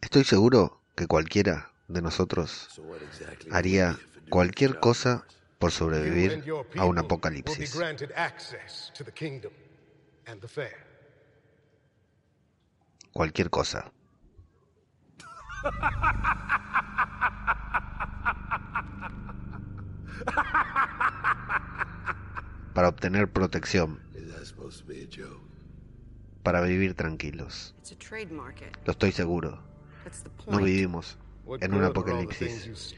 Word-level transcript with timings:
Estoy 0.00 0.24
seguro 0.24 0.80
que 0.94 1.06
cualquiera 1.06 1.72
de 1.88 2.02
nosotros 2.02 2.80
haría 3.50 3.98
cualquier 4.28 4.78
cosa 4.78 5.24
por 5.58 5.72
sobrevivir 5.72 6.44
a 6.76 6.84
un 6.84 6.98
apocalipsis. 6.98 7.78
Cualquier 13.12 13.50
cosa. 13.50 13.92
Para 22.74 22.88
obtener 22.88 23.30
protección. 23.30 24.00
Para 26.42 26.60
vivir 26.60 26.94
tranquilos. 26.94 27.74
Lo 28.84 28.92
estoy 28.92 29.12
seguro. 29.12 29.62
No 30.48 30.58
vivimos 30.58 31.18
en 31.60 31.74
un 31.74 31.84
apocalipsis. 31.84 32.96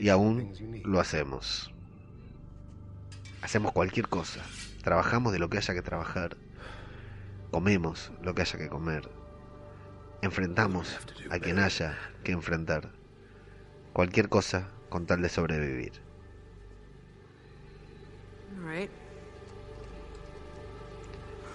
Y 0.00 0.08
aún 0.08 0.52
lo 0.84 1.00
hacemos. 1.00 1.72
Hacemos 3.42 3.72
cualquier 3.72 4.08
cosa. 4.08 4.40
Trabajamos 4.82 5.32
de 5.32 5.38
lo 5.38 5.50
que 5.50 5.58
haya 5.58 5.74
que 5.74 5.82
trabajar. 5.82 6.36
Comemos 7.50 8.12
lo 8.22 8.34
que 8.34 8.42
haya 8.42 8.58
que 8.58 8.68
comer. 8.68 9.10
Enfrentamos 10.22 10.98
a 11.30 11.38
quien 11.38 11.58
haya 11.58 11.98
que 12.22 12.32
enfrentar. 12.32 12.90
Cualquier 13.92 14.28
cosa 14.28 14.68
con 14.88 15.06
tal 15.06 15.20
de 15.20 15.28
sobrevivir. 15.28 15.92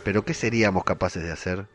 Pero 0.09 0.25
¿qué 0.25 0.33
seríamos 0.33 0.85
capaces 0.85 1.21
de 1.21 1.31
hacer 1.31 1.67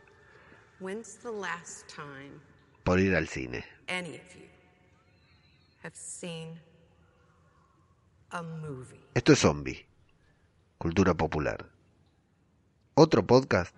por 2.83 2.99
ir 2.99 3.15
al 3.15 3.29
cine? 3.29 3.63
Esto 9.13 9.31
es 9.31 9.39
Zombie, 9.39 9.87
cultura 10.77 11.13
popular. 11.13 11.65
Otro 12.95 13.25
podcast 13.25 13.73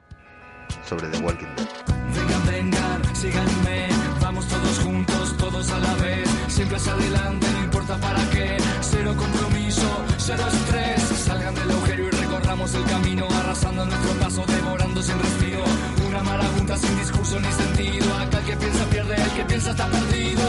sobre 0.83 1.07
The 1.09 1.19
Walking 1.19 1.55
Dead. 1.55 1.67
Vengan, 2.15 2.47
vengan, 2.47 3.15
síganme, 3.15 3.89
vamos 4.19 4.47
todos 4.47 4.79
juntos, 4.79 5.37
todos 5.37 5.69
a 5.69 5.77
la 5.77 5.93
vez, 5.97 6.27
siempre 6.47 6.77
hacia 6.77 6.93
adelante, 6.93 7.45
no 7.51 7.63
importa 7.63 8.01
para 8.01 8.27
qué, 8.31 8.57
cero 8.81 9.13
compromiso, 9.15 10.03
cero 10.17 10.43
estrés, 10.51 11.01
salgan 11.03 11.53
del 11.53 11.69
agujero 11.69 12.07
y 12.07 12.09
recorramos 12.09 12.73
el 12.73 12.85
camino, 12.85 13.27
arrasando 13.57 13.85
nuestro 13.85 14.13
paso, 14.19 14.43
devorando 14.45 15.01
sin 15.01 15.19
respiro, 15.19 15.63
una 16.07 16.21
marabunta 16.23 16.77
sin 16.77 16.95
discurso 16.99 17.39
ni 17.39 17.51
sentido, 17.51 18.13
acá 18.15 18.39
el 18.39 18.45
que 18.45 18.55
piensa 18.55 18.85
pierde, 18.85 19.15
el 19.15 19.31
que 19.31 19.45
piensa 19.45 19.71
está 19.71 19.87
perdido, 19.87 20.43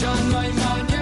ya 0.00 0.14
no 0.30 0.38
hay 0.38 0.52
mañana 0.52 1.01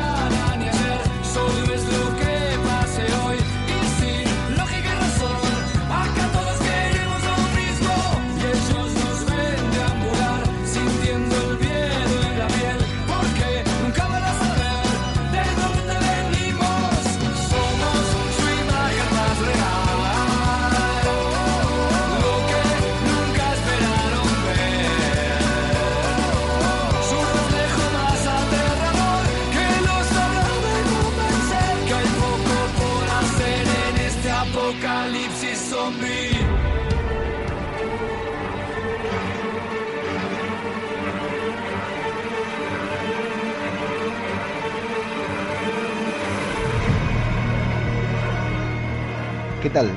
¿Qué 49.63 49.69
tal, 49.69 49.91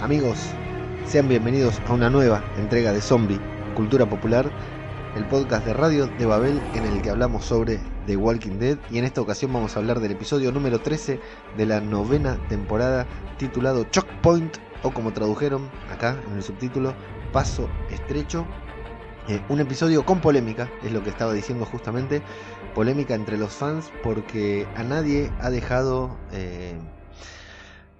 amigos? 0.00 0.38
Sean 1.04 1.26
bienvenidos 1.26 1.80
a 1.88 1.94
una 1.94 2.08
nueva 2.08 2.44
entrega 2.56 2.92
de 2.92 3.00
Zombie, 3.00 3.40
Cultura 3.74 4.08
Popular, 4.08 4.48
el 5.16 5.26
podcast 5.26 5.66
de 5.66 5.74
Radio 5.74 6.06
de 6.06 6.26
Babel 6.26 6.62
en 6.76 6.84
el 6.84 7.02
que 7.02 7.10
hablamos 7.10 7.44
sobre 7.44 7.80
The 8.06 8.16
Walking 8.16 8.60
Dead 8.60 8.78
y 8.88 8.98
en 8.98 9.04
esta 9.04 9.20
ocasión 9.20 9.52
vamos 9.52 9.74
a 9.74 9.80
hablar 9.80 9.98
del 9.98 10.12
episodio 10.12 10.52
número 10.52 10.78
13 10.78 11.18
de 11.56 11.66
la 11.66 11.80
novena 11.80 12.38
temporada 12.48 13.04
titulado 13.36 13.82
Choke 13.90 14.12
Point 14.22 14.58
o 14.84 14.92
como 14.92 15.12
tradujeron 15.12 15.68
acá 15.90 16.16
en 16.28 16.36
el 16.36 16.44
subtítulo 16.44 16.94
Paso 17.32 17.68
Estrecho. 17.90 18.46
Eh, 19.26 19.42
un 19.48 19.58
episodio 19.58 20.06
con 20.06 20.20
polémica, 20.20 20.70
es 20.84 20.92
lo 20.92 21.02
que 21.02 21.10
estaba 21.10 21.32
diciendo 21.32 21.64
justamente, 21.64 22.22
polémica 22.76 23.16
entre 23.16 23.38
los 23.38 23.50
fans 23.50 23.90
porque 24.04 24.68
a 24.76 24.84
nadie 24.84 25.32
ha 25.40 25.50
dejado... 25.50 26.16
eh, 26.30 26.78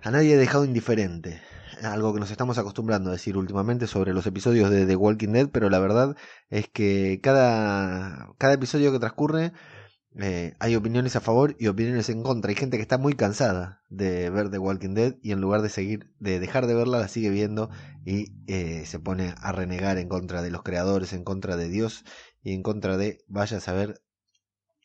a 0.02 0.10
nadie 0.10 0.34
ha 0.34 0.38
dejado 0.38 0.64
indiferente. 0.64 1.40
Algo 1.82 2.12
que 2.12 2.20
nos 2.20 2.30
estamos 2.30 2.58
acostumbrando 2.58 3.10
a 3.10 3.12
decir 3.12 3.36
últimamente 3.36 3.86
sobre 3.86 4.12
los 4.12 4.26
episodios 4.26 4.70
de 4.70 4.86
The 4.86 4.96
Walking 4.96 5.32
Dead, 5.32 5.48
pero 5.50 5.70
la 5.70 5.78
verdad 5.78 6.16
es 6.50 6.68
que 6.68 7.20
cada, 7.22 8.34
cada 8.38 8.54
episodio 8.54 8.92
que 8.92 8.98
transcurre 8.98 9.52
eh, 10.18 10.54
hay 10.58 10.74
opiniones 10.74 11.14
a 11.14 11.20
favor 11.20 11.56
y 11.58 11.68
opiniones 11.68 12.08
en 12.08 12.22
contra. 12.22 12.50
Hay 12.50 12.56
gente 12.56 12.76
que 12.76 12.82
está 12.82 12.98
muy 12.98 13.14
cansada 13.14 13.82
de 13.88 14.28
ver 14.30 14.50
The 14.50 14.58
Walking 14.58 14.94
Dead 14.94 15.16
y 15.22 15.32
en 15.32 15.40
lugar 15.40 15.62
de 15.62 15.68
seguir, 15.68 16.10
de 16.18 16.40
dejar 16.40 16.66
de 16.66 16.74
verla, 16.74 16.98
la 16.98 17.08
sigue 17.08 17.30
viendo 17.30 17.70
y 18.04 18.32
eh, 18.46 18.84
se 18.86 18.98
pone 18.98 19.34
a 19.40 19.52
renegar 19.52 19.98
en 19.98 20.08
contra 20.08 20.42
de 20.42 20.50
los 20.50 20.62
creadores, 20.62 21.12
en 21.12 21.24
contra 21.24 21.56
de 21.56 21.68
Dios 21.68 22.04
y 22.42 22.52
en 22.54 22.62
contra 22.62 22.96
de 22.96 23.24
vaya 23.28 23.58
a 23.58 23.60
saber 23.60 24.02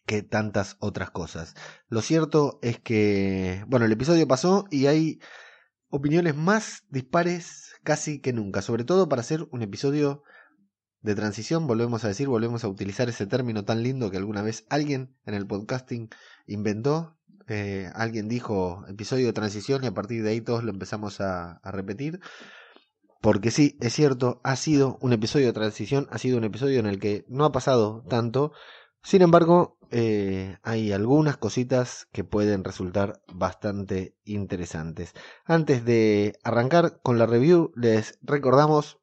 que 0.06 0.22
tantas 0.22 0.78
otras 0.80 1.12
cosas. 1.12 1.56
Lo 1.88 2.02
cierto 2.02 2.60
es 2.62 2.80
que, 2.80 3.64
bueno, 3.68 3.86
el 3.86 3.92
episodio 3.92 4.28
pasó 4.28 4.66
y 4.70 4.86
hay 4.88 5.20
opiniones 5.90 6.36
más 6.36 6.84
dispares 6.90 7.74
casi 7.84 8.20
que 8.20 8.34
nunca, 8.34 8.62
sobre 8.62 8.84
todo 8.84 9.10
para 9.10 9.22
hacer 9.22 9.48
un 9.52 9.62
episodio 9.62 10.24
de 11.02 11.16
transición, 11.16 11.68
volvemos 11.68 12.04
a 12.04 12.08
decir, 12.08 12.28
volvemos 12.28 12.64
a 12.64 12.68
utilizar 12.68 13.08
ese 13.10 13.28
término 13.28 13.64
tan 13.64 13.84
lindo 13.84 14.10
que 14.10 14.18
alguna 14.18 14.42
vez 14.42 14.66
alguien 14.70 15.16
en 15.26 15.36
el 15.36 15.46
podcasting 15.46 16.10
inventó. 16.48 17.18
Eh, 17.48 17.92
alguien 17.94 18.28
dijo 18.28 18.84
episodio 18.88 19.28
de 19.28 19.34
transición 19.34 19.84
y 19.84 19.88
a 19.88 19.94
partir 19.94 20.24
de 20.24 20.32
ahí 20.32 20.42
todos 20.42 20.64
lo 20.64 20.72
empezamos 20.72 21.22
a, 21.22 21.58
a 21.58 21.72
repetir. 21.72 22.20
Porque 23.22 23.52
sí, 23.52 23.78
es 23.82 23.94
cierto, 23.94 24.42
ha 24.44 24.56
sido 24.56 24.98
un 25.00 25.14
episodio 25.14 25.48
de 25.48 25.54
transición, 25.54 26.08
ha 26.12 26.18
sido 26.18 26.38
un 26.38 26.44
episodio 26.44 26.80
en 26.80 26.88
el 26.88 27.00
que 27.00 27.26
no 27.28 27.46
ha 27.46 27.52
pasado 27.52 28.04
tanto, 28.10 28.52
sin 29.06 29.22
embargo, 29.22 29.78
eh, 29.92 30.58
hay 30.64 30.92
algunas 30.92 31.38
cositas 31.38 32.08
que 32.12 32.24
pueden 32.24 32.64
resultar 32.64 33.22
bastante 33.32 34.18
interesantes. 34.26 35.14
Antes 35.46 35.86
de 35.86 36.38
arrancar 36.44 37.00
con 37.04 37.18
la 37.18 37.26
review, 37.26 37.72
les 37.76 38.18
recordamos 38.24 39.00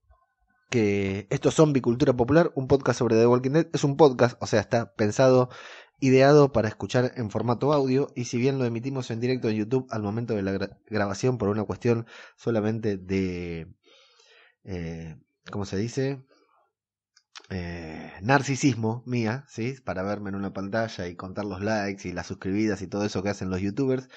que 0.71 1.27
esto 1.31 1.51
es 1.51 1.55
Zombie 1.55 1.83
Cultura 1.83 2.15
Popular, 2.15 2.51
un 2.55 2.67
podcast 2.67 2.99
sobre 2.99 3.17
The 3.17 3.27
Walking 3.27 3.51
Dead. 3.53 3.69
Es 3.73 3.85
un 3.85 3.97
podcast, 3.97 4.37
o 4.43 4.47
sea, 4.47 4.61
está 4.61 4.93
pensado, 4.95 5.51
ideado 6.01 6.51
para 6.51 6.69
escuchar 6.69 7.13
en 7.17 7.31
formato 7.31 7.73
audio. 7.73 8.09
Y 8.17 8.25
si 8.25 8.39
bien 8.39 8.59
lo 8.59 8.65
emitimos 8.65 9.11
en 9.11 9.21
directo 9.21 9.49
en 9.49 9.57
YouTube 9.57 9.87
al 9.91 10.03
momento 10.03 10.35
de 10.35 10.43
la 10.43 10.53
gra- 10.53 10.79
grabación 10.87 11.39
por 11.39 11.49
una 11.49 11.65
cuestión 11.65 12.07
solamente 12.37 12.97
de... 12.97 13.73
Eh, 14.65 15.17
¿Cómo 15.51 15.65
se 15.65 15.77
dice? 15.77 16.23
Eh, 17.51 18.13
narcisismo 18.23 19.03
mía, 19.07 19.45
¿sí? 19.49 19.75
Para 19.85 20.03
verme 20.03 20.31
en 20.31 20.37
una 20.37 20.53
pantalla 20.53 21.07
y 21.09 21.17
contar 21.17 21.45
los 21.45 21.61
likes 21.63 22.09
y 22.09 22.13
las 22.13 22.27
suscribidas 22.27 22.83
y 22.83 22.87
todo 22.87 23.05
eso 23.05 23.23
que 23.23 23.31
hacen 23.31 23.51
los 23.51 23.61
youtubers. 23.61 24.09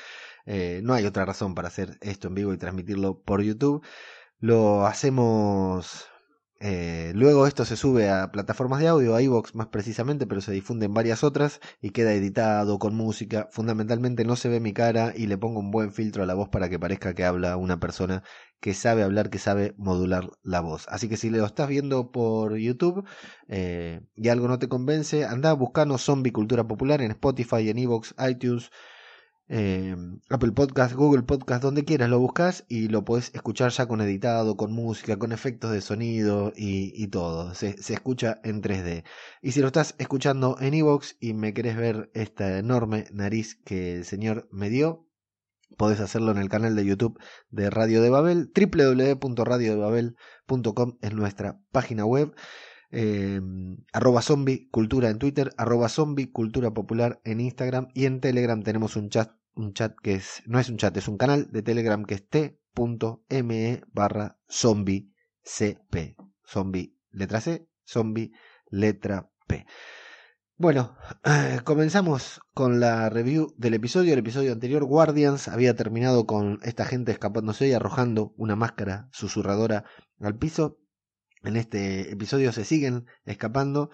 Eh, 0.46 0.82
no 0.84 0.94
hay 0.94 1.06
otra 1.06 1.26
razón 1.26 1.56
para 1.56 1.68
hacer 1.70 1.98
esto 2.02 2.28
en 2.28 2.36
vivo 2.36 2.54
y 2.54 2.58
transmitirlo 2.58 3.22
por 3.22 3.42
YouTube. 3.42 3.86
Lo 4.40 4.86
hacemos... 4.86 6.08
eh, 6.60 7.12
luego 7.16 7.48
esto 7.48 7.66
se 7.66 7.76
sube 7.76 8.10
a 8.10 8.32
plataformas 8.32 8.80
de 8.80 8.88
audio, 8.88 9.16
a 9.16 9.22
iVoox 9.22 9.56
más 9.56 9.68
precisamente, 9.68 10.26
pero 10.26 10.40
se 10.42 10.54
difunde 10.54 10.86
en 10.86 10.94
varias 10.94 11.24
otras 11.24 11.60
y 11.82 11.90
queda 11.90 12.14
editado 12.14 12.80
con 12.80 12.96
música. 12.96 13.50
Fundamentalmente 13.52 14.24
no 14.24 14.36
se 14.36 14.50
ve 14.50 14.60
mi 14.60 14.74
cara 14.74 15.14
y 15.16 15.28
le 15.28 15.38
pongo 15.38 15.60
un 15.60 15.72
buen 15.72 15.92
filtro 15.92 16.24
a 16.24 16.26
la 16.26 16.34
voz 16.34 16.50
para 16.50 16.70
que 16.70 16.80
parezca 16.80 17.14
que 17.14 17.26
habla 17.26 17.58
una 17.58 17.80
persona 17.80 18.24
que 18.62 18.74
sabe 18.74 19.04
hablar, 19.04 19.30
que 19.30 19.38
sabe 19.38 19.76
modular 19.78 20.30
la 20.44 20.62
voz. 20.62 20.88
Así 20.90 21.10
que 21.10 21.18
si 21.18 21.30
lo 21.30 21.46
estás 21.46 21.68
viendo 21.68 22.12
por 22.12 22.56
YouTube 22.58 23.06
eh, 23.48 24.02
y 24.16 24.30
algo 24.30 24.48
no 24.48 24.58
te 24.58 24.70
convence, 24.70 25.26
anda 25.26 25.54
buscando 25.54 25.98
Zombie 25.98 26.32
Cultura 26.32 26.68
Popular 26.68 27.02
en 27.02 27.12
Spotify, 27.12 27.70
en 27.70 27.80
Evox, 27.80 28.16
iTunes, 28.28 28.72
eh, 29.48 29.96
Apple 30.30 30.54
Podcast, 30.54 30.96
Google 30.96 31.24
Podcast, 31.24 31.62
donde 31.62 31.86
quieras 31.86 32.10
lo 32.10 32.20
buscas 32.20 32.66
y 32.68 32.88
lo 32.88 33.06
podés 33.06 33.32
escuchar 33.36 33.72
ya 33.72 33.88
con 33.88 34.02
editado, 34.02 34.58
con 34.58 34.72
música, 34.72 35.18
con 35.18 35.32
efectos 35.32 35.72
de 35.72 35.82
sonido 35.82 36.52
y, 36.56 37.08
todo. 37.08 37.54
Se, 37.54 37.76
escucha 37.94 38.40
en 38.44 38.62
3D. 38.62 39.04
Y 39.42 39.52
si 39.52 39.62
lo 39.62 39.68
estás 39.68 39.96
escuchando 39.98 40.58
en 40.60 40.74
Evox 40.74 41.18
y 41.20 41.34
me 41.34 41.54
querés 41.54 41.78
ver 41.78 42.10
esta 42.14 42.58
enorme 42.58 43.06
nariz 43.12 43.56
que 43.64 43.96
el 43.96 44.06
señor 44.06 44.48
me 44.52 44.70
dio, 44.70 45.08
podés 45.78 46.00
hacerlo 46.00 46.32
en 46.32 46.38
el 46.38 46.50
canal 46.50 46.76
de 46.76 46.86
YouTube 46.86 47.20
de 47.50 47.70
Radio 47.70 48.02
de 48.02 48.10
Babel. 48.10 48.52
www.radiodebabel.com 48.56 50.98
es 51.02 51.14
nuestra 51.14 51.60
página 51.72 52.06
web. 52.06 52.34
Eh, 52.92 53.42
arroba 53.94 54.22
zombie 54.22 54.70
cultura 54.70 55.10
en 55.10 55.20
Twitter, 55.20 55.54
arroba 55.58 55.90
zombie 55.90 56.32
cultura 56.32 56.72
popular 56.74 57.20
en 57.24 57.42
Instagram 57.42 57.90
y 57.94 58.06
en 58.06 58.22
Telegram 58.22 58.62
tenemos 58.64 58.96
un 58.96 59.10
chat, 59.10 59.32
un 59.56 59.74
chat 59.74 59.96
que 60.02 60.16
es, 60.16 60.44
no 60.46 60.60
es 60.60 60.70
un 60.70 60.78
chat, 60.78 60.96
es 60.98 61.08
un 61.08 61.18
canal 61.18 61.52
de 61.52 61.62
Telegram 61.62 62.04
que 62.06 62.16
es 62.16 62.28
t.me 62.28 63.82
barra 63.94 64.38
zombie 64.48 65.12
cp, 65.44 66.16
zombie 66.46 66.96
letra 67.12 67.42
C, 67.42 67.68
zombie 67.86 68.32
letra 68.70 69.30
P. 69.48 69.66
Bueno, 70.58 70.96
comenzamos 71.66 72.40
con 72.54 72.80
la 72.80 73.10
review 73.10 73.54
del 73.58 73.74
episodio. 73.74 74.14
El 74.14 74.20
episodio 74.20 74.54
anterior, 74.54 74.86
Guardians, 74.86 75.50
había 75.50 75.76
terminado 75.76 76.26
con 76.26 76.60
esta 76.64 76.86
gente 76.86 77.12
escapándose 77.12 77.68
y 77.68 77.74
arrojando 77.74 78.34
una 78.38 78.56
máscara 78.56 79.10
susurradora 79.12 79.84
al 80.22 80.38
piso. 80.38 80.80
En 81.46 81.56
este 81.56 82.12
episodio 82.12 82.52
se 82.52 82.66
siguen 82.66 83.06
escapando 83.26 83.92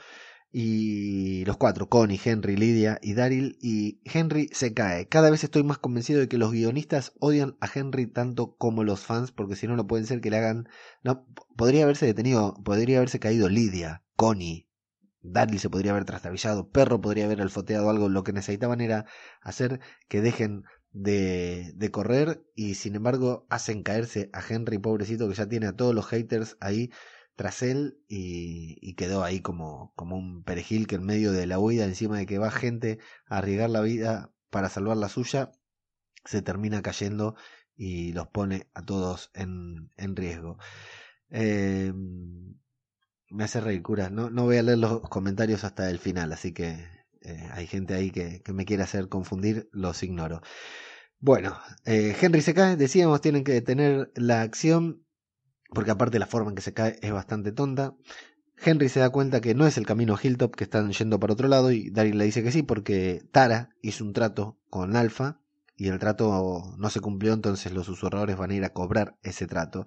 y 0.53 1.45
los 1.45 1.57
cuatro, 1.57 1.87
Connie, 1.87 2.19
Henry, 2.23 2.57
Lydia 2.57 2.99
y 3.01 3.13
Daryl, 3.13 3.57
y 3.61 4.01
Henry 4.03 4.49
se 4.51 4.73
cae. 4.73 5.07
Cada 5.07 5.29
vez 5.29 5.43
estoy 5.43 5.63
más 5.63 5.77
convencido 5.77 6.19
de 6.19 6.27
que 6.27 6.37
los 6.37 6.51
guionistas 6.51 7.13
odian 7.19 7.55
a 7.61 7.69
Henry 7.73 8.07
tanto 8.07 8.55
como 8.57 8.83
los 8.83 8.99
fans, 9.01 9.31
porque 9.31 9.55
si 9.55 9.67
no, 9.67 9.77
no 9.77 9.87
pueden 9.87 10.05
ser 10.05 10.19
que 10.19 10.29
le 10.29 10.37
hagan... 10.37 10.67
No, 11.03 11.25
podría 11.55 11.83
haberse 11.83 12.05
detenido, 12.05 12.53
podría 12.65 12.97
haberse 12.97 13.19
caído 13.19 13.47
Lydia, 13.47 14.03
Connie, 14.17 14.67
Daryl 15.23 15.59
se 15.59 15.69
podría 15.69 15.91
haber 15.91 16.05
trastabillado, 16.05 16.69
Perro 16.69 16.99
podría 16.99 17.25
haber 17.25 17.41
alfoteado 17.41 17.89
algo, 17.89 18.09
lo 18.09 18.23
que 18.23 18.33
necesitaban 18.33 18.81
era 18.81 19.05
hacer 19.41 19.79
que 20.09 20.21
dejen 20.21 20.63
de, 20.91 21.71
de 21.75 21.91
correr 21.91 22.43
y 22.55 22.75
sin 22.75 22.95
embargo 22.95 23.45
hacen 23.49 23.83
caerse 23.83 24.29
a 24.33 24.41
Henry, 24.47 24.79
pobrecito, 24.79 25.29
que 25.29 25.35
ya 25.35 25.47
tiene 25.47 25.67
a 25.67 25.75
todos 25.75 25.95
los 25.95 26.07
haters 26.07 26.57
ahí 26.59 26.91
tras 27.35 27.61
él 27.63 27.99
y, 28.07 28.93
quedó 28.95 29.23
ahí 29.23 29.41
como, 29.41 29.93
como 29.95 30.17
un 30.17 30.43
perejil 30.43 30.87
que 30.87 30.95
en 30.95 31.03
medio 31.03 31.31
de 31.31 31.47
la 31.47 31.59
huida, 31.59 31.85
encima 31.85 32.17
de 32.17 32.25
que 32.25 32.37
va 32.37 32.51
gente 32.51 32.99
a 33.27 33.37
arriesgar 33.37 33.69
la 33.69 33.81
vida 33.81 34.31
para 34.49 34.69
salvar 34.69 34.97
la 34.97 35.09
suya, 35.09 35.51
se 36.25 36.41
termina 36.41 36.81
cayendo 36.81 37.35
y 37.75 38.13
los 38.13 38.27
pone 38.27 38.67
a 38.73 38.83
todos 38.83 39.31
en, 39.33 39.89
en 39.97 40.15
riesgo. 40.15 40.57
Eh, 41.29 41.93
me 43.29 43.43
hace 43.43 43.61
reír, 43.61 43.81
cura. 43.81 44.09
No, 44.09 44.29
no 44.29 44.43
voy 44.43 44.57
a 44.57 44.63
leer 44.63 44.77
los 44.77 45.01
comentarios 45.01 45.63
hasta 45.63 45.89
el 45.89 45.99
final, 45.99 46.31
así 46.33 46.53
que 46.53 46.87
eh, 47.21 47.49
hay 47.51 47.65
gente 47.67 47.93
ahí 47.93 48.11
que, 48.11 48.41
que, 48.43 48.53
me 48.53 48.65
quiere 48.65 48.83
hacer 48.83 49.09
confundir, 49.09 49.69
los 49.71 50.03
ignoro. 50.03 50.41
Bueno, 51.19 51.57
eh, 51.85 52.15
Henry 52.19 52.41
se 52.41 52.53
cae, 52.53 52.75
decíamos, 52.75 53.21
tienen 53.21 53.43
que 53.43 53.53
detener 53.53 54.11
la 54.15 54.41
acción 54.41 55.05
porque 55.73 55.91
aparte 55.91 56.19
la 56.19 56.27
forma 56.27 56.49
en 56.49 56.55
que 56.55 56.61
se 56.61 56.73
cae 56.73 56.97
es 57.01 57.11
bastante 57.11 57.51
tonta. 57.51 57.95
Henry 58.63 58.89
se 58.89 58.99
da 58.99 59.09
cuenta 59.09 59.41
que 59.41 59.55
no 59.55 59.65
es 59.65 59.77
el 59.77 59.85
camino 59.85 60.13
a 60.13 60.19
Hilltop, 60.21 60.55
que 60.55 60.65
están 60.65 60.91
yendo 60.91 61.19
para 61.19 61.33
otro 61.33 61.47
lado, 61.47 61.71
y 61.71 61.89
Daryl 61.89 62.17
le 62.17 62.25
dice 62.25 62.43
que 62.43 62.51
sí, 62.51 62.61
porque 62.61 63.23
Tara 63.31 63.69
hizo 63.81 64.03
un 64.03 64.13
trato 64.13 64.59
con 64.69 64.95
Alpha, 64.95 65.41
y 65.75 65.87
el 65.87 65.97
trato 65.97 66.75
no 66.77 66.89
se 66.91 66.99
cumplió, 66.99 67.33
entonces 67.33 67.71
los 67.73 67.87
susurradores 67.87 68.37
van 68.37 68.51
a 68.51 68.55
ir 68.55 68.63
a 68.63 68.73
cobrar 68.73 69.17
ese 69.23 69.47
trato. 69.47 69.85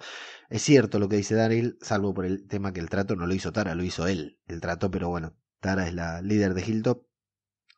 Es 0.49 0.63
cierto 0.63 0.99
lo 0.99 1.09
que 1.09 1.17
dice 1.17 1.37
Daryl, 1.37 1.79
salvo 1.81 2.13
por 2.15 2.25
el 2.25 2.49
tema 2.49 2.73
que 2.73 2.81
el 2.81 2.91
trato 2.91 3.15
no 3.15 3.29
lo 3.29 3.35
hizo 3.35 3.53
Tara, 3.53 3.77
lo 3.77 3.85
hizo 3.85 4.09
él, 4.09 4.41
el 4.47 4.61
trato, 4.61 4.91
pero 4.91 5.09
bueno, 5.09 5.37
Tara 5.61 5.87
es 5.87 5.95
la 5.95 6.21
líder 6.21 6.55
de 6.55 6.63
Hilltop. 6.63 7.07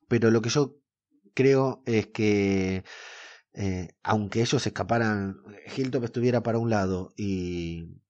Pero 0.09 0.31
lo 0.31 0.41
que 0.41 0.49
yo 0.49 0.79
creo 1.35 1.83
es 1.85 2.07
que 2.07 2.85
eh, 3.59 3.89
aunque 4.03 4.43
ellos 4.43 4.67
escaparan, 4.67 5.39
Hilltop 5.75 6.05
estuviera 6.05 6.43
para 6.43 6.59
un 6.59 6.71
lado 6.71 7.13
y, 7.17 8.01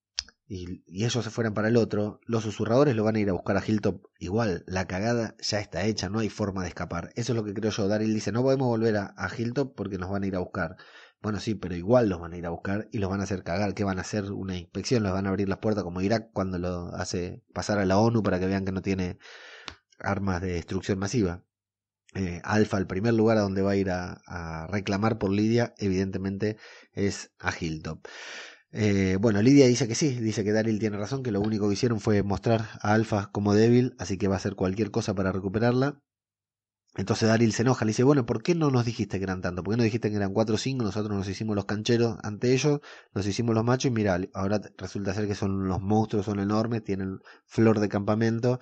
y, 0.48 0.82
ellos 0.86 1.12
se 1.12 1.30
fueran 1.30 1.54
para 1.54 1.68
el 1.68 1.76
otro, 1.76 2.20
los 2.26 2.44
susurradores 2.44 2.94
lo 2.94 3.04
van 3.04 3.16
a 3.16 3.20
ir 3.20 3.28
a 3.28 3.32
buscar 3.32 3.56
a 3.56 3.64
Hilltop 3.66 4.04
igual. 4.18 4.64
La 4.66 4.86
cagada 4.86 5.36
ya 5.40 5.60
está 5.60 5.84
hecha, 5.84 6.08
no 6.08 6.20
hay 6.20 6.28
forma 6.28 6.62
de 6.62 6.68
escapar. 6.68 7.10
Eso 7.16 7.32
es 7.32 7.36
lo 7.36 7.44
que 7.44 7.54
creo 7.54 7.70
yo. 7.70 7.88
Daryl 7.88 8.14
dice, 8.14 8.32
no 8.32 8.42
podemos 8.42 8.68
volver 8.68 8.96
a, 8.96 9.14
a 9.16 9.30
Hilltop 9.36 9.74
porque 9.74 9.98
nos 9.98 10.10
van 10.10 10.22
a 10.22 10.26
ir 10.26 10.36
a 10.36 10.40
buscar. 10.40 10.76
Bueno, 11.22 11.40
sí, 11.40 11.54
pero 11.54 11.74
igual 11.74 12.08
los 12.08 12.20
van 12.20 12.34
a 12.34 12.36
ir 12.36 12.46
a 12.46 12.50
buscar 12.50 12.88
y 12.92 12.98
los 12.98 13.10
van 13.10 13.20
a 13.20 13.24
hacer 13.24 13.42
cagar. 13.42 13.74
¿Qué 13.74 13.84
van 13.84 13.98
a 13.98 14.02
hacer? 14.02 14.30
Una 14.32 14.56
inspección, 14.56 15.02
los 15.02 15.12
van 15.12 15.26
a 15.26 15.30
abrir 15.30 15.48
las 15.48 15.58
puertas 15.58 15.82
como 15.82 16.00
Irak 16.00 16.30
cuando 16.32 16.58
lo 16.58 16.94
hace 16.94 17.42
pasar 17.52 17.78
a 17.78 17.86
la 17.86 17.98
ONU 17.98 18.22
para 18.22 18.38
que 18.38 18.46
vean 18.46 18.64
que 18.64 18.72
no 18.72 18.82
tiene 18.82 19.18
armas 19.98 20.40
de 20.40 20.52
destrucción 20.52 20.98
masiva. 20.98 21.42
Eh, 22.16 22.40
Alfa, 22.44 22.78
el 22.78 22.86
primer 22.86 23.12
lugar 23.12 23.36
a 23.36 23.42
donde 23.42 23.60
va 23.60 23.72
a 23.72 23.76
ir 23.76 23.90
a, 23.90 24.66
reclamar 24.70 25.18
por 25.18 25.30
Lidia, 25.30 25.74
evidentemente 25.76 26.56
es 26.92 27.30
a 27.38 27.52
Hilltop. 27.58 28.06
Eh, 28.72 29.18
bueno, 29.20 29.42
Lidia 29.42 29.66
dice 29.66 29.86
que 29.86 29.94
sí, 29.94 30.14
dice 30.14 30.42
que 30.42 30.52
Daryl 30.52 30.78
tiene 30.78 30.96
razón, 30.96 31.22
que 31.22 31.30
lo 31.30 31.40
único 31.40 31.68
que 31.68 31.74
hicieron 31.74 32.00
fue 32.00 32.22
mostrar 32.22 32.68
a 32.80 32.94
Alfa 32.94 33.30
como 33.32 33.54
débil, 33.54 33.94
así 33.98 34.16
que 34.16 34.28
va 34.28 34.34
a 34.36 34.38
hacer 34.38 34.54
cualquier 34.54 34.90
cosa 34.90 35.14
para 35.14 35.30
recuperarla. 35.30 36.00
Entonces 36.96 37.28
Daryl 37.28 37.52
se 37.52 37.62
enoja, 37.62 37.84
le 37.84 37.90
dice, 37.90 38.04
bueno, 38.04 38.24
¿por 38.24 38.42
qué 38.42 38.54
no 38.54 38.70
nos 38.70 38.86
dijiste 38.86 39.18
que 39.18 39.24
eran 39.24 39.42
tanto? 39.42 39.62
¿Por 39.62 39.74
qué 39.74 39.76
no 39.76 39.84
dijiste 39.84 40.08
que 40.08 40.16
eran 40.16 40.32
4 40.32 40.54
o 40.54 40.58
5? 40.58 40.82
Nosotros 40.82 41.14
nos 41.14 41.28
hicimos 41.28 41.54
los 41.54 41.66
cancheros 41.66 42.16
ante 42.22 42.54
ellos, 42.54 42.80
nos 43.14 43.26
hicimos 43.26 43.54
los 43.54 43.64
machos 43.64 43.90
y 43.90 43.94
mira, 43.94 44.18
ahora 44.32 44.62
resulta 44.78 45.12
ser 45.12 45.28
que 45.28 45.34
son 45.34 45.68
los 45.68 45.82
monstruos, 45.82 46.24
son 46.24 46.40
enormes, 46.40 46.82
tienen 46.82 47.18
flor 47.44 47.80
de 47.80 47.90
campamento 47.90 48.58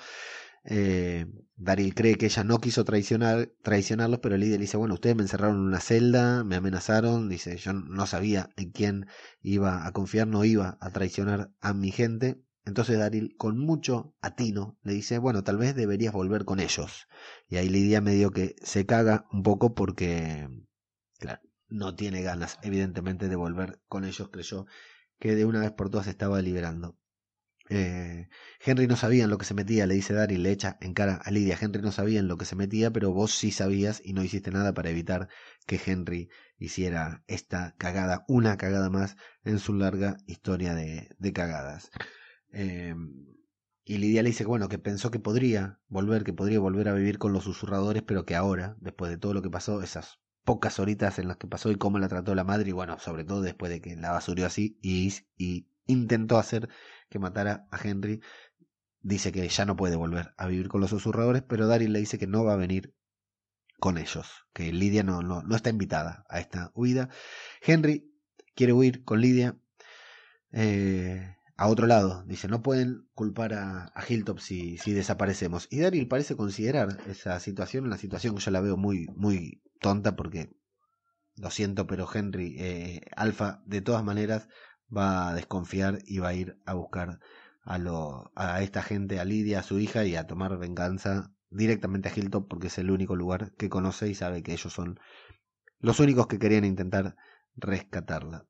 eh, 0.64 1.26
Daryl 1.56 1.94
cree 1.94 2.16
que 2.16 2.26
ella 2.26 2.42
no 2.44 2.58
quiso 2.58 2.84
traicionar, 2.84 3.52
traicionarlos, 3.62 4.20
pero 4.20 4.34
el 4.34 4.40
líder 4.40 4.60
dice, 4.60 4.76
bueno, 4.76 4.94
ustedes 4.94 5.14
me 5.14 5.22
encerraron 5.22 5.56
en 5.56 5.62
una 5.62 5.80
celda, 5.80 6.42
me 6.42 6.56
amenazaron, 6.56 7.28
dice, 7.28 7.56
yo 7.56 7.72
no 7.72 8.06
sabía 8.06 8.50
en 8.56 8.70
quién 8.70 9.06
iba 9.40 9.86
a 9.86 9.92
confiar, 9.92 10.26
no 10.26 10.44
iba 10.44 10.78
a 10.80 10.90
traicionar 10.90 11.52
a 11.60 11.74
mi 11.74 11.90
gente. 11.92 12.42
Entonces 12.64 12.98
Daryl, 12.98 13.36
con 13.36 13.58
mucho 13.58 14.14
atino, 14.22 14.78
le 14.82 14.94
dice, 14.94 15.18
bueno, 15.18 15.44
tal 15.44 15.58
vez 15.58 15.76
deberías 15.76 16.12
volver 16.14 16.44
con 16.44 16.60
ellos. 16.60 17.08
Y 17.48 17.56
ahí 17.56 17.68
Lidia 17.68 18.00
medio 18.00 18.30
que 18.30 18.56
se 18.62 18.86
caga 18.86 19.26
un 19.30 19.42
poco 19.42 19.74
porque, 19.74 20.48
claro, 21.18 21.42
no 21.68 21.94
tiene 21.94 22.22
ganas, 22.22 22.58
evidentemente, 22.62 23.28
de 23.28 23.36
volver 23.36 23.80
con 23.86 24.04
ellos, 24.04 24.28
creyó 24.30 24.66
que 25.18 25.34
de 25.34 25.44
una 25.44 25.60
vez 25.60 25.72
por 25.72 25.90
todas 25.90 26.06
estaba 26.06 26.40
liberando. 26.42 26.98
Eh, 27.70 28.28
Henry 28.60 28.86
no 28.86 28.96
sabía 28.96 29.24
en 29.24 29.30
lo 29.30 29.38
que 29.38 29.46
se 29.46 29.54
metía, 29.54 29.86
le 29.86 29.94
dice 29.94 30.12
Daryl, 30.12 30.42
le 30.42 30.52
echa 30.52 30.76
en 30.80 30.94
cara 30.94 31.20
a 31.24 31.30
Lidia. 31.30 31.58
Henry 31.60 31.82
no 31.82 31.92
sabía 31.92 32.20
en 32.20 32.28
lo 32.28 32.36
que 32.36 32.44
se 32.44 32.56
metía, 32.56 32.90
pero 32.90 33.12
vos 33.12 33.32
sí 33.34 33.50
sabías 33.50 34.02
y 34.04 34.12
no 34.12 34.22
hiciste 34.22 34.50
nada 34.50 34.74
para 34.74 34.90
evitar 34.90 35.28
que 35.66 35.80
Henry 35.84 36.28
hiciera 36.58 37.24
esta 37.26 37.74
cagada, 37.78 38.24
una 38.28 38.56
cagada 38.56 38.90
más 38.90 39.16
en 39.44 39.58
su 39.58 39.74
larga 39.74 40.18
historia 40.26 40.74
de, 40.74 41.32
cagadas. 41.32 41.90
Eh, 42.52 42.94
y 43.84 43.98
Lidia 43.98 44.22
le 44.22 44.30
dice 44.30 44.46
bueno, 44.46 44.68
que 44.68 44.78
pensó 44.78 45.10
que 45.10 45.18
podría 45.18 45.78
volver, 45.88 46.24
que 46.24 46.32
podría 46.32 46.58
volver 46.58 46.88
a 46.88 46.94
vivir 46.94 47.18
con 47.18 47.32
los 47.32 47.44
susurradores, 47.44 48.02
pero 48.02 48.24
que 48.24 48.34
ahora, 48.34 48.76
después 48.80 49.10
de 49.10 49.18
todo 49.18 49.34
lo 49.34 49.42
que 49.42 49.50
pasó, 49.50 49.82
esas 49.82 50.20
pocas 50.44 50.78
horitas 50.78 51.18
en 51.18 51.28
las 51.28 51.36
que 51.36 51.46
pasó 51.46 51.70
y 51.70 51.76
cómo 51.76 51.98
la 51.98 52.08
trató 52.08 52.34
la 52.34 52.44
madre, 52.44 52.70
y 52.70 52.72
bueno, 52.72 52.98
sobre 52.98 53.24
todo 53.24 53.42
después 53.42 53.70
de 53.70 53.80
que 53.80 53.96
la 53.96 54.12
basurió 54.12 54.46
así 54.46 54.78
y, 54.82 55.12
y 55.36 55.66
intentó 55.86 56.38
hacer 56.38 56.68
que 57.08 57.18
matara 57.18 57.66
a 57.70 57.78
Henry, 57.82 58.20
dice 59.00 59.32
que 59.32 59.48
ya 59.48 59.64
no 59.64 59.76
puede 59.76 59.96
volver 59.96 60.34
a 60.36 60.46
vivir 60.46 60.68
con 60.68 60.80
los 60.80 60.90
susurradores, 60.90 61.42
pero 61.42 61.66
Daryl 61.66 61.92
le 61.92 62.00
dice 62.00 62.18
que 62.18 62.26
no 62.26 62.44
va 62.44 62.54
a 62.54 62.56
venir 62.56 62.94
con 63.78 63.98
ellos, 63.98 64.46
que 64.52 64.72
Lidia 64.72 65.02
no, 65.02 65.22
no, 65.22 65.42
no 65.42 65.56
está 65.56 65.70
invitada 65.70 66.24
a 66.28 66.40
esta 66.40 66.72
huida. 66.74 67.10
Henry 67.60 68.10
quiere 68.54 68.72
huir 68.72 69.04
con 69.04 69.20
Lidia 69.20 69.58
eh, 70.52 71.36
a 71.56 71.68
otro 71.68 71.86
lado, 71.86 72.24
dice, 72.26 72.48
no 72.48 72.62
pueden 72.62 73.08
culpar 73.14 73.54
a, 73.54 73.92
a 73.94 74.04
Hilltop 74.08 74.38
si, 74.38 74.78
si 74.78 74.92
desaparecemos. 74.92 75.68
Y 75.70 75.80
Daryl 75.80 76.08
parece 76.08 76.36
considerar 76.36 76.98
esa 77.06 77.38
situación, 77.40 77.84
una 77.84 77.98
situación 77.98 78.34
que 78.34 78.40
yo 78.40 78.50
la 78.50 78.60
veo 78.60 78.76
muy, 78.76 79.06
muy 79.14 79.62
tonta 79.80 80.16
porque, 80.16 80.56
lo 81.36 81.50
siento, 81.50 81.86
pero 81.86 82.08
Henry, 82.12 82.56
eh, 82.58 83.00
Alfa, 83.16 83.62
de 83.66 83.80
todas 83.82 84.04
maneras, 84.04 84.48
va 84.94 85.28
a 85.28 85.34
desconfiar 85.34 85.98
y 86.06 86.18
va 86.18 86.28
a 86.28 86.34
ir 86.34 86.58
a 86.64 86.74
buscar 86.74 87.20
a, 87.62 87.78
lo, 87.78 88.32
a 88.34 88.62
esta 88.62 88.82
gente, 88.82 89.20
a 89.20 89.24
Lidia, 89.24 89.60
a 89.60 89.62
su 89.62 89.78
hija, 89.78 90.04
y 90.04 90.16
a 90.16 90.26
tomar 90.26 90.58
venganza 90.58 91.32
directamente 91.50 92.08
a 92.08 92.12
Hilltop 92.14 92.48
porque 92.48 92.66
es 92.66 92.78
el 92.78 92.90
único 92.90 93.16
lugar 93.16 93.52
que 93.56 93.68
conoce 93.68 94.08
y 94.08 94.14
sabe 94.14 94.42
que 94.42 94.52
ellos 94.52 94.72
son 94.72 94.98
los 95.78 96.00
únicos 96.00 96.26
que 96.26 96.38
querían 96.38 96.64
intentar 96.64 97.16
rescatarla. 97.56 98.46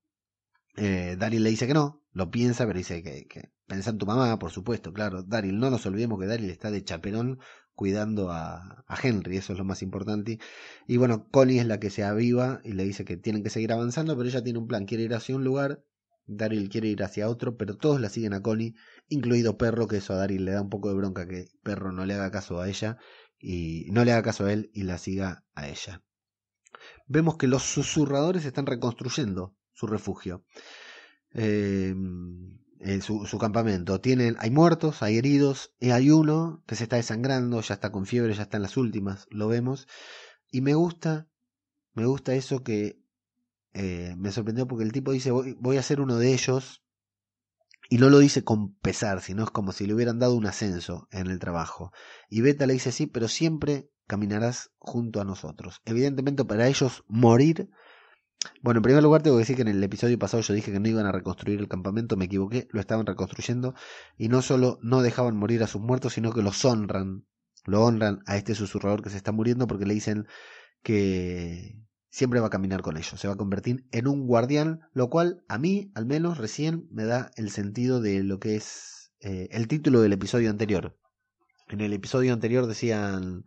Eh, 0.77 1.17
Daryl 1.19 1.43
le 1.43 1.51
dice 1.51 1.67
que 1.67 1.75
no, 1.75 2.03
lo 2.13 2.31
piensa, 2.31 2.67
pero 2.67 2.79
dice 2.79 3.03
que, 3.03 3.27
que 3.27 3.53
en 3.69 3.99
tu 3.99 4.07
mamá, 4.07 4.39
por 4.39 4.51
supuesto, 4.51 4.93
claro. 4.93 5.23
Daryl, 5.23 5.59
no 5.59 5.71
nos 5.71 5.87
olvidemos 5.87 6.19
que 6.21 6.27
Daryl 6.27 6.51
está 6.51 6.71
de 6.71 6.85
chaperón 6.85 7.39
cuidando 7.75 8.31
a, 8.31 8.85
a, 8.87 8.97
Henry, 9.03 9.37
eso 9.37 9.53
es 9.53 9.59
lo 9.59 9.65
más 9.65 9.83
importante. 9.83 10.39
Y 10.87 10.97
bueno, 10.97 11.29
Connie 11.31 11.59
es 11.59 11.67
la 11.67 11.81
que 11.81 11.91
se 11.91 12.05
aviva 12.05 12.61
y 12.65 12.73
le 12.73 12.85
dice 12.85 13.05
que 13.05 13.17
tienen 13.17 13.43
que 13.43 13.51
seguir 13.51 13.73
avanzando, 13.73 14.17
pero 14.17 14.29
ella 14.29 14.43
tiene 14.43 14.59
un 14.59 14.67
plan, 14.67 14.87
quiere 14.87 15.05
ir 15.05 15.15
hacia 15.15 15.37
un 15.37 15.45
lugar, 15.45 15.83
Daryl 16.27 16.69
quiere 16.69 16.89
ir 16.89 17.03
hacia 17.03 17.29
otro, 17.29 17.57
pero 17.57 17.77
todos 17.77 18.01
la 18.01 18.09
siguen 18.09 18.35
a 18.35 18.43
Connie, 18.43 18.75
incluido 19.09 19.59
Perro, 19.59 19.89
que 19.89 19.99
eso 19.99 20.15
a 20.15 20.17
Daryl 20.17 20.45
le 20.45 20.53
da 20.53 20.63
un 20.63 20.71
poco 20.71 20.89
de 20.89 20.95
bronca 20.95 21.27
que 21.27 21.49
Perro 21.63 21.93
no 21.93 22.07
le 22.07 22.15
haga 22.15 22.31
caso 22.31 22.61
a 22.61 22.69
ella 22.69 22.99
y 23.39 23.89
no 23.93 24.05
le 24.05 24.13
haga 24.13 24.23
caso 24.23 24.47
a 24.47 24.53
él 24.53 24.71
y 24.73 24.85
la 24.85 24.99
siga 24.99 25.45
a 25.55 25.69
ella. 25.69 26.03
Vemos 27.07 27.37
que 27.37 27.47
los 27.47 27.63
susurradores 27.63 28.45
están 28.45 28.67
reconstruyendo 28.67 29.55
su 29.73 29.87
refugio. 29.87 30.45
Eh, 31.33 31.95
eh, 32.81 33.01
su, 33.01 33.25
su, 33.25 33.39
campamento. 33.39 34.01
Tienen, 34.01 34.37
hay 34.39 34.51
muertos, 34.51 35.03
hay 35.03 35.17
heridos, 35.17 35.73
y 35.81 35.91
hay 35.91 36.11
uno 36.11 36.63
que 36.67 36.77
se 36.77 36.85
está 36.85 36.97
desangrando, 36.97 37.61
ya 37.63 37.75
está 37.75 37.91
con 37.91 38.05
fiebre, 38.05 38.35
ya 38.35 38.43
está 38.43 38.59
en 38.59 38.63
las 38.63 38.77
últimas, 38.77 39.27
lo 39.31 39.49
vemos. 39.49 39.89
Y 40.51 40.61
me 40.61 40.75
gusta, 40.75 41.27
me 41.95 42.05
gusta 42.05 42.35
eso 42.35 42.63
que 42.63 43.01
eh, 43.75 44.15
me 44.17 44.33
sorprendió 44.33 44.67
porque 44.67 44.85
el 44.85 44.93
tipo 44.93 45.13
dice 45.13 45.31
voy, 45.31 45.57
voy, 45.61 45.77
a 45.77 45.83
ser 45.83 46.01
uno 46.01 46.17
de 46.17 46.33
ellos 46.33 46.83
y 47.91 47.99
no 47.99 48.09
lo 48.09 48.19
dice 48.19 48.45
con 48.45 48.75
pesar, 48.77 49.21
sino 49.21 49.45
es 49.45 49.51
como 49.51 49.73
si 49.73 49.87
le 49.87 49.95
hubieran 49.95 50.19
dado 50.19 50.35
un 50.35 50.47
ascenso 50.47 51.09
en 51.11 51.27
el 51.27 51.39
trabajo. 51.39 51.93
Y 52.31 52.41
Beta 52.41 52.67
le 52.67 52.73
dice 52.73 52.93
sí, 52.93 53.07
pero 53.07 53.29
siempre 53.29 53.91
caminarás 54.07 54.71
junto 54.79 55.21
a 55.21 55.25
nosotros. 55.25 55.83
Evidentemente 55.85 56.45
para 56.45 56.67
ellos 56.69 57.05
morir 57.09 57.69
bueno, 58.63 58.79
en 58.79 58.83
primer 58.83 59.03
lugar 59.03 59.23
tengo 59.23 59.37
que 59.37 59.41
decir 59.41 59.57
que 59.57 59.63
en 59.63 59.69
el 59.69 59.83
episodio 59.83 60.19
pasado 60.19 60.43
yo 60.43 60.55
dije 60.55 60.73
que 60.73 60.81
no 60.81 60.89
iban 60.89 61.07
a 61.07 61.13
reconstruir 61.13 61.61
el 61.61 61.69
campamento, 61.69 62.17
me 62.17 62.27
equivoqué, 62.27 62.69
lo 62.71 62.81
estaban 62.81 63.07
reconstruyendo 63.07 63.75
y 64.17 64.29
no 64.29 64.43
solo 64.43 64.79
no 64.83 65.03
dejaban 65.03 65.37
morir 65.37 65.63
a 65.63 65.67
sus 65.67 65.81
muertos, 65.81 66.15
sino 66.15 66.33
que 66.33 66.43
los 66.43 66.65
honran, 66.65 67.27
lo 67.65 67.83
honran 67.83 68.23
a 68.27 68.37
este 68.37 68.55
susurrador 68.55 69.03
que 69.03 69.11
se 69.11 69.17
está 69.17 69.33
muriendo 69.33 69.67
porque 69.67 69.87
le 69.87 69.95
dicen 69.95 70.27
que 70.83 71.79
siempre 72.15 72.39
va 72.39 72.47
a 72.47 72.51
caminar 72.51 72.83
con 72.83 72.97
ellos, 72.97 73.19
se 73.21 73.27
va 73.27 73.35
a 73.35 73.37
convertir 73.37 73.89
en 73.91 74.07
un 74.07 74.29
guardián, 74.29 74.83
lo 74.93 75.11
cual 75.11 75.43
a 75.49 75.59
mí 75.59 75.91
al 75.97 76.07
menos 76.07 76.39
recién 76.39 76.87
me 76.93 77.05
da 77.05 77.33
el 77.35 77.51
sentido 77.51 78.01
de 78.01 78.23
lo 78.23 78.39
que 78.39 78.55
es 78.55 79.11
eh, 79.19 79.49
el 79.51 79.67
título 79.67 80.01
del 80.01 80.13
episodio 80.13 80.49
anterior. 80.49 80.97
En 81.67 81.81
el 81.81 81.93
episodio 81.93 82.33
anterior 82.33 82.69
decían 82.69 83.45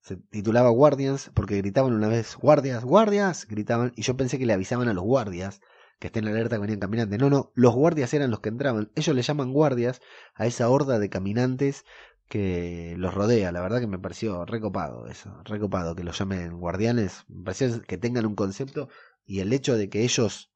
se 0.00 0.16
titulaba 0.16 0.70
Guardians 0.70 1.30
porque 1.32 1.58
gritaban 1.58 1.92
una 1.92 2.08
vez, 2.08 2.34
guardias, 2.34 2.84
guardias, 2.84 3.46
gritaban, 3.46 3.92
y 3.94 4.02
yo 4.02 4.16
pensé 4.16 4.36
que 4.36 4.46
le 4.46 4.52
avisaban 4.52 4.88
a 4.88 4.94
los 4.94 5.04
guardias 5.04 5.60
que 6.00 6.08
estén 6.08 6.26
alerta 6.26 6.56
que 6.56 6.62
venían 6.62 6.80
caminantes. 6.80 7.20
No, 7.20 7.30
no, 7.30 7.52
los 7.54 7.74
guardias 7.74 8.12
eran 8.14 8.32
los 8.32 8.40
que 8.40 8.48
entraban. 8.48 8.90
Ellos 8.96 9.14
le 9.14 9.22
llaman 9.22 9.52
guardias 9.52 10.00
a 10.34 10.46
esa 10.46 10.68
horda 10.68 10.98
de 10.98 11.08
caminantes 11.08 11.84
que 12.28 12.94
los 12.98 13.14
rodea. 13.14 13.52
La 13.52 13.60
verdad 13.60 13.80
que 13.80 13.86
me 13.86 13.98
pareció 13.98 14.44
recopado 14.44 15.06
eso, 15.06 15.42
recopado 15.44 15.94
que 15.94 16.04
los 16.04 16.18
llamen 16.18 16.58
guardianes. 16.58 17.24
Me 17.28 17.44
pareció 17.44 17.82
que 17.82 17.98
tengan 17.98 18.26
un 18.26 18.34
concepto 18.34 18.88
y 19.24 19.40
el 19.40 19.52
hecho 19.52 19.76
de 19.76 19.88
que 19.88 20.04
ellos 20.04 20.52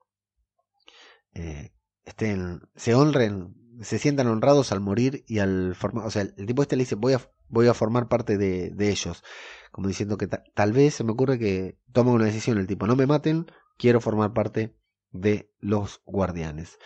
eh, 1.35 1.73
estén, 2.05 2.63
se 2.77 2.95
honren, 2.95 3.55
se 3.81 3.99
sientan 3.99 4.29
honrados 4.29 4.73
al 4.73 4.81
morir 4.81 5.25
y 5.27 5.39
al 5.39 5.75
formar, 5.75 6.07
o 6.07 6.11
sea, 6.11 6.23
el 6.23 6.47
tipo 6.47 6.63
este 6.63 6.77
le 6.77 6.85
dice 6.85 6.95
voy 6.95 7.15
a 7.15 7.21
voy 7.49 7.69
a 7.69 7.75
formar 7.75 8.09
parte 8.09 8.39
de, 8.39 8.71
de 8.71 8.91
ellos. 8.91 9.23
Como 9.71 9.89
diciendo 9.89 10.19
que 10.19 10.27
tal 10.27 10.73
vez 10.73 10.95
se 10.95 11.05
me 11.05 11.13
ocurre 11.13 11.39
que 11.39 11.79
toma 11.93 12.13
una 12.13 12.25
decisión 12.27 12.59
el 12.59 12.67
tipo, 12.67 12.87
no 12.87 12.97
me 12.97 13.07
maten, 13.07 13.47
quiero 13.79 14.01
formar 14.01 14.33
parte 14.33 14.77
de 15.13 15.51
los 15.61 16.03
guardianes. 16.05 16.79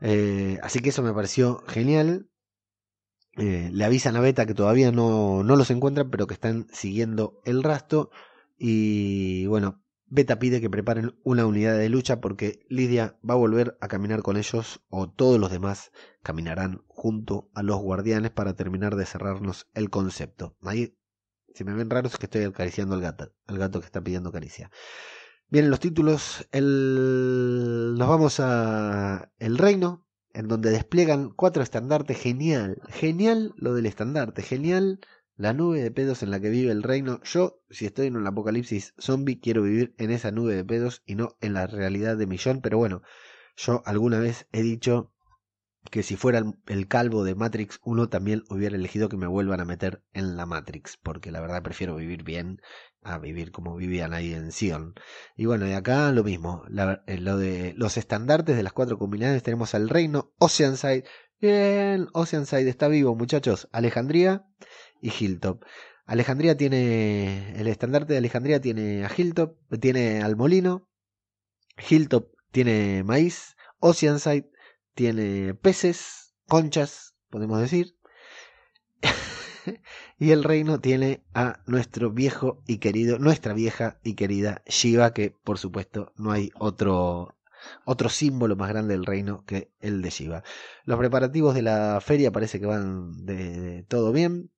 Eh, 0.00 0.58
así 0.62 0.80
que 0.80 0.90
eso 0.90 1.02
me 1.02 1.12
pareció 1.12 1.62
genial. 1.66 2.28
Eh, 3.36 3.70
le 3.72 3.84
avisan 3.84 4.16
a 4.16 4.20
Beta 4.20 4.46
que 4.46 4.54
todavía 4.54 4.92
no, 4.92 5.42
no 5.42 5.56
los 5.56 5.70
encuentran, 5.70 6.10
pero 6.10 6.26
que 6.26 6.34
están 6.34 6.66
siguiendo 6.72 7.40
el 7.44 7.62
rastro. 7.62 8.10
Y 8.58 9.46
bueno, 9.46 9.82
Beta 10.08 10.38
pide 10.38 10.60
que 10.60 10.70
preparen 10.70 11.18
una 11.24 11.46
unidad 11.46 11.76
de 11.76 11.88
lucha 11.88 12.20
porque 12.20 12.64
Lidia 12.68 13.18
va 13.28 13.34
a 13.34 13.38
volver 13.38 13.76
a 13.80 13.88
caminar 13.88 14.22
con 14.22 14.36
ellos 14.36 14.80
o 14.88 15.10
todos 15.10 15.40
los 15.40 15.50
demás 15.50 15.90
caminarán 16.22 16.84
junto 16.86 17.50
a 17.54 17.62
los 17.62 17.80
guardianes 17.80 18.30
para 18.30 18.54
terminar 18.54 18.94
de 18.94 19.04
cerrarnos 19.04 19.68
el 19.74 19.90
concepto. 19.90 20.56
Ahí, 20.62 20.96
si 21.54 21.64
me 21.64 21.74
ven 21.74 21.90
raros 21.90 22.12
es 22.12 22.18
que 22.18 22.26
estoy 22.26 22.44
acariciando 22.44 22.94
al 22.94 23.00
gato, 23.00 23.32
al 23.46 23.58
gato 23.58 23.80
que 23.80 23.86
está 23.86 24.00
pidiendo 24.00 24.30
caricia. 24.30 24.70
Vienen 25.48 25.70
los 25.70 25.80
títulos, 25.80 26.48
el... 26.52 27.94
nos 27.98 28.08
vamos 28.08 28.40
a 28.40 29.32
El 29.38 29.58
Reino, 29.58 30.05
en 30.36 30.48
donde 30.48 30.70
despliegan 30.70 31.30
cuatro 31.30 31.62
estandartes, 31.62 32.18
genial, 32.18 32.82
genial 32.90 33.54
lo 33.56 33.72
del 33.72 33.86
estandarte, 33.86 34.42
genial 34.42 35.00
la 35.34 35.54
nube 35.54 35.82
de 35.82 35.90
pedos 35.90 36.22
en 36.22 36.30
la 36.30 36.40
que 36.40 36.50
vive 36.50 36.70
el 36.70 36.82
reino. 36.82 37.22
Yo, 37.24 37.62
si 37.70 37.86
estoy 37.86 38.08
en 38.08 38.16
un 38.16 38.26
apocalipsis 38.26 38.92
zombie, 38.98 39.40
quiero 39.40 39.62
vivir 39.62 39.94
en 39.96 40.10
esa 40.10 40.32
nube 40.32 40.54
de 40.54 40.64
pedos 40.64 41.02
y 41.06 41.14
no 41.14 41.36
en 41.40 41.54
la 41.54 41.66
realidad 41.66 42.18
de 42.18 42.26
millón. 42.26 42.60
Pero 42.60 42.76
bueno, 42.76 43.00
yo 43.56 43.82
alguna 43.86 44.18
vez 44.18 44.46
he 44.52 44.60
dicho 44.60 45.10
que 45.90 46.02
si 46.02 46.16
fuera 46.16 46.42
el 46.66 46.88
calvo 46.88 47.24
de 47.24 47.34
Matrix 47.34 47.80
1 47.84 48.10
también 48.10 48.44
hubiera 48.50 48.76
elegido 48.76 49.08
que 49.08 49.16
me 49.16 49.26
vuelvan 49.26 49.60
a 49.60 49.64
meter 49.64 50.02
en 50.12 50.36
la 50.36 50.44
Matrix, 50.44 50.98
porque 50.98 51.30
la 51.30 51.40
verdad 51.40 51.62
prefiero 51.62 51.96
vivir 51.96 52.24
bien 52.24 52.60
a 53.06 53.18
vivir 53.18 53.52
como 53.52 53.76
vivían 53.76 54.12
ahí 54.12 54.32
en 54.32 54.52
Sion. 54.52 54.94
Y 55.36 55.46
bueno, 55.46 55.64
de 55.66 55.74
acá 55.74 56.10
lo 56.12 56.24
mismo, 56.24 56.64
la, 56.68 57.02
eh, 57.06 57.18
lo 57.18 57.38
de 57.38 57.72
los 57.76 57.96
estandartes 57.96 58.56
de 58.56 58.62
las 58.62 58.72
cuatro 58.72 58.98
comunidades 58.98 59.42
tenemos 59.42 59.74
al 59.74 59.88
reino 59.88 60.32
Oceanside. 60.38 61.04
Bien, 61.40 62.08
Oceanside 62.12 62.68
está 62.68 62.88
vivo, 62.88 63.14
muchachos. 63.14 63.68
Alejandría, 63.72 64.46
y 65.00 65.10
Hilltop. 65.10 65.62
Alejandría 66.04 66.56
tiene, 66.56 67.58
el 67.60 67.66
estandarte 67.66 68.12
de 68.12 68.18
Alejandría 68.18 68.60
tiene 68.60 69.04
a 69.04 69.10
Hilltop, 69.14 69.56
tiene 69.80 70.22
al 70.22 70.36
molino, 70.36 70.88
Hilltop 71.88 72.30
tiene 72.52 73.02
maíz, 73.04 73.56
Oceanside 73.80 74.50
tiene 74.94 75.54
peces, 75.54 76.34
conchas, 76.46 77.16
podemos 77.28 77.60
decir, 77.60 77.96
y 80.18 80.30
el 80.30 80.44
reino 80.44 80.80
tiene 80.80 81.24
a 81.34 81.60
nuestro 81.66 82.10
viejo 82.10 82.62
y 82.66 82.78
querido, 82.78 83.18
nuestra 83.18 83.52
vieja 83.52 83.98
y 84.02 84.14
querida 84.14 84.62
Shiva, 84.66 85.12
que 85.12 85.34
por 85.44 85.58
supuesto 85.58 86.12
no 86.16 86.32
hay 86.32 86.50
otro 86.58 87.34
otro 87.84 88.08
símbolo 88.08 88.54
más 88.54 88.68
grande 88.68 88.94
del 88.94 89.06
reino 89.06 89.44
que 89.44 89.72
el 89.80 90.02
de 90.02 90.10
Shiva. 90.10 90.42
Los 90.84 90.98
preparativos 90.98 91.54
de 91.54 91.62
la 91.62 92.00
feria 92.00 92.30
parece 92.30 92.60
que 92.60 92.66
van 92.66 93.24
de 93.24 93.84
todo 93.88 94.12
bien 94.12 94.50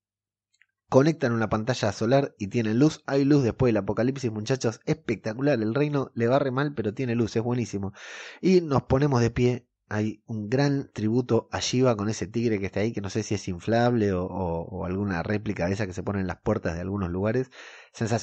conectan 0.88 1.32
una 1.32 1.48
pantalla 1.48 1.92
solar 1.92 2.34
y 2.38 2.48
tienen 2.48 2.78
luz. 2.78 3.02
Hay 3.06 3.24
luz 3.24 3.42
después 3.42 3.68
del 3.70 3.78
apocalipsis, 3.78 4.32
muchachos. 4.32 4.80
Espectacular. 4.86 5.60
El 5.60 5.74
reino 5.74 6.10
le 6.14 6.28
barre 6.28 6.50
mal, 6.50 6.74
pero 6.74 6.94
tiene 6.94 7.14
luz. 7.14 7.36
Es 7.36 7.42
buenísimo. 7.42 7.92
Y 8.40 8.60
nos 8.60 8.82
ponemos 8.84 9.20
de 9.20 9.30
pie. 9.30 9.66
Hay 9.90 10.22
un 10.26 10.50
gran 10.50 10.90
tributo 10.92 11.48
a 11.50 11.60
Shiva 11.60 11.96
con 11.96 12.08
ese 12.08 12.26
tigre 12.26 12.60
que 12.60 12.66
está 12.66 12.80
ahí, 12.80 12.92
que 12.92 13.00
no 13.00 13.10
sé 13.10 13.22
si 13.22 13.34
es 13.34 13.48
inflable 13.48 14.12
o, 14.12 14.84
alguna 14.84 15.22
réplica 15.22 15.66
de 15.66 15.74
esa 15.74 15.86
que 15.86 15.94
se 15.94 16.02
pone 16.02 16.20
en 16.20 16.26
las 16.26 16.40
puertas 16.42 16.74
de 16.74 16.82
algunos 16.82 17.10
lugares. 17.10 17.50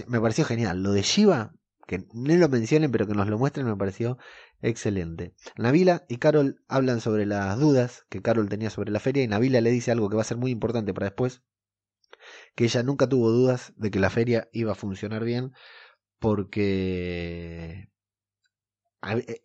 Me 0.07 0.21
pareció 0.21 0.45
genial. 0.45 0.83
Lo 0.83 0.91
de 0.91 1.01
Shiva, 1.01 1.53
que 1.87 2.05
no 2.13 2.35
lo 2.35 2.49
mencionen, 2.49 2.91
pero 2.91 3.07
que 3.07 3.13
nos 3.13 3.27
lo 3.27 3.37
muestren, 3.39 3.65
me 3.65 3.75
pareció 3.75 4.17
excelente. 4.61 5.33
Navila 5.57 6.05
y 6.07 6.17
Carol 6.17 6.63
hablan 6.67 7.01
sobre 7.01 7.25
las 7.25 7.59
dudas 7.59 8.05
que 8.09 8.21
Carol 8.21 8.49
tenía 8.49 8.69
sobre 8.69 8.91
la 8.91 8.99
feria 8.99 9.23
y 9.23 9.27
Navila 9.27 9.61
le 9.61 9.71
dice 9.71 9.91
algo 9.91 10.09
que 10.09 10.15
va 10.15 10.21
a 10.21 10.25
ser 10.25 10.37
muy 10.37 10.51
importante 10.51 10.93
para 10.93 11.07
después, 11.07 11.41
que 12.55 12.65
ella 12.65 12.83
nunca 12.83 13.07
tuvo 13.07 13.31
dudas 13.31 13.73
de 13.77 13.91
que 13.91 13.99
la 13.99 14.09
feria 14.09 14.49
iba 14.51 14.71
a 14.71 14.75
funcionar 14.75 15.23
bien 15.23 15.51
porque 16.19 17.89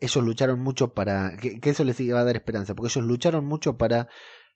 ellos 0.00 0.24
lucharon 0.24 0.60
mucho 0.60 0.94
para 0.94 1.36
que, 1.36 1.58
eso 1.62 1.84
les 1.84 2.00
iba 2.00 2.20
a 2.20 2.24
dar 2.24 2.36
esperanza 2.36 2.74
porque 2.74 2.92
ellos 2.92 3.06
lucharon 3.06 3.44
mucho 3.44 3.76
para 3.76 4.08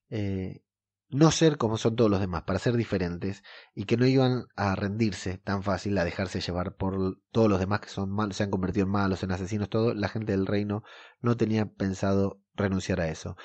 eh, 0.08 0.62
no 1.10 1.30
ser 1.30 1.58
como 1.58 1.76
son 1.76 1.96
todos 1.96 2.10
los 2.10 2.20
demás 2.20 2.42
para 2.42 2.58
ser 2.58 2.76
diferentes 2.76 3.42
y 3.74 3.84
que 3.84 3.96
no 3.96 4.06
iban 4.06 4.46
a 4.56 4.74
rendirse 4.74 5.38
tan 5.38 5.62
fácil 5.62 5.96
a 5.98 6.04
dejarse 6.04 6.40
llevar 6.40 6.76
por 6.76 7.20
todos 7.30 7.48
los 7.48 7.60
demás 7.60 7.80
que 7.80 7.88
son 7.88 8.10
malos 8.10 8.36
se 8.36 8.44
han 8.44 8.50
convertido 8.50 8.86
en 8.86 8.92
malos 8.92 9.22
en 9.22 9.32
asesinos 9.32 9.68
todo 9.68 9.94
la 9.94 10.08
gente 10.08 10.32
del 10.32 10.46
reino 10.46 10.82
no 11.20 11.36
tenía 11.36 11.66
pensado 11.66 12.40
renunciar 12.54 13.00
a 13.00 13.08
eso. 13.08 13.36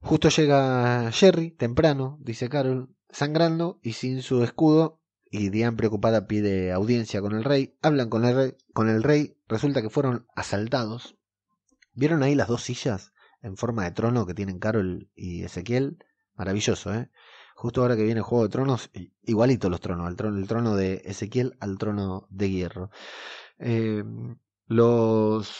Justo 0.00 0.28
llega 0.28 1.10
Jerry 1.12 1.50
temprano 1.50 2.18
dice 2.20 2.48
Carol 2.48 2.94
sangrando 3.12 3.78
y 3.82 3.92
sin 3.92 4.22
su 4.22 4.42
escudo, 4.42 5.01
y 5.32 5.48
Diane 5.48 5.78
preocupada 5.78 6.26
pide 6.26 6.72
audiencia 6.72 7.22
con 7.22 7.34
el 7.34 7.42
rey, 7.42 7.74
hablan 7.80 8.10
con 8.10 8.26
el 8.26 8.36
rey, 8.36 8.54
con 8.74 8.90
el 8.90 9.02
rey, 9.02 9.38
resulta 9.48 9.80
que 9.80 9.88
fueron 9.88 10.26
asaltados. 10.36 11.16
¿Vieron 11.94 12.22
ahí 12.22 12.34
las 12.34 12.48
dos 12.48 12.62
sillas 12.62 13.14
en 13.40 13.56
forma 13.56 13.84
de 13.84 13.92
trono 13.92 14.26
que 14.26 14.34
tienen 14.34 14.58
Carol 14.58 15.10
y 15.14 15.42
Ezequiel? 15.42 16.04
Maravilloso, 16.34 16.92
¿eh? 16.94 17.10
Justo 17.56 17.80
ahora 17.80 17.96
que 17.96 18.04
viene 18.04 18.18
el 18.18 18.24
Juego 18.24 18.44
de 18.44 18.50
Tronos, 18.50 18.90
igualito 19.22 19.70
los 19.70 19.80
tronos, 19.80 20.10
el 20.10 20.16
trono, 20.16 20.36
el 20.36 20.46
trono 20.46 20.76
de 20.76 21.00
Ezequiel 21.06 21.56
al 21.60 21.78
trono 21.78 22.26
de 22.28 22.50
Hierro. 22.50 22.90
Eh, 23.58 24.04
los, 24.66 25.50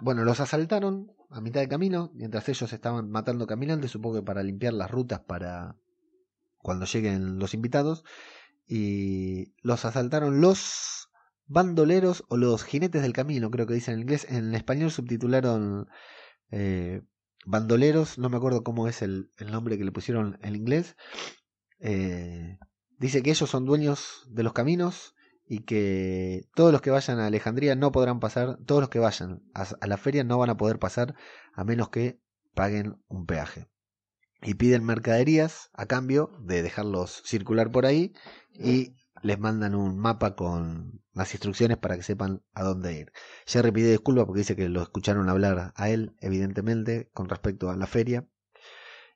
bueno, 0.00 0.22
los 0.22 0.38
asaltaron 0.38 1.10
a 1.30 1.40
mitad 1.40 1.60
de 1.60 1.68
camino, 1.68 2.12
mientras 2.14 2.48
ellos 2.48 2.72
estaban 2.72 3.10
matando 3.10 3.48
caminantes, 3.48 3.90
supongo 3.90 4.16
que 4.16 4.22
para 4.22 4.44
limpiar 4.44 4.74
las 4.74 4.90
rutas 4.90 5.20
para 5.20 5.76
cuando 6.58 6.86
lleguen 6.86 7.38
los 7.38 7.54
invitados, 7.54 8.04
y 8.72 9.52
los 9.62 9.84
asaltaron 9.84 10.40
los 10.40 11.08
bandoleros 11.46 12.24
o 12.28 12.36
los 12.36 12.62
jinetes 12.62 13.02
del 13.02 13.12
camino, 13.12 13.50
creo 13.50 13.66
que 13.66 13.74
dicen 13.74 13.94
en 13.94 14.00
inglés. 14.02 14.26
En 14.30 14.54
español 14.54 14.92
subtitularon 14.92 15.88
eh, 16.52 17.02
bandoleros, 17.44 18.16
no 18.16 18.28
me 18.28 18.36
acuerdo 18.36 18.62
cómo 18.62 18.86
es 18.86 19.02
el, 19.02 19.32
nombre 19.40 19.76
que 19.76 19.84
le 19.84 19.90
pusieron 19.90 20.38
en 20.42 20.54
inglés. 20.54 20.96
Eh, 21.80 22.58
dice 22.96 23.24
que 23.24 23.30
ellos 23.30 23.50
son 23.50 23.64
dueños 23.64 24.24
de 24.28 24.44
los 24.44 24.52
caminos 24.52 25.16
y 25.48 25.64
que 25.64 26.48
todos 26.54 26.70
los 26.70 26.80
que 26.80 26.92
vayan 26.92 27.18
a 27.18 27.26
Alejandría 27.26 27.74
no 27.74 27.90
podrán 27.90 28.20
pasar, 28.20 28.56
todos 28.66 28.82
los 28.82 28.88
que 28.88 29.00
vayan 29.00 29.42
a, 29.52 29.66
la 29.84 29.96
feria 29.96 30.22
no 30.22 30.38
van 30.38 30.50
a 30.50 30.56
poder 30.56 30.78
pasar 30.78 31.16
a 31.54 31.64
menos 31.64 31.88
que 31.88 32.20
paguen 32.54 33.02
un 33.08 33.26
peaje. 33.26 33.69
Y 34.42 34.54
piden 34.54 34.84
mercaderías 34.84 35.70
a 35.74 35.86
cambio 35.86 36.30
de 36.40 36.62
dejarlos 36.62 37.22
circular 37.24 37.70
por 37.70 37.86
ahí 37.86 38.12
y 38.54 38.94
les 39.22 39.38
mandan 39.38 39.74
un 39.74 39.98
mapa 39.98 40.34
con 40.34 41.02
las 41.12 41.34
instrucciones 41.34 41.76
para 41.76 41.96
que 41.96 42.02
sepan 42.02 42.42
a 42.54 42.62
dónde 42.62 42.98
ir. 42.98 43.12
Jerry 43.46 43.70
pide 43.70 43.90
disculpas 43.90 44.24
porque 44.24 44.40
dice 44.40 44.56
que 44.56 44.68
lo 44.68 44.82
escucharon 44.82 45.28
hablar 45.28 45.72
a 45.76 45.90
él, 45.90 46.16
evidentemente, 46.20 47.10
con 47.12 47.28
respecto 47.28 47.70
a 47.70 47.76
la 47.76 47.86
feria. 47.86 48.26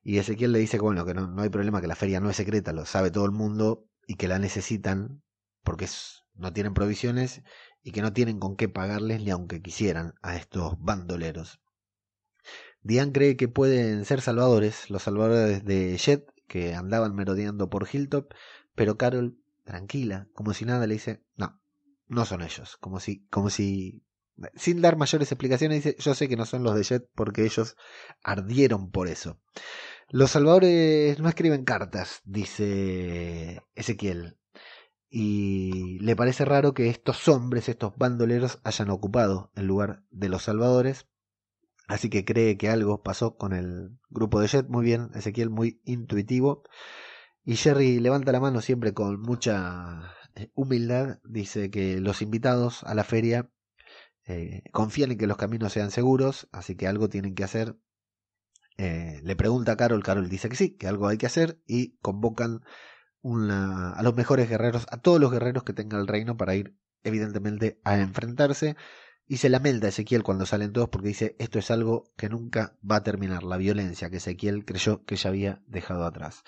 Y 0.02 0.19
Ezequiel 0.19 0.52
le 0.52 0.59
dice 0.59 0.76
que 0.76 0.83
bueno, 0.83 1.07
que 1.07 1.14
no, 1.14 1.26
no 1.26 1.43
hay 1.43 1.49
problema, 1.49 1.81
que 1.81 1.87
la 1.87 1.97
feria 1.97 2.21
no 2.21 2.28
es 2.28 2.37
secreta, 2.37 2.75
lo 2.75 2.85
sabe 2.85 3.11
todo 3.11 3.25
el 3.25 3.33
mundo 3.33 3.88
y 4.07 4.16
que 4.16 4.28
la 4.28 4.38
necesitan 4.38 5.23
porque 5.62 5.87
es 5.87 6.25
no 6.35 6.52
tienen 6.52 6.75
provisiones 6.75 7.43
y 7.83 7.93
que 7.93 8.02
no 8.02 8.12
tienen 8.12 8.38
con 8.38 8.57
qué 8.57 8.69
pagarles 8.69 9.23
ni 9.23 9.31
aunque 9.31 9.62
quisieran 9.62 10.14
a 10.23 10.37
estos 10.37 10.75
bandoleros. 10.81 11.61
Diane 12.85 13.12
cree 13.12 13.37
que 13.37 13.49
pueden 13.49 14.05
ser 14.05 14.21
salvadores, 14.21 14.88
los 14.91 15.03
salvadores 15.03 15.64
de 15.64 15.99
Jet, 15.99 16.25
que 16.47 16.75
andaban 16.75 17.14
merodeando 17.17 17.69
por 17.69 17.88
Hilltop, 17.93 18.33
pero 18.76 18.97
Carol, 18.97 19.37
tranquila, 19.64 20.29
como 20.35 20.55
si 20.55 20.64
nada, 20.64 20.87
le 20.87 20.95
dice, 20.95 21.25
no, 21.37 21.61
no 22.07 22.25
son 22.25 22.43
ellos, 22.43 22.76
como 22.76 23.00
si, 23.00 23.26
como 23.31 23.50
si, 23.50 24.05
sin 24.55 24.81
dar 24.81 24.97
mayores 24.97 25.33
explicaciones, 25.33 25.83
dice, 25.83 25.97
yo 25.99 26.14
sé 26.14 26.29
que 26.29 26.37
no 26.37 26.47
son 26.47 26.62
los 26.62 26.76
de 26.76 26.85
Jet 26.85 27.09
porque 27.17 27.45
ellos 27.45 27.76
ardieron 28.23 28.91
por 28.93 29.09
eso. 29.09 29.41
Los 30.11 30.31
salvadores 30.31 31.19
no 31.19 31.29
escriben 31.29 31.64
cartas, 31.64 32.21
dice 32.25 33.62
Ezequiel 33.75 34.37
y 35.17 36.00
le 36.00 36.17
parece 36.17 36.45
raro 36.45 36.75
que 36.75 36.91
estos 36.91 37.29
hombres, 37.29 37.69
estos 37.69 37.97
bandoleros, 37.97 38.59
hayan 38.64 38.91
ocupado 38.91 39.53
el 39.55 39.67
lugar 39.67 40.03
de 40.11 40.29
los 40.29 40.43
salvadores. 40.43 41.07
Así 41.87 42.09
que 42.09 42.25
cree 42.25 42.57
que 42.57 42.71
algo 42.71 43.03
pasó 43.03 43.37
con 43.37 43.53
el 43.53 43.99
grupo 44.09 44.41
de 44.41 44.49
Jet. 44.49 44.69
Muy 44.69 44.85
bien, 44.85 45.11
Ezequiel, 45.14 45.50
muy 45.50 45.81
intuitivo. 45.85 46.62
Y 47.45 47.57
Jerry 47.57 48.00
levanta 48.00 48.33
la 48.33 48.41
mano 48.41 48.61
siempre 48.62 48.95
con 48.95 49.21
mucha 49.21 50.14
eh, 50.35 50.50
humildad. 50.55 51.19
Dice 51.25 51.71
que 51.71 52.00
los 52.00 52.23
invitados 52.23 52.83
a 52.85 52.95
la 52.95 53.05
feria 53.05 53.50
eh, 54.26 54.62
confían 54.73 55.12
en 55.12 55.19
que 55.19 55.26
los 55.26 55.37
caminos 55.37 55.73
sean 55.73 55.91
seguros, 55.91 56.49
así 56.53 56.75
que 56.76 56.88
algo 56.88 57.09
tienen 57.09 57.35
que 57.35 57.45
hacer. 57.45 57.76
Eh, 58.79 59.21
le 59.23 59.37
pregunta 59.37 59.73
a 59.73 59.76
Carol, 59.76 60.03
Carol 60.03 60.29
dice 60.29 60.49
que 60.49 60.57
sí, 60.57 60.76
que 60.76 60.88
algo 60.88 61.07
hay 61.07 61.19
que 61.19 61.26
hacer 61.26 61.61
y 61.67 61.97
convocan 61.99 62.62
a 63.23 64.03
los 64.03 64.14
mejores 64.14 64.50
guerreros, 64.50 64.87
a 64.91 64.99
todos 64.99 65.19
los 65.19 65.31
guerreros 65.31 65.64
que 65.64 65.73
tenga 65.73 65.99
el 65.99 66.07
reino 66.07 66.37
para 66.37 66.57
ir 66.57 66.76
evidentemente 67.05 67.81
a 67.85 67.99
enfrentarse. 67.99 68.76
Y 69.26 69.38
se 69.38 69.49
lamenta 69.49 69.88
Ezequiel 69.88 70.23
cuando 70.23 70.47
salen 70.47 70.73
todos 70.73 70.88
porque 70.90 71.09
dice 71.09 71.35
esto 71.38 71.59
es 71.59 71.71
algo 71.71 72.12
que 72.16 72.28
nunca 72.28 72.76
va 72.88 72.97
a 72.97 73.02
terminar, 73.02 73.43
la 73.43 73.57
violencia 73.57 74.11
que 74.11 74.19
Ezequiel 74.19 74.64
creyó 74.64 75.04
que 75.04 75.16
ya 75.16 75.31
había 75.31 75.62
dejado 75.66 76.04
atrás. 76.04 76.45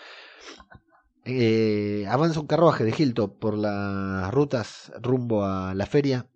Eh, 1.25 2.06
avanza 2.09 2.38
un 2.40 2.47
carruaje 2.47 2.85
de 2.85 2.95
Hilto 2.97 3.38
por 3.38 3.56
las 3.59 4.33
rutas 4.33 4.92
rumbo 5.00 5.45
a 5.45 5.75
la 5.75 5.87
feria, 5.87 6.28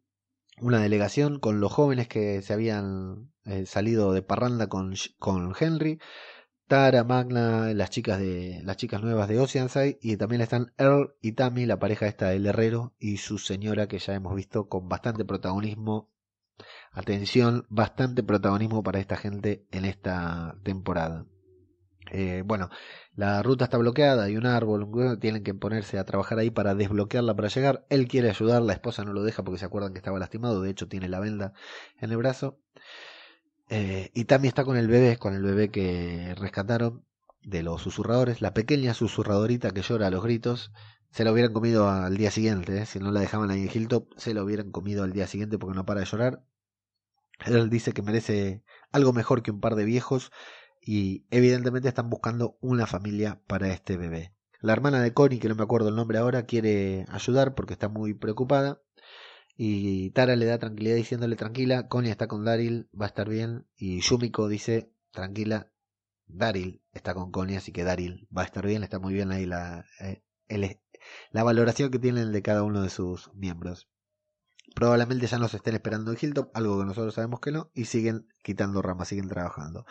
una 0.60 0.80
delegación 0.80 1.38
con 1.38 1.60
los 1.60 1.72
jóvenes 1.72 2.08
que 2.08 2.42
se 2.42 2.52
habían 2.52 3.30
eh, 3.44 3.66
salido 3.66 4.12
de 4.12 4.22
parranda 4.22 4.68
con, 4.68 4.94
con 5.18 5.54
Henry, 5.58 6.00
Tara, 6.66 7.04
Magna, 7.04 7.74
las 7.74 7.90
chicas 7.90 8.20
de 8.20 8.60
las 8.64 8.76
chicas 8.76 9.02
nuevas 9.02 9.28
de 9.28 9.40
Oceanside 9.40 9.98
y 10.00 10.16
también 10.16 10.40
están 10.40 10.72
Earl 10.78 11.16
y 11.20 11.32
Tammy, 11.32 11.66
la 11.66 11.78
pareja 11.78 12.06
esta 12.06 12.28
del 12.28 12.46
herrero 12.46 12.94
y 12.98 13.16
su 13.16 13.38
señora 13.38 13.88
que 13.88 13.98
ya 13.98 14.14
hemos 14.14 14.34
visto 14.36 14.68
con 14.68 14.88
bastante 14.88 15.24
protagonismo. 15.24 16.08
Atención, 16.92 17.66
bastante 17.68 18.22
protagonismo 18.22 18.82
para 18.82 18.98
esta 18.98 19.16
gente 19.16 19.64
en 19.70 19.84
esta 19.84 20.56
temporada. 20.64 21.26
Eh, 22.12 22.42
bueno, 22.44 22.68
la 23.14 23.42
ruta 23.42 23.64
está 23.64 23.78
bloqueada, 23.78 24.24
hay 24.24 24.36
un 24.36 24.46
árbol, 24.46 25.18
tienen 25.20 25.44
que 25.44 25.54
ponerse 25.54 25.98
a 25.98 26.04
trabajar 26.04 26.38
ahí 26.38 26.50
para 26.50 26.74
desbloquearla 26.74 27.34
para 27.36 27.48
llegar. 27.48 27.86
Él 27.90 28.08
quiere 28.08 28.30
ayudar, 28.30 28.62
la 28.62 28.72
esposa 28.72 29.04
no 29.04 29.12
lo 29.12 29.22
deja 29.22 29.44
porque 29.44 29.58
se 29.58 29.66
acuerdan 29.66 29.92
que 29.92 29.98
estaba 29.98 30.18
lastimado, 30.18 30.62
de 30.62 30.70
hecho 30.70 30.88
tiene 30.88 31.08
la 31.08 31.20
venda 31.20 31.52
en 32.00 32.10
el 32.10 32.16
brazo. 32.16 32.58
Eh, 33.68 34.10
y 34.14 34.24
Tammy 34.24 34.48
está 34.48 34.64
con 34.64 34.76
el 34.76 34.88
bebé, 34.88 35.16
con 35.16 35.34
el 35.34 35.42
bebé 35.42 35.70
que 35.70 36.34
rescataron 36.36 37.04
de 37.42 37.62
los 37.62 37.82
susurradores. 37.82 38.42
La 38.42 38.52
pequeña 38.52 38.94
susurradorita 38.94 39.70
que 39.70 39.82
llora 39.82 40.08
a 40.08 40.10
los 40.10 40.22
gritos. 40.24 40.72
Se 41.10 41.24
la 41.24 41.32
hubieran 41.32 41.52
comido 41.52 41.88
al 41.88 42.16
día 42.16 42.30
siguiente. 42.30 42.78
¿eh? 42.78 42.86
Si 42.86 42.98
no 42.98 43.10
la 43.12 43.20
dejaban 43.20 43.50
ahí 43.50 43.62
en 43.62 43.70
Hilltop, 43.72 44.12
se 44.16 44.34
la 44.34 44.42
hubieran 44.42 44.70
comido 44.70 45.04
al 45.04 45.12
día 45.12 45.26
siguiente 45.26 45.58
porque 45.58 45.76
no 45.76 45.86
para 45.86 46.00
de 46.00 46.06
llorar. 46.06 46.42
Él 47.46 47.70
dice 47.70 47.92
que 47.92 48.02
merece 48.02 48.62
algo 48.92 49.12
mejor 49.12 49.42
que 49.42 49.50
un 49.50 49.60
par 49.60 49.74
de 49.74 49.84
viejos. 49.84 50.30
Y 50.80 51.26
evidentemente 51.30 51.88
están 51.88 52.10
buscando 52.10 52.56
una 52.60 52.86
familia 52.86 53.40
para 53.46 53.68
este 53.68 53.96
bebé. 53.96 54.34
La 54.60 54.72
hermana 54.72 55.00
de 55.02 55.14
Connie, 55.14 55.38
que 55.38 55.48
no 55.48 55.54
me 55.54 55.62
acuerdo 55.62 55.88
el 55.88 55.96
nombre 55.96 56.18
ahora, 56.18 56.46
quiere 56.46 57.06
ayudar 57.08 57.54
porque 57.54 57.74
está 57.74 57.88
muy 57.88 58.14
preocupada. 58.14 58.82
Y 59.56 60.10
Tara 60.10 60.36
le 60.36 60.46
da 60.46 60.58
tranquilidad 60.58 60.96
diciéndole 60.96 61.36
tranquila, 61.36 61.88
Connie 61.88 62.10
está 62.10 62.28
con 62.28 62.44
Daryl, 62.44 62.88
va 62.98 63.06
a 63.06 63.08
estar 63.08 63.28
bien. 63.28 63.66
Y 63.76 64.00
Yumiko 64.00 64.48
dice 64.48 64.90
tranquila, 65.10 65.70
Daryl 66.26 66.82
está 66.92 67.14
con 67.14 67.30
Connie, 67.30 67.56
así 67.56 67.72
que 67.72 67.84
Daryl 67.84 68.26
va 68.36 68.42
a 68.42 68.46
estar 68.46 68.66
bien, 68.66 68.82
está 68.82 68.98
muy 68.98 69.12
bien 69.12 69.32
ahí 69.32 69.46
la, 69.46 69.84
eh, 70.00 70.22
la 71.30 71.42
valoración 71.42 71.90
que 71.90 71.98
tienen 71.98 72.32
de 72.32 72.42
cada 72.42 72.62
uno 72.62 72.82
de 72.82 72.90
sus 72.90 73.32
miembros. 73.34 73.88
Probablemente 74.74 75.26
ya 75.26 75.38
nos 75.38 75.54
estén 75.54 75.74
esperando 75.74 76.12
en 76.12 76.18
Hilltop, 76.20 76.50
algo 76.54 76.78
que 76.78 76.86
nosotros 76.86 77.14
sabemos 77.14 77.40
que 77.40 77.52
no, 77.52 77.70
y 77.74 77.86
siguen 77.86 78.28
quitando 78.42 78.82
ramas, 78.82 79.08
siguen 79.08 79.28
trabajando. 79.28 79.84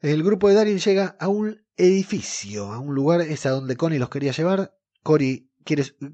El 0.00 0.22
grupo 0.22 0.48
de 0.48 0.54
Daryl 0.54 0.80
llega 0.80 1.16
a 1.18 1.28
un 1.28 1.64
edificio, 1.76 2.72
a 2.72 2.78
un 2.78 2.94
lugar, 2.94 3.22
es 3.22 3.46
a 3.46 3.50
donde 3.50 3.76
Connie 3.76 3.98
los 3.98 4.10
quería 4.10 4.32
llevar. 4.32 4.76
Cory 5.02 5.50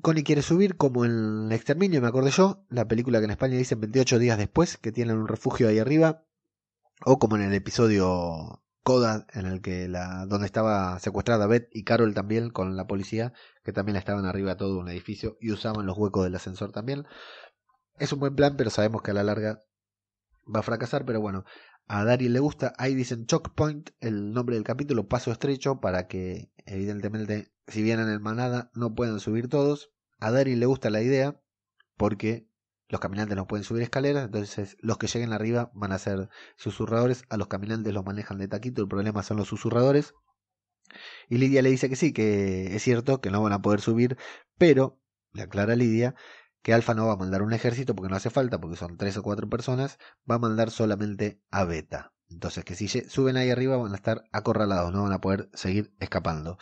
Connie 0.00 0.24
quiere 0.24 0.42
subir 0.42 0.76
como 0.76 1.04
en 1.04 1.46
el 1.46 1.52
Exterminio, 1.52 2.00
me 2.00 2.08
acordé 2.08 2.30
yo, 2.30 2.64
la 2.70 2.88
película 2.88 3.18
que 3.18 3.26
en 3.26 3.32
España 3.32 3.56
dicen 3.56 3.80
28 3.80 4.18
días 4.18 4.38
después, 4.38 4.78
que 4.78 4.92
tienen 4.92 5.18
un 5.18 5.28
refugio 5.28 5.68
ahí 5.68 5.78
arriba, 5.78 6.24
o 7.04 7.18
como 7.18 7.36
en 7.36 7.42
el 7.42 7.52
episodio 7.52 8.62
Coda, 8.82 9.26
en 9.32 9.46
el 9.46 9.60
que 9.60 9.88
la, 9.88 10.26
donde 10.26 10.46
estaba 10.46 10.98
secuestrada 10.98 11.46
Beth 11.46 11.68
y 11.72 11.84
Carol 11.84 12.14
también 12.14 12.50
con 12.50 12.76
la 12.76 12.86
policía, 12.86 13.32
que 13.64 13.72
también 13.72 13.96
estaban 13.96 14.24
arriba 14.26 14.56
todo 14.56 14.78
un 14.78 14.88
edificio 14.88 15.36
y 15.40 15.52
usaban 15.52 15.86
los 15.86 15.96
huecos 15.96 16.24
del 16.24 16.34
ascensor 16.34 16.72
también. 16.72 17.06
Es 17.98 18.12
un 18.12 18.20
buen 18.20 18.34
plan, 18.34 18.56
pero 18.56 18.70
sabemos 18.70 19.02
que 19.02 19.12
a 19.12 19.14
la 19.14 19.22
larga 19.22 19.62
va 20.52 20.60
a 20.60 20.64
fracasar, 20.64 21.04
pero 21.04 21.20
bueno, 21.20 21.44
a 21.86 22.04
Daryl 22.04 22.32
le 22.32 22.40
gusta. 22.40 22.72
Ahí 22.78 22.94
dicen 22.94 23.26
Choke 23.26 23.52
Point, 23.54 23.90
el 24.00 24.32
nombre 24.32 24.56
del 24.56 24.64
capítulo, 24.64 25.06
paso 25.08 25.30
estrecho, 25.30 25.80
para 25.80 26.08
que 26.08 26.50
evidentemente 26.66 27.52
si 27.66 27.82
vienen 27.82 28.08
en 28.08 28.22
manada, 28.22 28.70
no 28.74 28.94
pueden 28.94 29.20
subir 29.20 29.48
todos. 29.48 29.92
A 30.18 30.30
Daryl 30.30 30.58
le 30.58 30.66
gusta 30.66 30.90
la 30.90 31.02
idea 31.02 31.40
porque 31.96 32.48
los 32.88 33.00
caminantes 33.00 33.36
no 33.36 33.46
pueden 33.46 33.64
subir 33.64 33.82
escaleras, 33.82 34.26
entonces 34.26 34.76
los 34.80 34.98
que 34.98 35.06
lleguen 35.06 35.32
arriba 35.32 35.70
van 35.74 35.92
a 35.92 35.98
ser 35.98 36.28
susurradores, 36.56 37.24
a 37.30 37.36
los 37.36 37.48
caminantes 37.48 37.92
los 37.94 38.04
manejan 38.04 38.38
de 38.38 38.48
taquito, 38.48 38.82
el 38.82 38.88
problema 38.88 39.22
son 39.22 39.38
los 39.38 39.48
susurradores. 39.48 40.14
Y 41.28 41.38
Lidia 41.38 41.62
le 41.62 41.70
dice 41.70 41.88
que 41.88 41.96
sí, 41.96 42.12
que 42.12 42.76
es 42.76 42.82
cierto 42.82 43.20
que 43.20 43.30
no 43.30 43.42
van 43.42 43.52
a 43.52 43.62
poder 43.62 43.80
subir, 43.80 44.18
pero 44.58 45.00
le 45.32 45.42
aclara 45.42 45.74
Lidia 45.74 46.14
que 46.62 46.72
Alfa 46.72 46.94
no 46.94 47.06
va 47.06 47.14
a 47.14 47.16
mandar 47.16 47.42
un 47.42 47.52
ejército 47.52 47.94
porque 47.94 48.10
no 48.10 48.16
hace 48.16 48.30
falta, 48.30 48.60
porque 48.60 48.76
son 48.76 48.96
tres 48.96 49.16
o 49.16 49.22
cuatro 49.22 49.48
personas, 49.48 49.98
va 50.30 50.36
a 50.36 50.38
mandar 50.38 50.70
solamente 50.70 51.40
a 51.50 51.64
Beta. 51.64 52.12
Entonces 52.30 52.64
que 52.64 52.74
si 52.74 52.88
suben 52.88 53.36
ahí 53.36 53.50
arriba 53.50 53.76
van 53.76 53.92
a 53.92 53.96
estar 53.96 54.24
acorralados, 54.32 54.92
no 54.92 55.02
van 55.02 55.12
a 55.12 55.20
poder 55.20 55.50
seguir 55.54 55.94
escapando. 55.98 56.58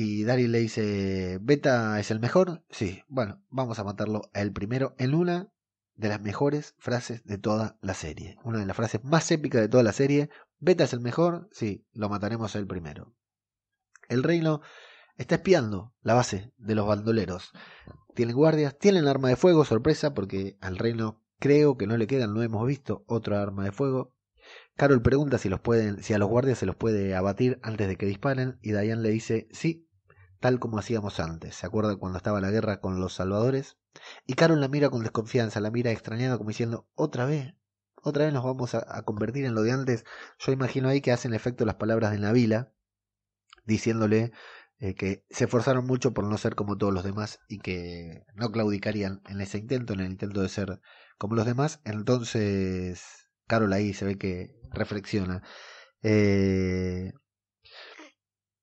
Y 0.00 0.22
Daryl 0.22 0.52
le 0.52 0.60
dice, 0.60 1.40
¿Beta 1.42 1.98
es 1.98 2.12
el 2.12 2.20
mejor? 2.20 2.62
Sí, 2.70 3.02
bueno, 3.08 3.42
vamos 3.50 3.80
a 3.80 3.84
matarlo 3.84 4.30
el 4.32 4.52
primero 4.52 4.94
en 4.96 5.12
una 5.12 5.52
de 5.96 6.08
las 6.08 6.20
mejores 6.20 6.76
frases 6.78 7.24
de 7.24 7.36
toda 7.36 7.78
la 7.82 7.94
serie. 7.94 8.38
Una 8.44 8.60
de 8.60 8.66
las 8.66 8.76
frases 8.76 9.02
más 9.02 9.28
épicas 9.32 9.60
de 9.60 9.68
toda 9.68 9.82
la 9.82 9.92
serie. 9.92 10.30
¿Beta 10.60 10.84
es 10.84 10.92
el 10.92 11.00
mejor? 11.00 11.48
Sí, 11.50 11.84
lo 11.90 12.08
mataremos 12.08 12.54
el 12.54 12.68
primero. 12.68 13.12
El 14.08 14.22
reino 14.22 14.60
está 15.16 15.34
espiando 15.34 15.92
la 16.02 16.14
base 16.14 16.52
de 16.58 16.76
los 16.76 16.86
bandoleros. 16.86 17.50
Tienen 18.14 18.36
guardias, 18.36 18.78
tienen 18.78 19.08
arma 19.08 19.30
de 19.30 19.36
fuego, 19.36 19.64
sorpresa, 19.64 20.14
porque 20.14 20.58
al 20.60 20.78
reino 20.78 21.24
creo 21.40 21.76
que 21.76 21.88
no 21.88 21.96
le 21.96 22.06
quedan, 22.06 22.34
no 22.34 22.44
hemos 22.44 22.64
visto 22.64 23.02
otra 23.08 23.42
arma 23.42 23.64
de 23.64 23.72
fuego. 23.72 24.14
Carol 24.76 25.02
pregunta 25.02 25.38
si, 25.38 25.48
los 25.48 25.58
pueden, 25.58 26.04
si 26.04 26.14
a 26.14 26.18
los 26.18 26.28
guardias 26.28 26.58
se 26.58 26.66
los 26.66 26.76
puede 26.76 27.16
abatir 27.16 27.58
antes 27.64 27.88
de 27.88 27.96
que 27.96 28.06
disparen 28.06 28.60
y 28.62 28.70
Diane 28.70 29.02
le 29.02 29.10
dice 29.10 29.48
sí, 29.50 29.87
tal 30.40 30.58
como 30.60 30.78
hacíamos 30.78 31.20
antes. 31.20 31.56
¿Se 31.56 31.66
acuerda 31.66 31.96
cuando 31.96 32.18
estaba 32.18 32.40
la 32.40 32.50
guerra 32.50 32.80
con 32.80 33.00
los 33.00 33.14
salvadores? 33.14 33.76
Y 34.26 34.34
Carol 34.34 34.60
la 34.60 34.68
mira 34.68 34.90
con 34.90 35.02
desconfianza, 35.02 35.60
la 35.60 35.70
mira 35.70 35.90
extrañada 35.90 36.38
como 36.38 36.50
diciendo, 36.50 36.88
otra 36.94 37.26
vez, 37.26 37.54
otra 38.02 38.24
vez 38.24 38.34
nos 38.34 38.44
vamos 38.44 38.74
a, 38.74 39.02
convertir 39.02 39.44
en 39.44 39.54
lo 39.54 39.62
de 39.62 39.72
antes. 39.72 40.04
Yo 40.38 40.52
imagino 40.52 40.88
ahí 40.88 41.00
que 41.00 41.12
hacen 41.12 41.34
efecto 41.34 41.64
las 41.64 41.76
palabras 41.76 42.12
de 42.12 42.18
Navila, 42.18 42.72
diciéndole 43.64 44.32
eh, 44.78 44.94
que 44.94 45.24
se 45.30 45.44
esforzaron 45.44 45.86
mucho 45.86 46.14
por 46.14 46.24
no 46.24 46.38
ser 46.38 46.54
como 46.54 46.78
todos 46.78 46.94
los 46.94 47.04
demás 47.04 47.40
y 47.48 47.58
que 47.58 48.24
no 48.34 48.52
claudicarían 48.52 49.22
en 49.28 49.40
ese 49.40 49.58
intento, 49.58 49.92
en 49.94 50.00
el 50.00 50.10
intento 50.10 50.42
de 50.42 50.48
ser 50.48 50.80
como 51.18 51.34
los 51.34 51.46
demás. 51.46 51.80
Entonces, 51.84 53.28
Carol 53.46 53.72
ahí 53.72 53.94
se 53.94 54.04
ve 54.04 54.18
que 54.18 54.54
reflexiona. 54.70 55.42
Eh, 56.02 57.12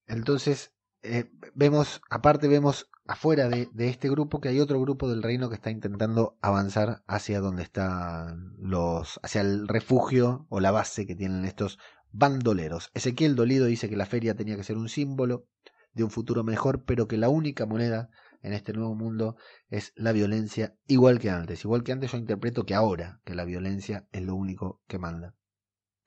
entonces, 0.07 0.74
eh, 1.05 1.31
vemos, 1.53 2.01
aparte 2.09 2.47
vemos 2.47 2.89
afuera 3.07 3.49
de, 3.49 3.69
este 3.77 4.09
grupo 4.09 4.41
que 4.41 4.49
hay 4.49 4.59
otro 4.59 4.81
grupo 4.81 5.07
del 5.07 5.21
reino 5.23 5.49
que 5.49 5.55
está 5.55 5.69
intentando 5.69 6.37
avanzar 6.41 7.03
hacia 7.07 7.39
donde 7.39 7.63
están 7.63 8.55
los, 8.57 9.19
hacia 9.23 9.41
el 9.41 9.67
refugio 9.67 10.47
o 10.49 10.59
la 10.59 10.71
base 10.71 11.05
que 11.05 11.15
tienen 11.15 11.45
estos 11.45 11.77
bandoleros. 12.11 12.91
Ezequiel 12.93 13.35
Dolido 13.35 13.65
dice 13.65 13.89
que 13.89 13.97
la 13.97 14.05
feria 14.05 14.35
tenía 14.35 14.55
que 14.55 14.63
ser 14.63 14.77
un 14.77 14.89
símbolo 14.89 15.47
de 15.93 16.03
un 16.03 16.11
futuro 16.11 16.43
mejor, 16.43 16.83
pero 16.83 17.07
que 17.07 17.17
la 17.17 17.29
única 17.29 17.65
moneda 17.65 18.09
en 18.41 18.53
este 18.53 18.73
nuevo 18.73 18.95
mundo 18.95 19.37
es 19.69 19.93
la 19.95 20.11
violencia, 20.11 20.75
igual 20.87 21.19
que 21.19 21.29
antes. 21.29 21.63
Igual 21.63 21.83
que 21.83 21.91
antes 21.91 22.11
yo 22.11 22.17
interpreto 22.17 22.65
que 22.65 22.75
ahora 22.75 23.21
que 23.23 23.35
la 23.35 23.45
violencia 23.45 24.07
es 24.11 24.23
lo 24.23 24.35
único 24.35 24.81
que 24.87 24.99
manda. 24.99 25.35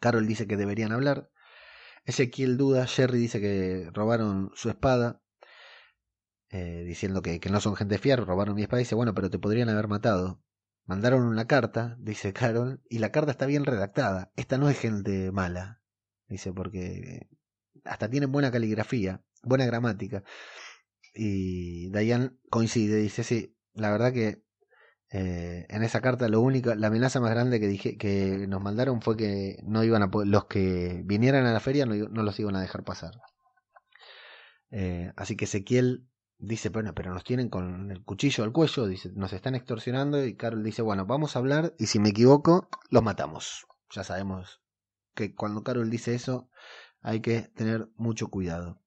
Carol 0.01 0.27
dice 0.27 0.47
que 0.47 0.57
deberían 0.57 0.93
hablar, 0.93 1.31
Ezequiel 2.09 2.57
duda, 2.57 2.87
Jerry 2.87 3.19
dice 3.19 3.39
que 3.39 3.91
robaron 3.93 4.51
su 4.55 4.71
espada, 4.71 5.23
eh, 6.49 6.83
diciendo 6.87 7.21
que, 7.21 7.39
no 7.51 7.61
son 7.61 7.77
gente 7.77 7.99
fiar, 7.99 8.25
robaron 8.25 8.55
mi 8.55 8.63
espada, 8.63 8.79
dice, 8.79 8.95
bueno, 8.95 9.13
pero 9.15 9.29
te 9.29 9.39
podrían 9.39 9.69
haber 9.69 9.89
matado. 9.89 10.43
Mandaron 10.87 11.23
una 11.25 11.47
carta, 11.47 11.99
dice 12.01 12.33
Carol, 12.33 12.81
y 12.89 13.01
la 13.01 13.13
carta 13.13 13.33
está 13.33 13.45
bien 13.45 13.67
redactada. 13.67 14.33
Esta 14.37 14.57
no 14.57 14.71
es 14.71 14.79
gente 14.79 15.31
mala, 15.33 15.83
dice, 16.29 16.51
porque 16.51 17.29
hasta 17.85 18.09
tienen 18.09 18.33
buena 18.33 18.51
caligrafía, 18.51 19.23
buena 19.43 19.67
gramática. 19.67 20.25
Y 21.13 21.91
Diane 21.91 22.39
coincide, 22.49 22.97
dice, 22.97 23.23
sí, 23.23 23.55
la 23.75 23.91
verdad 23.91 24.15
que 24.15 24.43
eh, 25.11 25.67
en 25.71 25.83
esa 25.83 26.01
carta 26.03 26.29
lo 26.29 26.41
único, 26.41 26.75
la 26.75 26.89
amenaza 26.89 27.21
más 27.21 27.31
grande 27.31 27.61
que 27.61 27.67
dije 27.67 27.97
que 27.97 28.47
nos 28.47 28.61
mandaron 28.61 29.01
fue 29.01 29.17
que 29.17 29.59
no 29.63 29.83
iban 29.83 30.03
a 30.03 30.11
los 30.25 30.45
que 30.47 31.03
vinieran 31.05 31.47
a 31.47 31.53
la 31.53 31.61
feria 31.61 31.87
no, 31.87 31.95
los 31.95 32.41
iban 32.41 32.57
a 32.57 32.61
dejar 32.61 32.85
pasar. 32.85 33.13
Eh, 34.71 35.13
así 35.17 35.37
que 35.37 35.47
Ezequiel 35.47 36.07
dice, 36.39 36.69
bueno, 36.69 36.95
pero 36.95 37.13
nos 37.13 37.25
tienen 37.25 37.49
con 37.49 37.91
el 37.91 38.05
cuchillo 38.05 38.45
al 38.45 38.53
cuello, 38.53 38.87
nos 39.15 39.33
están 39.33 39.55
extorsionando 39.55 40.25
y 40.25 40.37
Carol 40.37 40.63
dice, 40.63 40.83
bueno, 40.83 41.07
vamos 41.07 41.35
a 41.35 41.39
hablar 41.39 41.75
y 41.79 41.87
si 41.87 41.99
me 41.99 42.11
equivoco, 42.11 42.69
los 42.91 43.03
matamos. 43.03 43.67
Ya 43.91 44.05
sabemos 44.05 44.61
que 45.15 45.35
cuando 45.35 45.63
Carol 45.63 45.89
dice 45.89 46.15
eso 46.15 46.51
hay 47.01 47.21
que 47.21 47.43
tener 47.55 47.89
mucho 47.97 48.29
cuidado. 48.29 48.83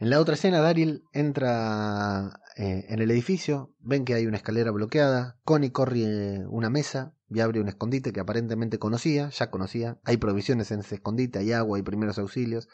En 0.00 0.10
la 0.10 0.20
otra 0.20 0.34
escena, 0.34 0.60
Daryl 0.60 1.02
entra 1.12 2.40
eh, 2.58 2.86
en 2.88 2.98
el 2.98 3.12
edificio, 3.12 3.72
ven 3.78 4.04
que 4.04 4.14
hay 4.14 4.26
una 4.26 4.36
escalera 4.36 4.72
bloqueada, 4.72 5.38
Connie 5.44 5.70
corre 5.70 6.44
una 6.48 6.70
mesa 6.70 7.14
y 7.30 7.38
abre 7.38 7.60
un 7.60 7.68
escondite 7.68 8.12
que 8.12 8.18
aparentemente 8.18 8.80
conocía, 8.80 9.28
ya 9.28 9.48
conocía, 9.48 10.00
hay 10.02 10.16
provisiones 10.16 10.72
en 10.72 10.80
ese 10.80 10.96
escondite, 10.96 11.38
hay 11.38 11.52
agua, 11.52 11.76
hay 11.76 11.84
primeros 11.84 12.18
auxilios. 12.18 12.68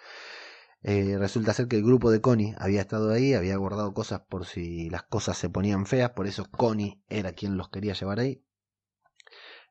Eh, 0.83 1.19
resulta 1.19 1.53
ser 1.53 1.69
que 1.69 1.77
el 1.77 1.85
grupo 1.85 2.11
de 2.11 2.23
Connie 2.23 2.55
había 2.57 2.81
estado 2.81 3.11
ahí, 3.13 3.35
había 3.35 3.59
guardado 3.59 3.93
cosas 3.93 4.23
por 4.23 4.47
si 4.47 4.89
las 4.89 5.03
cosas 5.03 5.37
se 5.37 5.51
ponían 5.51 5.85
feas, 5.85 6.13
por 6.13 6.27
eso 6.27 6.47
Connie 6.51 7.03
era 7.11 7.33
quien 7.33 7.59
los 7.59 7.69
quería 7.69 7.93
llevar 7.93 8.21
ahí. 8.21 8.43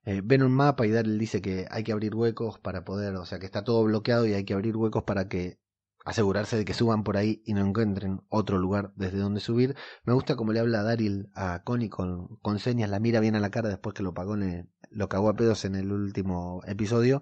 Eh, 0.05 0.21
ven 0.23 0.43
un 0.43 0.51
mapa 0.51 0.85
y 0.85 0.91
Daryl 0.91 1.17
dice 1.17 1.41
que 1.41 1.65
hay 1.71 1.83
que 1.83 1.91
abrir 1.91 2.13
huecos 2.13 2.59
para 2.59 2.83
poder, 2.83 3.15
o 3.15 3.25
sea 3.25 3.39
que 3.39 3.47
está 3.47 3.63
todo 3.63 3.83
bloqueado 3.83 4.27
y 4.27 4.33
hay 4.33 4.43
que 4.45 4.53
abrir 4.53 4.77
huecos 4.77 5.05
para 5.05 5.27
que 5.27 5.59
asegurarse 6.03 6.57
de 6.57 6.65
que 6.65 6.73
suban 6.73 7.03
por 7.03 7.17
ahí 7.17 7.41
y 7.45 7.53
no 7.53 7.65
encuentren 7.65 8.21
otro 8.29 8.57
lugar 8.57 8.91
desde 8.95 9.19
donde 9.19 9.39
subir. 9.39 9.75
Me 10.03 10.13
gusta 10.13 10.35
como 10.35 10.51
le 10.53 10.59
habla 10.59 10.83
Daryl 10.83 11.29
a 11.33 11.63
Connie 11.63 11.89
con, 11.89 12.37
con, 12.37 12.59
señas, 12.59 12.89
la 12.89 12.99
mira 12.99 13.19
bien 13.19 13.35
a 13.35 13.39
la 13.39 13.51
cara 13.51 13.69
después 13.69 13.93
que 13.93 14.03
lo 14.03 14.13
pagó 14.13 14.35
lo 14.89 15.09
cagó 15.09 15.29
a 15.29 15.35
pedos 15.35 15.65
en 15.65 15.75
el 15.75 15.91
último 15.91 16.61
episodio 16.67 17.21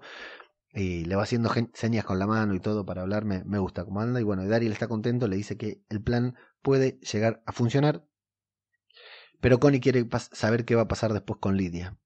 y 0.74 1.04
le 1.04 1.16
va 1.16 1.22
haciendo 1.22 1.50
señas 1.74 2.04
con 2.04 2.18
la 2.18 2.26
mano 2.26 2.54
y 2.54 2.60
todo 2.60 2.86
para 2.86 3.02
hablarme, 3.02 3.42
me 3.44 3.58
gusta 3.58 3.84
como 3.84 4.00
anda 4.00 4.20
y 4.20 4.24
bueno, 4.24 4.46
Daryl 4.46 4.72
está 4.72 4.88
contento, 4.88 5.28
le 5.28 5.36
dice 5.36 5.56
que 5.56 5.82
el 5.90 6.02
plan 6.02 6.34
puede 6.62 6.98
llegar 7.00 7.42
a 7.46 7.52
funcionar, 7.52 8.06
pero 9.40 9.60
Connie 9.60 9.80
quiere 9.80 10.08
saber 10.32 10.64
qué 10.64 10.74
va 10.74 10.82
a 10.82 10.88
pasar 10.88 11.12
después 11.12 11.38
con 11.40 11.56
Lidia, 11.56 11.98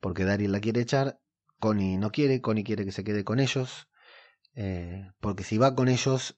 porque 0.00 0.24
Daryl 0.24 0.50
la 0.50 0.60
quiere 0.60 0.80
echar, 0.80 1.20
Connie 1.60 1.96
no 1.96 2.10
quiere, 2.10 2.40
Connie 2.40 2.64
quiere 2.64 2.84
que 2.84 2.92
se 2.92 3.04
quede 3.04 3.24
con 3.24 3.38
ellos, 3.38 3.88
eh, 4.60 5.12
porque 5.20 5.44
si 5.44 5.56
va 5.56 5.76
con 5.76 5.86
ellos, 5.86 6.36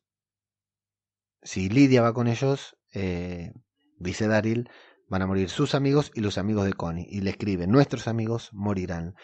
si 1.42 1.70
Lidia 1.70 2.02
va 2.02 2.12
con 2.12 2.28
ellos, 2.28 2.76
eh, 2.92 3.54
dice 3.96 4.28
Daryl, 4.28 4.68
van 5.09 5.22
a 5.22 5.26
morir 5.26 5.48
sus 5.48 5.74
amigos 5.74 6.12
y 6.14 6.20
los 6.20 6.37
amigos 6.37 6.66
de 6.66 6.74
Connie. 6.74 7.06
Y 7.09 7.22
le 7.22 7.30
escribe, 7.30 7.66
nuestros 7.66 8.09
amigos 8.09 8.50
morirán. 8.52 9.14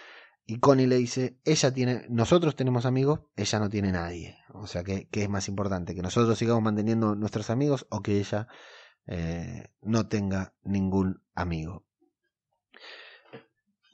Y 0.46 0.60
Connie 0.60 0.86
le 0.86 0.96
dice, 0.96 1.38
ella 1.44 1.74
tiene, 1.74 2.06
nosotros 2.08 2.56
tenemos 2.56 2.86
amigos, 2.86 3.20
ella 3.36 3.58
no 3.58 3.68
tiene 3.68 3.92
nadie. 3.92 4.38
O 4.54 4.66
sea, 4.66 4.82
¿qué, 4.82 5.06
es 5.10 5.28
más 5.28 5.48
importante? 5.48 5.94
¿Que 5.94 6.00
nosotros 6.00 6.38
sigamos 6.38 6.62
manteniendo 6.62 7.14
nuestros 7.14 7.50
amigos 7.50 7.86
o 7.90 8.00
que 8.00 8.18
ella 8.18 8.48
eh, 9.06 9.68
no 9.82 10.08
tenga 10.08 10.54
ningún 10.62 11.22
amigo? 11.34 11.85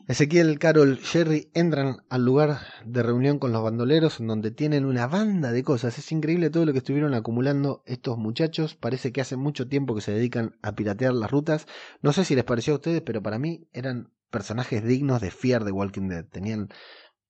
Ezequiel, 0.08 0.58
Carol, 0.58 0.98
Jerry 0.98 1.48
entran 1.54 2.02
al 2.08 2.24
lugar 2.24 2.58
de 2.84 3.04
reunión 3.04 3.38
con 3.38 3.52
los 3.52 3.62
bandoleros, 3.62 4.18
donde 4.18 4.50
tienen 4.50 4.84
una 4.84 5.06
banda 5.06 5.52
de 5.52 5.62
cosas. 5.62 5.96
Es 5.96 6.10
increíble 6.10 6.50
todo 6.50 6.66
lo 6.66 6.72
que 6.72 6.78
estuvieron 6.78 7.14
acumulando 7.14 7.84
estos 7.86 8.18
muchachos. 8.18 8.74
Parece 8.74 9.12
que 9.12 9.20
hace 9.20 9.36
mucho 9.36 9.68
tiempo 9.68 9.94
que 9.94 10.00
se 10.00 10.12
dedican 10.12 10.56
a 10.60 10.74
piratear 10.74 11.14
las 11.14 11.30
rutas. 11.30 11.68
No 12.02 12.12
sé 12.12 12.24
si 12.24 12.34
les 12.34 12.42
pareció 12.42 12.72
a 12.72 12.76
ustedes, 12.76 13.00
pero 13.02 13.22
para 13.22 13.38
mí 13.38 13.68
eran 13.72 14.12
personajes 14.30 14.82
dignos 14.82 15.20
de 15.20 15.30
Fear 15.30 15.62
de 15.62 15.70
Walking 15.70 16.08
Dead. 16.08 16.24
Tenían 16.24 16.68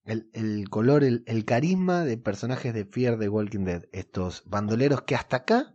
el, 0.04 0.68
color, 0.70 1.04
el, 1.04 1.44
carisma 1.44 2.04
de 2.04 2.16
personajes 2.16 2.72
de 2.72 2.87
Fear 2.87 3.18
de 3.18 3.28
Walking 3.28 3.64
Dead. 3.64 3.85
Estos 3.92 4.44
bandoleros 4.46 5.02
que 5.02 5.14
hasta 5.14 5.37
acá, 5.37 5.74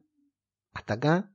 hasta 0.73 0.95
acá, 0.95 1.31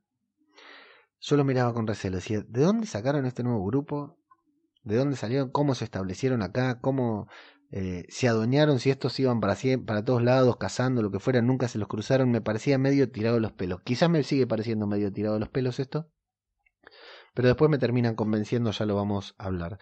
yo 1.20 1.37
lo 1.37 1.44
miraba 1.44 1.72
con 1.72 1.87
recelo. 1.87 2.16
Decía, 2.16 2.44
¿de 2.48 2.62
dónde 2.62 2.88
sacaron 2.88 3.27
este 3.27 3.44
nuevo 3.44 3.64
grupo? 3.64 4.18
De 4.85 4.97
dónde 4.97 5.16
salieron, 5.16 5.51
cómo 5.51 5.75
se 5.75 5.85
establecieron 5.85 6.42
acá, 6.42 6.81
cómo 6.81 7.29
eh, 7.71 8.05
se 8.09 8.29
adueñaron, 8.29 8.79
si 8.81 8.90
estos 8.90 9.18
iban 9.18 9.40
para, 9.40 9.57
todos 10.05 10.23
lados, 10.23 10.57
cazando, 10.57 11.03
lo 11.03 11.11
que 11.11 11.18
fuera, 11.18 11.40
nunca 11.40 11.68
se 11.68 11.79
los 11.79 11.88
cruzaron, 11.88 12.31
me 12.31 12.40
parecía 12.40 12.79
medio 12.79 13.11
tirado 13.11 13.40
los 13.40 13.53
pelos. 13.53 13.81
Quizás 13.83 14.11
me 14.11 14.23
sigue 14.23 14.47
pareciendo 14.47 14.87
medio 14.87 15.12
tirado 15.12 15.38
los 15.38 15.49
pelos 15.49 15.81
esto, 15.81 16.11
pero 17.35 17.49
después 17.49 17.71
me 17.71 17.79
terminan 17.79 18.14
convenciendo, 18.14 18.71
ya 18.73 18.85
lo 18.85 18.95
vamos 18.95 19.35
a 19.38 19.47
hablar. 19.47 19.79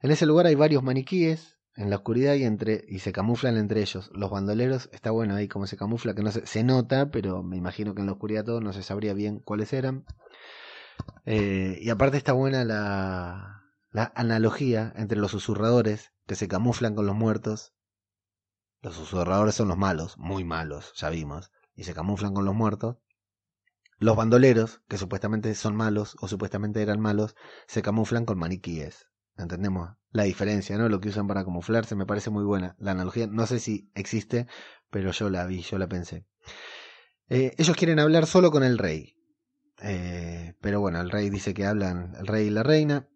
En 0.00 0.10
ese 0.10 0.24
lugar 0.24 0.46
hay 0.46 0.54
varios 0.54 0.82
maniquíes 0.82 1.58
en 1.76 1.90
la 1.90 1.96
oscuridad 1.96 2.34
y 2.34 2.44
entre 2.44 2.84
y 2.88 3.00
se 3.00 3.12
camuflan 3.12 3.56
entre 3.58 3.82
ellos. 3.82 4.10
Los 4.14 4.30
bandoleros, 4.30 4.88
está 4.92 5.10
bueno 5.10 5.34
ahí 5.34 5.48
como 5.48 5.66
se 5.66 5.76
camufla, 5.76 6.14
que 6.14 6.22
no 6.22 6.30
se, 6.30 6.46
se 6.46 6.64
nota, 6.64 7.10
pero 7.10 7.42
me 7.42 7.56
imagino 7.58 7.94
que 7.94 8.00
en 8.00 8.06
la 8.06 8.12
oscuridad 8.12 8.44
todo 8.44 8.60
no 8.60 8.72
se 8.72 8.82
sabría 8.82 9.12
bien 9.12 9.40
cuáles 9.40 9.72
eran. 9.74 10.06
Eh, 11.26 11.78
y 11.80 11.90
aparte 11.90 12.16
está 12.16 12.32
buena 12.32 12.64
la, 12.64 13.63
la 13.94 14.12
analogía 14.16 14.92
entre 14.96 15.16
los 15.16 15.30
susurradores 15.30 16.12
que 16.26 16.34
se 16.34 16.48
camuflan 16.48 16.96
con 16.96 17.06
los 17.06 17.14
muertos. 17.14 17.74
Los 18.82 18.96
susurradores 18.96 19.54
son 19.54 19.68
los 19.68 19.78
malos, 19.78 20.18
muy 20.18 20.42
malos, 20.42 20.92
ya 20.96 21.10
vimos, 21.10 21.52
y 21.76 21.84
se 21.84 21.94
camuflan 21.94 22.34
con 22.34 22.44
los 22.44 22.56
muertos. 22.56 22.96
Los 24.00 24.16
bandoleros, 24.16 24.82
que 24.88 24.98
supuestamente 24.98 25.54
son 25.54 25.76
malos 25.76 26.16
o 26.20 26.26
supuestamente 26.26 26.82
eran 26.82 26.98
malos, 26.98 27.36
se 27.68 27.82
camuflan 27.82 28.24
con 28.24 28.36
maniquíes. 28.36 29.06
¿Entendemos? 29.36 29.90
La 30.10 30.24
diferencia, 30.24 30.76
¿no? 30.76 30.88
Lo 30.88 30.98
que 30.98 31.10
usan 31.10 31.28
para 31.28 31.44
camuflarse 31.44 31.94
me 31.94 32.04
parece 32.04 32.30
muy 32.30 32.42
buena. 32.42 32.74
La 32.80 32.90
analogía, 32.90 33.28
no 33.28 33.46
sé 33.46 33.60
si 33.60 33.92
existe, 33.94 34.48
pero 34.90 35.12
yo 35.12 35.30
la 35.30 35.46
vi, 35.46 35.62
yo 35.62 35.78
la 35.78 35.86
pensé. 35.86 36.26
Eh, 37.28 37.54
ellos 37.58 37.76
quieren 37.76 38.00
hablar 38.00 38.26
solo 38.26 38.50
con 38.50 38.64
el 38.64 38.76
rey. 38.76 39.14
Eh, 39.82 40.56
pero 40.60 40.80
bueno, 40.80 41.00
el 41.00 41.10
rey 41.10 41.30
dice 41.30 41.54
que 41.54 41.64
hablan 41.64 42.16
el 42.18 42.26
rey 42.26 42.48
y 42.48 42.50
la 42.50 42.64
reina 42.64 43.08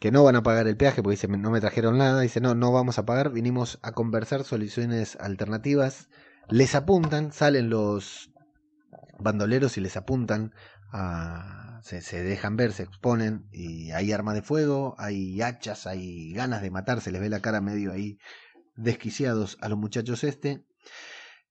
que 0.00 0.12
no 0.12 0.24
van 0.24 0.36
a 0.36 0.42
pagar 0.42 0.66
el 0.66 0.76
peaje 0.76 1.02
porque 1.02 1.16
dice 1.16 1.28
no 1.28 1.50
me 1.50 1.60
trajeron 1.60 1.98
nada, 1.98 2.20
dice 2.20 2.40
no, 2.40 2.54
no 2.54 2.72
vamos 2.72 2.98
a 2.98 3.06
pagar, 3.06 3.30
vinimos 3.30 3.78
a 3.82 3.92
conversar 3.92 4.44
soluciones 4.44 5.16
alternativas, 5.16 6.08
les 6.48 6.74
apuntan, 6.74 7.32
salen 7.32 7.70
los 7.70 8.30
bandoleros 9.18 9.76
y 9.76 9.80
les 9.80 9.96
apuntan, 9.96 10.52
se, 11.82 12.00
se 12.00 12.22
dejan 12.22 12.56
ver, 12.56 12.72
se 12.72 12.84
exponen 12.84 13.48
y 13.52 13.90
hay 13.90 14.12
armas 14.12 14.34
de 14.34 14.42
fuego, 14.42 14.94
hay 14.98 15.42
hachas, 15.42 15.86
hay 15.86 16.32
ganas 16.32 16.62
de 16.62 16.70
matar, 16.70 17.00
se 17.00 17.10
les 17.10 17.20
ve 17.20 17.28
la 17.28 17.40
cara 17.40 17.60
medio 17.60 17.92
ahí 17.92 18.18
desquiciados 18.76 19.58
a 19.60 19.68
los 19.68 19.78
muchachos 19.78 20.24
este. 20.24 20.64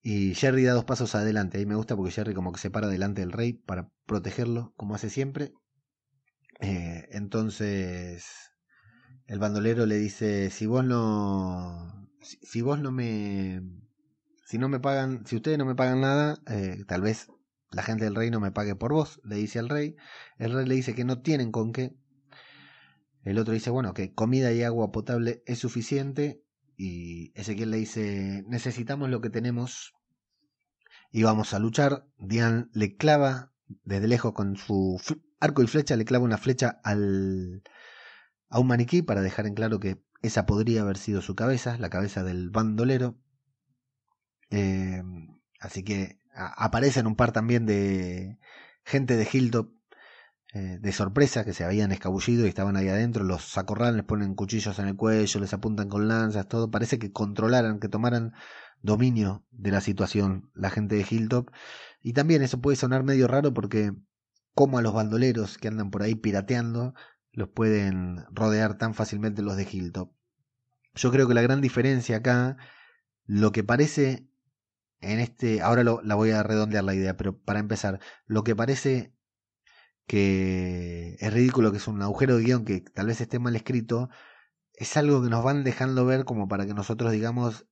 Y 0.02 0.36
Jerry 0.36 0.64
da 0.64 0.74
dos 0.74 0.86
pasos 0.86 1.16
adelante. 1.16 1.58
Ahí 1.58 1.66
me 1.66 1.76
gusta 1.76 1.96
porque 1.96 2.12
Jerry 2.12 2.34
como 2.34 2.54
que 2.54 2.60
se 2.60 2.72
para 2.72 2.88
delante 2.88 3.22
del 3.22 3.34
rey 3.34 3.54
para 3.54 3.90
protegerlo, 4.06 4.74
como 4.78 4.96
hace 4.96 5.10
siempre. 5.10 5.52
Eh, 6.60 7.08
entonces 7.12 8.52
el 9.28 9.40
bandolero 9.40 9.86
le 9.86 9.98
dice, 9.98 10.50
si 10.50 10.66
vos 10.66 10.84
no, 10.84 12.10
si, 12.22 12.62
vos 12.62 12.80
no 12.80 12.92
me, 12.92 13.62
si 14.46 14.58
no 14.58 14.70
me 14.70 14.80
pagan, 14.80 15.26
si 15.26 15.36
ustedes 15.36 15.58
no 15.58 15.66
me 15.66 15.76
pagan 15.76 16.02
nada, 16.02 16.40
eh, 16.48 16.84
tal 16.88 17.02
vez 17.02 17.28
la 17.72 17.84
gente 17.84 18.06
del 18.06 18.16
rey 18.16 18.32
no 18.32 18.40
me 18.40 18.52
pague 18.52 18.76
por 18.76 18.94
vos, 18.94 19.20
le 19.24 19.36
dice 19.36 19.60
al 19.60 19.70
rey. 19.70 19.96
El 20.38 20.54
rey 20.54 20.66
le 20.66 20.76
dice 20.76 20.96
que 20.96 21.06
no 21.06 21.22
tienen 21.22 21.52
con 21.52 21.74
qué. 21.74 21.96
El 23.24 23.38
otro 23.40 23.54
dice, 23.54 23.70
bueno, 23.70 23.94
que 23.94 24.14
comida 24.14 24.54
y 24.54 24.64
agua 24.64 24.92
potable 24.92 25.44
es 25.46 25.60
suficiente. 25.60 26.42
Y 26.78 27.34
Ezequiel 27.36 27.72
le 27.72 27.78
dice, 27.78 28.46
necesitamos 28.48 29.10
lo 29.10 29.20
que 29.20 29.30
tenemos 29.30 29.94
y 31.12 31.24
vamos 31.24 31.54
a 31.54 31.60
luchar. 31.60 32.08
Dian 32.18 32.70
le 32.74 32.96
clava 32.96 33.52
desde 33.84 34.08
lejos 34.08 34.34
con 34.34 34.56
su 34.56 35.02
arco 35.40 35.64
y 35.64 35.68
flecha, 35.68 35.96
le 35.96 36.06
clava 36.06 36.26
una 36.26 36.38
flecha 36.38 36.80
al, 36.84 37.64
a 38.50 38.60
un 38.60 38.68
maniquí 38.68 39.02
para 39.02 39.22
dejar 39.22 39.48
en 39.48 39.56
claro 39.56 39.80
que 39.80 40.04
esa 40.22 40.46
podría 40.46 40.82
haber 40.82 40.98
sido 40.98 41.22
su 41.22 41.36
cabeza, 41.36 41.78
la 41.78 41.90
cabeza 41.90 42.24
del 42.24 42.50
bandolero. 42.50 43.18
Eh, 44.50 45.04
así 45.60 45.84
que 45.84 46.20
aparecen 46.34 47.08
un 47.08 47.16
par 47.16 47.32
también 47.32 47.66
de 47.66 48.40
gente 48.84 49.18
de 49.18 49.28
Hilltop 49.32 49.72
eh, 50.54 50.80
de 50.82 50.92
sorpresa 50.94 51.44
que 51.44 51.54
se 51.54 51.66
habían 51.66 51.92
escabullido 51.92 52.46
y 52.46 52.50
estaban 52.50 52.78
ahí 52.78 52.88
adentro, 52.88 53.24
los 53.24 53.58
acorralan, 53.58 53.98
les 53.98 54.06
ponen 54.06 54.34
cuchillos 54.34 54.80
en 54.80 54.88
el 54.88 54.96
cuello, 54.96 55.40
les 55.42 55.54
apuntan 55.54 55.90
con 55.90 56.08
lanzas, 56.08 56.48
todo. 56.48 56.72
Parece 56.72 57.00
que 57.00 57.12
controlaran, 57.12 57.80
que 57.80 57.90
tomaran 57.90 58.34
dominio 58.82 59.46
de 59.52 59.72
la 59.72 59.82
situación 59.82 60.50
la 60.54 60.70
gente 60.70 60.96
de 60.96 61.06
Hilltop. 61.10 61.52
Y 62.02 62.14
también 62.14 62.42
eso 62.42 62.62
puede 62.62 62.78
sonar 62.78 63.04
medio 63.04 63.28
raro 63.28 63.54
porque 63.54 63.94
como 64.58 64.80
a 64.80 64.82
los 64.82 64.92
bandoleros 64.92 65.60
que 65.60 65.68
andan 65.68 65.92
por 65.92 66.02
ahí 66.02 66.16
pirateando, 66.16 66.96
los 67.32 67.48
pueden 67.50 68.26
rodear 68.32 68.80
tan 68.80 68.96
fácilmente 68.96 69.44
los 69.44 69.56
de 69.56 69.68
Hilltop. 69.72 70.12
Yo 70.96 71.12
creo 71.12 71.28
que 71.28 71.36
la 71.36 71.44
gran 71.44 71.62
diferencia 71.62 72.18
acá, 72.18 72.58
lo 73.28 73.52
que 73.52 73.64
parece 73.64 74.28
en 75.00 75.20
este, 75.20 75.62
ahora 75.62 75.84
lo, 75.84 76.02
la 76.02 76.16
voy 76.16 76.32
a 76.32 76.42
redondear 76.42 76.84
la 76.84 76.96
idea, 76.96 77.16
pero 77.16 77.38
para 77.38 77.60
empezar, 77.60 78.00
lo 78.26 78.44
que 78.44 78.56
parece 78.56 79.14
que 80.08 81.18
es 81.20 81.32
ridículo, 81.32 81.72
que 81.72 81.78
es 81.78 81.88
un 81.88 82.02
agujero 82.02 82.38
de 82.38 82.44
guion 82.44 82.66
que 82.66 82.82
tal 82.82 83.06
vez 83.06 83.22
esté 83.22 83.38
mal 83.38 83.56
escrito, 83.56 84.10
es 84.74 84.98
algo 84.98 85.22
que 85.22 85.30
nos 85.30 85.44
van 85.44 85.64
dejando 85.64 86.04
ver 86.04 86.26
como 86.26 86.48
para 86.48 86.66
que 86.66 86.74
nosotros 86.74 87.12
digamos 87.12 87.68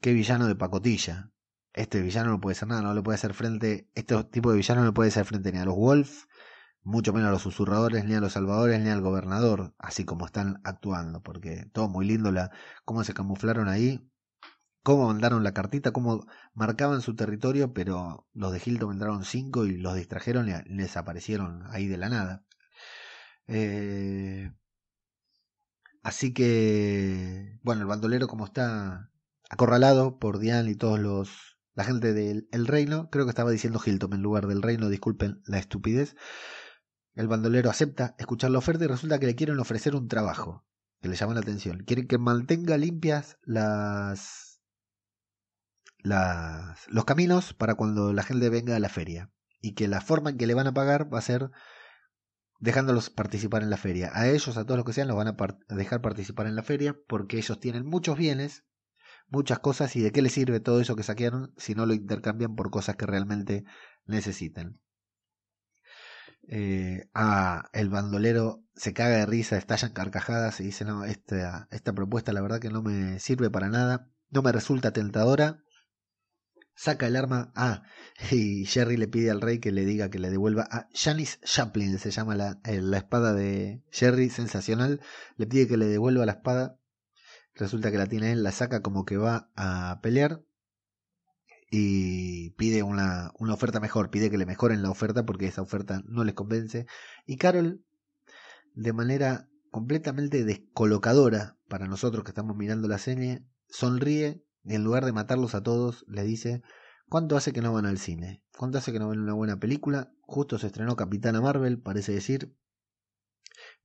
qué 0.00 0.12
villano 0.12 0.48
de 0.48 0.56
pacotilla. 0.56 1.30
Este 1.74 2.00
villano 2.00 2.30
no 2.30 2.40
puede 2.40 2.54
ser 2.54 2.68
nada, 2.68 2.82
no 2.82 2.94
le 2.94 3.02
puede 3.02 3.16
hacer 3.16 3.34
frente, 3.34 3.90
este 3.94 4.22
tipo 4.24 4.50
de 4.50 4.56
villano 4.56 4.84
no 4.84 4.94
puede 4.94 5.08
hacer 5.08 5.24
frente 5.24 5.52
ni 5.52 5.58
a 5.58 5.64
los 5.64 5.74
Wolf, 5.74 6.26
mucho 6.84 7.12
menos 7.12 7.28
a 7.28 7.32
los 7.32 7.42
susurradores, 7.42 8.04
ni 8.04 8.14
a 8.14 8.20
los 8.20 8.34
salvadores, 8.34 8.80
ni 8.80 8.90
al 8.90 9.00
gobernador, 9.00 9.74
así 9.78 10.04
como 10.04 10.26
están 10.26 10.60
actuando, 10.64 11.22
porque 11.22 11.66
todo 11.72 11.88
muy 11.88 12.06
lindo 12.06 12.30
la, 12.30 12.52
cómo 12.84 13.02
se 13.02 13.12
camuflaron 13.14 13.68
ahí, 13.68 14.08
cómo 14.84 15.08
mandaron 15.08 15.42
la 15.42 15.52
cartita, 15.52 15.92
cómo 15.92 16.26
marcaban 16.54 17.00
su 17.00 17.16
territorio, 17.16 17.72
pero 17.74 18.28
los 18.34 18.52
de 18.52 18.62
Hilton 18.64 18.92
entraron 18.92 19.24
cinco 19.24 19.64
y 19.66 19.76
los 19.76 19.96
distrajeron 19.96 20.48
y 20.48 20.52
les 20.72 20.96
aparecieron 20.96 21.64
ahí 21.70 21.88
de 21.88 21.96
la 21.96 22.08
nada. 22.08 22.44
Eh, 23.48 24.52
así 26.02 26.32
que, 26.34 27.58
bueno, 27.62 27.82
el 27.82 27.88
bandolero 27.88 28.28
como 28.28 28.44
está 28.44 29.10
acorralado 29.50 30.18
por 30.18 30.38
Diane 30.38 30.70
y 30.70 30.76
todos 30.76 31.00
los 31.00 31.53
la 31.74 31.84
gente 31.84 32.12
del 32.12 32.66
reino, 32.66 33.10
creo 33.10 33.24
que 33.24 33.30
estaba 33.30 33.50
diciendo 33.50 33.80
Hilton 33.84 34.12
en 34.12 34.22
lugar 34.22 34.46
del 34.46 34.62
reino, 34.62 34.88
disculpen 34.88 35.42
la 35.46 35.58
estupidez. 35.58 36.16
El 37.14 37.28
bandolero 37.28 37.70
acepta 37.70 38.14
escuchar 38.18 38.50
la 38.50 38.58
oferta 38.58 38.84
y 38.84 38.88
resulta 38.88 39.18
que 39.18 39.26
le 39.26 39.34
quieren 39.34 39.58
ofrecer 39.58 39.94
un 39.94 40.08
trabajo 40.08 40.64
que 41.00 41.08
le 41.08 41.16
llama 41.16 41.34
la 41.34 41.40
atención. 41.40 41.84
Quieren 41.84 42.06
que 42.06 42.18
mantenga 42.18 42.76
limpias 42.76 43.38
las, 43.42 44.60
las 45.98 46.88
los 46.88 47.04
caminos 47.04 47.54
para 47.54 47.74
cuando 47.74 48.12
la 48.12 48.22
gente 48.22 48.48
venga 48.48 48.76
a 48.76 48.80
la 48.80 48.88
feria 48.88 49.30
y 49.60 49.74
que 49.74 49.88
la 49.88 50.00
forma 50.00 50.30
en 50.30 50.38
que 50.38 50.46
le 50.46 50.54
van 50.54 50.66
a 50.66 50.74
pagar 50.74 51.12
va 51.12 51.18
a 51.18 51.22
ser 51.22 51.50
dejándolos 52.60 53.10
participar 53.10 53.62
en 53.62 53.70
la 53.70 53.76
feria. 53.76 54.10
A 54.14 54.28
ellos, 54.28 54.56
a 54.56 54.64
todos 54.64 54.78
los 54.78 54.86
que 54.86 54.92
sean, 54.92 55.08
los 55.08 55.16
van 55.16 55.28
a 55.28 55.74
dejar 55.74 56.00
participar 56.00 56.46
en 56.46 56.56
la 56.56 56.62
feria 56.62 56.96
porque 57.06 57.36
ellos 57.38 57.60
tienen 57.60 57.84
muchos 57.84 58.16
bienes, 58.16 58.64
muchas 59.28 59.58
cosas 59.58 59.94
y 59.96 60.00
de 60.00 60.12
qué 60.12 60.22
les 60.22 60.32
sirve 60.32 60.60
todo 60.60 60.80
eso 60.80 60.96
que 60.96 61.02
saquearon 61.02 61.52
si 61.56 61.74
no 61.74 61.86
lo 61.86 61.94
intercambian 61.94 62.54
por 62.54 62.70
cosas 62.70 62.96
que 62.96 63.06
realmente 63.06 63.64
necesiten. 64.06 64.80
Eh, 66.48 67.08
ah, 67.14 67.68
el 67.72 67.88
bandolero 67.88 68.62
se 68.74 68.92
caga 68.92 69.16
de 69.16 69.26
risa, 69.26 69.56
estallan 69.56 69.92
carcajadas 69.92 70.60
y 70.60 70.64
dice, 70.64 70.84
no, 70.84 71.04
esta, 71.04 71.68
esta 71.70 71.92
propuesta 71.92 72.32
la 72.32 72.42
verdad 72.42 72.60
que 72.60 72.70
no 72.70 72.82
me 72.82 73.18
sirve 73.18 73.50
para 73.50 73.68
nada, 73.68 74.10
no 74.30 74.42
me 74.42 74.52
resulta 74.52 74.92
tentadora. 74.92 75.58
Saca 76.76 77.06
el 77.06 77.14
arma, 77.14 77.52
ah, 77.54 77.82
y 78.32 78.66
Jerry 78.66 78.96
le 78.96 79.08
pide 79.08 79.30
al 79.30 79.40
rey 79.40 79.60
que 79.60 79.70
le 79.70 79.84
diga 79.84 80.10
que 80.10 80.18
le 80.18 80.30
devuelva 80.30 80.66
a 80.70 80.88
Janice 80.92 81.38
Chaplin, 81.44 81.98
se 81.98 82.10
llama 82.10 82.34
la, 82.34 82.60
eh, 82.64 82.80
la 82.82 82.98
espada 82.98 83.32
de 83.32 83.82
Jerry, 83.90 84.28
sensacional, 84.28 85.00
le 85.36 85.46
pide 85.46 85.68
que 85.68 85.76
le 85.76 85.86
devuelva 85.86 86.26
la 86.26 86.32
espada, 86.32 86.78
resulta 87.54 87.90
que 87.90 87.98
la 87.98 88.06
tiene 88.06 88.32
él, 88.32 88.42
la 88.42 88.52
saca 88.52 88.82
como 88.82 89.04
que 89.04 89.16
va 89.16 89.50
a 89.56 90.00
pelear, 90.02 90.42
y 91.76 92.50
pide 92.50 92.84
una, 92.84 93.32
una 93.38 93.54
oferta 93.54 93.80
mejor, 93.80 94.10
pide 94.10 94.30
que 94.30 94.38
le 94.38 94.46
mejoren 94.46 94.82
la 94.82 94.90
oferta 94.90 95.26
porque 95.26 95.48
esa 95.48 95.62
oferta 95.62 96.02
no 96.06 96.22
les 96.22 96.34
convence. 96.34 96.86
Y 97.26 97.36
Carol, 97.36 97.84
de 98.74 98.92
manera 98.92 99.48
completamente 99.72 100.44
descolocadora 100.44 101.58
para 101.68 101.88
nosotros 101.88 102.22
que 102.22 102.30
estamos 102.30 102.56
mirando 102.56 102.86
la 102.86 102.98
serie, 102.98 103.44
sonríe 103.68 104.44
y 104.62 104.74
en 104.74 104.84
lugar 104.84 105.04
de 105.04 105.12
matarlos 105.12 105.56
a 105.56 105.64
todos, 105.64 106.04
le 106.06 106.22
dice, 106.22 106.62
¿cuánto 107.08 107.36
hace 107.36 107.52
que 107.52 107.60
no 107.60 107.72
van 107.72 107.86
al 107.86 107.98
cine? 107.98 108.44
¿Cuánto 108.56 108.78
hace 108.78 108.92
que 108.92 109.00
no 109.00 109.08
ven 109.08 109.18
una 109.18 109.34
buena 109.34 109.58
película? 109.58 110.12
Justo 110.20 110.58
se 110.58 110.68
estrenó 110.68 110.94
Capitana 110.94 111.40
Marvel, 111.40 111.80
parece 111.80 112.12
decir, 112.12 112.54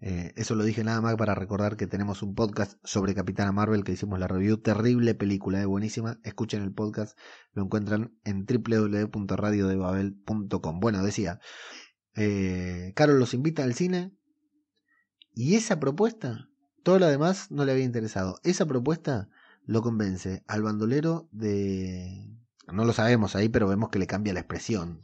eh, 0.01 0.31
eso 0.37 0.55
lo 0.55 0.63
dije 0.63 0.81
nada 0.83 1.01
más 1.01 1.17
para 1.17 1.35
recordar 1.35 1.75
que 1.75 1.85
tenemos 1.85 2.23
un 2.23 2.33
podcast 2.33 2.79
sobre 2.85 3.13
Capitana 3.13 3.51
Marvel 3.51 3.83
que 3.83 3.91
hicimos 3.91 4.17
la 4.19 4.27
review. 4.27 4.55
Terrible 4.57 5.13
película, 5.13 5.57
es 5.57 5.65
eh, 5.65 5.67
buenísima. 5.67 6.19
Escuchen 6.23 6.63
el 6.63 6.71
podcast, 6.71 7.17
lo 7.53 7.63
encuentran 7.63 8.17
en 8.23 8.45
www.radiodebabel.com. 8.45 10.79
Bueno, 10.79 11.03
decía, 11.03 11.41
eh, 12.15 12.93
Carol 12.95 13.19
los 13.19 13.33
invita 13.33 13.63
al 13.63 13.73
cine 13.73 14.13
y 15.33 15.55
esa 15.55 15.79
propuesta, 15.79 16.47
todo 16.83 16.99
lo 16.99 17.07
demás 17.07 17.51
no 17.51 17.65
le 17.65 17.73
había 17.73 17.83
interesado. 17.83 18.39
Esa 18.43 18.65
propuesta 18.65 19.27
lo 19.65 19.81
convence 19.81 20.43
al 20.47 20.63
bandolero 20.63 21.27
de... 21.31 22.37
No 22.71 22.85
lo 22.85 22.93
sabemos 22.93 23.35
ahí, 23.35 23.49
pero 23.49 23.67
vemos 23.67 23.89
que 23.89 23.99
le 23.99 24.07
cambia 24.07 24.33
la 24.33 24.39
expresión. 24.39 25.01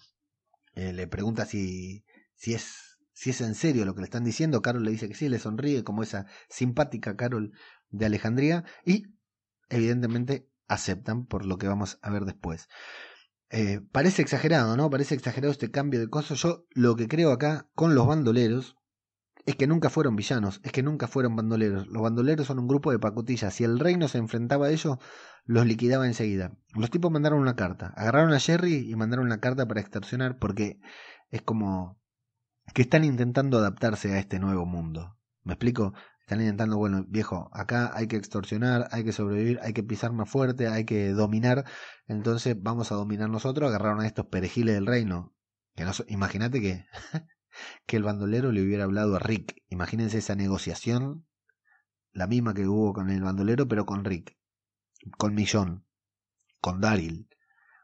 Eh, 0.73 0.93
le 0.93 1.07
pregunta 1.07 1.45
si, 1.45 2.05
si 2.35 2.53
es 2.53 2.94
si 3.15 3.29
es 3.31 3.41
en 3.41 3.55
serio 3.55 3.85
lo 3.85 3.95
que 3.95 4.01
le 4.01 4.05
están 4.05 4.25
diciendo. 4.25 4.61
Carol 4.61 4.83
le 4.83 4.91
dice 4.91 5.07
que 5.07 5.15
sí, 5.15 5.29
le 5.29 5.39
sonríe 5.39 5.83
como 5.83 6.03
esa 6.03 6.27
simpática 6.49 7.15
Carol 7.15 7.53
de 7.89 8.05
Alejandría 8.05 8.65
y 8.85 9.05
evidentemente 9.69 10.49
aceptan 10.67 11.25
por 11.25 11.45
lo 11.45 11.57
que 11.57 11.67
vamos 11.67 11.97
a 12.01 12.11
ver 12.11 12.25
después. 12.25 12.67
Eh, 13.49 13.79
parece 13.91 14.21
exagerado, 14.21 14.75
¿no? 14.75 14.89
Parece 14.89 15.15
exagerado 15.15 15.51
este 15.51 15.71
cambio 15.71 15.99
de 15.99 16.09
cosas. 16.09 16.41
Yo 16.41 16.65
lo 16.71 16.95
que 16.95 17.07
creo 17.07 17.31
acá 17.31 17.69
con 17.73 17.95
los 17.95 18.05
bandoleros 18.05 18.75
es 19.45 19.55
que 19.55 19.67
nunca 19.67 19.89
fueron 19.89 20.15
villanos, 20.15 20.59
es 20.63 20.73
que 20.73 20.83
nunca 20.83 21.07
fueron 21.07 21.37
bandoleros. 21.37 21.87
Los 21.87 22.03
bandoleros 22.03 22.47
son 22.47 22.59
un 22.59 22.67
grupo 22.67 22.91
de 22.91 22.99
pacotillas. 22.99 23.53
Si 23.53 23.63
el 23.63 23.79
reino 23.79 24.09
se 24.09 24.17
enfrentaba 24.17 24.67
a 24.67 24.71
ellos, 24.71 24.97
los 25.45 25.65
liquidaba 25.65 26.05
enseguida. 26.05 26.57
Los 26.73 26.89
tipos 26.89 27.11
mandaron 27.11 27.39
una 27.39 27.55
carta. 27.55 27.93
Agarraron 27.95 28.33
a 28.33 28.39
Jerry 28.39 28.89
y 28.89 28.95
mandaron 28.95 29.25
una 29.25 29.39
carta 29.39 29.65
para 29.67 29.79
extorsionar 29.79 30.37
porque 30.37 30.79
es 31.29 31.41
como 31.41 31.97
que 32.73 32.81
están 32.83 33.03
intentando 33.03 33.57
adaptarse 33.57 34.13
a 34.13 34.19
este 34.19 34.39
nuevo 34.39 34.65
mundo. 34.65 35.17
¿Me 35.43 35.53
explico? 35.53 35.93
Están 36.21 36.41
intentando, 36.41 36.77
bueno, 36.77 37.05
viejo, 37.07 37.49
acá 37.53 37.91
hay 37.93 38.07
que 38.07 38.15
extorsionar, 38.15 38.87
hay 38.91 39.03
que 39.03 39.11
sobrevivir, 39.11 39.59
hay 39.61 39.73
que 39.73 39.83
pisar 39.83 40.11
más 40.11 40.27
fuerte, 40.27 40.67
hay 40.67 40.83
que 40.83 41.09
dominar, 41.09 41.65
entonces 42.07 42.55
vamos 42.59 42.91
a 42.91 42.95
dominar 42.95 43.29
nosotros, 43.29 43.69
agarraron 43.69 44.01
a 44.01 44.07
estos 44.07 44.25
perejiles 44.25 44.73
del 44.73 44.87
reino. 44.87 45.35
Que 45.75 45.85
no, 45.85 45.91
imagínate 46.07 46.61
que, 46.61 46.85
que 47.85 47.97
el 47.97 48.03
bandolero 48.03 48.51
le 48.51 48.63
hubiera 48.63 48.85
hablado 48.85 49.15
a 49.15 49.19
Rick. 49.19 49.61
Imagínense 49.69 50.17
esa 50.17 50.35
negociación, 50.35 51.27
la 52.11 52.25
misma 52.25 52.55
que 52.55 52.67
hubo 52.67 52.93
con 52.93 53.11
el 53.11 53.21
bandolero, 53.21 53.67
pero 53.67 53.85
con 53.85 54.03
Rick, 54.03 54.35
con 55.17 55.35
Millón, 55.35 55.85
con 56.59 56.81
Daryl 56.81 57.29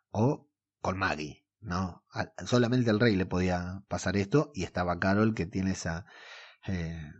o 0.10 0.50
con 0.82 0.98
Maggie. 0.98 1.41
¿No? 1.62 2.04
solamente 2.46 2.90
al 2.90 3.00
rey 3.00 3.16
le 3.16 3.26
podía 3.26 3.84
pasar 3.88 4.18
esto 4.18 4.52
y 4.54 4.64
estaba 4.64 5.00
Carol 5.00 5.34
que 5.34 5.46
tiene 5.46 5.72
esa, 5.72 6.06
eh, 6.68 7.12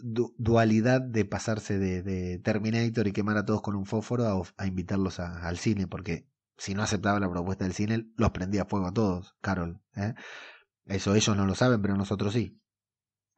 dualidad 0.00 1.00
de 1.00 1.24
pasarse 1.24 1.78
de, 1.78 2.38
Terminator 2.38 3.06
y 3.06 3.12
quemar 3.12 3.36
a 3.36 3.44
todos 3.44 3.62
con 3.62 3.76
un 3.76 3.86
fósforo 3.86 4.46
a, 4.56 4.66
invitarlos 4.66 5.20
al 5.20 5.58
cine, 5.58 5.86
porque 5.86 6.28
si 6.56 6.74
no 6.74 6.82
aceptaba 6.82 7.20
la 7.20 7.30
propuesta 7.30 7.64
del 7.64 7.74
cine, 7.74 8.08
los 8.16 8.30
prendía 8.30 8.64
fuego 8.64 8.86
a 8.86 8.94
todos, 8.94 9.36
Carol. 9.40 9.80
¿eh? 9.96 10.14
Eso 10.86 11.14
ellos 11.14 11.36
no 11.36 11.46
lo 11.46 11.54
saben, 11.54 11.82
pero 11.82 11.96
nosotros 11.96 12.32
sí. 12.32 12.60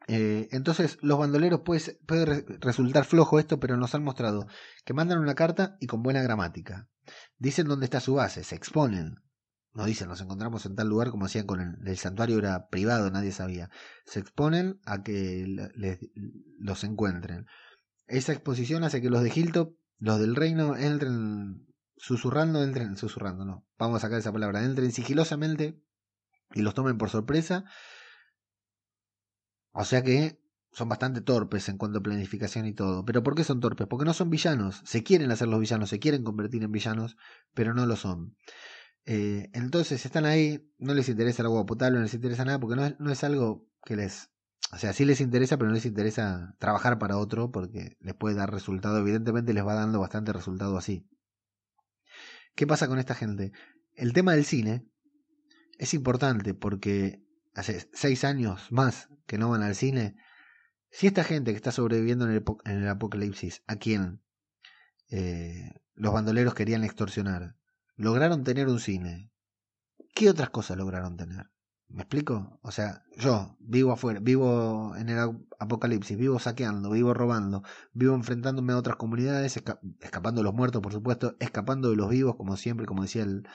Eh, 0.06 0.48
entonces, 0.52 0.98
los 1.02 1.18
bandoleros 1.18 1.60
pues, 1.64 1.98
puede 2.06 2.44
resultar 2.60 3.04
flojo 3.04 3.38
esto, 3.38 3.60
pero 3.60 3.76
nos 3.76 3.94
han 3.94 4.04
mostrado 4.04 4.46
que 4.84 4.94
mandan 4.94 5.18
una 5.18 5.34
carta 5.34 5.76
y 5.80 5.86
con 5.86 6.02
buena 6.02 6.22
gramática. 6.22 6.88
Dicen 7.38 7.66
dónde 7.66 7.84
está 7.86 8.00
su 8.00 8.14
base, 8.14 8.44
se 8.44 8.54
exponen. 8.54 9.16
No 9.72 9.84
dicen, 9.84 10.08
nos 10.08 10.20
encontramos 10.20 10.66
en 10.66 10.74
tal 10.74 10.88
lugar 10.88 11.10
como 11.10 11.26
hacían 11.26 11.46
con 11.46 11.60
el, 11.60 11.96
santuario, 11.96 12.38
era 12.38 12.68
privado, 12.68 13.10
nadie 13.10 13.30
sabía. 13.30 13.70
Se 14.04 14.18
exponen 14.18 14.80
a 14.84 15.02
que 15.02 15.46
los 16.58 16.82
encuentren. 16.82 17.46
Esa 18.08 18.32
exposición 18.32 18.82
hace 18.82 19.00
que 19.00 19.10
los 19.10 19.22
de 19.22 19.32
Hilltop, 19.34 19.76
los 19.98 20.18
del 20.18 20.34
reino, 20.34 20.76
entren 20.76 21.66
susurrando, 21.96 22.64
entren, 22.64 22.96
susurrando, 22.96 23.44
no, 23.44 23.66
vamos 23.78 23.98
a 23.98 24.00
sacar 24.00 24.18
esa 24.18 24.32
palabra, 24.32 24.64
entren 24.64 24.90
sigilosamente 24.90 25.80
y 26.52 26.62
los 26.62 26.74
tomen 26.74 26.98
por 26.98 27.10
sorpresa. 27.10 27.64
O 29.72 29.84
sea 29.84 30.02
que 30.02 30.40
son 30.72 30.88
bastante 30.88 31.20
torpes 31.20 31.68
en 31.68 31.78
cuanto 31.78 31.98
a 31.98 32.02
planificación 32.02 32.66
y 32.66 32.72
todo. 32.72 33.04
¿Pero 33.04 33.22
por 33.22 33.34
qué 33.34 33.44
son 33.44 33.60
torpes? 33.60 33.86
Porque 33.86 34.04
no 34.04 34.14
son 34.14 34.30
villanos. 34.30 34.82
Se 34.84 35.02
quieren 35.02 35.30
hacer 35.30 35.48
los 35.48 35.60
villanos, 35.60 35.90
se 35.90 35.98
quieren 35.98 36.24
convertir 36.24 36.62
en 36.62 36.72
villanos, 36.72 37.16
pero 37.54 37.74
no 37.74 37.86
lo 37.86 37.96
son. 37.96 38.36
Eh, 39.06 39.50
entonces 39.52 40.04
están 40.04 40.26
ahí, 40.26 40.70
no 40.78 40.94
les 40.94 41.08
interesa 41.08 41.42
el 41.42 41.46
agua 41.46 41.66
potable, 41.66 41.98
no 41.98 42.04
les 42.04 42.14
interesa 42.14 42.44
nada, 42.44 42.60
porque 42.60 42.76
no 42.76 42.86
es, 42.86 43.00
no 43.00 43.10
es 43.10 43.24
algo 43.24 43.66
que 43.84 43.96
les... 43.96 44.30
O 44.72 44.78
sea, 44.78 44.92
sí 44.92 45.04
les 45.04 45.20
interesa, 45.20 45.56
pero 45.56 45.68
no 45.68 45.74
les 45.74 45.86
interesa 45.86 46.54
trabajar 46.58 46.98
para 46.98 47.16
otro 47.16 47.50
porque 47.50 47.96
les 48.00 48.14
puede 48.14 48.36
dar 48.36 48.52
resultado. 48.52 48.98
Evidentemente 48.98 49.52
les 49.52 49.66
va 49.66 49.74
dando 49.74 49.98
bastante 49.98 50.32
resultado 50.32 50.76
así. 50.76 51.08
¿Qué 52.54 52.66
pasa 52.66 52.86
con 52.86 52.98
esta 52.98 53.14
gente? 53.14 53.52
El 53.94 54.12
tema 54.12 54.32
del 54.32 54.44
cine 54.44 54.86
es 55.78 55.94
importante 55.94 56.54
porque 56.54 57.24
hace 57.54 57.88
seis 57.92 58.22
años 58.22 58.70
más 58.70 59.08
que 59.26 59.38
no 59.38 59.50
van 59.50 59.62
al 59.62 59.74
cine. 59.74 60.16
Si 60.90 61.06
esta 61.06 61.24
gente 61.24 61.52
que 61.52 61.56
está 61.56 61.72
sobreviviendo 61.72 62.28
en 62.28 62.42
el, 62.64 62.88
apocalipsis, 62.88 63.62
a 63.66 63.76
quien 63.76 64.22
eh, 65.08 65.72
los 65.94 66.12
bandoleros 66.12 66.54
querían 66.54 66.84
extorsionar, 66.84 67.56
lograron 68.00 68.44
tener 68.44 68.68
un 68.68 68.80
cine, 68.80 69.30
¿qué 70.14 70.30
otras 70.30 70.48
cosas 70.48 70.78
lograron 70.78 71.18
tener? 71.18 71.50
¿Me 71.88 72.02
explico? 72.02 72.58
O 72.62 72.70
sea, 72.70 73.02
yo 73.16 73.56
vivo 73.60 73.92
afuera, 73.92 74.20
vivo 74.20 74.96
en 74.96 75.10
el 75.10 75.18
apocalipsis, 75.58 76.16
vivo 76.16 76.38
saqueando, 76.38 76.90
vivo 76.90 77.12
robando, 77.12 77.62
vivo 77.92 78.14
enfrentándome 78.14 78.72
a 78.72 78.78
otras 78.78 78.96
comunidades, 78.96 79.62
escapando 80.00 80.40
de 80.40 80.44
los 80.44 80.54
muertos, 80.54 80.80
por 80.80 80.92
supuesto, 80.92 81.36
escapando 81.40 81.90
de 81.90 81.96
los 81.96 82.08
vivos, 82.08 82.36
como 82.36 82.56
siempre, 82.56 82.86
como 82.86 83.02
decía 83.02 83.24
el, 83.24 83.46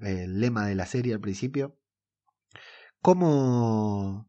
el 0.00 0.40
lema 0.40 0.66
de 0.66 0.74
la 0.74 0.86
serie 0.86 1.12
al 1.12 1.20
principio. 1.20 1.76
¿Cómo? 3.02 4.28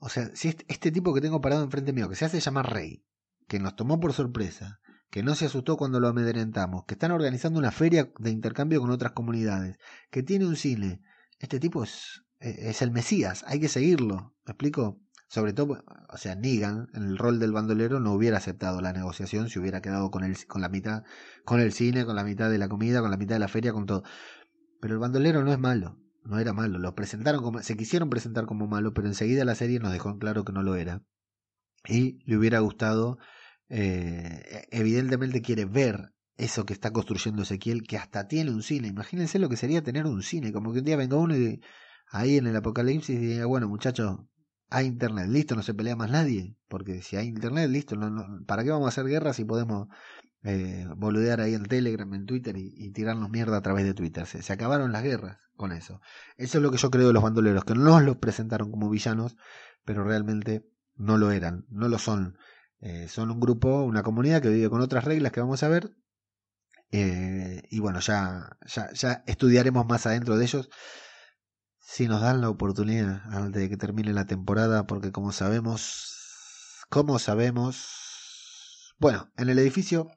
O 0.00 0.08
sea, 0.10 0.34
si 0.34 0.48
este, 0.48 0.66
este 0.68 0.90
tipo 0.90 1.14
que 1.14 1.20
tengo 1.22 1.40
parado 1.40 1.62
enfrente 1.62 1.94
mío, 1.94 2.10
que 2.10 2.16
se 2.16 2.26
hace 2.26 2.40
llamar 2.40 2.70
Rey, 2.70 3.06
que 3.46 3.58
nos 3.58 3.74
tomó 3.74 4.00
por 4.00 4.12
sorpresa, 4.12 4.80
que 5.10 5.22
no 5.22 5.34
se 5.34 5.46
asustó 5.46 5.76
cuando 5.76 6.00
lo 6.00 6.08
amedrentamos, 6.08 6.84
que 6.84 6.94
están 6.94 7.12
organizando 7.12 7.58
una 7.58 7.70
feria 7.70 8.10
de 8.18 8.30
intercambio 8.30 8.80
con 8.80 8.90
otras 8.90 9.12
comunidades, 9.12 9.78
que 10.10 10.22
tiene 10.22 10.46
un 10.46 10.56
cine, 10.56 11.02
este 11.38 11.60
tipo 11.60 11.84
es 11.84 12.22
eh, 12.40 12.70
es 12.70 12.82
el 12.82 12.90
Mesías, 12.90 13.44
hay 13.46 13.60
que 13.60 13.68
seguirlo. 13.68 14.34
¿Me 14.46 14.52
explico? 14.52 15.00
Sobre 15.28 15.52
todo, 15.52 15.84
o 16.08 16.16
sea, 16.16 16.34
Negan, 16.36 16.88
en 16.94 17.02
el 17.04 17.18
rol 17.18 17.38
del 17.38 17.52
bandolero, 17.52 18.00
no 18.00 18.12
hubiera 18.12 18.38
aceptado 18.38 18.80
la 18.80 18.94
negociación 18.94 19.50
si 19.50 19.58
hubiera 19.58 19.82
quedado 19.82 20.10
con, 20.10 20.24
el, 20.24 20.46
con 20.46 20.62
la 20.62 20.70
mitad, 20.70 21.02
con 21.44 21.60
el 21.60 21.72
cine, 21.72 22.06
con 22.06 22.16
la 22.16 22.24
mitad 22.24 22.50
de 22.50 22.56
la 22.56 22.68
comida, 22.68 23.02
con 23.02 23.10
la 23.10 23.18
mitad 23.18 23.34
de 23.34 23.40
la 23.40 23.48
feria, 23.48 23.72
con 23.72 23.84
todo. 23.84 24.04
Pero 24.80 24.94
el 24.94 25.00
bandolero 25.00 25.44
no 25.44 25.52
es 25.52 25.58
malo, 25.58 25.98
no 26.24 26.38
era 26.38 26.54
malo. 26.54 26.78
Lo 26.78 26.94
presentaron 26.94 27.42
como, 27.42 27.62
se 27.62 27.76
quisieron 27.76 28.08
presentar 28.08 28.46
como 28.46 28.66
malo, 28.66 28.94
pero 28.94 29.06
enseguida 29.08 29.44
la 29.44 29.54
serie 29.54 29.80
nos 29.80 29.92
dejó 29.92 30.10
en 30.10 30.18
claro 30.18 30.44
que 30.44 30.52
no 30.52 30.62
lo 30.62 30.76
era. 30.76 31.02
Y 31.86 32.22
le 32.24 32.38
hubiera 32.38 32.60
gustado, 32.60 33.18
eh, 33.68 34.66
evidentemente 34.70 35.42
quiere 35.42 35.64
ver 35.64 36.12
eso 36.36 36.64
que 36.64 36.72
está 36.72 36.92
construyendo 36.92 37.42
Ezequiel, 37.42 37.82
que 37.82 37.98
hasta 37.98 38.28
tiene 38.28 38.50
un 38.50 38.62
cine. 38.62 38.88
Imagínense 38.88 39.38
lo 39.38 39.48
que 39.48 39.56
sería 39.56 39.82
tener 39.82 40.06
un 40.06 40.22
cine, 40.22 40.52
como 40.52 40.72
que 40.72 40.78
un 40.78 40.84
día 40.84 40.96
venga 40.96 41.16
uno 41.16 41.36
y 41.36 41.60
ahí 42.10 42.36
en 42.36 42.46
el 42.46 42.56
apocalipsis 42.56 43.16
y 43.16 43.26
diga, 43.26 43.46
bueno 43.46 43.68
muchachos, 43.68 44.20
hay 44.70 44.86
internet, 44.86 45.26
listo, 45.28 45.56
no 45.56 45.62
se 45.62 45.74
pelea 45.74 45.96
más 45.96 46.10
nadie, 46.10 46.56
porque 46.68 47.02
si 47.02 47.16
hay 47.16 47.26
internet, 47.26 47.70
listo, 47.70 47.96
no, 47.96 48.44
¿para 48.46 48.64
qué 48.64 48.70
vamos 48.70 48.86
a 48.86 48.88
hacer 48.88 49.06
guerra 49.06 49.32
si 49.32 49.44
podemos 49.44 49.88
eh, 50.42 50.86
boludear 50.96 51.40
ahí 51.40 51.54
en 51.54 51.64
Telegram, 51.64 52.12
en 52.14 52.26
Twitter 52.26 52.56
y, 52.56 52.90
tirarnos 52.92 53.30
mierda 53.30 53.56
a 53.56 53.62
través 53.62 53.84
de 53.84 53.94
Twitter? 53.94 54.26
Se, 54.26 54.42
se, 54.42 54.52
acabaron 54.52 54.92
las 54.92 55.02
guerras 55.02 55.38
con 55.56 55.72
eso. 55.72 56.00
Eso 56.36 56.58
es 56.58 56.62
lo 56.62 56.70
que 56.70 56.76
yo 56.78 56.90
creo 56.90 57.08
de 57.08 57.12
los 57.14 57.22
bandoleros, 57.22 57.64
que 57.64 57.74
no 57.74 58.00
los 58.00 58.18
presentaron 58.18 58.70
como 58.70 58.90
villanos, 58.90 59.36
pero 59.84 60.04
realmente 60.04 60.66
no 60.96 61.16
lo 61.16 61.30
eran, 61.30 61.64
no 61.70 61.88
lo 61.88 61.98
son. 61.98 62.36
Eh, 62.80 63.08
son 63.08 63.30
un 63.30 63.40
grupo, 63.40 63.82
una 63.82 64.02
comunidad 64.02 64.40
que 64.40 64.50
vive 64.50 64.70
con 64.70 64.80
otras 64.80 65.04
reglas 65.04 65.32
que 65.32 65.40
vamos 65.40 65.62
a 65.62 65.68
ver. 65.68 65.94
Eh, 66.90 67.62
y 67.70 67.80
bueno, 67.80 68.00
ya, 68.00 68.56
ya, 68.66 68.90
ya 68.92 69.24
estudiaremos 69.26 69.86
más 69.86 70.06
adentro 70.06 70.36
de 70.38 70.44
ellos 70.44 70.70
si 71.80 72.06
nos 72.08 72.22
dan 72.22 72.40
la 72.40 72.48
oportunidad 72.50 73.22
antes 73.30 73.62
de 73.62 73.68
que 73.68 73.76
termine 73.76 74.12
la 74.12 74.26
temporada, 74.26 74.86
porque 74.86 75.12
como 75.12 75.32
sabemos, 75.32 76.84
como 76.88 77.18
sabemos, 77.18 78.94
bueno, 78.98 79.30
en 79.36 79.48
el 79.48 79.58
edificio 79.58 80.10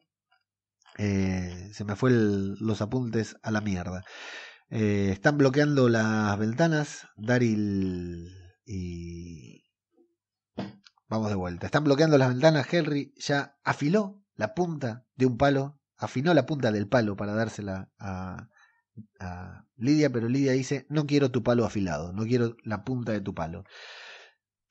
eh, 0.98 1.70
se 1.74 1.84
me 1.86 1.96
fue 1.96 2.12
los 2.12 2.82
apuntes 2.82 3.38
a 3.42 3.52
la 3.52 3.62
mierda. 3.62 4.04
Están 4.70 5.38
bloqueando 5.38 5.90
las 5.90 6.38
ventanas, 6.40 7.08
Daryl 7.18 8.30
y... 8.66 9.64
Vamos 11.12 11.28
de 11.28 11.36
vuelta. 11.36 11.66
Están 11.66 11.84
bloqueando 11.84 12.18
las 12.18 12.30
ventanas. 12.30 12.74
Henry 12.74 13.14
ya 13.18 13.58
afiló 13.66 14.24
la 14.36 14.54
punta 14.54 15.06
de 15.18 15.26
un 15.26 15.38
palo, 15.38 15.78
afinó 15.98 16.34
la 16.34 16.46
punta 16.46 16.72
del 16.72 16.88
palo 16.88 17.18
para 17.18 17.34
dársela 17.34 17.92
a, 18.00 18.48
a 19.20 19.66
Lidia, 19.76 20.10
pero 20.10 20.30
Lidia 20.30 20.54
dice, 20.54 20.86
no 20.88 21.06
quiero 21.08 21.30
tu 21.30 21.44
palo 21.44 21.66
afilado, 21.66 22.14
no 22.14 22.24
quiero 22.24 22.56
la 22.64 22.86
punta 22.86 23.12
de 23.12 23.20
tu 23.20 23.36
palo. 23.36 23.66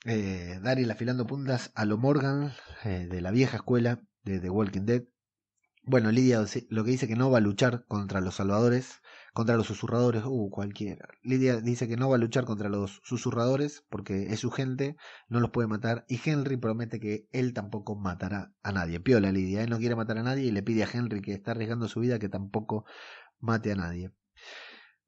Eh, 0.06 0.58
Daryl 0.62 0.90
afilando 0.90 1.26
puntas 1.26 1.72
a 1.74 1.84
lo 1.84 1.98
Morgan 1.98 2.54
eh, 2.84 3.06
de 3.10 3.20
la 3.20 3.32
vieja 3.32 3.58
escuela 3.58 4.00
de 4.22 4.40
The 4.40 4.48
Walking 4.48 4.86
Dead. 4.86 5.02
Bueno, 5.82 6.10
Lidia 6.10 6.42
lo 6.70 6.84
que 6.84 6.90
dice 6.90 7.06
que 7.06 7.16
no 7.16 7.30
va 7.30 7.36
a 7.36 7.42
luchar 7.42 7.84
contra 7.84 8.22
los 8.22 8.36
salvadores, 8.36 8.99
contra 9.32 9.56
los 9.56 9.66
susurradores, 9.66 10.22
uh, 10.24 10.50
cualquiera. 10.50 11.08
Lidia 11.22 11.60
dice 11.60 11.88
que 11.88 11.96
no 11.96 12.08
va 12.08 12.16
a 12.16 12.18
luchar 12.18 12.44
contra 12.44 12.68
los 12.68 13.00
susurradores 13.04 13.84
porque 13.88 14.32
es 14.32 14.40
su 14.40 14.50
gente, 14.50 14.96
no 15.28 15.40
los 15.40 15.50
puede 15.50 15.68
matar. 15.68 16.04
Y 16.08 16.20
Henry 16.24 16.56
promete 16.56 17.00
que 17.00 17.28
él 17.32 17.52
tampoco 17.52 17.96
matará 17.96 18.52
a 18.62 18.72
nadie. 18.72 19.00
Piola 19.00 19.32
Lidia, 19.32 19.62
él 19.62 19.70
no 19.70 19.78
quiere 19.78 19.96
matar 19.96 20.18
a 20.18 20.22
nadie 20.22 20.44
y 20.44 20.50
le 20.50 20.62
pide 20.62 20.84
a 20.84 20.88
Henry 20.92 21.20
que 21.22 21.32
está 21.32 21.52
arriesgando 21.52 21.88
su 21.88 22.00
vida 22.00 22.18
que 22.18 22.28
tampoco 22.28 22.84
mate 23.40 23.72
a 23.72 23.76
nadie. 23.76 24.12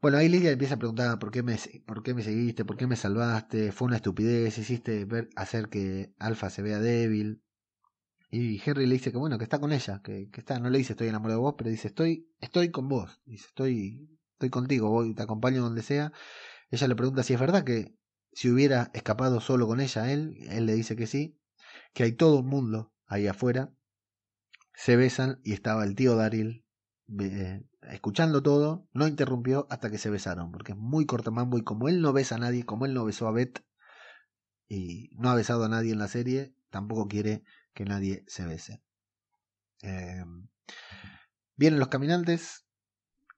Bueno, 0.01 0.19
ahí 0.19 0.29
Lidia 0.29 0.51
empieza 0.51 0.75
a 0.75 0.79
preguntar 0.79 1.19
por 1.21 1.31
qué 1.31 1.45
me, 1.45 1.57
por 1.87 2.03
qué 2.03 2.13
me 2.13 2.25
seguiste, 2.25 2.65
por 2.65 2.77
qué 2.77 2.89
me 2.89 2.97
salvaste, 2.97 3.71
fue 3.71 3.87
una 3.87 3.97
estupidez, 3.97 4.59
hiciste 4.59 5.05
ver, 5.05 5.29
hacer 5.37 5.69
que 5.69 6.13
Alfa 6.19 6.51
se 6.51 6.63
vea 6.63 6.81
débil. 6.81 7.41
Y 8.35 8.63
Henry 8.65 8.87
le 8.87 8.95
dice 8.95 9.13
que 9.13 9.19
bueno, 9.19 9.37
que 9.37 9.45
está 9.45 9.61
con 9.61 9.75
ella, 9.75 10.01
que, 10.03 10.31
que 10.31 10.41
está, 10.41 10.59
no 10.59 10.71
le 10.71 10.79
dice 10.79 10.95
estoy 10.95 11.09
enamorado 11.09 11.39
de 11.39 11.43
vos, 11.43 11.55
pero 11.59 11.69
dice 11.69 11.89
estoy, 11.89 12.33
estoy 12.41 12.71
con 12.71 12.89
vos, 12.89 13.21
dice 13.27 13.45
estoy, 13.49 14.19
estoy 14.33 14.49
contigo, 14.49 14.89
voy, 14.89 15.15
te 15.15 15.23
acompaño 15.23 15.61
donde 15.61 15.83
sea. 15.83 16.15
Ella 16.71 16.89
le 16.89 16.97
pregunta 16.97 17.23
si 17.23 17.35
es 17.35 17.41
verdad 17.41 17.63
que 17.63 17.95
si 18.33 18.49
hubiera 18.49 18.91
escapado 18.95 19.43
solo 19.43 19.67
con 19.67 19.81
ella 19.81 20.11
él, 20.11 20.39
él 20.49 20.65
le 20.65 20.73
dice 20.73 20.97
que 20.97 21.07
sí, 21.07 21.39
que 21.93 22.05
hay 22.05 22.13
todo 22.13 22.41
un 22.41 22.47
mundo 22.47 22.95
ahí 23.05 23.27
afuera. 23.27 23.75
Se 24.73 24.97
besan 24.97 25.39
y 25.45 25.53
estaba 25.53 25.85
el 25.85 25.95
tío 25.95 26.17
Daryl 26.17 26.65
eh, 27.21 27.63
escuchando 27.83 28.43
todo, 28.43 28.89
no 28.95 29.07
interrumpió 29.09 29.67
hasta 29.69 29.91
que 29.91 29.99
se 29.99 30.09
besaron, 30.09 30.53
porque 30.53 30.73
es 30.73 30.79
muy 30.79 31.05
cortamambo 31.05 31.59
y 31.59 31.65
como 31.65 31.91
él 31.91 32.01
no 32.01 32.15
besa 32.15 32.37
a 32.37 32.39
nadie, 32.39 32.65
como 32.65 32.87
él 32.87 32.95
no 32.95 33.05
besó 33.05 33.29
a 33.29 33.33
Beth 33.33 33.63
y 34.69 35.11
no 35.19 35.29
ha 35.29 35.35
besado 35.35 35.65
a 35.65 35.69
nadie 35.69 35.93
en 35.93 35.99
la 35.99 36.09
serie, 36.09 36.55
tampoco 36.71 37.09
quiere 37.09 37.45
que 37.75 37.85
nadie 37.85 38.25
se 38.27 38.47
bese. 38.47 38.83
Eh, 39.83 40.25
vienen 41.57 41.81
los 41.81 41.89
caminantes, 41.89 42.65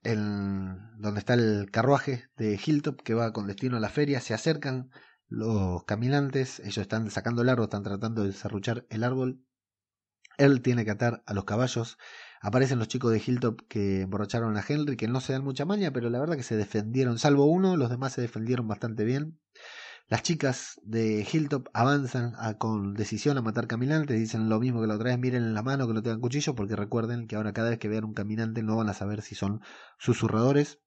donde 0.02 1.18
está 1.18 1.34
el 1.34 1.70
carruaje 1.70 2.28
de 2.36 2.60
Hilltop 2.62 3.02
que 3.02 3.14
va 3.14 3.32
con 3.32 3.46
destino 3.46 3.76
a 3.76 3.80
la 3.80 3.88
feria, 3.88 4.20
se 4.20 4.34
acercan 4.34 4.90
los 5.28 5.84
caminantes, 5.84 6.60
ellos 6.60 6.78
están 6.78 7.10
sacando 7.10 7.42
el 7.42 7.48
árbol, 7.48 7.64
están 7.64 7.82
tratando 7.82 8.22
de 8.22 8.28
desarruchar 8.28 8.86
el 8.90 9.04
árbol. 9.04 9.42
Él 10.36 10.62
tiene 10.62 10.84
que 10.84 10.90
atar 10.90 11.22
a 11.26 11.32
los 11.32 11.44
caballos 11.44 11.96
Aparecen 12.44 12.78
los 12.78 12.88
chicos 12.88 13.10
de 13.10 13.22
Hilltop 13.26 13.62
que 13.68 14.02
emborracharon 14.02 14.58
a 14.58 14.64
Henry, 14.68 14.98
que 14.98 15.08
no 15.08 15.22
se 15.22 15.32
dan 15.32 15.44
mucha 15.44 15.64
maña, 15.64 15.92
pero 15.92 16.10
la 16.10 16.20
verdad 16.20 16.36
que 16.36 16.42
se 16.42 16.58
defendieron, 16.58 17.18
salvo 17.18 17.46
uno, 17.46 17.78
los 17.78 17.88
demás 17.88 18.12
se 18.12 18.20
defendieron 18.20 18.68
bastante 18.68 19.04
bien. 19.04 19.40
Las 20.08 20.22
chicas 20.22 20.80
de 20.84 21.26
Hilltop 21.30 21.68
avanzan 21.72 22.34
con 22.58 22.92
decisión 22.92 23.38
a 23.38 23.42
matar 23.42 23.66
caminantes, 23.66 24.18
dicen 24.18 24.50
lo 24.50 24.60
mismo 24.60 24.82
que 24.82 24.86
la 24.86 24.96
otra 24.96 25.10
vez, 25.10 25.18
miren 25.18 25.42
en 25.44 25.54
la 25.54 25.62
mano 25.62 25.86
que 25.86 25.94
no 25.94 26.02
tengan 26.02 26.20
cuchillo, 26.20 26.54
porque 26.54 26.76
recuerden 26.76 27.26
que 27.26 27.36
ahora 27.36 27.54
cada 27.54 27.70
vez 27.70 27.78
que 27.78 27.88
vean 27.88 28.04
un 28.04 28.12
caminante 28.12 28.62
no 28.62 28.76
van 28.76 28.90
a 28.90 28.94
saber 28.94 29.22
si 29.22 29.34
son 29.34 29.62
susurradores. 29.98 30.80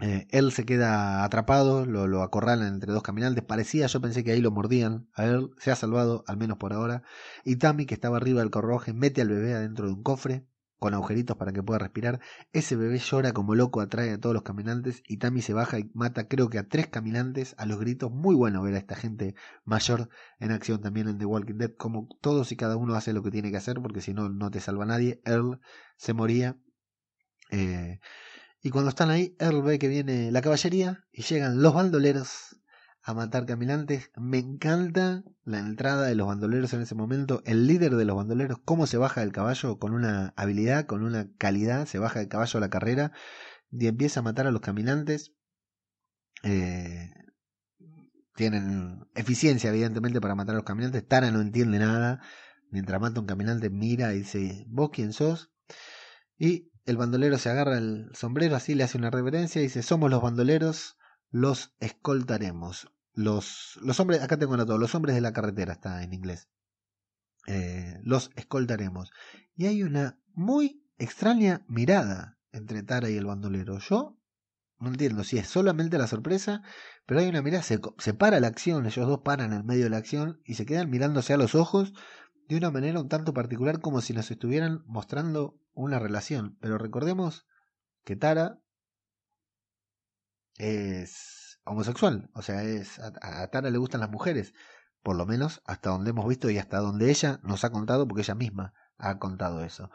Eh, 0.00 0.26
él 0.30 0.52
se 0.52 0.66
queda 0.66 1.24
atrapado, 1.24 1.86
lo, 1.86 2.06
lo 2.06 2.22
acorralan 2.22 2.74
entre 2.74 2.92
dos 2.92 3.02
caminantes. 3.02 3.44
Parecía, 3.44 3.86
yo 3.86 4.00
pensé 4.00 4.24
que 4.24 4.32
ahí 4.32 4.40
lo 4.40 4.50
mordían. 4.50 5.08
A 5.14 5.24
él 5.24 5.50
se 5.58 5.70
ha 5.70 5.76
salvado, 5.76 6.24
al 6.26 6.36
menos 6.36 6.58
por 6.58 6.72
ahora. 6.72 7.02
Y 7.44 7.56
Tammy, 7.56 7.86
que 7.86 7.94
estaba 7.94 8.16
arriba 8.18 8.40
del 8.40 8.50
carruaje, 8.50 8.92
mete 8.92 9.22
al 9.22 9.28
bebé 9.28 9.54
adentro 9.54 9.86
de 9.86 9.92
un 9.92 10.02
cofre 10.02 10.46
con 10.82 10.94
agujeritos 10.94 11.36
para 11.36 11.52
que 11.52 11.62
pueda 11.62 11.78
respirar. 11.78 12.18
Ese 12.52 12.74
bebé 12.74 12.98
llora 12.98 13.32
como 13.32 13.54
loco, 13.54 13.80
atrae 13.80 14.10
a 14.10 14.18
todos 14.18 14.34
los 14.34 14.42
caminantes 14.42 15.04
y 15.06 15.18
Tammy 15.18 15.40
se 15.40 15.54
baja 15.54 15.78
y 15.78 15.88
mata 15.94 16.26
creo 16.26 16.50
que 16.50 16.58
a 16.58 16.68
tres 16.68 16.88
caminantes 16.88 17.54
a 17.56 17.66
los 17.66 17.78
gritos. 17.78 18.10
Muy 18.10 18.34
bueno 18.34 18.60
ver 18.62 18.74
a 18.74 18.78
esta 18.78 18.96
gente 18.96 19.36
mayor 19.64 20.08
en 20.40 20.50
acción 20.50 20.80
también 20.80 21.08
en 21.08 21.18
The 21.18 21.24
Walking 21.24 21.54
Dead, 21.54 21.70
como 21.76 22.08
todos 22.20 22.50
y 22.50 22.56
cada 22.56 22.76
uno 22.76 22.96
hace 22.96 23.12
lo 23.12 23.22
que 23.22 23.30
tiene 23.30 23.52
que 23.52 23.58
hacer, 23.58 23.76
porque 23.80 24.00
si 24.00 24.12
no, 24.12 24.28
no 24.28 24.50
te 24.50 24.58
salva 24.58 24.84
nadie. 24.84 25.22
Earl 25.24 25.60
se 25.96 26.14
moría. 26.14 26.58
Eh, 27.52 28.00
y 28.60 28.70
cuando 28.70 28.88
están 28.88 29.10
ahí, 29.10 29.36
Earl 29.38 29.62
ve 29.62 29.78
que 29.78 29.86
viene 29.86 30.32
la 30.32 30.42
caballería 30.42 31.04
y 31.12 31.22
llegan 31.22 31.62
los 31.62 31.74
bandoleros 31.74 32.56
a 33.02 33.14
matar 33.14 33.46
caminantes. 33.46 34.10
Me 34.16 34.38
encanta 34.38 35.24
la 35.44 35.58
entrada 35.58 36.06
de 36.06 36.14
los 36.14 36.26
bandoleros 36.26 36.72
en 36.72 36.82
ese 36.82 36.94
momento. 36.94 37.42
El 37.44 37.66
líder 37.66 37.96
de 37.96 38.04
los 38.04 38.16
bandoleros, 38.16 38.58
cómo 38.64 38.86
se 38.86 38.96
baja 38.96 39.20
del 39.20 39.32
caballo 39.32 39.78
con 39.78 39.92
una 39.92 40.32
habilidad, 40.36 40.86
con 40.86 41.02
una 41.02 41.28
calidad. 41.36 41.86
Se 41.86 41.98
baja 41.98 42.20
del 42.20 42.28
caballo 42.28 42.58
a 42.58 42.60
la 42.60 42.70
carrera 42.70 43.12
y 43.70 43.86
empieza 43.86 44.20
a 44.20 44.22
matar 44.22 44.46
a 44.46 44.52
los 44.52 44.60
caminantes. 44.60 45.32
Eh, 46.44 47.10
tienen 48.36 49.04
eficiencia, 49.14 49.70
evidentemente, 49.70 50.20
para 50.20 50.34
matar 50.34 50.54
a 50.54 50.58
los 50.58 50.64
caminantes. 50.64 51.06
Tara 51.06 51.30
no 51.30 51.40
entiende 51.40 51.78
nada. 51.78 52.20
Mientras 52.70 53.00
mata 53.00 53.20
un 53.20 53.26
caminante, 53.26 53.68
mira 53.68 54.14
y 54.14 54.18
dice: 54.18 54.64
¿Vos 54.68 54.90
quién 54.92 55.12
sos? 55.12 55.50
Y 56.38 56.70
el 56.86 56.96
bandolero 56.96 57.36
se 57.38 57.50
agarra 57.50 57.78
el 57.78 58.10
sombrero, 58.14 58.56
así 58.56 58.74
le 58.74 58.84
hace 58.84 58.96
una 58.96 59.10
reverencia 59.10 59.60
y 59.60 59.64
dice: 59.64 59.82
Somos 59.82 60.10
los 60.10 60.22
bandoleros 60.22 60.96
los 61.32 61.74
escoltaremos. 61.80 62.92
Los, 63.14 63.78
los 63.82 63.98
hombres, 63.98 64.22
acá 64.22 64.38
tengo 64.38 64.56
todo 64.64 64.78
los 64.78 64.94
hombres 64.94 65.14
de 65.16 65.20
la 65.20 65.32
carretera 65.32 65.72
está 65.72 66.02
en 66.02 66.12
inglés. 66.12 66.48
Eh, 67.46 67.98
los 68.04 68.30
escoltaremos. 68.36 69.10
Y 69.56 69.66
hay 69.66 69.82
una 69.82 70.20
muy 70.34 70.86
extraña 70.98 71.64
mirada 71.66 72.38
entre 72.52 72.82
Tara 72.82 73.10
y 73.10 73.16
el 73.16 73.26
bandolero. 73.26 73.78
Yo 73.78 74.18
no 74.78 74.88
entiendo 74.88 75.24
si 75.24 75.38
es 75.38 75.48
solamente 75.48 75.98
la 75.98 76.06
sorpresa, 76.06 76.62
pero 77.06 77.20
hay 77.20 77.28
una 77.28 77.42
mirada, 77.42 77.62
se, 77.62 77.80
se 77.98 78.14
para 78.14 78.38
la 78.38 78.48
acción, 78.48 78.86
ellos 78.86 79.06
dos 79.06 79.20
paran 79.20 79.52
en 79.52 79.66
medio 79.66 79.84
de 79.84 79.90
la 79.90 79.96
acción 79.96 80.40
y 80.44 80.54
se 80.54 80.66
quedan 80.66 80.90
mirándose 80.90 81.32
a 81.32 81.38
los 81.38 81.54
ojos 81.54 81.92
de 82.48 82.56
una 82.56 82.70
manera 82.70 83.00
un 83.00 83.08
tanto 83.08 83.32
particular 83.32 83.80
como 83.80 84.00
si 84.00 84.12
nos 84.12 84.30
estuvieran 84.30 84.82
mostrando 84.86 85.58
una 85.72 85.98
relación. 85.98 86.58
Pero 86.60 86.78
recordemos 86.78 87.46
que 88.04 88.16
Tara 88.16 88.60
es 90.56 91.60
homosexual, 91.64 92.30
o 92.34 92.42
sea, 92.42 92.62
es 92.62 92.98
a, 92.98 93.48
Tara 93.48 93.70
le 93.70 93.78
gustan 93.78 94.00
las 94.00 94.10
mujeres, 94.10 94.54
por 95.02 95.16
lo 95.16 95.26
menos 95.26 95.62
hasta 95.64 95.90
donde 95.90 96.10
hemos 96.10 96.28
visto 96.28 96.50
y 96.50 96.58
hasta 96.58 96.78
donde 96.78 97.10
ella 97.10 97.40
nos 97.42 97.64
ha 97.64 97.70
contado, 97.70 98.06
porque 98.06 98.22
ella 98.22 98.34
misma 98.34 98.74
ha 98.98 99.18
contado 99.18 99.64
eso. 99.64 99.90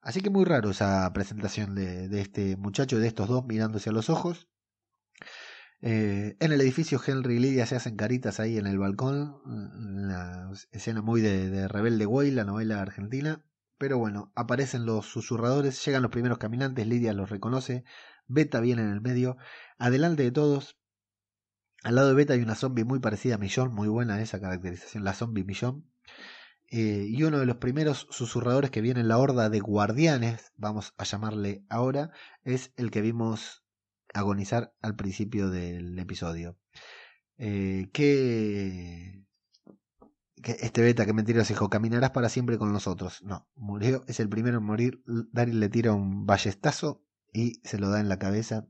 Así 0.00 0.20
que 0.20 0.30
muy 0.30 0.44
raro 0.44 0.70
esa 0.70 1.10
presentación 1.12 1.74
de, 1.74 2.08
de 2.08 2.20
este 2.20 2.56
muchacho, 2.56 2.98
de 2.98 3.08
estos 3.08 3.28
dos 3.28 3.44
mirándose 3.46 3.90
a 3.90 3.92
los 3.92 4.10
ojos. 4.10 4.48
Eh, 5.80 6.36
en 6.40 6.52
el 6.52 6.60
edificio 6.62 7.00
Henry 7.04 7.36
y 7.36 7.38
Lydia 7.40 7.66
se 7.66 7.76
hacen 7.76 7.96
caritas 7.96 8.40
ahí 8.40 8.56
en 8.56 8.66
el 8.66 8.78
balcón, 8.78 9.36
una 9.44 10.50
escena 10.72 11.02
muy 11.02 11.20
de, 11.20 11.50
de 11.50 11.68
Rebelde 11.68 12.06
Way, 12.06 12.30
la 12.30 12.44
novela 12.44 12.80
argentina. 12.80 13.44
Pero 13.76 13.98
bueno, 13.98 14.32
aparecen 14.34 14.86
los 14.86 15.06
susurradores, 15.06 15.84
llegan 15.84 16.02
los 16.02 16.10
primeros 16.10 16.38
caminantes, 16.38 16.86
Lidia 16.86 17.12
los 17.12 17.28
reconoce, 17.28 17.84
Beta 18.26 18.60
viene 18.60 18.82
en 18.82 18.90
el 18.90 19.00
medio, 19.00 19.36
adelante 19.78 20.22
de 20.22 20.32
todos. 20.32 20.78
Al 21.82 21.96
lado 21.96 22.08
de 22.08 22.14
Beta 22.14 22.34
hay 22.34 22.42
una 22.42 22.54
zombie 22.54 22.84
muy 22.84 22.98
parecida 23.00 23.34
a 23.34 23.38
Millón, 23.38 23.74
muy 23.74 23.88
buena 23.88 24.20
esa 24.20 24.40
caracterización, 24.40 25.04
la 25.04 25.14
zombie 25.14 25.44
Millón. 25.44 25.84
Eh, 26.70 27.06
y 27.08 27.22
uno 27.22 27.38
de 27.38 27.46
los 27.46 27.56
primeros 27.56 28.06
susurradores 28.10 28.70
que 28.70 28.80
viene 28.80 29.00
en 29.00 29.08
la 29.08 29.18
horda 29.18 29.50
de 29.50 29.60
guardianes, 29.60 30.52
vamos 30.56 30.94
a 30.96 31.04
llamarle 31.04 31.64
ahora, 31.68 32.10
es 32.42 32.72
el 32.76 32.90
que 32.90 33.00
vimos 33.00 33.64
agonizar 34.14 34.74
al 34.80 34.96
principio 34.96 35.50
del 35.50 35.98
episodio. 35.98 36.56
Eh, 37.36 37.90
que, 37.92 39.24
este 40.42 40.82
beta 40.82 41.06
que 41.06 41.12
mentiras 41.12 41.48
dijo, 41.48 41.68
caminarás 41.68 42.10
para 42.10 42.28
siempre 42.28 42.58
con 42.58 42.72
nosotros. 42.72 43.22
No, 43.22 43.48
murió, 43.54 44.04
es 44.06 44.20
el 44.20 44.28
primero 44.28 44.58
en 44.58 44.64
morir. 44.64 45.02
Daryl 45.06 45.60
le 45.60 45.68
tira 45.68 45.92
un 45.92 46.26
ballestazo 46.26 47.02
y 47.34 47.60
se 47.64 47.78
lo 47.78 47.90
da 47.90 48.00
en 48.00 48.08
la 48.08 48.18
cabeza. 48.18 48.66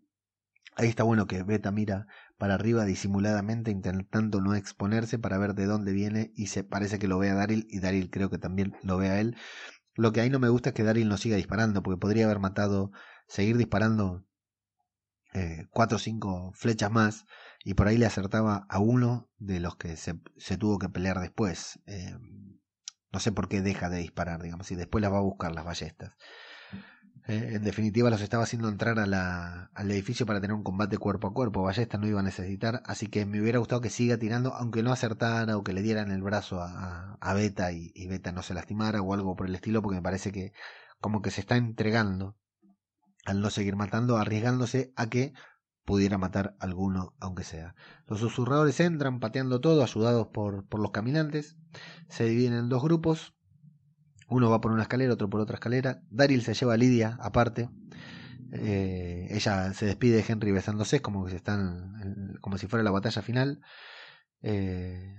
Ahí 0.74 0.88
está 0.88 1.04
bueno 1.04 1.28
que 1.28 1.44
Beta 1.44 1.70
mira 1.70 2.08
para 2.36 2.54
arriba 2.54 2.84
disimuladamente 2.84 3.70
intentando 3.70 4.40
no 4.40 4.56
exponerse 4.56 5.20
para 5.20 5.38
ver 5.38 5.54
de 5.54 5.66
dónde 5.66 5.92
viene 5.92 6.32
y 6.34 6.48
se 6.48 6.64
parece 6.64 6.98
que 6.98 7.06
lo 7.06 7.18
ve 7.18 7.30
a 7.30 7.34
Daryl 7.34 7.66
y 7.70 7.78
Daryl 7.78 8.10
creo 8.10 8.30
que 8.30 8.38
también 8.38 8.74
lo 8.82 8.96
ve 8.96 9.10
a 9.10 9.20
él. 9.20 9.36
Lo 9.94 10.12
que 10.12 10.20
ahí 10.20 10.30
no 10.30 10.40
me 10.40 10.48
gusta 10.48 10.70
es 10.70 10.74
que 10.74 10.82
Daryl 10.82 11.08
no 11.08 11.18
siga 11.18 11.36
disparando 11.36 11.82
porque 11.84 12.00
podría 12.00 12.24
haber 12.24 12.40
matado, 12.40 12.90
seguir 13.28 13.56
disparando 13.56 14.24
eh, 15.34 15.66
cuatro 15.70 15.96
o 15.96 16.00
cinco 16.00 16.52
flechas 16.54 16.90
más 16.90 17.26
y 17.64 17.74
por 17.74 17.86
ahí 17.86 17.98
le 17.98 18.06
acertaba 18.06 18.66
a 18.68 18.78
uno 18.80 19.28
de 19.38 19.60
los 19.60 19.76
que 19.76 19.96
se, 19.96 20.18
se 20.38 20.56
tuvo 20.56 20.78
que 20.78 20.88
pelear 20.88 21.20
después. 21.20 21.80
Eh, 21.86 22.16
no 23.12 23.20
sé 23.20 23.30
por 23.30 23.48
qué 23.48 23.60
deja 23.60 23.90
de 23.90 23.98
disparar, 23.98 24.42
digamos, 24.42 24.70
y 24.72 24.74
después 24.74 25.02
las 25.02 25.12
va 25.12 25.18
a 25.18 25.22
buscar 25.22 25.54
las 25.54 25.64
ballestas. 25.64 26.16
Eh, 27.26 27.52
en 27.54 27.64
definitiva, 27.64 28.10
los 28.10 28.20
estaba 28.20 28.42
haciendo 28.42 28.68
entrar 28.68 28.98
al 28.98 29.90
edificio 29.90 30.26
para 30.26 30.40
tener 30.40 30.54
un 30.54 30.62
combate 30.62 30.98
cuerpo 30.98 31.28
a 31.28 31.32
cuerpo. 31.32 31.62
Ballesta 31.62 31.96
no 31.96 32.06
iba 32.06 32.20
a 32.20 32.22
necesitar, 32.22 32.82
así 32.84 33.06
que 33.06 33.24
me 33.24 33.40
hubiera 33.40 33.58
gustado 33.58 33.80
que 33.80 33.90
siga 33.90 34.18
tirando, 34.18 34.54
aunque 34.54 34.82
no 34.82 34.92
acertara 34.92 35.56
o 35.56 35.64
que 35.64 35.72
le 35.72 35.82
dieran 35.82 36.10
el 36.10 36.22
brazo 36.22 36.60
a, 36.60 37.16
a 37.20 37.34
Beta 37.34 37.72
y, 37.72 37.92
y, 37.94 38.06
Beta 38.08 38.32
no 38.32 38.42
se 38.42 38.54
lastimara 38.54 39.00
o 39.00 39.14
algo 39.14 39.36
por 39.36 39.46
el 39.48 39.54
estilo, 39.54 39.80
porque 39.80 39.96
me 39.96 40.02
parece 40.02 40.32
que 40.32 40.52
como 41.00 41.22
que 41.22 41.30
se 41.30 41.40
está 41.40 41.56
entregando 41.56 42.36
al 43.24 43.40
no 43.40 43.50
seguir 43.50 43.76
matando, 43.76 44.18
arriesgándose 44.18 44.92
a 44.96 45.08
que 45.08 45.32
pudiera 45.84 46.18
matar 46.18 46.56
alguno, 46.60 47.14
aunque 47.20 47.44
sea. 47.44 47.74
Los 48.06 48.20
susurradores 48.20 48.80
entran 48.80 49.20
pateando 49.20 49.60
todo, 49.60 49.82
ayudados 49.82 50.28
por, 50.28 50.66
por 50.66 50.80
los 50.80 50.90
caminantes. 50.90 51.56
Se 52.08 52.24
dividen 52.24 52.54
en 52.54 52.68
dos 52.68 52.82
grupos. 52.82 53.34
Uno 54.28 54.50
va 54.50 54.60
por 54.60 54.72
una 54.72 54.82
escalera, 54.82 55.12
otro 55.12 55.28
por 55.28 55.40
otra 55.40 55.54
escalera. 55.54 56.02
Daryl 56.10 56.42
se 56.42 56.54
lleva 56.54 56.74
a 56.74 56.76
Lidia 56.76 57.18
aparte. 57.20 57.68
Eh, 58.52 59.28
ella 59.30 59.72
se 59.72 59.86
despide 59.86 60.16
de 60.16 60.24
Henry 60.26 60.52
besándose, 60.52 61.02
como 61.02 61.24
que 61.24 61.30
se 61.30 61.36
están, 61.36 62.38
como 62.40 62.58
si 62.58 62.66
fuera 62.66 62.84
la 62.84 62.90
batalla 62.90 63.22
final. 63.22 63.60
Eh, 64.42 65.16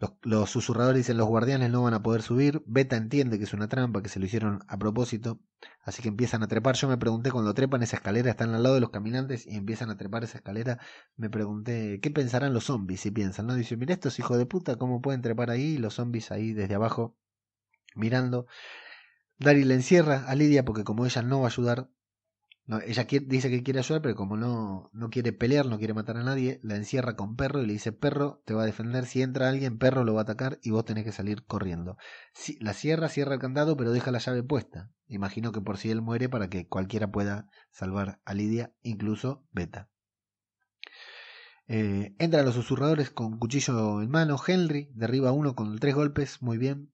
los, 0.00 0.14
los, 0.22 0.50
susurradores 0.50 0.98
dicen 0.98 1.16
los 1.16 1.28
guardianes 1.28 1.70
no 1.70 1.82
van 1.82 1.94
a 1.94 2.02
poder 2.02 2.22
subir. 2.22 2.62
Beta 2.66 2.96
entiende 2.96 3.38
que 3.38 3.44
es 3.44 3.54
una 3.54 3.68
trampa, 3.68 4.02
que 4.02 4.08
se 4.08 4.18
lo 4.18 4.26
hicieron 4.26 4.60
a 4.66 4.78
propósito. 4.78 5.40
Así 5.84 6.02
que 6.02 6.08
empiezan 6.08 6.42
a 6.42 6.48
trepar. 6.48 6.74
Yo 6.74 6.88
me 6.88 6.98
pregunté 6.98 7.30
cuando 7.30 7.54
trepan 7.54 7.82
esa 7.82 7.96
escalera, 7.96 8.30
están 8.30 8.54
al 8.54 8.62
lado 8.64 8.74
de 8.74 8.80
los 8.80 8.90
caminantes 8.90 9.46
y 9.46 9.56
empiezan 9.56 9.90
a 9.90 9.96
trepar 9.96 10.24
esa 10.24 10.38
escalera. 10.38 10.78
Me 11.16 11.30
pregunté, 11.30 12.00
¿qué 12.02 12.10
pensarán 12.10 12.52
los 12.52 12.64
zombies 12.64 13.00
si 13.00 13.10
piensan? 13.12 13.46
¿No? 13.46 13.54
Dicen, 13.54 13.78
mira 13.78 13.94
estos 13.94 14.18
hijos 14.18 14.38
de 14.38 14.46
puta, 14.46 14.76
¿cómo 14.76 15.00
pueden 15.00 15.22
trepar 15.22 15.50
ahí? 15.50 15.78
Los 15.78 15.94
zombies 15.94 16.32
ahí 16.32 16.52
desde 16.52 16.74
abajo 16.74 17.16
mirando. 17.94 18.46
Daryl 19.38 19.68
le 19.68 19.74
encierra 19.74 20.24
a 20.26 20.34
Lidia 20.34 20.64
porque 20.64 20.84
como 20.84 21.06
ella 21.06 21.22
no 21.22 21.40
va 21.40 21.46
a 21.46 21.50
ayudar, 21.50 21.88
no, 22.64 22.80
ella 22.80 23.06
dice 23.26 23.50
que 23.50 23.62
quiere 23.64 23.80
ayudar, 23.80 24.02
pero 24.02 24.14
como 24.14 24.36
no, 24.36 24.88
no 24.92 25.10
quiere 25.10 25.32
pelear, 25.32 25.66
no 25.66 25.78
quiere 25.78 25.94
matar 25.94 26.16
a 26.16 26.22
nadie, 26.22 26.60
la 26.62 26.76
encierra 26.76 27.16
con 27.16 27.34
perro 27.34 27.60
y 27.60 27.66
le 27.66 27.72
dice, 27.72 27.90
perro, 27.92 28.40
te 28.44 28.54
va 28.54 28.62
a 28.62 28.66
defender, 28.66 29.06
si 29.06 29.20
entra 29.20 29.48
alguien, 29.48 29.78
perro 29.78 30.04
lo 30.04 30.14
va 30.14 30.20
a 30.20 30.22
atacar 30.22 30.60
y 30.62 30.70
vos 30.70 30.84
tenés 30.84 31.04
que 31.04 31.12
salir 31.12 31.44
corriendo. 31.44 31.96
Si, 32.34 32.58
la 32.60 32.72
cierra, 32.72 33.08
cierra 33.08 33.34
el 33.34 33.40
candado, 33.40 33.76
pero 33.76 33.90
deja 33.90 34.12
la 34.12 34.18
llave 34.18 34.44
puesta. 34.44 34.92
Imagino 35.08 35.50
que 35.50 35.60
por 35.60 35.76
si 35.76 35.90
él 35.90 36.02
muere 36.02 36.28
para 36.28 36.48
que 36.48 36.68
cualquiera 36.68 37.10
pueda 37.10 37.48
salvar 37.72 38.20
a 38.24 38.32
Lidia, 38.32 38.72
incluso 38.82 39.44
Beta. 39.50 39.88
Eh, 41.66 42.14
entran 42.18 42.44
los 42.44 42.54
susurradores 42.54 43.10
con 43.10 43.38
cuchillo 43.38 44.02
en 44.02 44.10
mano, 44.10 44.36
Henry 44.46 44.90
derriba 44.94 45.30
a 45.30 45.32
uno 45.32 45.54
con 45.54 45.78
tres 45.78 45.94
golpes, 45.94 46.42
muy 46.42 46.58
bien. 46.58 46.92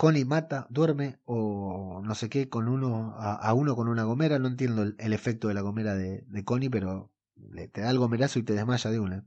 Connie 0.00 0.24
mata, 0.24 0.66
duerme 0.70 1.18
o 1.26 2.00
no 2.02 2.14
sé 2.14 2.30
qué 2.30 2.48
con 2.48 2.68
uno 2.68 3.14
a, 3.18 3.34
a 3.34 3.52
uno 3.52 3.76
con 3.76 3.86
una 3.86 4.04
gomera. 4.04 4.38
No 4.38 4.48
entiendo 4.48 4.82
el, 4.82 5.12
efecto 5.12 5.48
de 5.48 5.52
la 5.52 5.60
gomera 5.60 5.94
de, 5.94 6.24
de, 6.26 6.42
Connie, 6.42 6.70
pero 6.70 7.12
le, 7.36 7.68
te 7.68 7.82
da 7.82 7.90
el 7.90 7.98
gomerazo 7.98 8.38
y 8.38 8.42
te 8.42 8.54
desmaya 8.54 8.90
de 8.90 8.98
una. 8.98 9.26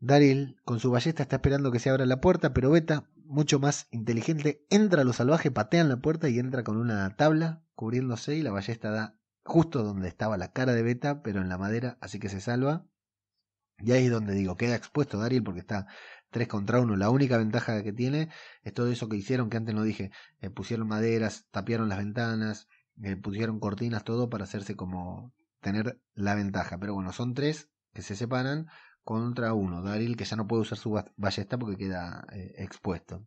Daryl 0.00 0.60
con 0.64 0.80
su 0.80 0.90
ballesta 0.90 1.22
está 1.22 1.36
esperando 1.36 1.70
que 1.70 1.78
se 1.78 1.90
abra 1.90 2.06
la 2.06 2.20
puerta, 2.20 2.52
pero 2.52 2.72
Beta, 2.72 3.08
mucho 3.24 3.60
más 3.60 3.86
inteligente, 3.92 4.66
entra 4.68 5.02
a 5.02 5.04
lo 5.04 5.12
salvaje, 5.12 5.52
patea 5.52 5.82
en 5.82 5.90
la 5.90 5.98
puerta 5.98 6.28
y 6.28 6.40
entra 6.40 6.64
con 6.64 6.76
una 6.76 7.14
tabla 7.14 7.62
cubriéndose 7.76 8.34
y 8.34 8.42
la 8.42 8.50
ballesta 8.50 8.90
da 8.90 9.16
justo 9.44 9.84
donde 9.84 10.08
estaba 10.08 10.36
la 10.36 10.50
cara 10.50 10.72
de 10.72 10.82
Beta, 10.82 11.22
pero 11.22 11.40
en 11.40 11.48
la 11.48 11.56
madera, 11.56 11.98
así 12.00 12.18
que 12.18 12.28
se 12.28 12.40
salva. 12.40 12.84
Y 13.78 13.92
ahí 13.92 14.06
es 14.06 14.10
donde 14.10 14.34
digo, 14.34 14.56
queda 14.56 14.74
expuesto 14.74 15.18
Daryl 15.18 15.44
porque 15.44 15.60
está 15.60 15.86
3 16.34 16.48
contra 16.48 16.80
1. 16.80 16.96
La 16.96 17.10
única 17.10 17.38
ventaja 17.38 17.84
que 17.84 17.92
tiene 17.92 18.28
es 18.64 18.74
todo 18.74 18.88
eso 18.88 19.08
que 19.08 19.16
hicieron, 19.16 19.48
que 19.50 19.56
antes 19.56 19.72
no 19.72 19.84
dije, 19.84 20.10
eh, 20.40 20.50
pusieron 20.50 20.88
maderas, 20.88 21.46
tapiaron 21.52 21.88
las 21.88 21.98
ventanas, 21.98 22.66
eh, 23.04 23.14
pusieron 23.14 23.60
cortinas, 23.60 24.02
todo 24.02 24.28
para 24.28 24.42
hacerse 24.42 24.74
como 24.74 25.32
tener 25.60 26.00
la 26.14 26.34
ventaja. 26.34 26.76
Pero 26.78 26.94
bueno, 26.94 27.12
son 27.12 27.34
tres 27.34 27.70
que 27.92 28.02
se 28.02 28.16
separan 28.16 28.66
contra 29.04 29.54
uno. 29.54 29.80
Daryl 29.80 30.16
que 30.16 30.24
ya 30.24 30.36
no 30.36 30.48
puede 30.48 30.62
usar 30.62 30.76
su 30.76 31.00
ballesta 31.16 31.56
porque 31.56 31.76
queda 31.76 32.26
eh, 32.32 32.52
expuesto. 32.58 33.24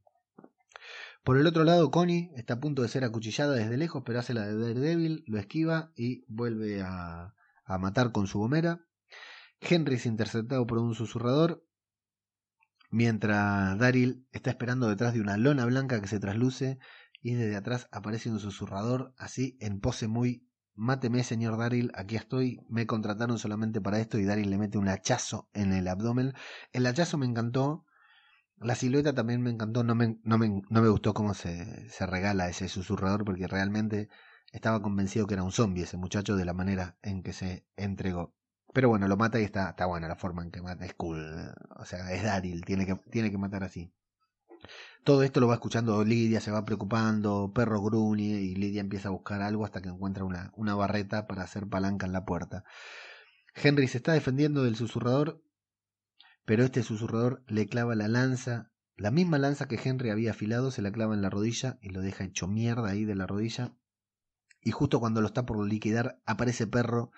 Por 1.23 1.37
el 1.37 1.47
otro 1.47 1.63
lado, 1.63 1.89
Connie 1.91 2.31
está 2.35 2.55
a 2.55 2.59
punto 2.59 2.81
de 2.81 2.89
ser 2.89 3.05
acuchillada 3.05 3.55
desde 3.55 3.77
lejos, 3.77 4.03
pero 4.05 4.19
hace 4.19 4.33
la 4.33 4.45
de 4.45 4.57
Daredevil, 4.57 5.23
lo 5.27 5.39
esquiva 5.39 5.93
y 5.95 6.25
vuelve 6.27 6.81
a, 6.81 7.33
a 7.63 7.77
matar 7.77 8.11
con 8.11 8.27
su 8.27 8.39
gomera. 8.39 8.81
Henry 9.61 9.95
es 9.95 10.05
interceptado 10.05 10.67
por 10.67 10.77
un 10.77 10.93
susurrador, 10.93 11.63
mientras 12.89 13.77
Daryl 13.77 14.27
está 14.31 14.49
esperando 14.49 14.89
detrás 14.89 15.13
de 15.13 15.21
una 15.21 15.37
lona 15.37 15.65
blanca 15.65 16.01
que 16.01 16.07
se 16.07 16.19
trasluce 16.19 16.79
y 17.21 17.33
desde 17.33 17.55
atrás 17.55 17.87
aparece 17.91 18.29
un 18.29 18.39
susurrador 18.39 19.13
así 19.17 19.57
en 19.59 19.79
pose 19.79 20.07
muy 20.07 20.43
Máteme, 20.79 21.23
señor 21.23 21.57
Daryl, 21.57 21.91
aquí 21.95 22.15
estoy. 22.17 22.59
Me 22.69 22.85
contrataron 22.85 23.39
solamente 23.39 23.81
para 23.81 23.99
esto 23.99 24.19
y 24.19 24.25
Daryl 24.25 24.51
le 24.51 24.59
mete 24.59 24.77
un 24.77 24.87
hachazo 24.89 25.49
en 25.53 25.73
el 25.73 25.87
abdomen. 25.87 26.33
El 26.71 26.85
hachazo 26.85 27.17
me 27.17 27.25
encantó 27.25 27.87
la 28.59 28.75
silueta 28.75 29.13
también 29.13 29.41
me 29.41 29.51
encantó, 29.51 29.83
no 29.83 29.93
me, 29.93 30.19
no 30.23 30.37
me, 30.37 30.63
no 30.69 30.81
me 30.81 30.89
gustó 30.89 31.13
cómo 31.13 31.33
se, 31.33 31.89
se 31.89 32.05
regala 32.07 32.49
ese 32.49 32.67
susurrador 32.67 33.23
porque 33.23 33.47
realmente 33.47 34.09
estaba 34.51 34.81
convencido 34.81 35.27
que 35.27 35.35
era 35.35 35.43
un 35.43 35.51
zombie 35.51 35.83
ese 35.83 35.97
muchacho 35.97 36.35
de 36.35 36.45
la 36.45 36.53
manera 36.53 36.97
en 37.03 37.21
que 37.21 37.33
se 37.33 37.67
entregó. 37.75 38.33
Pero 38.77 38.89
bueno, 38.89 39.07
lo 39.07 39.17
mata 39.17 39.39
y 39.39 39.43
está, 39.43 39.71
está 39.71 39.87
buena 39.87 40.07
la 40.07 40.17
forma 40.17 40.43
en 40.43 40.51
que 40.51 40.61
mata, 40.61 40.85
es 40.85 40.93
cool. 40.93 41.51
O 41.77 41.85
sea, 41.85 42.11
es 42.13 42.21
Daryl, 42.21 42.63
tiene 42.63 42.85
que, 42.85 42.93
tiene 43.09 43.31
que 43.31 43.37
matar 43.39 43.63
así. 43.63 43.91
Todo 45.03 45.23
esto 45.23 45.39
lo 45.39 45.47
va 45.47 45.55
escuchando 45.55 46.05
Lidia, 46.05 46.41
se 46.41 46.51
va 46.51 46.63
preocupando, 46.63 47.51
perro 47.55 47.81
gruñe 47.81 48.39
y 48.39 48.53
Lidia 48.53 48.81
empieza 48.81 49.07
a 49.07 49.13
buscar 49.13 49.41
algo 49.41 49.65
hasta 49.65 49.81
que 49.81 49.89
encuentra 49.89 50.25
una, 50.25 50.51
una 50.55 50.75
barreta 50.75 51.25
para 51.25 51.41
hacer 51.41 51.65
palanca 51.65 52.05
en 52.05 52.13
la 52.13 52.23
puerta. 52.23 52.65
Henry 53.55 53.87
se 53.87 53.97
está 53.97 54.13
defendiendo 54.13 54.63
del 54.63 54.75
susurrador 54.75 55.41
pero 56.45 56.63
este 56.63 56.83
susurrador 56.83 57.43
le 57.47 57.65
clava 57.65 57.95
la 57.95 58.07
lanza, 58.07 58.69
la 58.95 59.09
misma 59.09 59.39
lanza 59.39 59.67
que 59.67 59.79
Henry 59.83 60.11
había 60.11 60.29
afilado, 60.29 60.69
se 60.69 60.83
la 60.83 60.91
clava 60.91 61.15
en 61.15 61.23
la 61.23 61.31
rodilla 61.31 61.79
y 61.81 61.89
lo 61.89 62.01
deja 62.01 62.25
hecho 62.25 62.47
mierda 62.47 62.91
ahí 62.91 63.05
de 63.05 63.15
la 63.15 63.25
rodilla. 63.25 63.73
Y 64.61 64.69
justo 64.69 64.99
cuando 64.99 65.21
lo 65.21 65.27
está 65.27 65.47
por 65.47 65.65
liquidar, 65.65 66.21
aparece 66.27 66.67
Perro 66.67 67.11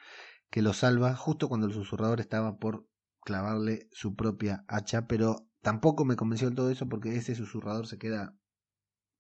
que 0.50 0.62
lo 0.62 0.74
salva, 0.74 1.16
justo 1.16 1.48
cuando 1.48 1.68
el 1.68 1.74
susurrador 1.74 2.20
estaba 2.20 2.58
por 2.58 2.88
clavarle 3.22 3.88
su 3.92 4.16
propia 4.16 4.66
hacha, 4.68 5.08
pero 5.08 5.48
tampoco 5.62 6.06
me 6.06 6.16
convenció 6.16 6.48
del 6.48 6.56
todo 6.56 6.70
eso 6.70 6.88
porque 6.88 7.16
ese 7.16 7.36
susurrador 7.36 7.88
se 7.88 7.98
queda 7.98 8.36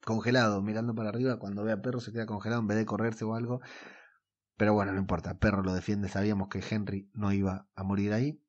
congelado, 0.03 0.61
mirando 0.61 0.95
para 0.95 1.09
arriba, 1.09 1.39
cuando 1.39 1.63
ve 1.63 1.71
a 1.71 1.81
Perro 1.81 1.99
se 1.99 2.11
queda 2.11 2.25
congelado 2.25 2.61
en 2.61 2.67
vez 2.67 2.77
de 2.77 2.85
correrse 2.85 3.25
o 3.25 3.35
algo. 3.35 3.61
Pero 4.57 4.73
bueno, 4.73 4.91
no 4.91 4.99
importa, 4.99 5.37
Perro 5.37 5.63
lo 5.63 5.73
defiende, 5.73 6.09
sabíamos 6.09 6.49
que 6.49 6.63
Henry 6.67 7.09
no 7.13 7.31
iba 7.31 7.67
a 7.75 7.83
morir 7.83 8.13
ahí. 8.13 8.41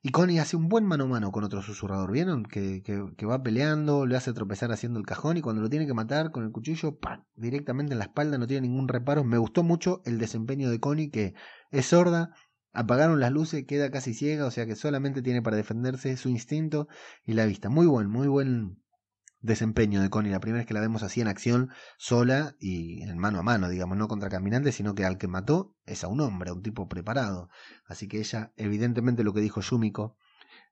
Y 0.00 0.10
Connie 0.10 0.38
hace 0.38 0.56
un 0.56 0.68
buen 0.68 0.86
mano 0.86 1.04
a 1.04 1.06
mano 1.08 1.32
con 1.32 1.42
otro 1.42 1.60
susurrador, 1.60 2.12
¿vieron? 2.12 2.44
Que, 2.44 2.82
que, 2.82 3.26
va 3.26 3.42
peleando, 3.42 4.06
le 4.06 4.16
hace 4.16 4.32
tropezar 4.32 4.70
haciendo 4.70 5.00
el 5.00 5.06
cajón 5.06 5.36
y 5.36 5.40
cuando 5.42 5.60
lo 5.60 5.68
tiene 5.68 5.86
que 5.86 5.94
matar 5.94 6.30
con 6.30 6.44
el 6.44 6.52
cuchillo, 6.52 6.98
directamente 7.34 7.94
en 7.94 7.98
la 7.98 8.04
espalda, 8.04 8.38
no 8.38 8.46
tiene 8.46 8.68
ningún 8.68 8.86
reparo. 8.86 9.24
Me 9.24 9.38
gustó 9.38 9.64
mucho 9.64 10.00
el 10.04 10.18
desempeño 10.18 10.70
de 10.70 10.78
Connie, 10.78 11.10
que 11.10 11.34
es 11.72 11.86
sorda, 11.86 12.30
apagaron 12.72 13.18
las 13.18 13.32
luces, 13.32 13.64
queda 13.66 13.90
casi 13.90 14.14
ciega, 14.14 14.46
o 14.46 14.52
sea 14.52 14.66
que 14.66 14.76
solamente 14.76 15.20
tiene 15.20 15.42
para 15.42 15.56
defenderse 15.56 16.16
su 16.16 16.28
instinto 16.28 16.86
y 17.24 17.32
la 17.32 17.44
vista. 17.46 17.68
Muy 17.68 17.86
buen, 17.86 18.08
muy 18.08 18.28
buen 18.28 18.80
desempeño 19.40 20.02
de 20.02 20.10
Connie. 20.10 20.30
La 20.30 20.40
primera 20.40 20.60
vez 20.60 20.66
que 20.66 20.74
la 20.74 20.80
vemos 20.80 21.02
así 21.02 21.20
en 21.20 21.28
acción, 21.28 21.70
sola 21.96 22.54
y 22.58 23.02
en 23.02 23.18
mano 23.18 23.38
a 23.38 23.42
mano, 23.42 23.68
digamos, 23.68 23.96
no 23.96 24.08
contra 24.08 24.28
caminantes, 24.28 24.74
sino 24.74 24.94
que 24.94 25.04
al 25.04 25.18
que 25.18 25.28
mató 25.28 25.74
es 25.86 26.04
a 26.04 26.08
un 26.08 26.20
hombre, 26.20 26.50
a 26.50 26.54
un 26.54 26.62
tipo 26.62 26.88
preparado. 26.88 27.48
Así 27.86 28.08
que 28.08 28.18
ella, 28.18 28.52
evidentemente 28.56 29.24
lo 29.24 29.32
que 29.32 29.40
dijo 29.40 29.60
Yumiko, 29.60 30.16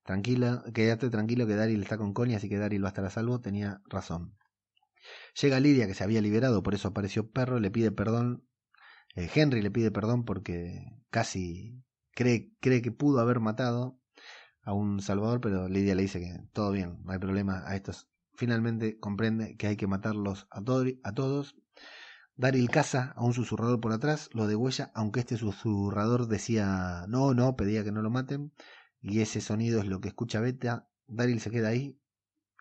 tranquila, 0.04 0.64
quédate 0.74 1.10
tranquilo 1.10 1.46
que 1.46 1.56
Daryl 1.56 1.82
está 1.82 1.98
con 1.98 2.12
Connie, 2.12 2.36
así 2.36 2.48
que 2.48 2.58
Daryl 2.58 2.82
va 2.82 2.88
a 2.88 2.90
estar 2.90 3.04
a 3.04 3.10
salvo, 3.10 3.40
tenía 3.40 3.82
razón. 3.86 4.36
Llega 5.40 5.60
Lidia, 5.60 5.86
que 5.86 5.94
se 5.94 6.04
había 6.04 6.20
liberado, 6.20 6.62
por 6.62 6.74
eso 6.74 6.88
apareció 6.88 7.30
Perro, 7.30 7.60
le 7.60 7.70
pide 7.70 7.92
perdón. 7.92 8.46
Eh, 9.14 9.30
Henry 9.34 9.62
le 9.62 9.70
pide 9.70 9.90
perdón 9.90 10.24
porque 10.24 10.84
casi 11.10 11.82
cree, 12.12 12.52
cree 12.60 12.82
que 12.82 12.92
pudo 12.92 13.20
haber 13.20 13.40
matado 13.40 13.98
a 14.62 14.72
un 14.72 15.00
salvador, 15.00 15.40
pero 15.40 15.68
Lidia 15.68 15.94
le 15.94 16.02
dice 16.02 16.20
que 16.20 16.40
todo 16.52 16.72
bien, 16.72 16.98
no 17.04 17.12
hay 17.12 17.18
problema, 17.18 17.62
a 17.66 17.76
estos 17.76 18.08
Finalmente 18.36 18.98
comprende 18.98 19.56
que 19.56 19.66
hay 19.66 19.76
que 19.76 19.86
matarlos 19.86 20.46
a, 20.50 20.60
a 20.60 21.14
todos. 21.14 21.56
Daryl 22.36 22.68
caza 22.68 23.14
a 23.16 23.24
un 23.24 23.32
susurrador 23.32 23.80
por 23.80 23.92
atrás, 23.92 24.28
lo 24.34 24.46
degüella, 24.46 24.90
aunque 24.94 25.20
este 25.20 25.38
susurrador 25.38 26.28
decía 26.28 27.06
no, 27.08 27.32
no, 27.32 27.56
pedía 27.56 27.82
que 27.82 27.92
no 27.92 28.02
lo 28.02 28.10
maten. 28.10 28.52
Y 29.00 29.20
ese 29.20 29.40
sonido 29.40 29.80
es 29.80 29.86
lo 29.86 30.00
que 30.00 30.08
escucha 30.08 30.40
Beta. 30.40 30.88
Daryl 31.06 31.40
se 31.40 31.50
queda 31.50 31.68
ahí, 31.68 31.98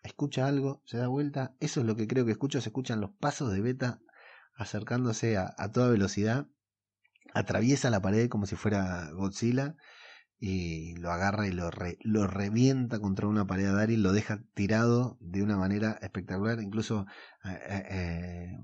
escucha 0.02 0.46
algo, 0.46 0.82
se 0.86 0.96
da 0.96 1.08
vuelta. 1.08 1.54
Eso 1.60 1.80
es 1.80 1.86
lo 1.86 1.94
que 1.94 2.06
creo 2.06 2.24
que 2.24 2.32
escucho. 2.32 2.60
Se 2.60 2.70
escuchan 2.70 3.00
los 3.00 3.10
pasos 3.10 3.52
de 3.52 3.60
Beta 3.60 4.00
acercándose 4.54 5.36
a, 5.36 5.54
a 5.58 5.70
toda 5.72 5.90
velocidad. 5.90 6.48
Atraviesa 7.34 7.90
la 7.90 8.00
pared 8.00 8.30
como 8.30 8.46
si 8.46 8.56
fuera 8.56 9.10
Godzilla 9.10 9.76
y 10.38 10.94
lo 10.96 11.10
agarra 11.10 11.46
y 11.46 11.52
lo, 11.52 11.70
lo 12.02 12.26
revienta 12.26 13.00
contra 13.00 13.26
una 13.26 13.46
pared 13.46 13.66
a 13.66 13.72
Daryl, 13.72 14.02
lo 14.02 14.12
deja 14.12 14.42
tirado 14.54 15.16
de 15.20 15.42
una 15.42 15.56
manera 15.56 15.98
espectacular, 16.02 16.60
incluso 16.60 17.06
eh, 17.44 18.58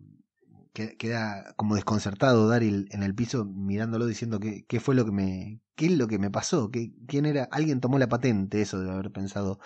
eh, 0.74 0.96
queda 0.98 1.54
como 1.56 1.74
desconcertado 1.74 2.48
Daryl 2.48 2.88
en 2.92 3.02
el 3.02 3.14
piso 3.14 3.44
mirándolo 3.44 4.06
diciendo 4.06 4.40
que 4.40 4.64
qué 4.66 4.80
fue 4.80 4.94
lo 4.94 5.04
que 5.04 5.12
me 5.12 5.60
qué 5.74 5.86
es 5.86 5.92
lo 5.92 6.08
que 6.08 6.18
me 6.18 6.30
pasó, 6.30 6.70
que 6.70 6.92
quién 7.06 7.26
era, 7.26 7.44
alguien 7.50 7.80
tomó 7.80 7.98
la 7.98 8.08
patente, 8.08 8.60
eso 8.60 8.78
debe 8.78 8.92
haber 8.92 9.10
pensado 9.10 9.58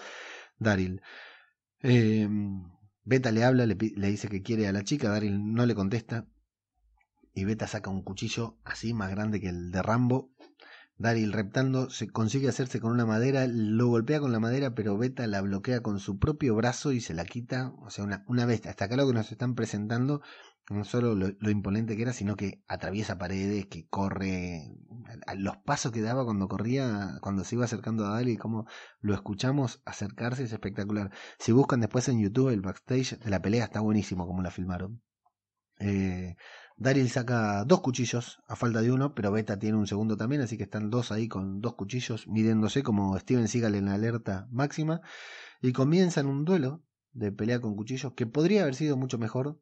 Daryl. 0.58 1.02
Eh, 1.82 2.28
Beta 3.04 3.30
le 3.30 3.44
habla, 3.44 3.66
le, 3.66 3.76
le 3.76 4.08
dice 4.08 4.28
que 4.28 4.42
quiere 4.42 4.66
a 4.66 4.72
la 4.72 4.82
chica, 4.82 5.10
Daryl 5.10 5.52
no 5.52 5.66
le 5.66 5.74
contesta 5.74 6.26
y 7.34 7.44
Beta 7.44 7.66
saca 7.66 7.90
un 7.90 8.02
cuchillo 8.02 8.58
así 8.64 8.94
más 8.94 9.10
grande 9.10 9.40
que 9.40 9.48
el 9.48 9.70
de 9.70 9.82
Rambo 9.82 10.32
Daryl 10.98 11.32
reptando 11.32 11.90
se 11.90 12.08
consigue 12.08 12.48
hacerse 12.48 12.80
con 12.80 12.90
una 12.90 13.04
madera, 13.04 13.46
lo 13.46 13.88
golpea 13.88 14.18
con 14.18 14.32
la 14.32 14.40
madera, 14.40 14.74
pero 14.74 14.96
Beta 14.96 15.26
la 15.26 15.42
bloquea 15.42 15.82
con 15.82 16.00
su 16.00 16.18
propio 16.18 16.54
brazo 16.54 16.92
y 16.92 17.00
se 17.00 17.12
la 17.12 17.26
quita. 17.26 17.74
O 17.82 17.90
sea, 17.90 18.04
una, 18.04 18.24
una 18.28 18.46
bestia. 18.46 18.70
Hasta 18.70 18.86
acá 18.86 18.96
lo 18.96 19.06
que 19.06 19.12
nos 19.12 19.30
están 19.30 19.54
presentando, 19.54 20.22
no 20.70 20.84
solo 20.84 21.14
lo, 21.14 21.50
imponente 21.50 21.96
que 21.96 22.02
era, 22.02 22.14
sino 22.14 22.34
que 22.34 22.62
atraviesa 22.66 23.18
paredes, 23.18 23.66
que 23.66 23.86
corre. 23.86 24.74
Los 25.36 25.58
pasos 25.58 25.92
que 25.92 26.00
daba 26.00 26.24
cuando 26.24 26.48
corría, 26.48 27.18
cuando 27.20 27.44
se 27.44 27.56
iba 27.56 27.66
acercando 27.66 28.06
a 28.06 28.10
Daryl, 28.14 28.38
como 28.38 28.66
lo 29.00 29.14
escuchamos 29.14 29.82
acercarse, 29.84 30.44
es 30.44 30.52
espectacular. 30.52 31.10
Si 31.38 31.52
buscan 31.52 31.80
después 31.80 32.08
en 32.08 32.20
YouTube 32.20 32.48
el 32.48 32.62
backstage 32.62 33.18
de 33.18 33.30
la 33.30 33.42
pelea, 33.42 33.64
está 33.64 33.80
buenísimo 33.80 34.26
como 34.26 34.42
la 34.42 34.50
filmaron. 34.50 35.02
Eh, 35.78 36.36
Daryl 36.76 37.08
saca 37.08 37.64
dos 37.64 37.80
cuchillos 37.80 38.42
a 38.48 38.56
falta 38.56 38.82
de 38.82 38.92
uno, 38.92 39.14
pero 39.14 39.32
Beta 39.32 39.58
tiene 39.58 39.78
un 39.78 39.86
segundo 39.86 40.16
también, 40.16 40.42
así 40.42 40.56
que 40.56 40.64
están 40.64 40.90
dos 40.90 41.10
ahí 41.10 41.26
con 41.28 41.60
dos 41.60 41.74
cuchillos 41.74 42.28
midiéndose 42.28 42.82
como 42.82 43.18
Steven 43.18 43.48
Seagal 43.48 43.74
en 43.74 43.86
la 43.86 43.94
alerta 43.94 44.46
máxima. 44.50 45.00
Y 45.62 45.72
comienzan 45.72 46.26
un 46.26 46.44
duelo 46.44 46.82
de 47.12 47.32
pelea 47.32 47.60
con 47.60 47.76
cuchillos 47.76 48.12
que 48.14 48.26
podría 48.26 48.62
haber 48.62 48.74
sido 48.74 48.96
mucho 48.96 49.18
mejor. 49.18 49.58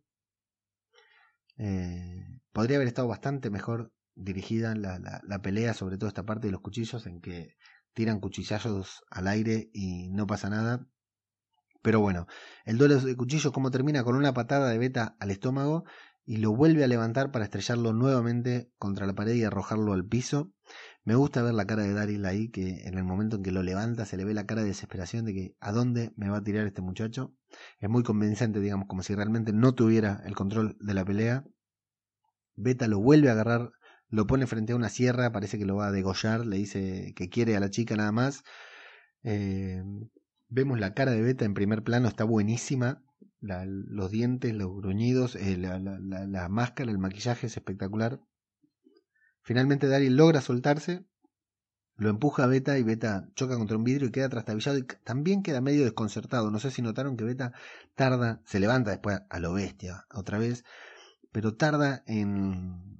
Eh, 1.56 2.40
podría 2.52 2.78
haber 2.78 2.88
estado 2.88 3.06
bastante 3.06 3.48
mejor 3.48 3.92
dirigida 4.16 4.74
la, 4.74 4.98
la, 4.98 5.20
la, 5.24 5.42
pelea, 5.42 5.72
sobre 5.72 5.98
todo 5.98 6.08
esta 6.08 6.26
parte 6.26 6.48
de 6.48 6.52
los 6.52 6.62
cuchillos, 6.62 7.06
en 7.06 7.20
que 7.20 7.56
tiran 7.92 8.18
cuchillazos 8.18 9.04
al 9.08 9.28
aire 9.28 9.70
y 9.72 10.08
no 10.10 10.26
pasa 10.26 10.50
nada. 10.50 10.88
Pero 11.85 12.01
bueno, 12.01 12.26
el 12.64 12.78
duelo 12.78 12.99
de 12.99 13.14
cuchillos, 13.14 13.53
como 13.53 13.70
termina 13.70 14.05
con 14.05 14.16
una 14.16 14.32
patada 14.32 14.70
de 14.70 14.78
beta 14.78 15.16
al 15.20 15.30
estómago 15.30 15.85
y 16.24 16.39
lo 16.39 16.57
vuelve 16.57 16.82
a 16.82 16.87
levantar 16.87 17.30
para 17.30 17.45
estrellarlo 17.45 17.93
nuevamente 17.93 18.70
contra 18.78 19.07
la 19.07 19.12
pared 19.12 19.35
y 19.35 19.45
arrojarlo 19.45 19.93
al 19.93 20.07
piso. 20.07 20.51
Me 21.05 21.14
gusta 21.14 21.43
ver 21.43 21.53
la 21.53 21.66
cara 21.66 21.82
de 21.82 21.93
Daryl 21.93 22.24
ahí, 22.24 22.49
que 22.49 22.87
en 22.87 22.97
el 22.97 23.05
momento 23.05 23.37
en 23.37 23.43
que 23.43 23.53
lo 23.53 23.62
levanta 23.62 24.07
se 24.07 24.16
le 24.16 24.24
ve 24.24 24.32
la 24.32 24.47
cara 24.47 24.62
de 24.62 24.68
desesperación 24.68 25.26
de 25.26 25.35
que 25.35 25.57
a 25.61 25.72
dónde 25.72 26.14
me 26.16 26.30
va 26.30 26.39
a 26.39 26.43
tirar 26.43 26.66
este 26.66 26.80
muchacho. 26.80 27.35
Es 27.78 27.91
muy 27.91 28.03
convincente, 28.03 28.61
digamos, 28.61 28.89
como 28.89 29.03
si 29.03 29.14
realmente 29.14 29.53
no 29.53 29.74
tuviera 29.74 30.22
el 30.24 30.35
control 30.35 30.78
de 30.80 30.95
la 30.95 31.05
pelea. 31.05 31.45
Beta 32.57 32.89
lo 32.89 32.99
vuelve 32.99 33.28
a 33.28 33.32
agarrar, 33.32 33.72
lo 34.09 34.26
pone 34.26 34.47
frente 34.47 34.72
a 34.72 34.76
una 34.76 34.89
sierra, 34.89 35.32
parece 35.32 35.59
que 35.59 35.66
lo 35.66 35.76
va 35.76 35.89
a 35.89 35.93
degollar, 35.93 36.47
le 36.47 36.57
dice 36.57 37.12
que 37.14 37.28
quiere 37.28 37.59
a 37.59 37.61
la 37.61 37.68
chica 37.68 37.95
nada 37.95 38.11
más. 38.11 38.43
Eh, 39.22 39.82
vemos 40.55 40.78
la 40.78 40.94
cara 40.94 41.12
de 41.12 41.22
Beta 41.22 41.44
en 41.44 41.55
primer 41.55 41.82
plano, 41.82 42.09
está 42.09 42.24
buenísima 42.24 43.02
los 43.40 44.11
dientes, 44.11 44.55
los 44.55 44.74
gruñidos, 44.74 45.36
eh, 45.36 45.59
la, 45.59 46.48
máscara, 46.48 46.90
el 46.90 46.98
maquillaje 46.98 47.46
es 47.48 47.57
espectacular. 47.57 48.20
Finalmente 49.42 49.86
Daryl 49.86 50.16
logra 50.16 50.40
soltarse 50.40 51.05
lo 51.96 52.09
empuja 52.09 52.44
a 52.44 52.46
Beta 52.46 52.76
y 52.78 52.82
Beta 52.82 53.28
choca 53.36 53.57
contra 53.57 53.76
un 53.76 53.84
vidrio 53.84 54.09
y 54.09 54.11
queda 54.11 54.28
trastabillado 54.28 54.78
y 54.78 54.82
también 55.05 55.42
queda 55.42 55.61
medio 55.61 55.84
desconcertado. 55.84 56.50
No 56.50 56.59
sé 56.59 56.70
si 56.70 56.82
notaron 56.82 57.16
que 57.16 57.24
Beta 57.24 57.52
tarda, 57.94 58.42
se 58.46 58.59
levanta 58.59 58.90
después 58.90 59.20
a 59.28 59.38
lo 59.38 59.52
bestia 59.52 60.07
otra 60.12 60.38
vez, 60.38 60.64
pero 61.30 61.55
tarda 61.55 62.02
en, 62.07 62.98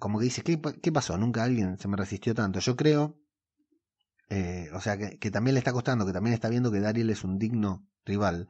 como 0.00 0.18
que 0.18 0.24
dice, 0.24 0.42
¿qué, 0.42 0.60
¿qué, 0.82 0.90
pasó? 0.90 1.16
Nunca 1.18 1.44
alguien 1.44 1.78
se 1.78 1.88
me 1.88 1.96
resistió 1.96 2.34
tanto. 2.34 2.58
Yo 2.58 2.76
creo, 2.76 3.16
eh, 4.30 4.68
o 4.74 4.80
sea, 4.80 4.98
que, 4.98 5.30
también 5.30 5.54
le 5.54 5.58
está 5.58 5.72
costando, 5.72 6.06
que 6.06 6.12
también 6.12 6.34
está 6.34 6.48
viendo 6.48 6.70
que 6.70 6.80
Daryl 6.80 7.10
es 7.10 7.24
un 7.24 7.38
digno 7.38 7.86
rival. 8.04 8.48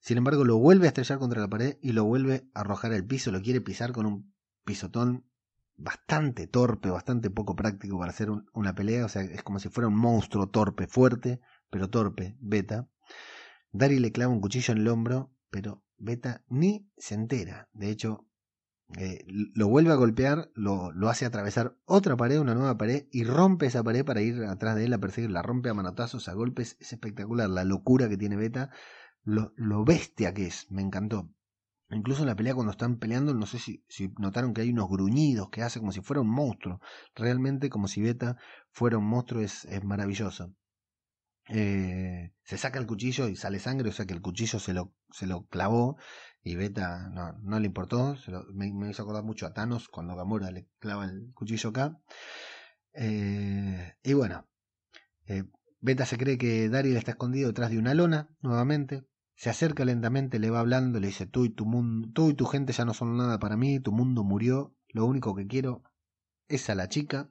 Sin 0.00 0.18
embargo, 0.18 0.44
lo 0.44 0.58
vuelve 0.58 0.86
a 0.86 0.88
estrellar 0.88 1.18
contra 1.18 1.40
la 1.40 1.48
pared 1.48 1.78
y 1.80 1.92
lo 1.92 2.04
vuelve 2.04 2.48
a 2.54 2.60
arrojar 2.60 2.92
al 2.92 3.06
piso, 3.06 3.32
lo 3.32 3.40
quiere 3.40 3.60
pisar 3.60 3.92
con 3.92 4.06
un 4.06 4.34
pisotón 4.64 5.26
bastante 5.76 6.46
torpe, 6.46 6.90
bastante 6.90 7.30
poco 7.30 7.56
práctico 7.56 7.98
para 7.98 8.10
hacer 8.10 8.28
una 8.52 8.74
pelea, 8.74 9.06
o 9.06 9.08
sea, 9.08 9.22
es 9.22 9.42
como 9.42 9.58
si 9.58 9.68
fuera 9.68 9.88
un 9.88 9.96
monstruo 9.96 10.48
torpe, 10.48 10.86
fuerte, 10.86 11.40
pero 11.70 11.88
torpe, 11.88 12.36
Beta. 12.40 12.88
Daryl 13.72 14.02
le 14.02 14.12
clava 14.12 14.32
un 14.32 14.40
cuchillo 14.40 14.72
en 14.72 14.78
el 14.78 14.88
hombro, 14.88 15.32
pero 15.50 15.82
Beta 15.96 16.44
ni 16.48 16.88
se 16.96 17.14
entera. 17.14 17.68
De 17.72 17.90
hecho, 17.90 18.28
eh, 18.98 19.24
lo 19.26 19.68
vuelve 19.68 19.92
a 19.92 19.96
golpear, 19.96 20.50
lo, 20.54 20.92
lo, 20.92 21.08
hace 21.08 21.26
atravesar 21.26 21.76
otra 21.84 22.16
pared, 22.16 22.38
una 22.38 22.54
nueva 22.54 22.76
pared, 22.76 23.06
y 23.10 23.24
rompe 23.24 23.66
esa 23.66 23.82
pared 23.82 24.04
para 24.04 24.20
ir 24.20 24.44
atrás 24.44 24.76
de 24.76 24.84
él 24.84 24.92
a 24.92 24.98
perseguir. 24.98 25.30
La 25.30 25.42
rompe 25.42 25.68
a 25.68 25.74
manotazos, 25.74 26.28
a 26.28 26.34
golpes. 26.34 26.76
Es 26.80 26.92
espectacular 26.92 27.50
la 27.50 27.64
locura 27.64 28.08
que 28.08 28.16
tiene 28.16 28.36
Beta, 28.36 28.70
lo, 29.22 29.52
lo 29.56 29.84
bestia 29.84 30.34
que 30.34 30.46
es. 30.46 30.70
Me 30.70 30.82
encantó. 30.82 31.30
Incluso 31.90 32.22
en 32.22 32.28
la 32.28 32.36
pelea 32.36 32.54
cuando 32.54 32.72
están 32.72 32.98
peleando, 32.98 33.34
no 33.34 33.46
sé 33.46 33.58
si, 33.58 33.84
si, 33.88 34.12
notaron 34.18 34.54
que 34.54 34.62
hay 34.62 34.70
unos 34.70 34.88
gruñidos 34.88 35.50
que 35.50 35.62
hace 35.62 35.80
como 35.80 35.92
si 35.92 36.00
fuera 36.00 36.20
un 36.20 36.30
monstruo. 36.30 36.80
Realmente 37.14 37.70
como 37.70 37.88
si 37.88 38.02
Beta 38.02 38.36
fuera 38.70 38.98
un 38.98 39.06
monstruo 39.06 39.42
es, 39.42 39.64
es 39.66 39.84
maravilloso. 39.84 40.54
Eh, 41.48 42.32
se 42.42 42.56
saca 42.56 42.78
el 42.78 42.86
cuchillo 42.86 43.28
y 43.28 43.36
sale 43.36 43.58
sangre, 43.58 43.90
o 43.90 43.92
sea 43.92 44.06
que 44.06 44.14
el 44.14 44.22
cuchillo 44.22 44.58
se 44.58 44.72
lo, 44.72 44.94
se 45.10 45.26
lo 45.26 45.46
clavó 45.46 45.98
y 46.42 46.56
Beta 46.56 47.10
no, 47.10 47.32
no 47.42 47.60
le 47.60 47.66
importó. 47.66 48.16
me, 48.52 48.72
me, 48.72 48.90
hizo 48.90 49.02
acordar 49.02 49.24
mucho 49.24 49.46
a 49.46 49.52
Thanos 49.52 49.88
cuando 49.88 50.16
Gamora 50.16 50.50
le 50.50 50.68
clava 50.78 51.04
el 51.04 51.32
cuchillo 51.34 51.70
acá. 51.70 51.98
Eh, 52.94 53.94
y 54.02 54.12
bueno, 54.12 54.46
eh, 55.26 55.44
Beta 55.80 56.06
se 56.06 56.18
cree 56.18 56.38
que 56.38 56.68
Daryl 56.68 56.96
está 56.96 57.12
escondido 57.12 57.48
detrás 57.48 57.70
de 57.70 57.78
una 57.78 57.94
lona 57.94 58.28
nuevamente. 58.40 59.04
Se 59.36 59.50
acerca 59.50 59.84
lentamente, 59.84 60.38
le 60.38 60.50
va 60.50 60.60
hablando, 60.60 61.00
le 61.00 61.08
dice, 61.08 61.26
tú 61.26 61.44
y 61.44 61.50
tu 61.50 61.66
mundo, 61.66 62.08
tú 62.14 62.30
y 62.30 62.34
tu 62.34 62.46
gente 62.46 62.72
ya 62.72 62.84
no 62.84 62.94
son 62.94 63.16
nada 63.16 63.38
para 63.38 63.56
mí, 63.56 63.80
tu 63.80 63.90
mundo 63.90 64.22
murió, 64.22 64.76
lo 64.88 65.06
único 65.06 65.34
que 65.34 65.46
quiero 65.46 65.82
es 66.48 66.70
a 66.70 66.74
la 66.74 66.88
chica. 66.88 67.28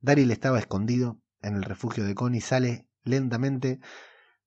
Daryl 0.00 0.30
estaba 0.30 0.58
escondido 0.58 1.20
en 1.40 1.54
el 1.54 1.62
refugio 1.62 2.04
de 2.04 2.14
Connie, 2.14 2.40
sale 2.40 2.87
lentamente, 3.08 3.80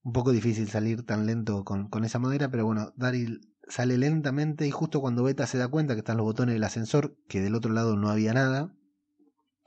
un 0.03 0.13
poco 0.13 0.31
difícil 0.31 0.69
salir 0.69 1.05
tan 1.05 1.25
lento 1.25 1.63
con, 1.63 1.89
con 1.89 2.03
esa 2.03 2.19
madera, 2.19 2.49
pero 2.49 2.65
bueno, 2.65 2.93
Daryl 2.95 3.51
sale 3.67 3.97
lentamente 3.97 4.67
y 4.67 4.71
justo 4.71 5.01
cuando 5.01 5.23
Beta 5.23 5.47
se 5.47 5.57
da 5.57 5.67
cuenta 5.67 5.93
que 5.93 5.99
están 5.99 6.17
los 6.17 6.25
botones 6.25 6.53
del 6.53 6.63
ascensor, 6.63 7.17
que 7.27 7.41
del 7.41 7.55
otro 7.55 7.71
lado 7.71 7.95
no 7.95 8.09
había 8.09 8.33
nada, 8.33 8.73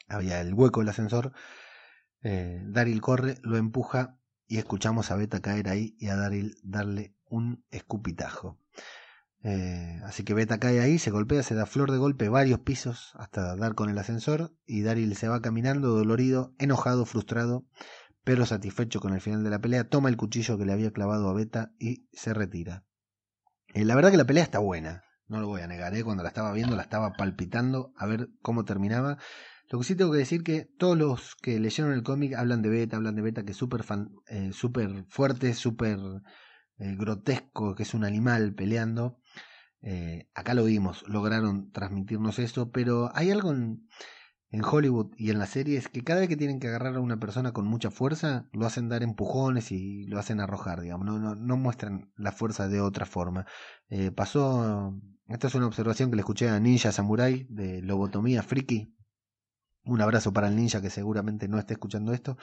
había 0.09 0.41
el 0.41 0.55
hueco 0.55 0.81
del 0.81 0.91
ascensor, 0.91 1.33
eh, 2.23 2.63
Daryl 2.67 3.01
corre, 3.01 3.39
lo 3.43 3.57
empuja 3.57 4.19
y 4.47 4.59
escuchamos 4.59 5.11
a 5.11 5.17
Beta 5.17 5.41
caer 5.41 5.69
ahí 5.69 5.97
y 5.99 6.09
a 6.09 6.17
Daryl 6.17 6.57
darle 6.63 7.15
un 7.29 7.65
escupitajo. 7.71 8.59
Eh, 9.43 10.01
así 10.05 10.25
que 10.25 10.33
Beta 10.33 10.59
cae 10.59 10.81
ahí, 10.81 10.99
se 10.99 11.11
golpea, 11.11 11.43
se 11.43 11.55
da 11.55 11.67
flor 11.67 11.93
de 11.93 11.99
golpe 11.99 12.31
varios 12.31 12.61
pisos 12.61 13.13
hasta 13.15 13.55
dar 13.57 13.75
con 13.75 13.91
el 13.91 13.99
ascensor 13.99 14.55
y 14.65 14.83
Daryl 14.83 15.15
se 15.17 15.29
va 15.29 15.43
caminando 15.43 15.91
dolorido, 15.91 16.55
enojado, 16.59 17.05
frustrado, 17.05 17.67
pero 18.25 18.47
satisfecho 18.47 19.01
con 19.01 19.15
el 19.15 19.21
final 19.21 19.45
de 19.45 19.51
la 19.51 19.61
pelea, 19.61 19.89
toma 19.89 20.09
el 20.09 20.17
cuchillo 20.17 20.59
que 20.59 20.65
le 20.65 20.73
había 20.73 20.93
clavado 20.93 21.29
a 21.29 21.35
Beta 21.35 21.73
y 21.79 22.09
se 22.13 22.35
retira. 22.35 22.85
Eh, 23.75 23.85
la 23.85 23.95
verdad 23.95 24.11
que 24.11 24.17
la 24.17 24.25
pelea 24.25 24.43
está 24.43 24.59
buena, 24.59 25.05
no 25.29 25.41
lo 25.41 25.47
voy 25.47 25.61
a 25.61 25.67
negar, 25.67 25.95
¿eh? 25.95 26.05
cuando 26.05 26.23
la 26.23 26.31
estaba 26.31 26.53
viendo 26.53 26.77
la 26.77 26.83
estaba 26.83 27.13
palpitando 27.13 27.93
a 27.97 28.07
ver 28.07 28.31
cómo 28.43 28.65
terminaba. 28.65 29.19
Lo 29.71 29.79
que 29.79 29.85
sí 29.85 29.97
tengo 29.97 30.13
que 30.13 30.19
decir 30.19 30.43
que 30.43 30.67
todos 30.79 30.97
los 30.97 31.37
que 31.37 31.59
leyeron 31.59 31.93
el 31.93 32.03
cómic 32.03 32.35
hablan 32.35 32.63
de 32.63 32.69
Beta, 32.69 32.97
hablan 32.97 33.17
de 33.17 33.23
Beta 33.23 33.45
que 33.45 33.53
es 33.53 33.57
súper 33.57 33.85
eh, 34.29 34.53
super 34.53 35.05
fuerte, 35.09 35.55
súper 35.55 35.99
eh, 36.79 36.95
grotesco, 36.97 37.75
que 37.75 37.85
es 37.85 37.95
un 37.95 38.05
animal 38.05 38.55
peleando. 38.55 39.19
Eh, 39.81 40.29
acá 40.35 40.55
lo 40.55 40.65
vimos, 40.65 41.05
lograron 41.09 41.71
transmitirnos 41.73 42.39
eso, 42.39 42.71
pero 42.71 43.11
hay 43.15 43.31
algo 43.31 43.53
en, 43.53 43.89
en 44.55 44.65
Hollywood 44.65 45.13
y 45.17 45.31
en 45.31 45.41
las 45.41 45.51
series 45.51 45.89
que 45.89 46.05
cada 46.05 46.21
vez 46.21 46.29
que 46.29 46.37
tienen 46.37 46.61
que 46.61 46.69
agarrar 46.69 46.95
a 46.95 47.01
una 47.01 47.19
persona 47.19 47.53
con 47.53 47.67
mucha 47.67 47.91
fuerza, 47.91 48.47
lo 48.53 48.67
hacen 48.67 48.89
dar 48.89 49.03
empujones 49.03 49.73
y 49.73 50.07
lo 50.07 50.21
hacen 50.21 50.39
arrojar, 50.39 50.81
digamos, 50.81 51.05
no, 51.05 51.19
no, 51.19 51.35
no 51.35 51.57
muestran 51.57 52.13
la 52.17 52.31
fuerza 52.31 52.69
de 52.69 52.81
otra 52.81 53.05
forma. 53.05 53.47
Eh, 53.89 54.13
pasó, 54.13 54.95
esta 55.27 55.49
es 55.49 55.55
una 55.57 55.67
observación 55.67 56.09
que 56.09 56.17
le 56.17 56.21
escuché 56.21 56.49
a 56.49 56.61
Ninja 56.61 56.93
Samurai 56.93 57.49
de 57.51 57.83
Lobotomía 57.83 58.45
Friki. 58.45 58.95
Un 59.87 60.01
abrazo 60.01 60.33
para 60.33 60.49
el 60.49 60.57
ninja 60.57 60.81
que 60.81 60.89
seguramente 60.89 61.49
no 61.49 61.59
esté 61.59 61.75
escuchando 61.75 62.13
esto. 62.13 62.39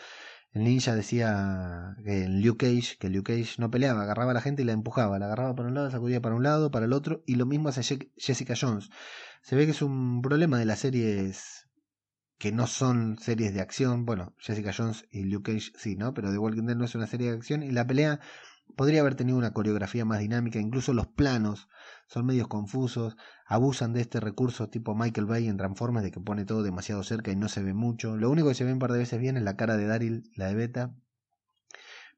El 0.52 0.66
ninja 0.66 0.94
decía 0.94 1.96
que 2.04 2.26
en 2.26 2.44
Luke 2.44 2.68
Cage, 2.68 2.98
que 3.00 3.10
Luke 3.10 3.34
Cage 3.34 3.56
no 3.58 3.72
peleaba, 3.72 4.04
agarraba 4.04 4.32
a 4.32 4.34
la 4.34 4.42
gente 4.42 4.64
y 4.64 4.66
la 4.66 4.74
empujaba, 4.74 5.18
la 5.18 5.28
agarraba 5.28 5.56
para 5.56 5.70
un 5.70 5.76
lado, 5.76 5.90
sacudía 5.90 6.22
para 6.22 6.36
un 6.36 6.44
lado, 6.44 6.72
para 6.72 6.86
el 6.86 6.94
otro, 6.94 7.24
y 7.26 7.36
lo 7.36 7.46
mismo 7.46 7.70
hace 7.70 8.12
Jessica 8.18 8.54
Jones. 8.60 8.90
Se 9.42 9.56
ve 9.56 9.66
que 9.66 9.72
es 9.72 9.82
un 9.82 10.22
problema 10.22 10.60
de 10.60 10.66
las 10.66 10.80
series 10.80 11.71
que 12.42 12.52
no 12.52 12.66
son 12.66 13.20
series 13.20 13.54
de 13.54 13.62
acción. 13.62 14.04
Bueno, 14.04 14.34
Jessica 14.40 14.74
Jones 14.76 15.06
y 15.12 15.26
Luke 15.26 15.54
Cage 15.54 15.74
sí, 15.78 15.96
¿no? 15.96 16.16
Pero 16.16 16.32
The 16.32 16.40
Walking 16.40 16.64
Dead 16.64 16.76
no 16.76 16.86
es 16.86 16.96
una 16.96 17.06
serie 17.06 17.30
de 17.30 17.38
acción. 17.38 17.62
Y 17.62 17.70
la 17.70 17.86
pelea 17.86 18.20
podría 18.76 19.02
haber 19.02 19.14
tenido 19.14 19.38
una 19.38 19.54
coreografía 19.54 20.06
más 20.06 20.18
dinámica. 20.22 20.58
Incluso 20.58 20.92
los 20.96 21.06
planos 21.06 21.70
son 22.08 22.26
medios 22.26 22.48
confusos. 22.48 23.16
Abusan 23.46 23.94
de 23.94 24.02
este 24.02 24.20
recurso 24.20 24.70
tipo 24.70 24.96
Michael 24.96 25.28
Bay 25.28 25.48
en 25.48 25.58
Transformers 25.58 26.04
de 26.04 26.10
que 26.10 26.20
pone 26.20 26.44
todo 26.44 26.64
demasiado 26.64 27.04
cerca 27.04 27.30
y 27.30 27.36
no 27.36 27.48
se 27.48 27.62
ve 27.62 27.76
mucho. 27.76 28.18
Lo 28.18 28.32
único 28.32 28.48
que 28.48 28.56
se 28.56 28.64
ve 28.64 28.74
un 28.74 28.80
par 28.80 28.92
de 28.92 28.98
veces 28.98 29.20
bien 29.20 29.38
es 29.38 29.44
la 29.44 29.56
cara 29.56 29.78
de 29.78 29.86
Daryl, 29.86 30.24
la 30.36 30.48
de 30.48 30.56
Beta. 30.56 30.96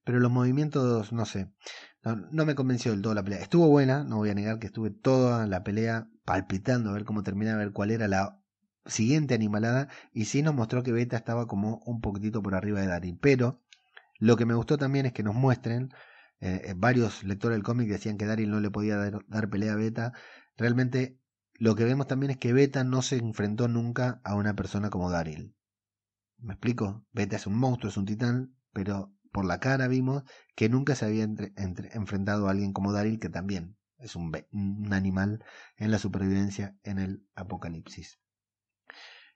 Pero 0.05 0.21
los 0.21 0.32
movimientos, 0.32 1.11
no 1.11 1.26
sé. 1.26 1.51
No, 2.01 2.15
no, 2.15 2.45
me 2.45 2.55
convenció 2.55 2.91
del 2.93 3.01
todo 3.01 3.13
la 3.13 3.24
pelea. 3.24 3.41
Estuvo 3.41 3.67
buena, 3.67 4.05
no 4.05 4.19
voy 4.19 4.30
a 4.30 4.36
negar 4.36 4.59
que 4.59 4.67
estuve 4.67 4.89
toda 4.89 5.47
la 5.47 5.65
pelea 5.65 6.07
palpitando 6.24 6.91
a 6.91 6.93
ver 6.93 7.03
cómo 7.03 7.24
terminaba, 7.24 7.57
a 7.57 7.65
ver 7.65 7.74
cuál 7.74 7.91
era 7.91 8.07
la 8.07 8.39
siguiente 8.86 9.34
animalada 9.34 9.89
y 10.11 10.25
sí 10.25 10.41
nos 10.41 10.55
mostró 10.55 10.84
que 10.84 10.91
Beta 10.91 11.17
estaba 11.17 11.47
como 11.47 11.81
un 11.86 12.01
poquitito 12.01 12.41
por 12.41 12.55
arriba 12.55 12.81
de 12.81 12.88
Daryl. 12.88 13.17
Pero 13.19 13.61
lo 14.19 14.38
que 14.38 14.45
me 14.45 14.53
gustó 14.53 14.77
también 14.77 15.05
es 15.05 15.13
que 15.13 15.23
nos 15.23 15.36
muestren, 15.36 15.93
eh, 16.39 16.61
eh, 16.65 16.73
varios 16.75 17.23
lectores 17.23 17.55
del 17.55 17.63
cómic 17.63 17.89
decían 17.89 18.17
que 18.17 18.25
Daryl 18.25 18.49
no 18.49 18.59
le 18.59 18.71
podía 18.71 18.97
dar, 18.97 19.49
pelea 19.49 19.73
a 19.73 19.77
Beta. 19.77 20.13
Realmente 20.57 21.19
lo 21.55 21.75
que 21.75 21.86
vemos 21.86 22.07
también 22.07 22.31
es 22.31 22.38
que 22.38 22.53
Beta 22.53 22.84
no 22.84 23.01
se 23.01 23.17
enfrentó 23.17 23.67
nunca 23.67 24.21
a 24.23 24.36
una 24.36 24.55
persona 24.55 24.89
como 24.89 25.09
Daryl. 25.09 25.55
¿Me 26.38 26.53
explico? 26.53 27.05
Beta 27.13 27.38
es 27.38 27.47
un 27.47 27.57
monstruo, 27.57 27.89
es 27.89 27.97
un 27.97 28.05
titán, 28.05 28.55
pero 28.73 29.13
por 29.31 29.45
la 29.45 29.59
cara 29.59 29.88
vimos 29.88 30.23
que 30.55 30.69
nunca 30.69 30.95
se 30.95 31.05
había 31.05 31.23
enfrentado 31.23 32.47
a 32.47 32.51
alguien 32.51 32.73
como 32.73 32.91
Daryl, 32.91 33.19
que 33.19 33.29
también 33.29 33.77
es 33.97 34.15
un, 34.15 34.31
un 34.51 34.93
animal 34.93 35.43
en 35.77 35.91
la 35.91 35.99
supervivencia 35.99 36.75
en 36.84 36.99
el 36.99 37.25
apocalipsis. 37.36 38.19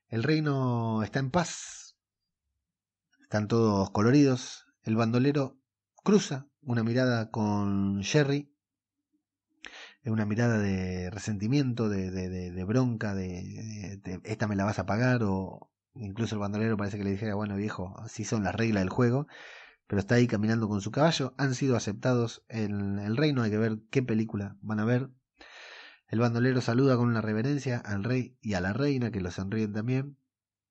El 0.10 0.24
reino 0.24 1.04
está 1.04 1.20
en 1.20 1.32
paz. 1.32 1.98
Están 3.24 3.50
todos 3.50 3.92
coloridos. 3.92 4.66
El 4.84 4.96
bandolero 4.96 5.60
cruza 6.02 6.48
una 6.62 6.84
mirada 6.84 7.30
con 7.30 8.02
Jerry. 8.04 8.54
Una 10.06 10.26
mirada 10.26 10.60
de 10.60 11.10
resentimiento, 11.10 11.90
de, 11.90 12.10
de, 12.12 12.30
de, 12.30 12.64
bronca, 12.64 13.14
de, 13.14 14.00
esta 14.24 14.48
me 14.48 14.56
la 14.56 14.64
vas 14.64 14.80
a 14.80 14.86
pagar. 14.86 15.24
O 15.24 15.70
incluso 15.96 16.36
el 16.36 16.40
bandolero 16.40 16.78
parece 16.78 16.98
que 16.98 17.04
le 17.04 17.12
dijera, 17.12 17.36
bueno 17.36 17.58
viejo, 17.58 17.94
así 18.00 18.24
son 18.24 18.46
las 18.46 18.56
reglas 18.56 18.84
del 18.84 18.90
juego. 18.90 19.28
Pero 19.88 20.00
está 20.00 20.16
ahí 20.16 20.28
caminando 20.28 20.70
con 20.70 20.80
su 20.80 20.92
caballo. 20.92 21.34
Han 21.38 21.54
sido 21.54 21.76
aceptados 21.76 22.46
en 22.48 23.00
el 23.00 23.18
reino. 23.18 23.42
Hay 23.42 23.52
que 23.52 23.58
ver 23.58 23.80
qué 23.92 24.02
película 24.02 24.56
van 24.62 24.80
a 24.80 24.86
ver. 24.86 25.10
El 26.08 26.20
bandolero 26.20 26.62
saluda 26.62 26.96
con 26.96 27.10
una 27.10 27.22
reverencia 27.22 27.80
al 27.80 28.04
rey 28.04 28.38
y 28.42 28.54
a 28.54 28.62
la 28.62 28.72
reina, 28.72 29.12
que 29.12 29.20
lo 29.20 29.30
sonríen 29.30 29.74
también. 29.74 30.18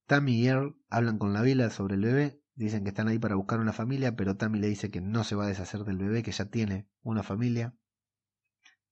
Tammy 0.07 0.41
y 0.41 0.47
Earl 0.47 0.76
hablan 0.89 1.18
con 1.18 1.34
la 1.34 1.43
vila 1.43 1.68
sobre 1.68 1.97
el 1.97 2.03
bebé, 2.03 2.41
dicen 2.55 2.84
que 2.84 2.89
están 2.89 3.09
ahí 3.09 3.18
para 3.18 3.34
buscar 3.34 3.61
una 3.61 3.74
familia, 3.74 4.16
pero 4.16 4.37
Tammy 4.37 4.59
le 4.59 4.68
dice 4.68 4.91
que 4.91 5.03
no 5.03 5.24
se 5.24 5.34
va 5.34 5.45
a 5.45 5.49
deshacer 5.49 5.84
del 5.84 5.99
bebé, 5.99 6.22
que 6.22 6.32
ya 6.32 6.47
tiene 6.47 6.89
una 7.03 7.22
familia. 7.22 7.74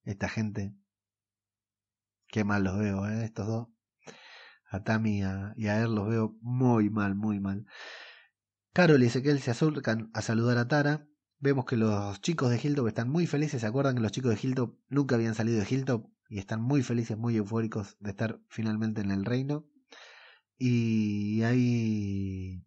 Esta 0.02 0.28
gente, 0.28 0.74
qué 2.28 2.44
mal 2.44 2.64
los 2.64 2.78
veo, 2.78 3.08
¿eh? 3.08 3.24
estos 3.24 3.46
dos. 3.46 3.68
A 4.68 4.82
Tammy 4.82 5.20
y 5.20 5.22
a, 5.22 5.54
Earl 5.56 5.94
los 5.94 6.08
veo 6.08 6.36
muy 6.42 6.90
mal, 6.90 7.14
muy 7.14 7.40
mal. 7.40 7.64
Carol 8.74 9.02
y 9.02 9.06
Ezequiel 9.06 9.40
se 9.40 9.52
acercan 9.52 10.10
a 10.12 10.20
saludar 10.20 10.58
a 10.58 10.68
Tara. 10.68 11.06
Vemos 11.38 11.64
que 11.64 11.76
los 11.76 12.20
chicos 12.20 12.50
de 12.50 12.60
Hilltop 12.62 12.88
están 12.88 13.08
muy 13.08 13.26
felices. 13.26 13.62
¿Se 13.62 13.66
acuerdan 13.66 13.94
que 13.94 14.02
los 14.02 14.12
chicos 14.12 14.32
de 14.32 14.40
Hilltop 14.42 14.76
nunca 14.88 15.14
habían 15.14 15.34
salido 15.34 15.60
de 15.60 15.66
Hilltop? 15.70 16.10
Y 16.28 16.38
están 16.38 16.62
muy 16.62 16.82
felices, 16.82 17.16
muy 17.18 17.36
eufóricos 17.36 17.96
de 18.00 18.10
estar 18.10 18.40
finalmente 18.48 19.00
en 19.00 19.10
el 19.10 19.24
reino. 19.24 19.66
Y 20.58 21.42
hay 21.42 22.64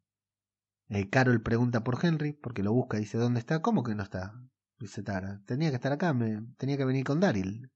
Eh, 0.90 1.10
Carol 1.10 1.42
pregunta 1.42 1.84
por 1.84 1.98
Henry, 2.04 2.34
porque 2.34 2.64
lo 2.64 2.74
busca, 2.74 2.98
dice, 2.98 3.18
¿dónde 3.18 3.40
está? 3.40 3.62
¿Cómo 3.62 3.84
que 3.84 3.96
no 3.96 4.04
está? 4.04 4.34
Dice 4.80 5.04
Tara, 5.04 5.42
tenía 5.46 5.70
que 5.70 5.76
estar 5.76 5.92
acá, 5.92 6.14
me, 6.14 6.42
tenía 6.58 6.78
que 6.78 6.86
venir 6.86 7.04
con 7.06 7.20
Daryl. 7.20 7.72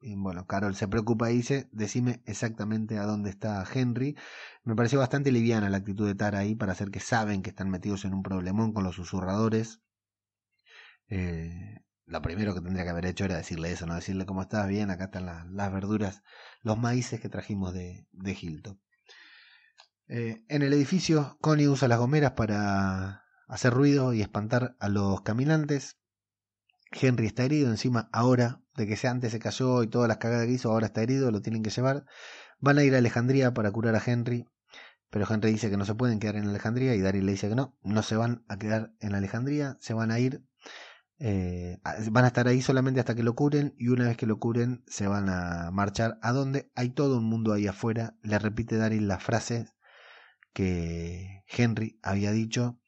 Y 0.00 0.14
bueno, 0.16 0.46
Carol 0.46 0.74
se 0.74 0.88
preocupa 0.88 1.30
y 1.30 1.36
dice, 1.36 1.68
decime 1.72 2.22
exactamente 2.26 2.98
a 2.98 3.04
dónde 3.06 3.30
está 3.30 3.64
Henry. 3.72 4.16
Me 4.64 4.74
pareció 4.76 4.98
bastante 4.98 5.32
liviana 5.32 5.70
la 5.70 5.78
actitud 5.78 6.06
de 6.06 6.14
Tara 6.14 6.40
ahí 6.40 6.54
para 6.54 6.72
hacer 6.72 6.90
que 6.90 7.00
saben 7.00 7.42
que 7.42 7.50
están 7.50 7.70
metidos 7.70 8.04
en 8.04 8.14
un 8.14 8.22
problemón 8.22 8.72
con 8.72 8.84
los 8.84 8.96
susurradores. 8.96 9.80
Eh, 11.08 11.84
lo 12.06 12.22
primero 12.22 12.54
que 12.54 12.60
tendría 12.60 12.84
que 12.84 12.90
haber 12.90 13.06
hecho 13.06 13.24
era 13.24 13.36
decirle 13.36 13.72
eso, 13.72 13.86
no 13.86 13.94
decirle 13.94 14.26
cómo 14.26 14.42
estás 14.42 14.68
bien, 14.68 14.90
acá 14.90 15.04
están 15.04 15.26
las 15.26 15.72
verduras, 15.72 16.22
los 16.62 16.78
maíces 16.78 17.20
que 17.20 17.28
trajimos 17.28 17.74
de, 17.74 18.06
de 18.12 18.38
Hilton. 18.40 18.80
Eh, 20.08 20.44
en 20.48 20.62
el 20.62 20.72
edificio, 20.72 21.36
Connie 21.40 21.66
usa 21.66 21.88
las 21.88 21.98
gomeras 21.98 22.32
para 22.32 23.24
hacer 23.48 23.72
ruido 23.72 24.12
y 24.12 24.22
espantar 24.22 24.76
a 24.78 24.88
los 24.88 25.22
caminantes. 25.22 25.98
Henry 26.92 27.26
está 27.26 27.42
herido, 27.44 27.70
encima 27.70 28.08
ahora 28.12 28.62
de 28.76 28.86
que 28.86 29.08
antes 29.08 29.32
se 29.32 29.40
cayó 29.40 29.82
y 29.82 29.88
todas 29.88 30.06
las 30.06 30.18
cagadas 30.18 30.46
que 30.46 30.52
hizo, 30.52 30.70
ahora 30.70 30.86
está 30.86 31.02
herido, 31.02 31.32
lo 31.32 31.42
tienen 31.42 31.64
que 31.64 31.70
llevar. 31.70 32.04
Van 32.60 32.78
a 32.78 32.84
ir 32.84 32.94
a 32.94 32.98
Alejandría 32.98 33.52
para 33.52 33.72
curar 33.72 33.96
a 33.96 34.02
Henry, 34.04 34.46
pero 35.10 35.26
Henry 35.28 35.50
dice 35.50 35.70
que 35.70 35.76
no 35.76 35.84
se 35.84 35.94
pueden 35.94 36.20
quedar 36.20 36.36
en 36.36 36.48
Alejandría 36.48 36.94
y 36.94 37.00
Daryl 37.00 37.26
le 37.26 37.32
dice 37.32 37.48
que 37.48 37.56
no, 37.56 37.76
no 37.82 38.02
se 38.02 38.16
van 38.16 38.44
a 38.48 38.58
quedar 38.58 38.92
en 39.00 39.14
Alejandría, 39.14 39.76
se 39.80 39.94
van 39.94 40.10
a 40.12 40.20
ir, 40.20 40.44
eh, 41.18 41.78
van 42.10 42.24
a 42.24 42.28
estar 42.28 42.46
ahí 42.46 42.60
solamente 42.60 43.00
hasta 43.00 43.14
que 43.14 43.22
lo 43.22 43.34
curen 43.34 43.74
y 43.78 43.88
una 43.88 44.04
vez 44.08 44.16
que 44.16 44.26
lo 44.26 44.38
curen 44.38 44.84
se 44.86 45.08
van 45.08 45.28
a 45.28 45.70
marchar 45.72 46.18
a 46.20 46.32
donde 46.32 46.70
hay 46.74 46.90
todo 46.90 47.18
un 47.18 47.24
mundo 47.24 47.52
ahí 47.52 47.66
afuera. 47.66 48.16
Le 48.22 48.38
repite 48.38 48.76
Daryl 48.76 49.08
las 49.08 49.22
frases 49.22 49.74
que 50.52 51.44
Henry 51.48 51.98
había 52.02 52.32
dicho 52.32 52.78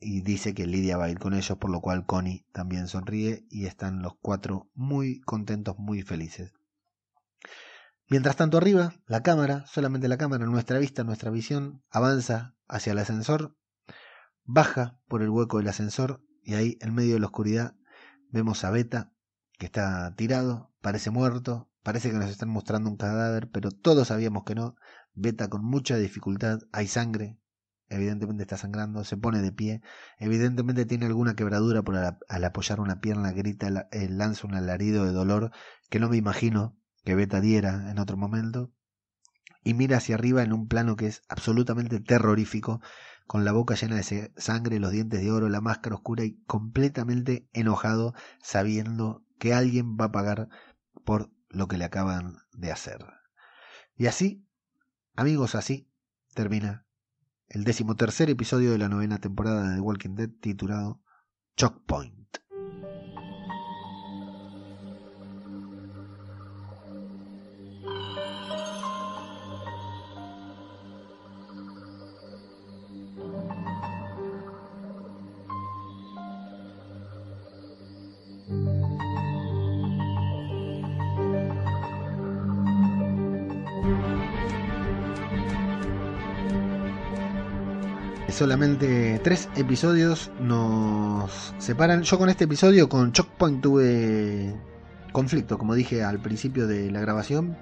y 0.00 0.20
dice 0.22 0.54
que 0.54 0.66
Lidia 0.66 0.96
va 0.96 1.04
a 1.04 1.10
ir 1.10 1.18
con 1.18 1.34
ellos, 1.34 1.58
por 1.58 1.70
lo 1.70 1.80
cual 1.80 2.06
Connie 2.06 2.46
también 2.52 2.88
sonríe 2.88 3.46
y 3.50 3.66
están 3.66 4.02
los 4.02 4.14
cuatro 4.20 4.70
muy 4.74 5.20
contentos, 5.20 5.76
muy 5.78 6.02
felices. 6.02 6.52
Mientras 8.08 8.36
tanto 8.36 8.58
arriba, 8.58 8.94
la 9.06 9.22
cámara, 9.22 9.64
solamente 9.66 10.06
la 10.06 10.18
cámara, 10.18 10.46
nuestra 10.46 10.78
vista, 10.78 11.02
nuestra 11.02 11.30
visión, 11.30 11.82
avanza 11.90 12.54
hacia 12.68 12.92
el 12.92 12.98
ascensor, 12.98 13.56
baja 14.44 15.00
por 15.08 15.22
el 15.22 15.30
hueco 15.30 15.58
del 15.58 15.68
ascensor 15.68 16.22
y 16.46 16.54
ahí 16.54 16.78
en 16.80 16.94
medio 16.94 17.14
de 17.14 17.20
la 17.20 17.26
oscuridad 17.26 17.74
vemos 18.30 18.64
a 18.64 18.70
Beta 18.70 19.12
que 19.58 19.66
está 19.66 20.14
tirado, 20.14 20.72
parece 20.80 21.10
muerto, 21.10 21.68
parece 21.82 22.10
que 22.10 22.16
nos 22.16 22.30
están 22.30 22.50
mostrando 22.50 22.88
un 22.88 22.96
cadáver, 22.96 23.50
pero 23.50 23.72
todos 23.72 24.08
sabíamos 24.08 24.44
que 24.44 24.54
no, 24.54 24.76
Beta 25.14 25.48
con 25.48 25.64
mucha 25.64 25.96
dificultad, 25.96 26.60
hay 26.70 26.86
sangre, 26.86 27.40
evidentemente 27.88 28.44
está 28.44 28.56
sangrando, 28.56 29.02
se 29.02 29.16
pone 29.16 29.42
de 29.42 29.50
pie, 29.50 29.82
evidentemente 30.18 30.86
tiene 30.86 31.06
alguna 31.06 31.34
quebradura 31.34 31.82
por 31.82 31.96
al, 31.96 32.44
apoyar 32.44 32.80
una 32.80 33.00
pierna, 33.00 33.32
grita, 33.32 33.88
eh, 33.90 34.08
lanza 34.08 34.46
un 34.46 34.54
alarido 34.54 35.04
de 35.04 35.12
dolor 35.12 35.50
que 35.90 35.98
no 35.98 36.08
me 36.08 36.16
imagino 36.16 36.78
que 37.04 37.16
Beta 37.16 37.40
diera 37.40 37.90
en 37.90 37.98
otro 37.98 38.16
momento, 38.16 38.70
y 39.64 39.74
mira 39.74 39.96
hacia 39.96 40.14
arriba 40.14 40.44
en 40.44 40.52
un 40.52 40.68
plano 40.68 40.94
que 40.94 41.08
es 41.08 41.22
absolutamente 41.28 41.98
terrorífico, 41.98 42.80
con 43.26 43.44
la 43.44 43.52
boca 43.52 43.74
llena 43.74 43.96
de 43.96 44.32
sangre, 44.36 44.80
los 44.80 44.92
dientes 44.92 45.20
de 45.20 45.30
oro, 45.30 45.48
la 45.48 45.60
máscara 45.60 45.96
oscura 45.96 46.24
y 46.24 46.36
completamente 46.46 47.48
enojado, 47.52 48.14
sabiendo 48.42 49.24
que 49.38 49.54
alguien 49.54 49.96
va 49.96 50.06
a 50.06 50.12
pagar 50.12 50.48
por 51.04 51.30
lo 51.48 51.68
que 51.68 51.78
le 51.78 51.84
acaban 51.84 52.38
de 52.52 52.72
hacer. 52.72 53.04
Y 53.96 54.06
así 54.06 54.46
Amigos, 55.18 55.54
así 55.54 55.88
termina 56.34 56.84
el 57.48 57.64
decimotercer 57.64 58.28
episodio 58.28 58.70
de 58.70 58.76
la 58.76 58.90
novena 58.90 59.18
temporada 59.18 59.70
de 59.70 59.76
The 59.76 59.80
Walking 59.80 60.14
Dead 60.14 60.28
titulado 60.28 61.00
Choke 61.56 61.80
Point. 61.86 62.25
Solamente 88.36 89.18
tres 89.24 89.48
episodios 89.56 90.30
nos 90.40 91.54
separan. 91.56 92.02
Yo 92.02 92.18
con 92.18 92.28
este 92.28 92.44
episodio, 92.44 92.86
con 92.86 93.12
Chokepoint, 93.12 93.62
tuve 93.62 94.54
conflicto, 95.10 95.56
como 95.56 95.74
dije 95.74 96.04
al 96.04 96.18
principio 96.18 96.66
de 96.66 96.90
la 96.90 97.00
grabación. 97.00 97.56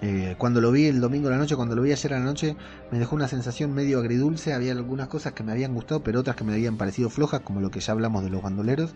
Eh, 0.00 0.36
cuando 0.38 0.62
lo 0.62 0.72
vi 0.72 0.86
el 0.86 1.02
domingo 1.02 1.28
de 1.28 1.34
la 1.34 1.38
noche, 1.38 1.54
cuando 1.54 1.76
lo 1.76 1.82
vi 1.82 1.92
ayer 1.92 2.14
a 2.14 2.18
la 2.18 2.24
noche, 2.24 2.56
me 2.90 2.98
dejó 2.98 3.14
una 3.14 3.28
sensación 3.28 3.74
medio 3.74 3.98
agridulce. 3.98 4.54
Había 4.54 4.72
algunas 4.72 5.08
cosas 5.08 5.34
que 5.34 5.42
me 5.42 5.52
habían 5.52 5.74
gustado, 5.74 6.02
pero 6.02 6.20
otras 6.20 6.34
que 6.34 6.44
me 6.44 6.54
habían 6.54 6.78
parecido 6.78 7.10
flojas, 7.10 7.42
como 7.42 7.60
lo 7.60 7.70
que 7.70 7.80
ya 7.80 7.92
hablamos 7.92 8.24
de 8.24 8.30
los 8.30 8.42
bandoleros. 8.42 8.94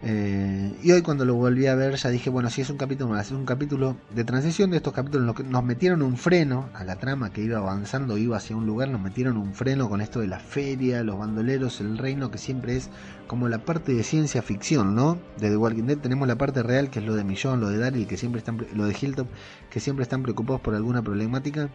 Eh, 0.00 0.78
y 0.80 0.92
hoy 0.92 1.02
cuando 1.02 1.24
lo 1.24 1.34
volví 1.34 1.66
a 1.66 1.74
ver 1.74 1.96
ya 1.96 2.08
dije, 2.10 2.30
bueno, 2.30 2.50
si 2.50 2.60
es 2.60 2.70
un 2.70 2.76
capítulo 2.76 3.10
más, 3.10 3.26
es 3.26 3.32
un 3.32 3.44
capítulo 3.44 3.96
de 4.14 4.22
transición 4.22 4.70
de 4.70 4.76
estos 4.76 4.92
capítulos 4.92 5.26
los 5.26 5.34
que 5.34 5.42
nos 5.42 5.64
metieron 5.64 6.02
un 6.02 6.16
freno 6.16 6.68
a 6.72 6.84
la 6.84 6.96
trama 6.96 7.32
que 7.32 7.42
iba 7.42 7.58
avanzando, 7.58 8.16
iba 8.16 8.36
hacia 8.36 8.54
un 8.54 8.64
lugar, 8.64 8.88
nos 8.90 9.00
metieron 9.00 9.36
un 9.36 9.54
freno 9.54 9.88
con 9.88 10.00
esto 10.00 10.20
de 10.20 10.28
la 10.28 10.38
feria, 10.38 11.02
los 11.02 11.18
bandoleros, 11.18 11.80
el 11.80 11.98
reino, 11.98 12.30
que 12.30 12.38
siempre 12.38 12.76
es 12.76 12.90
como 13.26 13.48
la 13.48 13.58
parte 13.58 13.92
de 13.92 14.04
ciencia 14.04 14.40
ficción, 14.40 14.94
¿no? 14.94 15.18
De 15.40 15.50
The 15.50 15.56
Walking 15.56 15.84
Dead 15.84 15.98
tenemos 15.98 16.28
la 16.28 16.38
parte 16.38 16.62
real, 16.62 16.90
que 16.90 17.00
es 17.00 17.04
lo 17.04 17.16
de 17.16 17.24
Millón, 17.24 17.60
lo 17.60 17.68
de 17.68 17.78
Daryl, 17.78 18.06
que 18.06 18.16
siempre 18.16 18.38
están, 18.38 18.64
lo 18.74 18.86
de 18.86 18.96
Hilltop, 18.98 19.26
que 19.68 19.80
siempre 19.80 20.04
están 20.04 20.22
preocupados 20.22 20.60
por 20.60 20.76
alguna 20.76 21.02
problemática, 21.02 21.70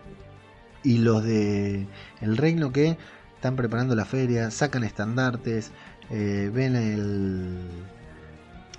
y 0.81 0.99
los 0.99 1.23
de 1.23 1.87
el 2.21 2.37
reino 2.37 2.71
que 2.71 2.97
están 3.35 3.57
preparando 3.57 3.95
la 3.95 4.05
feria, 4.05 4.49
sacan 4.49 4.85
estandartes, 4.85 5.71
eh, 6.09 6.49
ven 6.53 6.75
el 6.75 7.57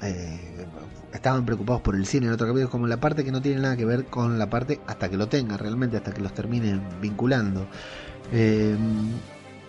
eh, 0.04 0.66
estaban 1.12 1.44
preocupados 1.44 1.82
por 1.82 1.94
el 1.94 2.06
cine 2.06 2.26
en 2.26 2.32
otro 2.32 2.46
capítulo, 2.46 2.70
como 2.70 2.86
la 2.86 2.98
parte 2.98 3.24
que 3.24 3.32
no 3.32 3.40
tiene 3.40 3.60
nada 3.60 3.76
que 3.76 3.84
ver 3.84 4.06
con 4.06 4.38
la 4.38 4.50
parte 4.50 4.80
hasta 4.86 5.08
que 5.08 5.16
lo 5.16 5.28
tenga 5.28 5.56
realmente, 5.56 5.96
hasta 5.96 6.12
que 6.12 6.20
los 6.20 6.34
terminen 6.34 6.82
vinculando. 7.00 7.66
Eh, 8.32 8.76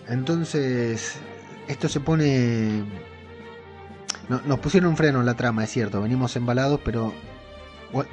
entonces, 0.08 1.16
esto 1.68 1.88
se 1.88 2.00
pone... 2.00 2.84
nos 4.28 4.58
pusieron 4.60 4.90
un 4.90 4.96
freno 4.96 5.20
en 5.20 5.26
la 5.26 5.34
trama, 5.34 5.64
es 5.64 5.70
cierto, 5.70 6.02
venimos 6.02 6.36
embalados, 6.36 6.80
pero 6.84 7.12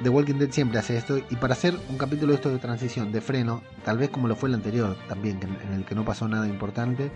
The 0.02 0.08
Walking 0.08 0.34
Dead 0.34 0.50
siempre 0.50 0.78
hace 0.78 0.96
esto 0.96 1.18
y 1.18 1.36
para 1.36 1.54
hacer 1.54 1.74
un 1.88 1.98
capítulo 1.98 2.32
de 2.32 2.36
esto 2.36 2.50
de 2.50 2.58
transición, 2.58 3.12
de 3.12 3.20
freno, 3.20 3.62
tal 3.84 3.98
vez 3.98 4.10
como 4.10 4.28
lo 4.28 4.36
fue 4.36 4.48
el 4.48 4.54
anterior 4.54 4.96
también, 5.08 5.40
en 5.42 5.72
el 5.72 5.84
que 5.84 5.94
no 5.94 6.04
pasó 6.04 6.28
nada 6.28 6.46
importante, 6.46 7.10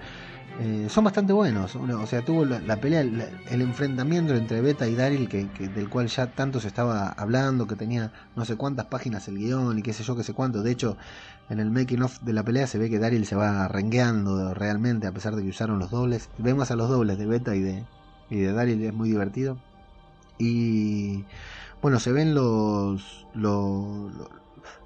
eh, 0.60 0.88
son 0.88 1.04
bastante 1.04 1.32
buenos. 1.32 1.76
O 1.76 2.06
sea, 2.06 2.24
tuvo 2.24 2.44
la, 2.44 2.76
pelea, 2.76 3.02
el 3.02 3.62
enfrentamiento 3.62 4.34
entre 4.34 4.60
Beta 4.60 4.88
y 4.88 4.96
Daryl, 4.96 5.28
que, 5.28 5.46
del 5.46 5.88
cual 5.88 6.08
ya 6.08 6.32
tanto 6.32 6.60
se 6.60 6.66
estaba 6.66 7.08
hablando, 7.10 7.66
que 7.66 7.76
tenía 7.76 8.12
no 8.34 8.44
sé 8.44 8.56
cuántas 8.56 8.86
páginas 8.86 9.28
el 9.28 9.38
guion 9.38 9.78
y 9.78 9.82
qué 9.82 9.92
sé 9.92 10.02
yo, 10.02 10.16
qué 10.16 10.24
sé 10.24 10.32
cuánto. 10.32 10.62
De 10.62 10.72
hecho, 10.72 10.96
en 11.48 11.60
el 11.60 11.70
making 11.70 12.02
of 12.02 12.20
de 12.22 12.32
la 12.32 12.42
pelea 12.42 12.66
se 12.66 12.78
ve 12.78 12.90
que 12.90 12.98
Daryl 12.98 13.24
se 13.24 13.36
va 13.36 13.68
rengueando 13.68 14.52
realmente, 14.52 15.06
a 15.06 15.12
pesar 15.12 15.36
de 15.36 15.42
que 15.42 15.48
usaron 15.48 15.78
los 15.78 15.90
dobles. 15.90 16.28
Vemos 16.38 16.70
a 16.72 16.76
los 16.76 16.88
dobles 16.88 17.18
de 17.18 17.26
Beta 17.26 17.54
y 17.54 17.60
de, 17.60 17.84
y 18.28 18.40
de 18.40 18.52
Daryl, 18.52 18.82
es 18.82 18.94
muy 18.94 19.10
divertido. 19.10 19.58
Y 20.38 21.24
bueno, 21.82 21.98
se 22.00 22.12
ven 22.12 22.34
los. 22.34 23.26
los, 23.34 24.12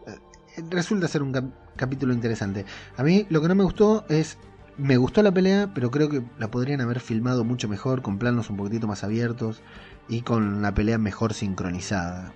eh, 0.07 0.63
resulta 0.71 1.09
ser 1.09 1.23
un 1.23 1.53
capítulo 1.77 2.13
interesante. 2.13 2.65
A 2.97 3.03
mí 3.03 3.27
lo 3.31 3.41
que 3.41 3.49
no 3.49 3.55
me 3.55 3.65
gustó 3.65 4.05
es 4.09 4.39
me 4.79 4.97
gustó 4.97 5.23
la 5.23 5.33
pelea, 5.33 5.71
pero 5.75 5.91
creo 5.91 6.09
que 6.09 6.23
la 6.39 6.51
podrían 6.51 6.81
haber 6.81 7.01
filmado 7.01 7.45
mucho 7.45 7.69
mejor, 7.69 8.03
con 8.03 8.19
planos 8.19 8.51
un 8.51 8.57
poquitito 8.57 8.87
más 8.87 9.05
abiertos 9.05 9.63
y 10.09 10.23
con 10.23 10.63
la 10.63 10.75
pelea 10.75 10.99
mejor 10.99 11.35
sincronizada. 11.35 12.33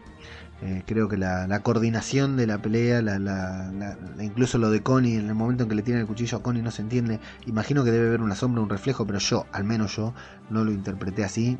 Eh, 0.62 0.82
creo 0.86 1.08
que 1.08 1.18
la, 1.18 1.60
coordinación 1.62 2.36
de 2.36 2.46
la 2.46 2.58
pelea, 2.62 3.02
la, 3.02 3.96
incluso 4.20 4.58
lo 4.58 4.70
de 4.70 4.82
Connie, 4.82 5.16
en 5.16 5.28
el 5.28 5.34
momento 5.34 5.64
en 5.64 5.68
que 5.68 5.74
le 5.74 5.82
tiran 5.82 6.00
el 6.00 6.06
cuchillo 6.06 6.38
a 6.38 6.42
Connie 6.42 6.62
no 6.62 6.70
se 6.70 6.82
entiende. 6.82 7.20
Imagino 7.46 7.84
que 7.84 7.90
debe 7.90 8.08
haber 8.08 8.22
una 8.22 8.34
sombra, 8.34 8.62
un 8.62 8.70
reflejo, 8.70 9.06
pero 9.06 9.18
yo, 9.18 9.46
al 9.52 9.64
menos 9.64 9.96
yo, 9.96 10.14
no 10.48 10.64
lo 10.64 10.72
interpreté 10.72 11.24
así. 11.24 11.58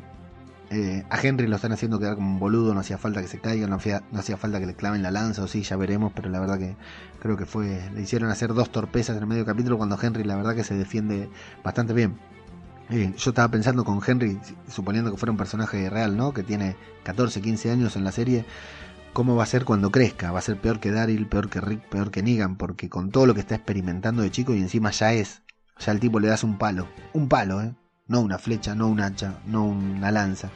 Eh, 0.69 1.05
a 1.09 1.21
Henry 1.21 1.47
lo 1.47 1.55
están 1.55 1.71
haciendo 1.71 1.97
quedar 1.97 2.15
como 2.15 2.29
un 2.29 2.39
boludo, 2.39 2.73
no 2.73 2.81
hacía 2.81 2.97
falta 2.97 3.21
que 3.21 3.27
se 3.27 3.39
caiga, 3.39 3.67
no 3.67 3.77
hacía, 3.77 4.03
no 4.11 4.19
hacía 4.19 4.35
falta 4.35 4.59
que 4.59 4.65
le 4.65 4.75
claven 4.75 5.01
la 5.01 5.11
lanza, 5.11 5.43
o 5.43 5.47
sí, 5.47 5.63
ya 5.63 5.77
veremos, 5.77 6.11
pero 6.13 6.29
la 6.29 6.39
verdad 6.39 6.57
que 6.59 6.75
creo 7.19 7.37
que 7.37 7.45
fue, 7.45 7.89
le 7.93 8.01
hicieron 8.01 8.29
hacer 8.29 8.53
dos 8.53 8.71
torpezas 8.71 9.15
en 9.15 9.23
el 9.23 9.27
medio 9.27 9.45
capítulo 9.45 9.77
cuando 9.77 9.97
Henry 10.01 10.23
la 10.23 10.35
verdad 10.35 10.55
que 10.55 10.63
se 10.63 10.75
defiende 10.75 11.29
bastante 11.63 11.93
bien. 11.93 12.17
Eh, 12.89 13.13
yo 13.17 13.31
estaba 13.31 13.49
pensando 13.49 13.83
con 13.85 14.01
Henry, 14.05 14.39
suponiendo 14.69 15.11
que 15.11 15.17
fuera 15.17 15.31
un 15.31 15.37
personaje 15.37 15.89
real, 15.89 16.17
¿no? 16.17 16.33
Que 16.33 16.43
tiene 16.43 16.75
14, 17.03 17.41
15 17.41 17.71
años 17.71 17.95
en 17.95 18.03
la 18.03 18.11
serie, 18.11 18.45
¿cómo 19.13 19.35
va 19.35 19.43
a 19.43 19.47
ser 19.47 19.65
cuando 19.65 19.91
crezca? 19.91 20.31
¿Va 20.31 20.39
a 20.39 20.41
ser 20.41 20.59
peor 20.59 20.79
que 20.79 20.91
Daryl, 20.91 21.27
peor 21.27 21.49
que 21.49 21.61
Rick, 21.61 21.81
peor 21.89 22.11
que 22.11 22.23
Negan? 22.23 22.57
Porque 22.57 22.89
con 22.89 23.11
todo 23.11 23.25
lo 23.25 23.33
que 23.33 23.41
está 23.41 23.55
experimentando 23.55 24.21
de 24.21 24.31
chico 24.31 24.53
y 24.53 24.59
encima 24.59 24.91
ya 24.91 25.13
es 25.13 25.41
sea, 25.79 25.93
al 25.93 25.99
tipo 25.99 26.19
le 26.19 26.27
das 26.27 26.43
un 26.43 26.57
palo. 26.57 26.87
Un 27.13 27.27
palo, 27.27 27.61
¿eh? 27.61 27.73
No 28.07 28.21
una 28.21 28.37
flecha, 28.37 28.73
no 28.73 28.87
un 28.87 29.01
hacha, 29.01 29.39
no 29.45 29.65
una 29.65 30.11
lanza, 30.11 30.49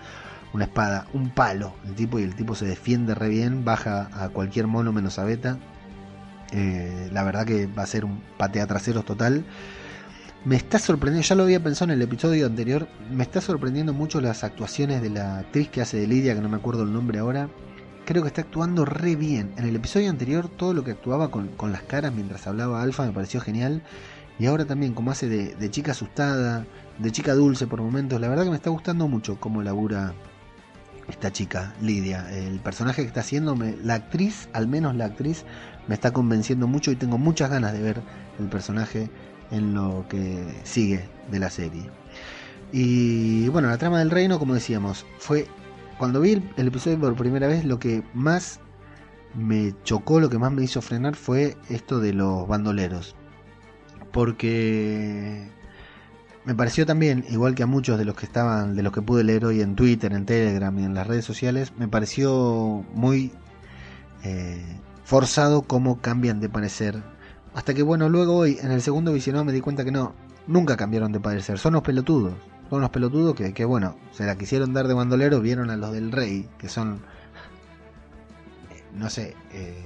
una 0.53 0.65
espada. 0.65 1.07
Un 1.13 1.31
palo. 1.31 1.73
El 1.85 1.95
tipo 1.95 2.19
y 2.19 2.23
el 2.23 2.35
tipo 2.35 2.55
se 2.55 2.65
defiende 2.65 3.15
re 3.15 3.29
bien. 3.29 3.65
Baja 3.65 4.09
a 4.13 4.29
cualquier 4.29 4.67
mono 4.67 4.91
menos 4.93 5.19
a 5.19 5.25
Beta. 5.25 5.57
Eh, 6.51 7.09
la 7.11 7.23
verdad 7.23 7.45
que 7.45 7.67
va 7.67 7.83
a 7.83 7.87
ser 7.87 8.05
un 8.05 8.21
patea 8.37 8.67
traseros 8.67 9.05
total. 9.05 9.45
Me 10.43 10.55
está 10.55 10.79
sorprendiendo, 10.79 11.27
ya 11.27 11.35
lo 11.35 11.43
había 11.43 11.61
pensado 11.61 11.91
en 11.91 11.97
el 11.97 12.01
episodio 12.01 12.47
anterior, 12.47 12.87
me 13.11 13.21
está 13.21 13.41
sorprendiendo 13.41 13.93
mucho 13.93 14.19
las 14.21 14.43
actuaciones 14.43 15.03
de 15.03 15.11
la 15.11 15.37
actriz 15.37 15.69
que 15.69 15.81
hace 15.81 15.97
de 15.97 16.07
Lidia, 16.07 16.33
que 16.33 16.41
no 16.41 16.49
me 16.49 16.57
acuerdo 16.57 16.81
el 16.81 16.91
nombre 16.91 17.19
ahora. 17.19 17.47
Creo 18.05 18.23
que 18.23 18.29
está 18.29 18.41
actuando 18.41 18.83
re 18.83 19.15
bien. 19.15 19.53
En 19.57 19.65
el 19.65 19.75
episodio 19.75 20.09
anterior 20.09 20.49
todo 20.49 20.73
lo 20.73 20.83
que 20.83 20.91
actuaba 20.91 21.29
con, 21.29 21.49
con 21.49 21.71
las 21.71 21.83
caras 21.83 22.11
mientras 22.11 22.47
hablaba 22.47 22.81
Alfa 22.81 23.05
me 23.05 23.11
pareció 23.11 23.39
genial. 23.39 23.83
Y 24.39 24.47
ahora 24.47 24.65
también 24.65 24.93
como 24.95 25.11
hace 25.11 25.29
de, 25.29 25.53
de, 25.53 25.69
chica 25.69 25.91
asustada, 25.91 26.65
de 27.01 27.11
chica 27.11 27.33
dulce 27.33 27.67
por 27.67 27.81
momentos. 27.81 28.19
La 28.21 28.27
verdad 28.27 28.43
que 28.43 28.51
me 28.51 28.55
está 28.55 28.69
gustando 28.69 29.07
mucho 29.07 29.39
cómo 29.39 29.61
labura 29.61 30.13
esta 31.07 31.31
chica, 31.31 31.73
Lidia. 31.81 32.31
El 32.31 32.59
personaje 32.59 33.01
que 33.01 33.07
está 33.07 33.21
haciendo, 33.21 33.57
la 33.83 33.95
actriz, 33.95 34.49
al 34.53 34.67
menos 34.67 34.95
la 34.95 35.05
actriz, 35.05 35.45
me 35.87 35.95
está 35.95 36.11
convenciendo 36.13 36.67
mucho 36.67 36.91
y 36.91 36.95
tengo 36.95 37.17
muchas 37.17 37.49
ganas 37.49 37.73
de 37.73 37.81
ver 37.81 38.01
el 38.39 38.47
personaje 38.47 39.09
en 39.49 39.73
lo 39.73 40.05
que 40.09 40.43
sigue 40.63 41.07
de 41.29 41.39
la 41.39 41.49
serie. 41.49 41.89
Y 42.71 43.49
bueno, 43.49 43.69
la 43.69 43.77
trama 43.77 43.99
del 43.99 44.11
reino, 44.11 44.39
como 44.39 44.53
decíamos, 44.53 45.05
fue 45.17 45.47
cuando 45.97 46.21
vi 46.21 46.41
el, 46.55 46.67
episodio 46.67 46.99
por 46.99 47.15
primera 47.15 47.47
vez, 47.47 47.65
lo 47.65 47.79
que 47.79 48.03
más 48.13 48.59
me 49.35 49.73
chocó, 49.83 50.19
lo 50.19 50.29
que 50.29 50.37
más 50.37 50.51
me 50.51 50.63
hizo 50.63 50.81
frenar 50.81 51.15
fue 51.15 51.57
esto 51.69 51.99
de 51.99 52.13
los 52.13 52.47
bandoleros. 52.47 53.15
Porque 54.11 55.49
me 56.45 56.55
pareció 56.55 56.85
también, 56.85 57.25
igual 57.29 57.55
que 57.55 57.63
a 57.63 57.67
muchos 57.67 57.97
de 57.97 58.05
los 58.05 58.15
que 58.15 58.25
estaban, 58.25 58.75
de 58.75 58.83
los 58.83 58.93
que 58.93 59.01
pude 59.01 59.23
leer 59.23 59.45
hoy 59.45 59.61
en 59.61 59.75
Twitter, 59.75 60.13
en 60.13 60.25
Telegram 60.25 60.77
y 60.79 60.83
en 60.83 60.93
las 60.93 61.07
redes 61.07 61.25
sociales, 61.25 61.73
me 61.77 61.87
pareció 61.87 62.83
muy 62.93 63.31
eh, 64.23 64.63
forzado 65.03 65.61
cómo 65.63 66.01
cambian 66.01 66.39
de 66.39 66.49
parecer 66.49 67.01
hasta 67.53 67.73
que 67.73 67.83
bueno, 67.83 68.07
luego 68.09 68.37
hoy 68.37 68.57
en 68.61 68.71
el 68.71 68.81
segundo 68.81 69.11
visionado 69.11 69.45
me 69.45 69.51
di 69.51 69.61
cuenta 69.61 69.83
que 69.83 69.91
no, 69.91 70.13
nunca 70.47 70.77
cambiaron 70.77 71.11
de 71.11 71.19
parecer, 71.19 71.59
son 71.59 71.73
los 71.73 71.81
pelotudos. 71.81 72.33
Son 72.69 72.79
los 72.79 72.89
pelotudos 72.89 73.35
que, 73.35 73.53
que 73.53 73.65
bueno, 73.65 73.97
se 74.13 74.25
la 74.25 74.37
quisieron 74.37 74.73
dar 74.73 74.87
de 74.87 74.93
bandolero, 74.93 75.41
vieron 75.41 75.69
a 75.69 75.75
los 75.75 75.91
del 75.91 76.09
rey, 76.09 76.47
que 76.57 76.69
son, 76.69 77.01
eh, 78.69 78.83
no 78.93 79.09
sé, 79.09 79.35
eh, 79.51 79.83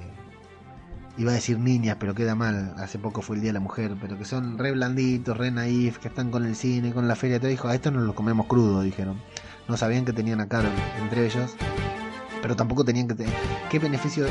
iba 1.17 1.31
a 1.31 1.35
decir 1.35 1.59
niñas, 1.59 1.97
pero 1.99 2.13
queda 2.13 2.35
mal, 2.35 2.73
hace 2.77 2.99
poco 2.99 3.21
fue 3.21 3.37
el 3.37 3.41
Día 3.41 3.49
de 3.49 3.53
la 3.53 3.59
Mujer, 3.59 3.95
pero 3.99 4.17
que 4.17 4.25
son 4.25 4.57
re 4.57 4.71
blanditos, 4.71 5.37
re 5.37 5.51
naif, 5.51 5.97
que 5.97 6.07
están 6.07 6.31
con 6.31 6.45
el 6.45 6.55
cine, 6.55 6.93
con 6.93 7.07
la 7.07 7.15
feria, 7.15 7.39
te 7.39 7.47
dijo, 7.47 7.67
a 7.67 7.75
esto 7.75 7.91
no 7.91 8.01
lo 8.01 8.15
comemos 8.15 8.47
crudo, 8.47 8.81
dijeron. 8.81 9.21
No 9.67 9.77
sabían 9.77 10.05
que 10.05 10.13
tenían 10.13 10.41
a 10.41 10.47
Carol 10.47 10.71
entre 11.01 11.25
ellos, 11.25 11.55
pero 12.41 12.55
tampoco 12.55 12.83
tenían 12.85 13.07
que 13.07 13.15
tener... 13.15 13.33
¿Qué 13.69 13.79
beneficio 13.79 14.27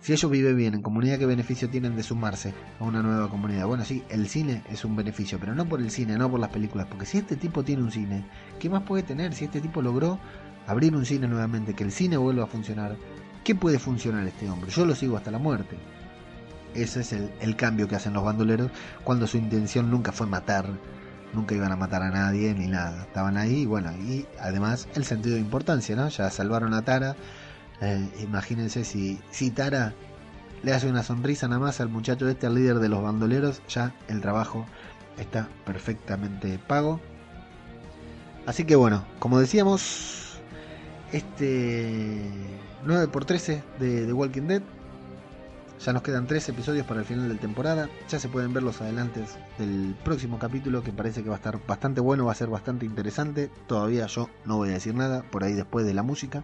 si 0.00 0.12
ellos 0.12 0.30
viven 0.30 0.56
bien 0.56 0.74
en 0.74 0.82
comunidad, 0.82 1.18
¿qué 1.18 1.26
beneficio 1.26 1.68
tienen 1.68 1.96
de 1.96 2.02
sumarse 2.02 2.54
a 2.78 2.84
una 2.84 3.02
nueva 3.02 3.28
comunidad? 3.28 3.66
Bueno, 3.66 3.84
sí, 3.84 4.04
el 4.08 4.28
cine 4.28 4.62
es 4.70 4.84
un 4.84 4.94
beneficio, 4.94 5.38
pero 5.40 5.54
no 5.54 5.68
por 5.68 5.80
el 5.80 5.90
cine, 5.90 6.16
no 6.16 6.30
por 6.30 6.38
las 6.38 6.50
películas, 6.50 6.86
porque 6.86 7.04
si 7.04 7.18
este 7.18 7.36
tipo 7.36 7.64
tiene 7.64 7.82
un 7.82 7.90
cine, 7.90 8.24
¿qué 8.60 8.70
más 8.70 8.84
puede 8.84 9.02
tener? 9.02 9.34
Si 9.34 9.44
este 9.44 9.60
tipo 9.60 9.82
logró 9.82 10.18
abrir 10.66 10.94
un 10.94 11.04
cine 11.04 11.26
nuevamente, 11.26 11.74
que 11.74 11.84
el 11.84 11.92
cine 11.92 12.16
vuelva 12.16 12.44
a 12.44 12.46
funcionar, 12.46 12.96
¿qué 13.42 13.54
puede 13.54 13.78
funcionar 13.78 14.26
este 14.26 14.48
hombre? 14.48 14.70
Yo 14.70 14.86
lo 14.86 14.94
sigo 14.94 15.16
hasta 15.16 15.30
la 15.30 15.38
muerte. 15.38 15.76
Ese 16.74 17.00
es 17.00 17.12
el, 17.12 17.30
el 17.40 17.56
cambio 17.56 17.88
que 17.88 17.96
hacen 17.96 18.12
los 18.12 18.24
bandoleros 18.24 18.70
cuando 19.04 19.26
su 19.26 19.36
intención 19.36 19.90
nunca 19.90 20.12
fue 20.12 20.26
matar, 20.26 20.66
nunca 21.32 21.54
iban 21.54 21.72
a 21.72 21.76
matar 21.76 22.02
a 22.02 22.10
nadie 22.10 22.54
ni 22.54 22.66
nada. 22.66 23.02
Estaban 23.02 23.36
ahí 23.36 23.62
y 23.62 23.66
bueno, 23.66 23.92
y 23.92 24.26
además 24.40 24.88
el 24.94 25.04
sentido 25.04 25.34
de 25.34 25.40
importancia, 25.40 25.96
¿no? 25.96 26.08
Ya 26.08 26.30
salvaron 26.30 26.74
a 26.74 26.82
Tara, 26.82 27.16
eh, 27.80 28.08
imagínense 28.22 28.84
si, 28.84 29.50
Tara 29.50 29.94
le 30.62 30.72
hace 30.72 30.88
una 30.88 31.02
sonrisa 31.02 31.46
nada 31.48 31.60
más 31.60 31.80
al 31.80 31.88
muchacho 31.88 32.28
este, 32.28 32.46
al 32.46 32.54
líder 32.54 32.78
de 32.80 32.88
los 32.88 33.02
bandoleros, 33.02 33.62
ya 33.68 33.94
el 34.08 34.20
trabajo 34.20 34.66
está 35.18 35.48
perfectamente 35.64 36.58
pago. 36.58 37.00
Así 38.46 38.64
que 38.64 38.76
bueno, 38.76 39.04
como 39.18 39.38
decíamos, 39.38 40.40
este 41.12 42.22
9x13 42.86 43.62
de 43.78 44.06
The 44.06 44.12
Walking 44.12 44.42
Dead. 44.42 44.62
Ya 45.84 45.92
nos 45.92 46.02
quedan 46.02 46.26
3 46.26 46.48
episodios 46.48 46.86
para 46.86 47.00
el 47.00 47.06
final 47.06 47.28
de 47.28 47.34
la 47.34 47.40
temporada. 47.40 47.88
Ya 48.08 48.18
se 48.18 48.28
pueden 48.28 48.52
ver 48.52 48.64
los 48.64 48.80
adelantes 48.80 49.38
del 49.58 49.94
próximo 50.04 50.38
capítulo 50.38 50.82
que 50.82 50.92
parece 50.92 51.22
que 51.22 51.28
va 51.28 51.36
a 51.36 51.38
estar 51.38 51.64
bastante 51.66 52.00
bueno, 52.00 52.26
va 52.26 52.32
a 52.32 52.34
ser 52.34 52.48
bastante 52.48 52.84
interesante. 52.84 53.48
Todavía 53.68 54.06
yo 54.06 54.28
no 54.44 54.56
voy 54.56 54.70
a 54.70 54.72
decir 54.72 54.94
nada 54.94 55.22
por 55.30 55.44
ahí 55.44 55.52
después 55.54 55.86
de 55.86 55.94
la 55.94 56.02
música. 56.02 56.42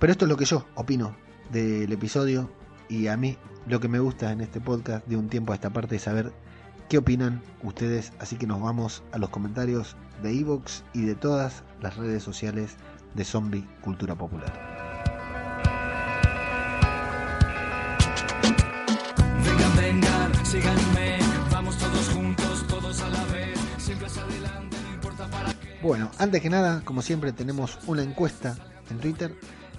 Pero 0.00 0.10
esto 0.10 0.24
es 0.24 0.28
lo 0.28 0.36
que 0.36 0.46
yo 0.46 0.66
opino 0.74 1.16
del 1.52 1.92
episodio 1.92 2.50
y 2.88 3.06
a 3.06 3.16
mí 3.16 3.38
lo 3.68 3.78
que 3.78 3.88
me 3.88 4.00
gusta 4.00 4.32
en 4.32 4.40
este 4.40 4.60
podcast 4.60 5.06
de 5.06 5.16
un 5.16 5.28
tiempo 5.28 5.52
a 5.52 5.54
esta 5.54 5.70
parte 5.70 5.96
es 5.96 6.02
saber 6.02 6.32
qué 6.88 6.98
opinan 6.98 7.40
ustedes. 7.62 8.12
Así 8.18 8.36
que 8.36 8.48
nos 8.48 8.60
vamos 8.60 9.04
a 9.12 9.18
los 9.18 9.30
comentarios 9.30 9.96
de 10.22 10.32
Evox 10.36 10.82
y 10.92 11.02
de 11.02 11.14
todas 11.14 11.62
las 11.80 11.96
redes 11.96 12.24
sociales 12.24 12.76
de 13.14 13.24
Zombie 13.24 13.66
Cultura 13.80 14.16
Popular. 14.16 14.73
Bueno, 25.82 26.10
antes 26.18 26.40
que 26.40 26.48
nada, 26.48 26.80
como 26.84 27.02
siempre, 27.02 27.32
tenemos 27.32 27.78
una 27.86 28.02
encuesta 28.02 28.56
en 28.90 28.98
Twitter 28.98 29.36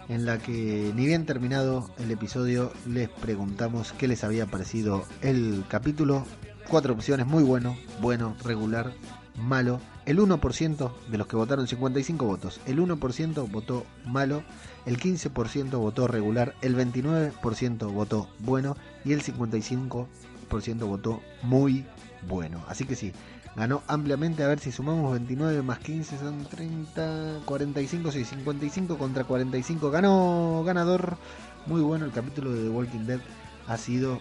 en 0.08 0.26
la 0.26 0.38
que 0.38 0.92
ni 0.96 1.06
bien 1.06 1.26
terminado 1.26 1.90
el 1.98 2.12
episodio 2.12 2.72
les 2.88 3.10
preguntamos 3.10 3.92
qué 3.94 4.08
les 4.08 4.24
había 4.24 4.46
parecido 4.46 5.06
el 5.22 5.64
capítulo. 5.68 6.26
Cuatro 6.68 6.94
opciones, 6.94 7.26
muy 7.26 7.44
bueno, 7.44 7.76
bueno, 8.02 8.36
regular, 8.44 8.94
malo. 9.36 9.80
El 10.06 10.20
1% 10.20 10.92
de 11.10 11.18
los 11.18 11.26
que 11.26 11.36
votaron 11.36 11.68
55 11.68 12.26
votos, 12.26 12.62
el 12.68 12.80
1% 12.80 13.50
votó 13.50 13.86
malo, 14.06 14.44
el 14.86 15.00
15% 15.00 15.80
votó 15.80 16.08
regular, 16.08 16.54
el 16.62 16.76
29% 16.76 17.92
votó 17.92 18.30
bueno. 18.40 18.78
Y 19.04 19.14
el 19.14 19.24
55% 19.24 20.08
votó 20.86 21.22
muy 21.41 21.86
bueno. 22.28 22.64
Así 22.68 22.86
que 22.86 22.95
sí, 22.95 23.12
ganó 23.56 23.84
ampliamente. 23.88 24.43
A 24.43 24.47
ver 24.47 24.60
si 24.60 24.72
sumamos 24.72 25.12
29 25.14 25.62
más 25.62 25.80
15 25.80 26.18
son 26.18 26.45
30, 26.45 27.41
45, 27.45 28.12
sí, 28.12 28.26
55 28.26 28.97
contra 28.97 29.24
45. 29.24 29.91
Ganó 29.91 30.64
ganador. 30.66 31.18
Muy 31.68 31.82
bueno 31.82 32.06
el 32.06 32.12
capítulo 32.12 32.53
de 32.53 32.70
Walking 32.70 33.06
Dead 33.06 33.20
ha 33.68 33.78
sido 33.78 34.20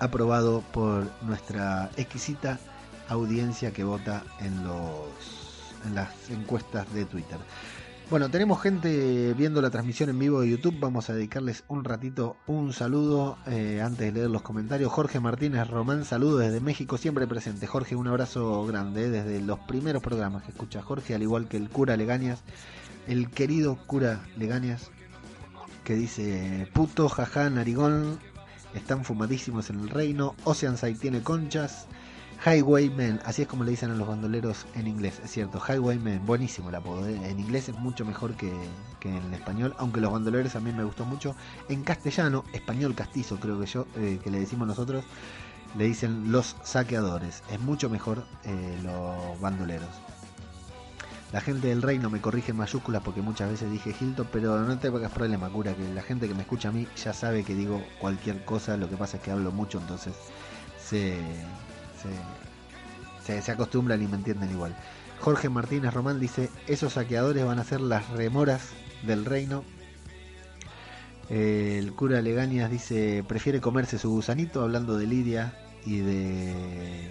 aprobado 0.00 0.62
por 0.72 1.06
nuestra 1.22 1.90
exquisita 1.96 2.58
audiencia 3.08 3.72
que 3.72 3.84
vota 3.84 4.24
en 4.40 4.64
los 4.64 5.06
en 5.86 5.94
las 5.94 6.08
encuestas 6.30 6.92
de 6.92 7.04
Twitter. 7.04 7.38
Bueno, 8.10 8.30
tenemos 8.30 8.62
gente 8.62 9.34
viendo 9.34 9.60
la 9.60 9.68
transmisión 9.68 10.08
en 10.08 10.18
vivo 10.18 10.40
de 10.40 10.48
YouTube. 10.48 10.80
Vamos 10.80 11.10
a 11.10 11.12
dedicarles 11.12 11.64
un 11.68 11.84
ratito 11.84 12.38
un 12.46 12.72
saludo 12.72 13.36
eh, 13.46 13.82
antes 13.84 13.98
de 13.98 14.12
leer 14.12 14.30
los 14.30 14.40
comentarios. 14.40 14.90
Jorge 14.90 15.20
Martínez 15.20 15.68
Román, 15.68 16.06
saludo 16.06 16.38
desde 16.38 16.60
México, 16.60 16.96
siempre 16.96 17.26
presente. 17.26 17.66
Jorge, 17.66 17.96
un 17.96 18.08
abrazo 18.08 18.64
grande 18.64 19.04
eh, 19.04 19.10
desde 19.10 19.42
los 19.42 19.58
primeros 19.58 20.02
programas 20.02 20.42
que 20.42 20.52
escucha 20.52 20.80
Jorge, 20.80 21.14
al 21.14 21.22
igual 21.22 21.48
que 21.48 21.58
el 21.58 21.68
cura 21.68 21.98
Legañas, 21.98 22.44
el 23.08 23.28
querido 23.28 23.76
cura 23.86 24.22
Legañas, 24.38 24.90
que 25.84 25.92
dice: 25.92 26.66
Puto, 26.72 27.10
jaja, 27.10 27.50
narigón, 27.50 28.18
están 28.72 29.04
fumadísimos 29.04 29.68
en 29.68 29.80
el 29.80 29.90
reino. 29.90 30.34
Oceanside 30.44 30.94
tiene 30.94 31.22
conchas. 31.22 31.88
Highwayman, 32.46 33.20
así 33.24 33.42
es 33.42 33.48
como 33.48 33.64
le 33.64 33.72
dicen 33.72 33.90
a 33.90 33.94
los 33.94 34.06
bandoleros 34.06 34.66
en 34.74 34.86
inglés, 34.86 35.20
es 35.24 35.32
cierto, 35.32 35.60
Highwayman, 35.60 36.24
buenísimo 36.24 36.68
el 36.68 36.76
apodo, 36.76 37.06
¿eh? 37.08 37.18
en 37.28 37.40
inglés 37.40 37.68
es 37.68 37.76
mucho 37.76 38.04
mejor 38.04 38.36
que, 38.36 38.52
que, 39.00 39.08
en 39.08 39.34
español, 39.34 39.74
aunque 39.76 40.00
los 40.00 40.12
bandoleros 40.12 40.54
a 40.54 40.60
mí 40.60 40.72
me 40.72 40.84
gustó 40.84 41.04
mucho, 41.04 41.34
en 41.68 41.82
castellano, 41.82 42.44
español 42.52 42.94
castizo 42.94 43.40
creo 43.40 43.58
que 43.58 43.66
yo, 43.66 43.86
eh, 43.96 44.20
que 44.22 44.30
le 44.30 44.38
decimos 44.38 44.68
nosotros, 44.68 45.04
le 45.76 45.84
dicen 45.84 46.30
los 46.30 46.56
saqueadores, 46.62 47.42
es 47.50 47.58
mucho 47.60 47.90
mejor 47.90 48.24
eh, 48.44 48.78
los 48.84 49.40
bandoleros. 49.40 49.90
La 51.32 51.40
gente 51.40 51.68
del 51.68 51.82
reino 51.82 52.08
me 52.08 52.20
corrige 52.20 52.52
en 52.52 52.56
mayúsculas 52.56 53.02
porque 53.02 53.20
muchas 53.20 53.50
veces 53.50 53.70
dije 53.70 53.94
Hilton, 54.00 54.28
pero 54.32 54.60
no 54.60 54.78
te 54.78 54.88
hagas 54.88 55.12
problema, 55.12 55.50
cura, 55.50 55.74
que 55.74 55.86
la 55.92 56.02
gente 56.02 56.26
que 56.28 56.34
me 56.34 56.42
escucha 56.42 56.70
a 56.70 56.72
mí 56.72 56.86
ya 56.96 57.12
sabe 57.12 57.42
que 57.42 57.54
digo 57.54 57.82
cualquier 57.98 58.44
cosa, 58.44 58.76
lo 58.76 58.88
que 58.88 58.96
pasa 58.96 59.18
es 59.18 59.24
que 59.24 59.32
hablo 59.32 59.50
mucho, 59.50 59.78
entonces 59.78 60.14
se 60.82 61.18
se, 63.24 63.42
se, 63.42 63.52
acostumbran 63.52 64.02
y 64.02 64.06
me 64.06 64.16
entienden 64.16 64.50
igual. 64.50 64.74
Jorge 65.20 65.48
Martínez 65.48 65.92
Román 65.92 66.20
dice, 66.20 66.50
esos 66.66 66.94
saqueadores 66.94 67.44
van 67.44 67.58
a 67.58 67.64
ser 67.64 67.80
las 67.80 68.08
remoras 68.10 68.62
del 69.02 69.24
reino. 69.24 69.64
Eh, 71.28 71.76
el 71.78 71.92
cura 71.92 72.22
Legañas 72.22 72.70
dice, 72.70 73.24
prefiere 73.26 73.60
comerse 73.60 73.98
su 73.98 74.10
gusanito, 74.10 74.62
hablando 74.62 74.96
de 74.96 75.06
Lidia 75.06 75.54
y 75.84 75.98
de 75.98 77.10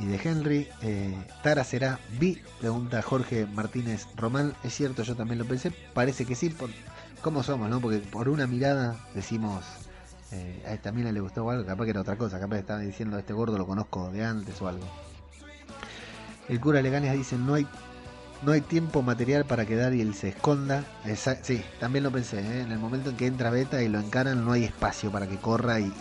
y 0.00 0.06
de 0.06 0.20
Henry. 0.22 0.68
Eh, 0.82 1.14
Tara 1.42 1.62
será 1.62 2.00
B, 2.18 2.42
pregunta 2.58 3.02
Jorge 3.02 3.46
Martínez 3.46 4.06
Román. 4.16 4.54
Es 4.64 4.74
cierto, 4.74 5.02
yo 5.02 5.14
también 5.14 5.38
lo 5.38 5.44
pensé. 5.44 5.70
Parece 5.70 6.24
que 6.24 6.34
sí. 6.34 6.48
Por, 6.50 6.70
¿Cómo 7.22 7.42
somos, 7.42 7.68
no? 7.68 7.80
Porque 7.80 7.98
por 7.98 8.28
una 8.28 8.46
mirada 8.46 8.96
decimos. 9.14 9.64
Eh, 10.32 10.62
a 10.66 10.74
esta 10.74 10.92
mina 10.92 11.10
le 11.10 11.20
gustó 11.20 11.48
algo, 11.50 11.66
capaz 11.66 11.84
que 11.84 11.90
era 11.90 12.00
otra 12.00 12.16
cosa, 12.16 12.38
capaz 12.38 12.56
que 12.56 12.60
estaba 12.60 12.80
diciendo 12.80 13.18
este 13.18 13.32
gordo 13.32 13.58
lo 13.58 13.66
conozco 13.66 14.10
de 14.10 14.24
antes 14.24 14.60
o 14.62 14.68
algo. 14.68 14.84
El 16.48 16.60
cura 16.60 16.82
Leganes 16.82 17.12
dice 17.12 17.36
no 17.36 17.54
hay 17.54 17.66
no 18.42 18.52
hay 18.52 18.62
tiempo 18.62 19.02
material 19.02 19.44
para 19.44 19.66
que 19.66 19.76
Daryl 19.76 20.14
se 20.14 20.28
esconda. 20.28 20.84
sí, 21.42 21.62
también 21.78 22.04
lo 22.04 22.10
pensé. 22.10 22.40
¿eh? 22.40 22.62
En 22.62 22.72
el 22.72 22.78
momento 22.78 23.10
en 23.10 23.16
que 23.16 23.26
entra 23.26 23.50
Beta 23.50 23.82
y 23.82 23.88
lo 23.88 24.00
encaran, 24.00 24.44
no 24.44 24.52
hay 24.52 24.64
espacio 24.64 25.10
para 25.10 25.26
que 25.26 25.36
corra 25.36 25.80
y, 25.80 25.92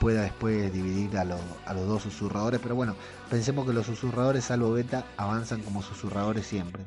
pueda 0.00 0.22
después 0.22 0.72
dividir 0.72 1.16
a, 1.16 1.20
a, 1.20 1.74
los 1.74 1.86
dos 1.86 2.02
susurradores. 2.02 2.60
Pero 2.60 2.74
bueno, 2.74 2.96
pensemos 3.30 3.64
que 3.64 3.72
los 3.72 3.86
susurradores, 3.86 4.44
salvo 4.44 4.72
Beta, 4.72 5.04
avanzan 5.16 5.62
como 5.62 5.82
susurradores 5.82 6.46
siempre. 6.46 6.82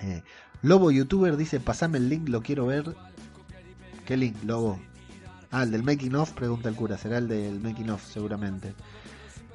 Eh, 0.00 0.22
Lobo 0.62 0.92
YouTuber 0.92 1.36
dice: 1.36 1.58
Pasame 1.58 1.98
el 1.98 2.08
link, 2.08 2.28
lo 2.28 2.42
quiero 2.42 2.66
ver. 2.66 2.94
¿Qué 4.04 4.16
link, 4.16 4.36
Lobo? 4.44 4.78
Ah, 5.56 5.62
el 5.62 5.70
del 5.70 5.84
making 5.84 6.14
of, 6.16 6.32
pregunta 6.32 6.68
el 6.68 6.74
cura. 6.74 6.98
Será 6.98 7.16
el 7.16 7.28
del 7.28 7.60
making 7.60 7.88
of, 7.88 8.04
seguramente. 8.04 8.74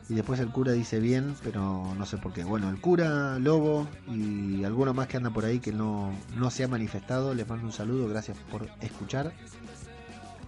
Y 0.10 0.16
después 0.16 0.40
el 0.40 0.50
cura 0.50 0.72
dice 0.72 1.00
bien, 1.00 1.36
pero 1.44 1.94
no 1.96 2.06
sé 2.08 2.18
por 2.18 2.34
qué. 2.34 2.44
Bueno, 2.44 2.72
el 2.72 2.82
cura, 2.82 3.38
Lobo 3.38 3.88
y 4.08 4.64
alguno 4.64 4.96
más 4.96 5.06
que 5.06 5.18
anda 5.18 5.30
por 5.30 5.46
ahí 5.46 5.60
que 5.60 5.72
no, 5.72 6.12
no 6.36 6.50
se 6.50 6.64
ha 6.64 6.68
manifestado, 6.68 7.36
les 7.36 7.48
mando 7.48 7.68
un 7.68 7.72
saludo, 7.72 8.08
gracias 8.10 8.36
por 8.50 8.68
escuchar. 8.82 9.32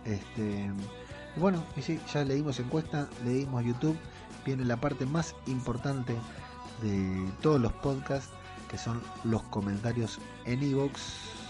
Este, 0.05 0.71
bueno, 1.35 1.63
y 1.77 1.83
sí, 1.83 1.99
ya 2.11 2.25
leímos 2.25 2.59
encuesta, 2.59 3.07
leímos 3.23 3.63
YouTube, 3.63 3.95
viene 4.43 4.65
la 4.65 4.77
parte 4.77 5.05
más 5.05 5.35
importante 5.45 6.15
de 6.81 7.29
todos 7.43 7.61
los 7.61 7.73
podcasts, 7.73 8.31
que 8.71 8.79
son 8.79 9.03
los 9.23 9.43
comentarios 9.43 10.17
en 10.45 10.63
Evox. 10.63 11.42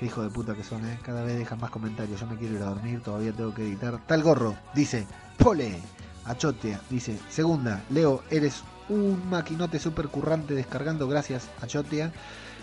Qué 0.00 0.06
hijo 0.06 0.22
de 0.22 0.30
puta 0.30 0.54
que 0.54 0.64
son, 0.64 0.82
¿eh? 0.88 0.98
Cada 1.02 1.22
vez 1.22 1.36
dejan 1.36 1.60
más 1.60 1.70
comentarios. 1.70 2.18
Yo 2.18 2.26
me 2.26 2.36
quiero 2.36 2.54
ir 2.54 2.62
a 2.62 2.70
dormir, 2.70 3.02
todavía 3.02 3.32
tengo 3.32 3.52
que 3.52 3.64
editar. 3.64 4.00
Tal 4.06 4.22
gorro, 4.22 4.56
dice, 4.74 5.06
pole. 5.36 5.78
Achotea 6.24 6.80
dice, 6.88 7.18
segunda, 7.28 7.82
Leo, 7.90 8.22
eres 8.30 8.62
un 8.88 9.28
maquinote 9.28 9.78
super 9.78 10.08
currante 10.08 10.54
descargando, 10.54 11.06
gracias 11.06 11.50
Achotea. 11.60 12.12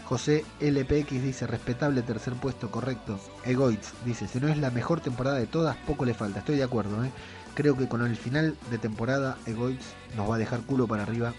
José 0.06 0.46
LPX 0.60 1.12
dice, 1.22 1.46
respetable 1.46 2.02
tercer 2.02 2.34
puesto, 2.34 2.72
correcto. 2.72 3.20
Egoitz 3.46 3.94
dice, 4.04 4.28
si 4.28 4.40
no 4.40 4.48
es 4.48 4.58
la 4.58 4.72
mejor 4.72 5.02
temporada 5.02 5.38
de 5.38 5.46
todas, 5.46 5.78
poco 5.86 6.06
le 6.06 6.16
falta. 6.16 6.40
Estoy 6.40 6.56
de 6.56 6.64
acuerdo, 6.64 7.04
¿eh? 7.04 7.12
Creo 7.54 7.78
que 7.78 7.88
con 7.88 8.04
el 8.04 8.16
final 8.16 8.58
de 8.72 8.80
temporada, 8.80 9.38
Egoitz 9.46 9.86
nos 10.16 10.28
va 10.28 10.36
a 10.36 10.40
dejar 10.40 10.62
culo 10.62 10.88
para 10.88 11.04
arriba. 11.04 11.34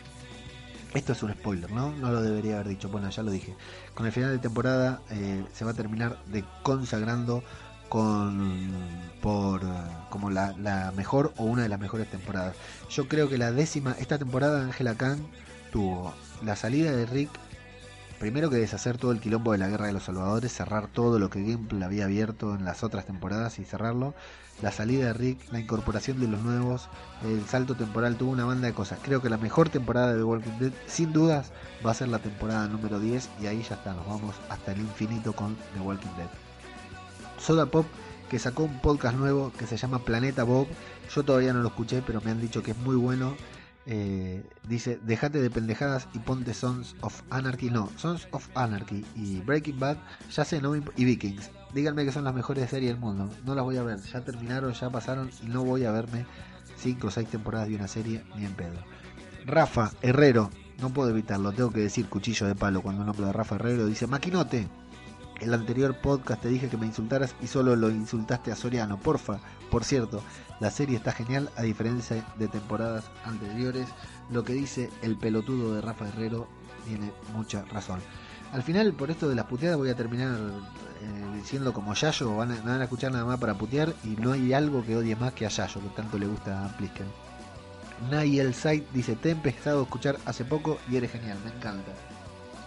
Esto 0.94 1.12
es 1.12 1.22
un 1.22 1.32
spoiler, 1.32 1.70
¿no? 1.70 1.92
No 1.92 2.10
lo 2.10 2.22
debería 2.22 2.54
haber 2.54 2.68
dicho. 2.68 2.88
Bueno, 2.88 3.10
ya 3.10 3.22
lo 3.22 3.30
dije. 3.30 3.54
Con 3.94 4.06
el 4.06 4.12
final 4.12 4.30
de 4.30 4.38
temporada 4.38 5.00
eh, 5.10 5.44
se 5.52 5.64
va 5.64 5.72
a 5.72 5.74
terminar 5.74 6.18
de 6.26 6.44
consagrando 6.62 7.42
con 7.88 8.70
por 9.22 9.62
como 10.10 10.30
la, 10.30 10.92
mejor 10.96 11.32
o 11.36 11.44
una 11.44 11.62
de 11.62 11.68
las 11.68 11.80
mejores 11.80 12.10
temporadas. 12.10 12.56
Yo 12.90 13.08
creo 13.08 13.28
que 13.28 13.38
la 13.38 13.52
décima, 13.52 13.96
esta 13.98 14.18
temporada 14.18 14.62
Angela 14.62 14.94
Khan 14.94 15.18
tuvo 15.72 16.14
la 16.42 16.56
salida 16.56 16.92
de 16.92 17.06
Rick, 17.06 17.30
primero 18.18 18.50
que 18.50 18.56
deshacer 18.56 18.98
todo 18.98 19.12
el 19.12 19.20
quilombo 19.20 19.52
de 19.52 19.58
la 19.58 19.68
guerra 19.68 19.86
de 19.86 19.92
los 19.92 20.04
salvadores, 20.04 20.52
cerrar 20.52 20.88
todo 20.88 21.18
lo 21.18 21.30
que 21.30 21.42
Gimple 21.42 21.84
había 21.84 22.04
abierto 22.04 22.54
en 22.54 22.64
las 22.64 22.82
otras 22.82 23.06
temporadas 23.06 23.58
y 23.58 23.64
cerrarlo, 23.64 24.14
la 24.62 24.72
salida 24.72 25.06
de 25.06 25.12
Rick, 25.12 25.52
la 25.52 25.60
incorporación 25.60 26.20
de 26.20 26.28
los 26.28 26.42
nuevos, 26.42 26.88
el 27.24 27.44
salto 27.46 27.74
temporal, 27.74 28.16
tuvo 28.16 28.32
una 28.32 28.44
banda 28.44 28.66
de 28.66 28.74
cosas. 28.74 28.98
Creo 29.02 29.22
que 29.22 29.30
la 29.30 29.38
mejor 29.38 29.68
temporada 29.68 30.12
de 30.12 30.18
The 30.18 30.24
Walking 30.24 30.58
Dead, 30.58 30.72
sin 30.86 31.12
dudas, 31.12 31.52
va 31.86 31.92
a 31.92 31.94
ser 31.94 32.08
la 32.08 32.18
temporada 32.18 32.66
número 32.68 32.98
10 32.98 33.28
y 33.40 33.46
ahí 33.46 33.62
ya 33.62 33.76
está, 33.76 33.94
nos 33.94 34.06
vamos 34.06 34.34
hasta 34.48 34.72
el 34.72 34.80
infinito 34.80 35.32
con 35.32 35.56
The 35.74 35.80
Walking 35.80 36.16
Dead. 36.16 36.28
Soda 37.38 37.66
Pop 37.66 37.86
que 38.28 38.38
sacó 38.38 38.64
un 38.64 38.80
podcast 38.80 39.16
nuevo 39.16 39.52
que 39.58 39.66
se 39.66 39.76
llama 39.76 40.00
Planeta 40.00 40.44
Bob. 40.44 40.66
Yo 41.14 41.22
todavía 41.22 41.52
no 41.52 41.62
lo 41.62 41.68
escuché, 41.68 42.02
pero 42.06 42.20
me 42.20 42.30
han 42.30 42.40
dicho 42.40 42.62
que 42.62 42.72
es 42.72 42.76
muy 42.76 42.96
bueno. 42.96 43.34
Eh, 43.90 44.44
dice, 44.68 45.00
dejate 45.02 45.40
de 45.40 45.48
pendejadas 45.48 46.08
y 46.12 46.18
ponte 46.18 46.52
Sons 46.52 46.94
of 47.00 47.22
Anarchy. 47.30 47.70
No, 47.70 47.90
Sons 47.96 48.28
of 48.32 48.46
Anarchy 48.54 49.02
y 49.16 49.40
Breaking 49.40 49.80
Bad, 49.80 49.96
ya 50.30 50.44
sé, 50.44 50.60
no 50.60 50.76
y 50.76 50.82
Vikings. 50.94 51.50
Díganme 51.72 52.04
que 52.04 52.12
son 52.12 52.24
las 52.24 52.34
mejores 52.34 52.68
series 52.68 52.92
del 52.92 53.00
mundo. 53.00 53.30
No 53.46 53.54
las 53.54 53.64
voy 53.64 53.78
a 53.78 53.82
ver. 53.82 53.98
Ya 54.00 54.20
terminaron, 54.20 54.74
ya 54.74 54.90
pasaron 54.90 55.30
y 55.42 55.46
no 55.46 55.64
voy 55.64 55.86
a 55.86 55.90
verme 55.90 56.26
5 56.76 57.06
o 57.06 57.10
6 57.10 57.28
temporadas 57.28 57.68
de 57.68 57.76
una 57.76 57.88
serie 57.88 58.22
ni 58.36 58.44
en 58.44 58.52
pedo. 58.52 58.78
Rafa 59.46 59.90
Herrero, 60.02 60.50
no 60.82 60.90
puedo 60.90 61.08
evitarlo, 61.08 61.52
tengo 61.52 61.70
que 61.70 61.80
decir 61.80 62.10
cuchillo 62.10 62.46
de 62.46 62.54
palo 62.54 62.82
cuando 62.82 63.04
hablo 63.04 63.26
de 63.26 63.32
Rafa 63.32 63.54
Herrero. 63.54 63.86
Dice, 63.86 64.06
maquinote, 64.06 64.68
el 65.40 65.54
anterior 65.54 65.96
podcast 65.96 66.42
te 66.42 66.48
dije 66.48 66.68
que 66.68 66.76
me 66.76 66.86
insultaras 66.86 67.34
y 67.40 67.46
solo 67.46 67.76
lo 67.76 67.90
insultaste 67.90 68.52
a 68.52 68.56
Soriano. 68.56 68.98
Porfa, 68.98 69.38
por 69.70 69.84
cierto, 69.84 70.22
la 70.60 70.70
serie 70.70 70.96
está 70.96 71.12
genial 71.12 71.50
a 71.56 71.62
diferencia 71.62 72.24
de 72.38 72.48
temporadas 72.48 73.04
anteriores. 73.24 73.88
Lo 74.30 74.44
que 74.44 74.52
dice 74.52 74.90
el 75.02 75.16
pelotudo 75.16 75.74
de 75.74 75.80
Rafa 75.80 76.08
Herrero 76.08 76.48
tiene 76.86 77.12
mucha 77.34 77.64
razón. 77.66 78.00
Al 78.52 78.62
final, 78.62 78.94
por 78.94 79.10
esto 79.10 79.28
de 79.28 79.34
las 79.34 79.44
puteadas, 79.44 79.76
voy 79.76 79.90
a 79.90 79.94
terminar 79.94 80.36
eh, 80.38 81.36
diciendo 81.36 81.72
como 81.72 81.94
Yayo. 81.94 82.34
Van 82.34 82.52
a, 82.52 82.60
van 82.62 82.80
a 82.80 82.84
escuchar 82.84 83.12
nada 83.12 83.24
más 83.24 83.38
para 83.38 83.54
putear 83.54 83.94
y 84.04 84.08
no 84.16 84.32
hay 84.32 84.52
algo 84.52 84.84
que 84.84 84.96
odie 84.96 85.16
más 85.16 85.34
que 85.34 85.46
a 85.46 85.50
Yayo, 85.50 85.80
que 85.80 85.88
tanto 85.90 86.18
le 86.18 86.26
gusta 86.26 86.64
a 86.64 86.76
Plisken. 86.76 87.06
Nayel 88.10 88.54
Site 88.54 88.86
dice: 88.92 89.16
Te 89.16 89.28
he 89.28 89.32
empezado 89.32 89.80
a 89.80 89.82
escuchar 89.82 90.18
hace 90.24 90.44
poco 90.44 90.78
y 90.90 90.96
eres 90.96 91.12
genial, 91.12 91.38
me 91.44 91.50
encanta. 91.50 91.92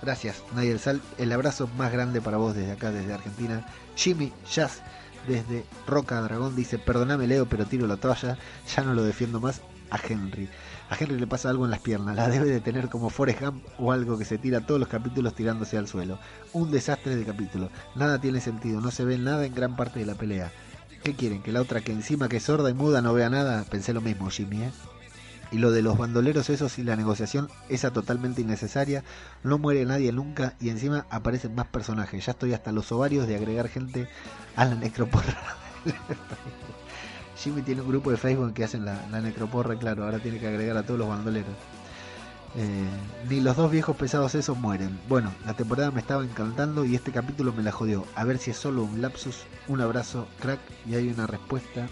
Gracias, 0.01 0.41
Nadia 0.55 0.77
Sal. 0.79 0.99
El 1.17 1.31
abrazo 1.31 1.69
más 1.77 1.91
grande 1.91 2.21
para 2.21 2.37
vos 2.37 2.55
desde 2.55 2.71
acá, 2.71 2.91
desde 2.91 3.13
Argentina. 3.13 3.65
Jimmy 3.95 4.33
Jazz, 4.51 4.81
desde 5.27 5.63
Roca 5.85 6.19
Dragón, 6.21 6.55
dice: 6.55 6.79
Perdóname, 6.79 7.27
Leo, 7.27 7.45
pero 7.45 7.65
tiro 7.65 7.85
la 7.85 7.97
toalla. 7.97 8.37
Ya 8.75 8.83
no 8.83 8.93
lo 8.93 9.03
defiendo 9.03 9.39
más 9.39 9.61
a 9.91 9.99
Henry. 10.07 10.49
A 10.89 10.95
Henry 10.99 11.19
le 11.19 11.27
pasa 11.27 11.49
algo 11.49 11.65
en 11.65 11.71
las 11.71 11.81
piernas. 11.81 12.15
La 12.15 12.29
debe 12.29 12.49
de 12.49 12.59
tener 12.61 12.89
como 12.89 13.09
Forrest 13.09 13.41
Gump 13.41 13.63
o 13.77 13.91
algo 13.91 14.17
que 14.17 14.25
se 14.25 14.37
tira 14.37 14.65
todos 14.65 14.79
los 14.79 14.89
capítulos 14.89 15.35
tirándose 15.35 15.77
al 15.77 15.87
suelo. 15.87 16.17
Un 16.51 16.71
desastre 16.71 17.15
de 17.15 17.23
capítulo. 17.23 17.69
Nada 17.95 18.19
tiene 18.19 18.41
sentido. 18.41 18.81
No 18.81 18.91
se 18.91 19.05
ve 19.05 19.17
nada 19.17 19.45
en 19.45 19.53
gran 19.53 19.75
parte 19.75 19.99
de 19.99 20.05
la 20.05 20.15
pelea. 20.15 20.51
¿Qué 21.03 21.15
quieren? 21.15 21.41
¿Que 21.41 21.51
la 21.51 21.61
otra 21.61 21.81
que 21.81 21.91
encima 21.91 22.27
que 22.27 22.37
es 22.37 22.43
sorda 22.43 22.69
y 22.69 22.73
muda 22.73 23.01
no 23.01 23.13
vea 23.13 23.29
nada? 23.29 23.63
Pensé 23.69 23.93
lo 23.93 24.01
mismo, 24.01 24.29
Jimmy, 24.29 24.63
¿eh? 24.63 24.71
Y 25.51 25.57
lo 25.57 25.71
de 25.71 25.81
los 25.81 25.97
bandoleros, 25.97 26.49
eso 26.49 26.69
sí, 26.69 26.81
la 26.81 26.95
negociación, 26.95 27.49
esa 27.67 27.91
totalmente 27.91 28.41
innecesaria. 28.41 29.03
No 29.43 29.57
muere 29.57 29.85
nadie 29.85 30.11
nunca 30.13 30.55
y 30.61 30.69
encima 30.69 31.05
aparecen 31.09 31.53
más 31.55 31.67
personajes. 31.67 32.25
Ya 32.25 32.31
estoy 32.31 32.53
hasta 32.53 32.71
los 32.71 32.91
ovarios 32.93 33.27
de 33.27 33.35
agregar 33.35 33.67
gente 33.67 34.07
a 34.55 34.65
la 34.65 34.75
necroporra. 34.75 35.37
Jimmy 37.37 37.63
tiene 37.63 37.81
un 37.81 37.89
grupo 37.89 38.11
de 38.11 38.17
Facebook 38.17 38.53
que 38.53 38.63
hacen 38.63 38.85
la, 38.85 39.21
necroporra, 39.21 39.75
claro, 39.75 40.05
ahora 40.05 40.19
tiene 40.19 40.39
que 40.39 40.47
agregar 40.47 40.77
a 40.77 40.83
todos 40.83 40.99
los 40.99 41.09
bandoleros. 41.09 41.55
Eh, 42.55 42.85
ni 43.29 43.39
los 43.39 43.55
dos 43.57 43.71
viejos 43.71 43.95
pesados 43.97 44.35
esos 44.35 44.57
mueren. 44.57 44.99
Bueno, 45.09 45.33
la 45.45 45.53
temporada 45.53 45.91
me 45.91 46.01
estaba 46.01 46.23
encantando 46.23 46.85
y 46.85 46.95
este 46.95 47.11
capítulo 47.11 47.51
me 47.51 47.63
la 47.63 47.71
jodió. 47.71 48.05
A 48.15 48.23
ver 48.23 48.37
si 48.37 48.51
es 48.51 48.57
solo 48.57 48.83
un 48.83 49.01
lapsus. 49.01 49.43
Un 49.67 49.81
abrazo, 49.81 50.27
crack. 50.39 50.59
Y 50.85 50.95
hay 50.95 51.09
una 51.09 51.27
respuesta 51.27 51.87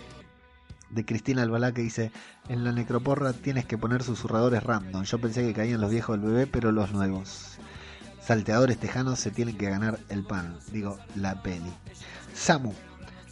de 0.89 1.05
Cristina 1.05 1.41
Albalá 1.41 1.73
que 1.73 1.81
dice, 1.81 2.11
en 2.47 2.63
la 2.63 2.71
necroporra 2.71 3.33
tienes 3.33 3.65
que 3.65 3.77
poner 3.77 4.03
susurradores 4.03 4.63
random. 4.63 5.03
Yo 5.03 5.19
pensé 5.19 5.45
que 5.45 5.53
caían 5.53 5.81
los 5.81 5.91
viejos 5.91 6.19
del 6.19 6.31
bebé, 6.31 6.47
pero 6.47 6.71
los 6.71 6.91
nuevos. 6.91 7.57
Salteadores 8.21 8.77
tejanos 8.77 9.19
se 9.19 9.31
tienen 9.31 9.57
que 9.57 9.69
ganar 9.69 9.99
el 10.09 10.23
pan. 10.23 10.57
Digo, 10.71 10.97
la 11.15 11.41
peli. 11.41 11.71
Samu 12.33 12.73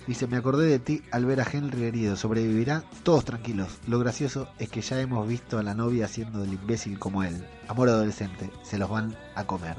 dice, 0.07 0.25
me 0.25 0.37
acordé 0.37 0.67
de 0.67 0.79
ti 0.79 1.03
al 1.11 1.25
ver 1.25 1.41
a 1.41 1.47
Henry 1.51 1.83
herido. 1.83 2.15
¿Sobrevivirá? 2.15 2.83
Todos 3.03 3.25
tranquilos. 3.25 3.79
Lo 3.87 3.99
gracioso 3.99 4.47
es 4.57 4.69
que 4.69 4.81
ya 4.81 4.99
hemos 4.99 5.27
visto 5.27 5.59
a 5.59 5.63
la 5.63 5.75
novia 5.75 6.05
haciendo 6.05 6.39
del 6.39 6.53
imbécil 6.53 6.97
como 6.97 7.23
él. 7.23 7.45
Amor 7.67 7.89
adolescente. 7.89 8.49
Se 8.63 8.77
los 8.77 8.89
van 8.89 9.15
a 9.35 9.43
comer. 9.43 9.75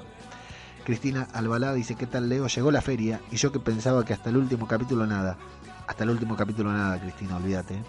Cristina 0.85 1.29
Albalá 1.33 1.75
dice, 1.75 1.97
¿qué 1.97 2.07
tal 2.07 2.29
Leo? 2.29 2.47
Llegó 2.47 2.71
la 2.71 2.81
feria 2.81 3.21
y 3.31 3.37
yo 3.37 3.53
que 3.53 3.61
pensaba 3.61 4.05
que 4.05 4.15
hasta 4.15 4.31
el 4.31 4.37
último 4.37 4.67
capítulo 4.67 5.07
nada. 5.07 5.37
Hasta 5.89 6.05
el 6.05 6.11
último 6.11 6.37
capítulo 6.37 6.71
nada, 6.71 7.01
Cristina, 7.01 7.39
olvídate. 7.39 7.83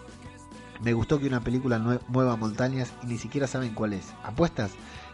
Me 0.82 0.93
gustó 0.93 1.20
que 1.20 1.28
una 1.28 1.41
película 1.41 2.00
mueva 2.08 2.38
montañas 2.38 2.93
y 3.04 3.08
ni 3.08 3.18
siquiera 3.18 3.45
saben 3.45 3.74
cuál 3.74 3.91
es. 3.91 4.14
¿Apuestas? 4.24 4.72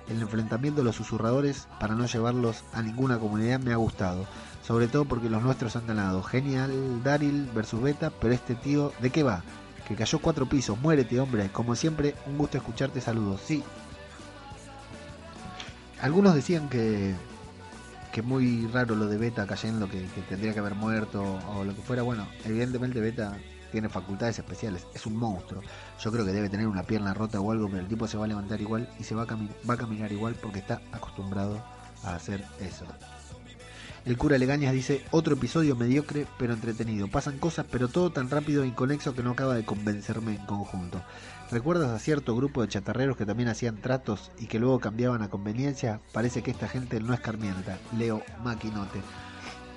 El 0.08 0.22
enfrentamiento 0.22 0.82
de 0.82 0.86
los 0.86 0.96
susurradores 0.96 1.68
para 1.80 1.96
no 1.96 2.06
llevarlos 2.06 2.64
a 2.74 2.84
ninguna 2.84 3.18
comunidad 3.18 3.60
me 3.60 3.74
ha 3.74 3.78
gustado. 3.78 4.28
Sobre 4.64 4.88
todo 4.88 5.06
porque 5.06 5.32
los 5.32 5.42
nuestros 5.42 5.76
han 5.76 5.88
ganado. 5.88 6.22
Genial, 6.22 7.02
Daryl 7.04 7.50
versus 7.56 7.82
Beta, 7.82 8.12
pero 8.12 8.36
este 8.36 8.54
tío, 8.54 8.94
¿de 9.02 9.10
qué 9.10 9.24
va? 9.24 9.42
Que 9.88 9.96
cayó 9.96 10.20
cuatro 10.20 10.46
pisos. 10.46 10.80
Muérete, 10.80 11.20
hombre. 11.20 11.50
Como 11.52 11.76
siempre, 11.76 12.14
un 12.28 12.38
gusto 12.38 12.60
escucharte. 12.60 13.02
Saludos. 13.02 13.42
Sí. 13.44 13.64
Algunos 16.00 16.36
decían 16.36 16.70
que 16.70 17.16
que 18.16 18.22
muy 18.22 18.66
raro 18.68 18.95
lo 18.95 19.07
de 19.07 19.18
Beta 19.18 19.45
cayendo, 19.45 19.89
que, 19.89 19.99
tendría 20.30 20.53
que 20.53 20.59
haber 20.59 20.74
muerto 20.74 21.38
o 21.49 21.66
lo 21.66 21.76
que 21.76 21.82
fuera. 21.82 22.01
Bueno, 22.01 22.26
evidentemente 22.45 23.01
Beta 23.01 23.38
tiene 23.74 23.89
facultades 23.89 24.39
especiales, 24.39 24.88
es 24.93 25.05
un 25.05 25.18
monstruo. 25.18 25.61
Yo 26.01 26.13
creo 26.13 26.26
que 26.26 26.32
debe 26.32 26.47
tener 26.47 26.66
una 26.66 26.84
pierna 26.84 27.13
rota 27.13 27.41
o 27.41 27.51
algo, 27.51 27.68
pero 27.68 27.82
el 27.82 27.89
tipo 27.89 28.07
se 28.07 28.16
va 28.16 28.24
a 28.24 28.28
levantar 28.30 28.61
igual 28.61 28.89
y 28.97 29.03
se 29.03 29.16
va 29.16 29.24
a, 29.24 29.38
va 29.70 29.74
a 29.74 29.78
caminar 29.78 30.13
igual 30.13 30.34
porque 30.41 30.59
está 30.59 30.80
acostumbrado 30.93 31.61
a 32.05 32.16
hacer 32.16 32.41
eso. 32.61 32.86
El 34.05 34.18
cura 34.18 34.38
Legañas 34.38 34.72
dice, 34.72 35.03
otro 35.11 35.34
episodio 35.34 35.76
mediocre 35.76 36.26
pero 36.39 36.53
entretenido. 36.53 37.09
Pasan 37.09 37.38
cosas 37.38 37.66
pero 37.70 37.89
todo 37.89 38.11
tan 38.11 38.30
rápido 38.30 38.63
e 38.63 38.68
inconexo 38.68 39.13
que 39.13 39.24
no 39.24 39.32
acaba 39.32 39.55
de 39.55 39.66
convencerme 39.66 40.36
en 40.36 40.45
conjunto. 40.45 41.01
¿Recuerdas 41.52 41.91
a 41.91 42.00
cierto 42.00 42.36
grupo 42.36 42.64
de 42.64 42.68
chatarreros 42.68 43.18
que 43.18 43.26
también 43.26 43.50
hacían 43.50 43.78
tratos 43.78 44.32
y 44.39 44.48
que 44.48 44.58
luego 44.58 44.80
cambiaban 44.80 45.22
a 45.22 45.30
conveniencia? 45.30 46.02
Parece 46.12 46.41
que 46.41 46.50
esta 46.50 46.68
gente 46.68 47.00
no 47.00 47.14
es 47.14 47.20
carmienta. 47.20 47.78
Leo 47.96 48.24
Maquinote. 48.43 49.00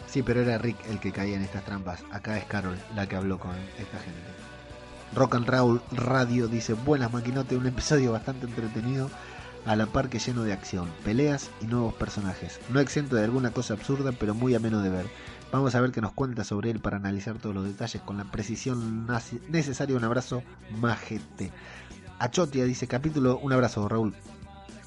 Sí, 0.07 0.23
pero 0.23 0.41
era 0.41 0.57
Rick 0.57 0.79
el 0.89 0.99
que 0.99 1.13
caía 1.13 1.37
en 1.37 1.43
estas 1.43 1.67
trampas. 1.67 2.03
Acá 2.11 2.39
es 2.39 2.45
Carol 2.47 2.79
la 2.97 3.07
que 3.07 3.17
habló 3.17 3.39
con 3.39 3.51
esta 3.79 3.99
gente. 3.99 4.19
Rock 5.15 5.35
and 5.35 5.47
Roll 5.47 5.83
Radio 5.93 6.49
dice, 6.49 6.73
buenas 6.73 7.13
Maquinote, 7.13 7.57
un 7.57 7.67
episodio 7.67 8.13
bastante 8.13 8.47
entretenido 8.47 9.11
a 9.67 9.77
la 9.77 9.85
par 9.85 10.09
que 10.09 10.19
lleno 10.19 10.45
de 10.45 10.55
acción, 10.55 10.91
peleas 11.05 11.51
y 11.61 11.67
nuevos 11.67 11.93
personajes. 11.93 12.61
No 12.71 12.81
exento 12.81 13.17
de 13.17 13.25
alguna 13.25 13.51
cosa 13.51 13.75
absurda, 13.75 14.13
pero 14.13 14.35
muy 14.35 14.55
ameno 14.55 14.81
de 14.81 14.89
ver. 14.89 15.07
Vamos 15.51 15.75
a 15.75 15.81
ver 15.81 15.93
qué 15.93 16.03
nos 16.03 16.13
cuenta 16.13 16.45
sobre 16.45 16.71
él 16.71 16.79
para 16.79 16.99
analizar 16.99 17.39
todos 17.39 17.55
los 17.55 17.65
detalles 17.65 18.03
con 18.03 18.19
la 18.19 18.25
precisión 18.25 19.07
necesaria. 19.49 19.97
Un 19.97 20.05
abrazo, 20.05 20.43
majete. 20.79 21.51
Achotia 22.19 22.65
dice 22.65 22.87
capítulo, 22.87 23.39
un 23.39 23.53
abrazo 23.53 23.89
Raúl. 23.89 24.15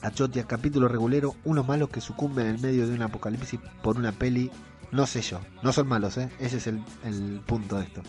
Achotia, 0.03 0.45
capítulo 0.45 0.88
regulero, 0.88 1.36
unos 1.45 1.68
malos 1.68 1.89
que 1.89 2.01
sucumben 2.01 2.47
en 2.47 2.62
medio 2.62 2.88
de 2.88 2.93
un 2.93 3.01
apocalipsis 3.01 3.59
por 3.82 3.97
una 3.97 4.12
peli, 4.12 4.51
no 4.91 5.07
sé 5.07 5.22
yo, 5.22 5.39
no 5.64 5.72
son 5.74 5.88
malos, 5.88 6.18
¿eh? 6.18 6.30
ese 6.39 6.57
es 6.57 6.68
el, 6.68 6.84
el 7.03 7.41
punto 7.45 7.78
de 7.78 7.86
esto. 7.86 8.01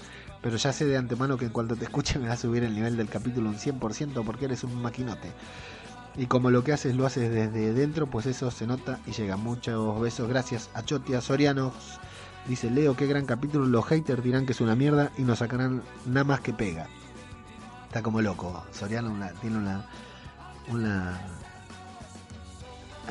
Pero 0.43 0.57
ya 0.57 0.73
sé 0.73 0.87
de 0.87 0.97
antemano 0.97 1.37
que 1.37 1.45
en 1.47 1.53
cuanto 1.53 1.77
te 1.77 1.85
escuche 1.85 2.19
me 2.19 2.29
va 2.29 2.35
a 2.35 2.39
subir 2.39 2.65
el 2.65 2.75
nivel 2.75 2.97
del 2.97 3.09
capítulo 3.09 3.49
un 3.49 3.57
100% 3.57 4.25
porque 4.25 4.47
eres 4.47 4.65
un 4.65 4.81
maquinote. 4.83 5.31
Y 6.17 6.27
como 6.27 6.51
lo 6.51 6.63
que 6.65 6.73
haces 6.73 6.95
lo 6.95 7.07
haces 7.07 7.33
desde 7.33 7.73
dentro, 7.73 8.07
pues 8.07 8.27
eso 8.27 8.51
se 8.51 8.67
nota 8.67 8.99
y 9.07 9.13
llega. 9.13 9.37
Muchos 9.37 9.99
besos, 10.01 10.29
gracias 10.29 10.69
a 10.75 10.83
Chotia 10.83 11.23
Sorianos. 11.23 11.73
Dice 12.47 12.71
Leo, 12.71 12.97
qué 12.97 13.07
gran 13.07 13.25
capítulo. 13.25 13.67
Los 13.67 13.87
haters 13.87 14.23
dirán 14.23 14.47
que 14.47 14.53
es 14.53 14.61
una 14.61 14.75
mierda 14.75 15.13
y 15.17 15.23
nos 15.23 15.39
sacarán 15.39 15.83
nada 16.07 16.25
más 16.25 16.41
que 16.41 16.53
pega. 16.53 16.89
Está 17.87 18.03
como 18.03 18.21
loco. 18.21 18.65
Soriano 18.73 19.15
tiene 19.41 19.59
una, 19.59 19.87
una, 20.69 21.21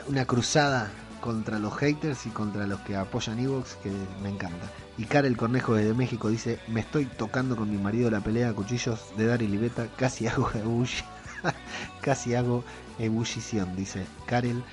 una 0.07 0.25
cruzada 0.25 0.91
contra 1.21 1.59
los 1.59 1.77
haters 1.77 2.25
y 2.25 2.29
contra 2.29 2.67
los 2.67 2.79
que 2.82 2.95
apoyan 2.97 3.39
Evox 3.39 3.75
que 3.75 3.91
me 4.21 4.29
encanta. 4.29 4.69
Y 4.97 5.05
Karel 5.05 5.38
Cornejo 5.38 5.75
desde 5.75 5.93
México 5.93 6.29
dice, 6.29 6.59
me 6.67 6.82
estoy 6.82 7.05
tocando 7.05 7.55
con 7.55 7.69
mi 7.69 7.77
marido 7.77 8.11
la 8.11 8.19
pelea 8.19 8.49
a 8.49 8.53
cuchillos 8.53 9.13
de 9.17 9.27
Dar 9.27 9.41
y 9.41 9.47
Libeta, 9.47 9.88
casi 9.95 10.27
hago 10.27 10.49
Bush. 10.65 11.03
casi 12.01 12.36
hago 12.36 12.63
ebullición, 12.99 13.75
dice 13.75 14.05
Karel. 14.25 14.63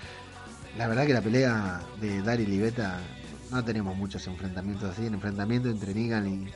La 0.76 0.88
verdad 0.88 1.06
que 1.06 1.14
la 1.14 1.22
pelea 1.22 1.80
de 2.00 2.22
Dari 2.22 2.46
Libeta 2.46 3.00
no 3.50 3.64
tenemos 3.64 3.96
muchos 3.96 4.26
enfrentamientos 4.26 4.90
así. 4.90 5.06
El 5.06 5.14
enfrentamiento 5.14 5.68
entre 5.68 5.94
Negan 5.94 6.26
y. 6.26 6.48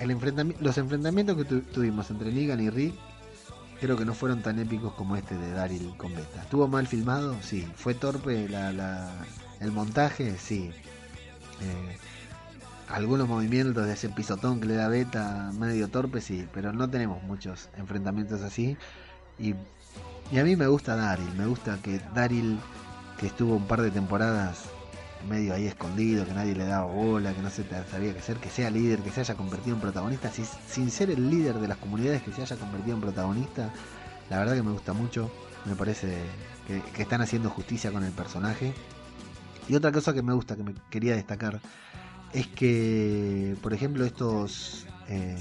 El 0.00 0.10
enfrentamiento, 0.10 0.62
los 0.62 0.76
enfrentamientos 0.78 1.36
que 1.36 1.44
tuvimos 1.44 2.10
entre 2.10 2.32
Negan 2.32 2.60
y 2.60 2.70
Rick 2.70 2.94
creo 3.80 3.96
que 3.96 4.04
no 4.04 4.14
fueron 4.14 4.42
tan 4.42 4.58
épicos 4.58 4.92
como 4.94 5.16
este 5.16 5.36
de 5.36 5.52
Daryl 5.52 5.96
con 5.96 6.14
Beta. 6.14 6.42
¿Estuvo 6.42 6.68
mal 6.68 6.86
filmado? 6.86 7.36
Sí. 7.42 7.66
¿Fue 7.76 7.94
torpe 7.94 8.48
la, 8.48 9.12
el 9.60 9.72
montaje? 9.72 10.36
Sí. 10.38 10.70
Eh, 11.60 11.96
algunos 12.88 13.28
movimientos 13.28 13.86
de 13.86 13.92
ese 13.92 14.08
pisotón 14.10 14.60
que 14.60 14.66
le 14.66 14.74
da 14.74 14.88
Beta 14.88 15.50
medio 15.58 15.88
torpe, 15.88 16.20
sí. 16.20 16.46
Pero 16.52 16.72
no 16.72 16.88
tenemos 16.90 17.22
muchos 17.22 17.68
enfrentamientos 17.76 18.42
así. 18.42 18.76
Y 19.38 19.54
y 20.32 20.38
a 20.38 20.44
mí 20.44 20.56
me 20.56 20.66
gusta 20.66 20.96
Daryl, 20.96 21.32
me 21.36 21.46
gusta 21.46 21.78
que 21.82 22.00
Daryl, 22.14 22.58
que 23.18 23.26
estuvo 23.26 23.54
un 23.54 23.66
par 23.66 23.80
de 23.80 23.92
temporadas 23.92 24.64
medio 25.28 25.54
ahí 25.54 25.66
escondido, 25.66 26.24
que 26.26 26.32
nadie 26.32 26.54
le 26.54 26.66
daba 26.66 26.86
bola, 26.86 27.32
que 27.32 27.42
no 27.42 27.50
se 27.50 27.64
sabía 27.90 28.12
qué 28.12 28.18
hacer, 28.18 28.36
que 28.38 28.50
sea 28.50 28.70
líder, 28.70 29.00
que 29.00 29.10
se 29.10 29.20
haya 29.20 29.34
convertido 29.34 29.74
en 29.76 29.80
protagonista, 29.80 30.30
sin 30.30 30.90
ser 30.90 31.10
el 31.10 31.30
líder 31.30 31.56
de 31.56 31.68
las 31.68 31.78
comunidades, 31.78 32.22
que 32.22 32.32
se 32.32 32.42
haya 32.42 32.56
convertido 32.56 32.94
en 32.94 33.00
protagonista, 33.00 33.72
la 34.30 34.38
verdad 34.38 34.54
que 34.54 34.62
me 34.62 34.72
gusta 34.72 34.92
mucho, 34.92 35.30
me 35.64 35.74
parece 35.74 36.18
que, 36.66 37.02
están 37.02 37.20
haciendo 37.22 37.50
justicia 37.50 37.92
con 37.92 38.04
el 38.04 38.12
personaje. 38.12 38.72
Y 39.68 39.74
otra 39.74 39.90
cosa 39.90 40.12
que 40.14 40.22
me 40.22 40.32
gusta, 40.32 40.56
que 40.56 40.62
me 40.62 40.74
quería 40.90 41.16
destacar, 41.16 41.60
es 42.32 42.46
que, 42.46 43.56
por 43.62 43.74
ejemplo, 43.74 44.04
estos... 44.04 44.86
Eh, 45.08 45.36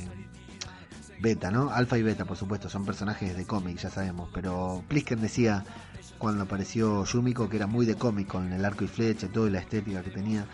beta, 1.19 1.49
¿no? 1.49 1.71
Alfa 1.71 1.97
y 1.97 2.03
beta, 2.03 2.25
por 2.25 2.37
supuesto, 2.37 2.69
son 2.69 2.85
personajes 2.85 3.35
de 3.35 3.45
cómic, 3.45 3.77
ya 3.77 3.89
sabemos. 3.89 4.29
Pero 4.33 4.83
Plisken 4.87 5.21
decía 5.21 5.63
cuando 6.17 6.43
apareció 6.43 7.03
Yumiko 7.05 7.49
que 7.49 7.57
era 7.57 7.67
muy 7.67 7.85
de 7.85 7.95
cómic 7.95 8.27
con 8.27 8.51
el 8.51 8.63
arco 8.65 8.83
y 8.83 8.87
flecha 8.87 9.27
toda 9.27 9.49
la 9.49 9.59
estética 9.59 10.01
que 10.01 10.11
tenía. 10.11 10.45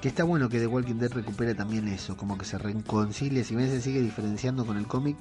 Que 0.00 0.08
está 0.08 0.24
bueno 0.24 0.48
que 0.48 0.58
The 0.58 0.66
Walking 0.66 0.96
Dead 0.96 1.12
recupere 1.12 1.54
también 1.54 1.88
eso, 1.88 2.16
como 2.16 2.36
que 2.36 2.44
se 2.44 2.58
reconcilie, 2.58 3.44
si 3.44 3.56
bien 3.56 3.68
se 3.68 3.80
sigue 3.80 4.00
diferenciando 4.00 4.66
con 4.66 4.76
el 4.76 4.86
cómic, 4.86 5.16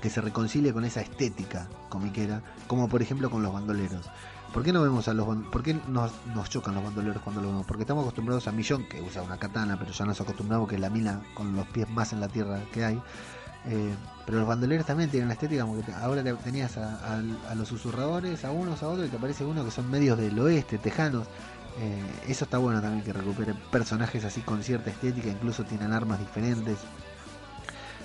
que 0.00 0.10
se 0.10 0.20
reconcilie 0.20 0.72
con 0.72 0.84
esa 0.84 1.00
estética 1.00 1.68
comiquera, 1.88 2.42
como 2.66 2.88
por 2.88 3.02
ejemplo 3.02 3.30
con 3.30 3.42
los 3.42 3.52
bandoleros. 3.52 4.06
¿Por 4.52 4.64
qué 4.64 4.72
no 4.72 4.82
vemos 4.82 5.06
a 5.06 5.14
los 5.14 5.28
¿Por 5.46 5.62
qué 5.62 5.78
nos, 5.88 6.12
nos 6.34 6.50
chocan 6.50 6.74
los 6.74 6.82
bandoleros 6.82 7.22
cuando 7.22 7.40
lo 7.40 7.48
vemos? 7.48 7.66
Porque 7.66 7.82
estamos 7.82 8.02
acostumbrados 8.02 8.48
a 8.48 8.52
Millón, 8.52 8.84
que 8.88 9.00
usa 9.00 9.22
una 9.22 9.38
katana, 9.38 9.78
pero 9.78 9.92
ya 9.92 10.04
nos 10.04 10.20
acostumbramos 10.20 10.68
que 10.68 10.76
la 10.76 10.90
mina 10.90 11.22
con 11.34 11.54
los 11.54 11.66
pies 11.68 11.88
más 11.88 12.12
en 12.12 12.20
la 12.20 12.28
tierra 12.28 12.60
que 12.72 12.84
hay. 12.84 13.00
Eh, 13.66 13.94
pero 14.24 14.38
los 14.38 14.48
bandoleros 14.48 14.86
también 14.86 15.10
tienen 15.10 15.28
la 15.28 15.34
estética 15.34 15.62
como 15.62 15.84
que 15.84 15.92
ahora 15.92 16.22
tenías 16.36 16.76
a, 16.78 17.22
los 17.54 17.68
susurradores, 17.68 18.44
a 18.44 18.50
unos, 18.50 18.82
a 18.82 18.88
otros, 18.88 19.08
y 19.08 19.10
te 19.10 19.16
aparece 19.16 19.44
uno 19.44 19.64
que 19.64 19.70
son 19.70 19.90
medios 19.90 20.18
del 20.18 20.38
oeste, 20.38 20.78
tejanos. 20.78 21.26
Eh, 21.78 22.02
eso 22.28 22.44
está 22.44 22.58
bueno 22.58 22.80
también 22.80 23.04
que 23.04 23.12
recupere 23.12 23.54
personajes 23.70 24.24
así 24.24 24.40
con 24.40 24.62
cierta 24.62 24.90
estética, 24.90 25.28
incluso 25.28 25.64
tienen 25.64 25.92
armas 25.92 26.18
diferentes. 26.18 26.78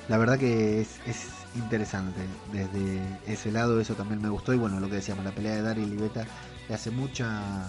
La 0.08 0.18
verdad 0.18 0.38
que 0.38 0.82
es, 0.82 1.00
es 1.08 1.28
interesante 1.56 2.22
desde 2.52 3.02
ese 3.26 3.52
lado, 3.52 3.80
eso 3.80 3.96
también 3.96 4.22
me 4.22 4.30
gustó. 4.30 4.54
Y 4.54 4.58
bueno, 4.58 4.80
lo 4.80 4.88
que 4.88 4.96
decíamos, 4.96 5.26
la 5.26 5.32
pelea 5.32 5.56
de 5.56 5.62
Daryl 5.62 5.94
y 5.94 5.98
Beta 5.98 6.26
le 6.68 6.76
hace 6.76 6.92
mucha, 6.92 7.68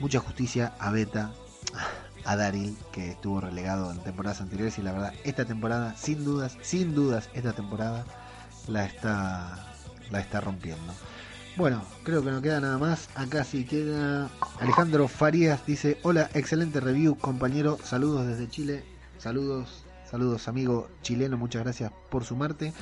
mucha 0.00 0.20
justicia 0.20 0.74
a 0.78 0.90
Beta 0.90 1.30
a 2.28 2.36
Daryl, 2.36 2.76
que 2.92 3.12
estuvo 3.12 3.40
relegado 3.40 3.90
en 3.90 4.00
temporadas 4.00 4.42
anteriores 4.42 4.78
y 4.78 4.82
la 4.82 4.92
verdad, 4.92 5.14
esta 5.24 5.46
temporada, 5.46 5.96
sin 5.96 6.26
dudas, 6.26 6.58
sin 6.60 6.94
dudas, 6.94 7.30
esta 7.32 7.54
temporada 7.54 8.04
la 8.66 8.84
está, 8.84 9.66
la 10.10 10.20
está 10.20 10.42
rompiendo. 10.42 10.92
Bueno, 11.56 11.82
creo 12.04 12.22
que 12.22 12.30
no 12.30 12.42
queda 12.42 12.60
nada 12.60 12.76
más. 12.76 13.08
Acá 13.14 13.44
sí 13.44 13.64
queda 13.64 14.28
Alejandro 14.60 15.08
Farías 15.08 15.64
dice, 15.64 15.98
hola, 16.02 16.28
excelente 16.34 16.80
review, 16.80 17.16
compañero, 17.16 17.78
saludos 17.82 18.26
desde 18.26 18.46
Chile, 18.46 18.84
saludos, 19.16 19.84
saludos 20.08 20.48
amigo 20.48 20.90
chileno, 21.00 21.38
muchas 21.38 21.62
gracias 21.62 21.90
por 22.10 22.24
sumarte. 22.24 22.74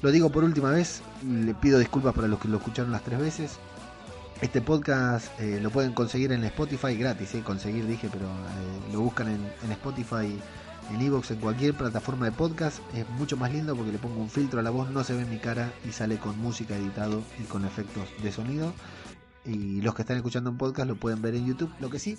Lo 0.00 0.10
digo 0.12 0.30
por 0.30 0.44
última 0.44 0.70
vez, 0.70 1.02
le 1.22 1.52
pido 1.52 1.78
disculpas 1.78 2.14
para 2.14 2.26
los 2.26 2.40
que 2.40 2.48
lo 2.48 2.56
escucharon 2.56 2.90
las 2.90 3.02
tres 3.02 3.20
veces. 3.20 3.58
Este 4.40 4.60
podcast 4.60 5.28
eh, 5.40 5.58
lo 5.60 5.70
pueden 5.70 5.92
conseguir 5.92 6.30
en 6.30 6.44
Spotify 6.44 6.94
gratis, 6.96 7.34
eh, 7.34 7.42
conseguir 7.42 7.88
dije, 7.88 8.08
pero 8.12 8.26
eh, 8.26 8.92
lo 8.92 9.00
buscan 9.00 9.26
en, 9.26 9.72
Spotify, 9.72 10.38
en 10.94 11.00
Evox, 11.00 11.32
en 11.32 11.40
cualquier 11.40 11.74
plataforma 11.74 12.26
de 12.26 12.30
podcast. 12.30 12.78
Es 12.94 13.08
mucho 13.10 13.36
más 13.36 13.52
lindo 13.52 13.74
porque 13.74 13.90
le 13.90 13.98
pongo 13.98 14.20
un 14.20 14.30
filtro 14.30 14.60
a 14.60 14.62
la 14.62 14.70
voz, 14.70 14.90
no 14.90 15.02
se 15.02 15.14
ve 15.14 15.24
mi 15.24 15.38
cara 15.38 15.72
y 15.84 15.90
sale 15.90 16.18
con 16.18 16.38
música 16.38 16.76
editado 16.76 17.24
y 17.40 17.44
con 17.44 17.64
efectos 17.64 18.08
de 18.22 18.30
sonido. 18.30 18.72
Y 19.44 19.80
los 19.80 19.96
que 19.96 20.02
están 20.02 20.16
escuchando 20.16 20.50
un 20.50 20.56
podcast 20.56 20.88
lo 20.88 20.94
pueden 20.94 21.20
ver 21.20 21.34
en 21.34 21.44
YouTube. 21.44 21.72
Lo 21.80 21.90
que 21.90 21.98
sí, 21.98 22.16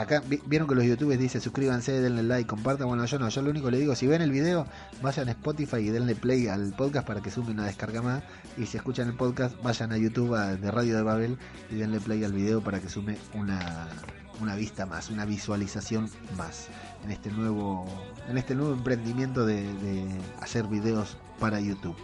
acá 0.00 0.22
vieron 0.46 0.66
que 0.66 0.74
los 0.74 0.84
youtubers 0.84 1.20
dicen 1.20 1.40
suscríbanse, 1.40 2.00
denle 2.00 2.22
like, 2.22 2.48
compartan. 2.48 2.88
Bueno, 2.88 3.04
yo 3.04 3.18
no, 3.18 3.28
yo 3.28 3.42
lo 3.42 3.50
único 3.50 3.66
que 3.66 3.72
le 3.72 3.78
digo, 3.78 3.94
si 3.94 4.06
ven 4.06 4.22
el 4.22 4.30
video, 4.30 4.66
vayan 5.02 5.28
a 5.28 5.32
Spotify 5.32 5.78
y 5.78 5.90
denle 5.90 6.14
play 6.14 6.48
al 6.48 6.72
podcast 6.72 7.06
para 7.06 7.20
que 7.20 7.30
sume 7.30 7.50
una 7.50 7.66
descarga 7.66 8.02
más. 8.02 8.22
Y 8.56 8.66
si 8.66 8.76
escuchan 8.76 9.08
el 9.08 9.14
podcast, 9.14 9.60
vayan 9.62 9.92
a 9.92 9.98
YouTube 9.98 10.36
de 10.36 10.70
Radio 10.70 10.96
de 10.96 11.02
Babel 11.02 11.38
y 11.70 11.76
denle 11.76 12.00
play 12.00 12.24
al 12.24 12.32
video 12.32 12.60
para 12.60 12.80
que 12.80 12.88
sume 12.88 13.18
una, 13.34 13.88
una 14.40 14.54
vista 14.56 14.86
más, 14.86 15.10
una 15.10 15.24
visualización 15.24 16.10
más 16.36 16.68
en 17.04 17.10
este 17.10 17.30
nuevo, 17.30 17.86
en 18.28 18.38
este 18.38 18.54
nuevo 18.54 18.72
emprendimiento 18.72 19.44
de, 19.44 19.62
de 19.62 20.06
hacer 20.40 20.66
videos 20.66 21.16
para 21.38 21.60
YouTube. 21.60 21.96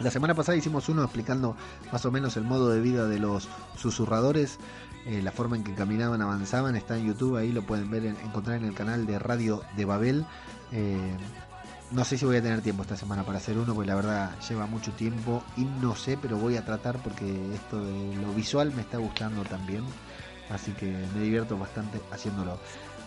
La 0.00 0.10
semana 0.10 0.34
pasada 0.34 0.58
hicimos 0.58 0.88
uno 0.88 1.04
explicando 1.04 1.56
más 1.92 2.04
o 2.04 2.10
menos 2.10 2.36
el 2.36 2.42
modo 2.42 2.68
de 2.70 2.80
vida 2.80 3.06
de 3.06 3.20
los 3.20 3.48
susurradores. 3.76 4.58
Eh, 5.06 5.20
la 5.22 5.32
forma 5.32 5.56
en 5.56 5.64
que 5.64 5.74
caminaban, 5.74 6.22
avanzaban, 6.22 6.76
está 6.76 6.96
en 6.96 7.06
YouTube, 7.06 7.36
ahí 7.36 7.52
lo 7.52 7.62
pueden 7.62 7.90
ver, 7.90 8.06
encontrar 8.06 8.56
en 8.56 8.64
el 8.64 8.74
canal 8.74 9.06
de 9.06 9.18
Radio 9.18 9.62
de 9.76 9.84
Babel. 9.84 10.24
Eh, 10.72 11.16
no 11.90 12.04
sé 12.04 12.16
si 12.16 12.24
voy 12.24 12.36
a 12.36 12.42
tener 12.42 12.62
tiempo 12.62 12.82
esta 12.82 12.96
semana 12.96 13.22
para 13.22 13.38
hacer 13.38 13.58
uno, 13.58 13.74
porque 13.74 13.88
la 13.88 13.94
verdad 13.94 14.30
lleva 14.48 14.66
mucho 14.66 14.92
tiempo 14.92 15.44
y 15.56 15.64
no 15.64 15.94
sé, 15.94 16.18
pero 16.20 16.38
voy 16.38 16.56
a 16.56 16.64
tratar 16.64 16.98
porque 17.02 17.54
esto 17.54 17.84
de 17.84 18.16
lo 18.16 18.32
visual 18.32 18.72
me 18.74 18.82
está 18.82 18.98
gustando 18.98 19.42
también. 19.42 19.84
Así 20.50 20.72
que 20.72 20.86
me 21.14 21.20
divierto 21.20 21.58
bastante 21.58 22.00
haciéndolo. 22.10 22.58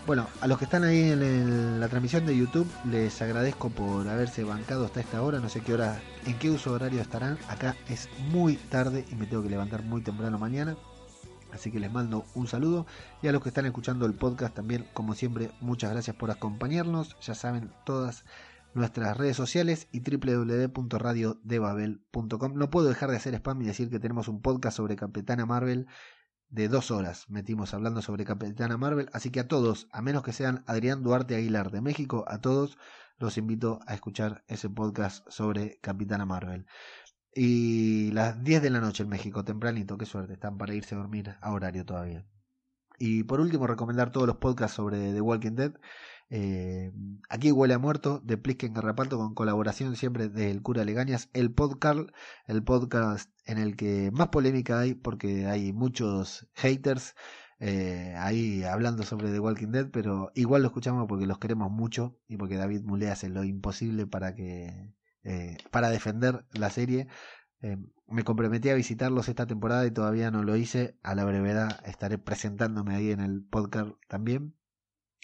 Bueno, 0.06 0.26
a 0.40 0.46
los 0.46 0.58
que 0.58 0.64
están 0.64 0.84
ahí 0.84 1.10
en 1.10 1.80
la 1.80 1.88
transmisión 1.88 2.24
de 2.24 2.36
YouTube, 2.36 2.66
les 2.90 3.20
agradezco 3.20 3.68
por 3.68 4.08
haberse 4.08 4.42
bancado 4.42 4.86
hasta 4.86 5.00
esta 5.00 5.20
hora. 5.22 5.38
No 5.38 5.48
sé 5.48 5.60
qué 5.60 5.74
hora, 5.74 6.00
en 6.24 6.38
qué 6.38 6.50
uso 6.50 6.72
horario 6.72 7.00
estarán. 7.00 7.36
Acá 7.48 7.76
es 7.88 8.08
muy 8.30 8.56
tarde 8.56 9.04
y 9.10 9.16
me 9.16 9.26
tengo 9.26 9.42
que 9.42 9.50
levantar 9.50 9.82
muy 9.82 10.00
temprano 10.00 10.38
mañana. 10.38 10.76
Así 11.52 11.70
que 11.70 11.80
les 11.80 11.92
mando 11.92 12.24
un 12.34 12.46
saludo. 12.46 12.86
Y 13.22 13.28
a 13.28 13.32
los 13.32 13.42
que 13.42 13.48
están 13.48 13.66
escuchando 13.66 14.06
el 14.06 14.14
podcast 14.14 14.54
también, 14.54 14.86
como 14.92 15.14
siempre, 15.14 15.50
muchas 15.60 15.90
gracias 15.90 16.16
por 16.16 16.30
acompañarnos. 16.30 17.16
Ya 17.20 17.34
saben, 17.34 17.72
todas 17.84 18.24
nuestras 18.74 19.16
redes 19.16 19.36
sociales 19.36 19.88
y 19.92 20.00
www.radiodebabel.com. 20.00 22.54
No 22.54 22.70
puedo 22.70 22.88
dejar 22.88 23.10
de 23.10 23.16
hacer 23.16 23.34
spam 23.34 23.62
y 23.62 23.66
decir 23.66 23.90
que 23.90 23.98
tenemos 23.98 24.28
un 24.28 24.40
podcast 24.42 24.76
sobre 24.76 24.96
Capitana 24.96 25.46
Marvel 25.46 25.86
de 26.50 26.68
dos 26.68 26.90
horas. 26.90 27.28
Metimos 27.28 27.74
hablando 27.74 28.02
sobre 28.02 28.24
Capitana 28.24 28.76
Marvel. 28.76 29.08
Así 29.12 29.30
que 29.30 29.40
a 29.40 29.48
todos, 29.48 29.88
a 29.92 30.02
menos 30.02 30.22
que 30.22 30.32
sean 30.32 30.64
Adrián 30.66 31.02
Duarte 31.02 31.36
Aguilar 31.36 31.70
de 31.70 31.80
México, 31.80 32.24
a 32.28 32.40
todos 32.40 32.78
los 33.18 33.36
invito 33.36 33.80
a 33.86 33.94
escuchar 33.94 34.44
ese 34.46 34.70
podcast 34.70 35.28
sobre 35.28 35.78
Capitana 35.80 36.24
Marvel. 36.24 36.66
Y 37.40 38.10
las 38.10 38.42
10 38.42 38.62
de 38.62 38.70
la 38.70 38.80
noche 38.80 39.04
en 39.04 39.10
México, 39.10 39.44
tempranito, 39.44 39.96
qué 39.96 40.06
suerte, 40.06 40.32
están 40.32 40.58
para 40.58 40.74
irse 40.74 40.96
a 40.96 40.98
dormir 40.98 41.36
a 41.40 41.52
horario 41.52 41.86
todavía. 41.86 42.26
Y 42.98 43.22
por 43.22 43.40
último, 43.40 43.68
recomendar 43.68 44.10
todos 44.10 44.26
los 44.26 44.38
podcasts 44.38 44.74
sobre 44.74 45.12
The 45.12 45.20
Walking 45.20 45.52
Dead. 45.52 45.72
Eh, 46.30 46.90
aquí 47.28 47.52
huele 47.52 47.74
a 47.74 47.78
muerto, 47.78 48.20
de 48.24 48.38
Plisken 48.38 48.74
Garrapato, 48.74 49.18
con 49.18 49.34
colaboración 49.34 49.94
siempre 49.94 50.28
del 50.28 50.62
cura 50.62 50.84
Legañas, 50.84 51.30
el 51.32 51.52
podcast, 51.52 52.10
el 52.48 52.64
podcast 52.64 53.30
en 53.46 53.58
el 53.58 53.76
que 53.76 54.10
más 54.10 54.30
polémica 54.30 54.80
hay, 54.80 54.94
porque 54.94 55.46
hay 55.46 55.72
muchos 55.72 56.48
haters 56.54 57.14
eh, 57.60 58.16
ahí 58.18 58.64
hablando 58.64 59.04
sobre 59.04 59.30
The 59.30 59.38
Walking 59.38 59.68
Dead, 59.68 59.88
pero 59.92 60.32
igual 60.34 60.62
lo 60.62 60.68
escuchamos 60.68 61.06
porque 61.08 61.26
los 61.26 61.38
queremos 61.38 61.70
mucho 61.70 62.18
y 62.26 62.36
porque 62.36 62.56
David 62.56 62.82
Mulea 62.82 63.12
hace 63.12 63.28
lo 63.28 63.44
imposible 63.44 64.08
para 64.08 64.34
que 64.34 64.97
eh, 65.28 65.58
para 65.70 65.90
defender 65.90 66.46
la 66.52 66.70
serie. 66.70 67.06
Eh, 67.60 67.76
me 68.06 68.24
comprometí 68.24 68.70
a 68.70 68.74
visitarlos 68.74 69.28
esta 69.28 69.46
temporada 69.46 69.84
y 69.86 69.90
todavía 69.90 70.30
no 70.30 70.42
lo 70.42 70.56
hice. 70.56 70.98
A 71.02 71.14
la 71.14 71.26
brevedad 71.26 71.80
estaré 71.84 72.16
presentándome 72.16 72.94
ahí 72.94 73.10
en 73.10 73.20
el 73.20 73.44
podcast 73.44 73.90
también. 74.08 74.54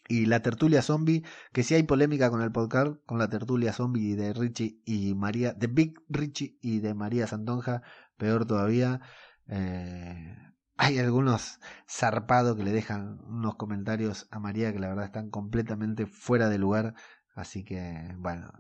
Y 0.07 0.27
la 0.27 0.43
tertulia 0.43 0.83
zombie, 0.83 1.25
que 1.55 1.63
si 1.63 1.75
hay 1.75 1.85
polémica 1.85 2.29
con 2.29 2.43
el 2.43 2.53
podcast, 2.53 2.97
con 3.07 3.19
la 3.19 3.31
tertulia 3.31 3.73
zombie 3.73 4.15
de 4.15 4.35
Richie 4.35 4.83
y 4.85 5.15
María, 5.15 5.55
de 5.55 5.69
Big 5.69 5.95
Richie 6.11 6.59
y 6.61 6.81
de 6.81 6.93
María 6.93 7.27
Santonja, 7.27 7.81
peor 8.19 8.45
todavía. 8.45 9.01
Eh, 9.49 10.37
hay 10.77 10.99
algunos 10.99 11.61
zarpados 11.89 12.57
que 12.57 12.65
le 12.65 12.73
dejan 12.73 13.21
unos 13.25 13.55
comentarios 13.57 14.29
a 14.31 14.39
María 14.39 14.71
que 14.75 14.81
la 14.81 14.89
verdad 14.89 15.07
están 15.07 15.31
completamente 15.31 16.05
fuera 16.05 16.51
de 16.51 16.59
lugar. 16.59 16.95
Así 17.35 17.65
que, 17.65 18.15
bueno, 18.19 18.53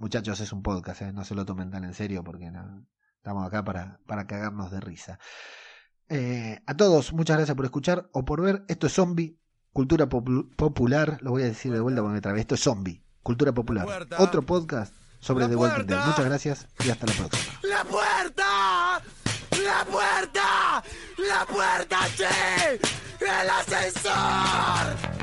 muchachos, 0.00 0.40
es 0.40 0.52
un 0.52 0.62
podcast, 0.62 1.02
¿eh? 1.02 1.12
no 1.12 1.24
se 1.24 1.34
lo 1.34 1.44
tomen 1.44 1.70
tan 1.70 1.84
en 1.84 1.94
serio 1.94 2.24
porque 2.24 2.50
no, 2.50 2.86
estamos 3.18 3.46
acá 3.46 3.62
para, 3.64 4.00
para 4.06 4.26
cagarnos 4.26 4.70
de 4.72 4.80
risa. 4.80 5.18
Eh, 6.08 6.60
a 6.66 6.76
todos, 6.76 7.12
muchas 7.12 7.36
gracias 7.36 7.54
por 7.54 7.64
escuchar 7.66 8.08
o 8.12 8.24
por 8.24 8.40
ver. 8.42 8.64
Esto 8.66 8.88
es 8.88 8.94
Zombie, 8.94 9.38
cultura 9.72 10.08
popu- 10.08 10.52
popular. 10.56 11.18
Lo 11.20 11.30
voy 11.30 11.42
a 11.42 11.46
decir 11.46 11.72
de 11.72 11.78
vuelta 11.80 12.00
porque 12.02 12.14
me 12.14 12.20
trabé. 12.20 12.40
Esto 12.40 12.56
es 12.56 12.62
Zombie, 12.62 13.04
cultura 13.22 13.52
popular. 13.52 13.86
Otro 14.18 14.42
podcast 14.42 14.92
sobre 15.20 15.46
The 15.46 15.54
Walking 15.54 15.86
Dead. 15.86 16.04
Muchas 16.04 16.24
gracias 16.24 16.66
y 16.84 16.90
hasta 16.90 17.06
la 17.06 17.12
próxima. 17.12 17.54
¡La 17.62 17.84
puerta! 17.84 19.00
¡La 19.62 19.84
puerta! 19.84 20.82
¡La 21.18 21.46
puerta, 21.46 21.98
che! 22.16 22.80
¡El 23.20 23.50
ascensor! 23.50 25.19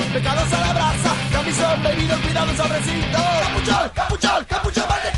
Pecados 0.00 0.52
a 0.52 0.60
la 0.60 0.72
brasa, 0.72 1.14
camisón, 1.32 1.82
bebido, 1.82 2.16
cuidados 2.22 2.60
al 2.60 2.68
recinto. 2.70 3.18
Capuchón, 3.42 3.90
capuchón, 3.94 4.44
capuchón 4.48 4.84
magnético, 4.88 5.11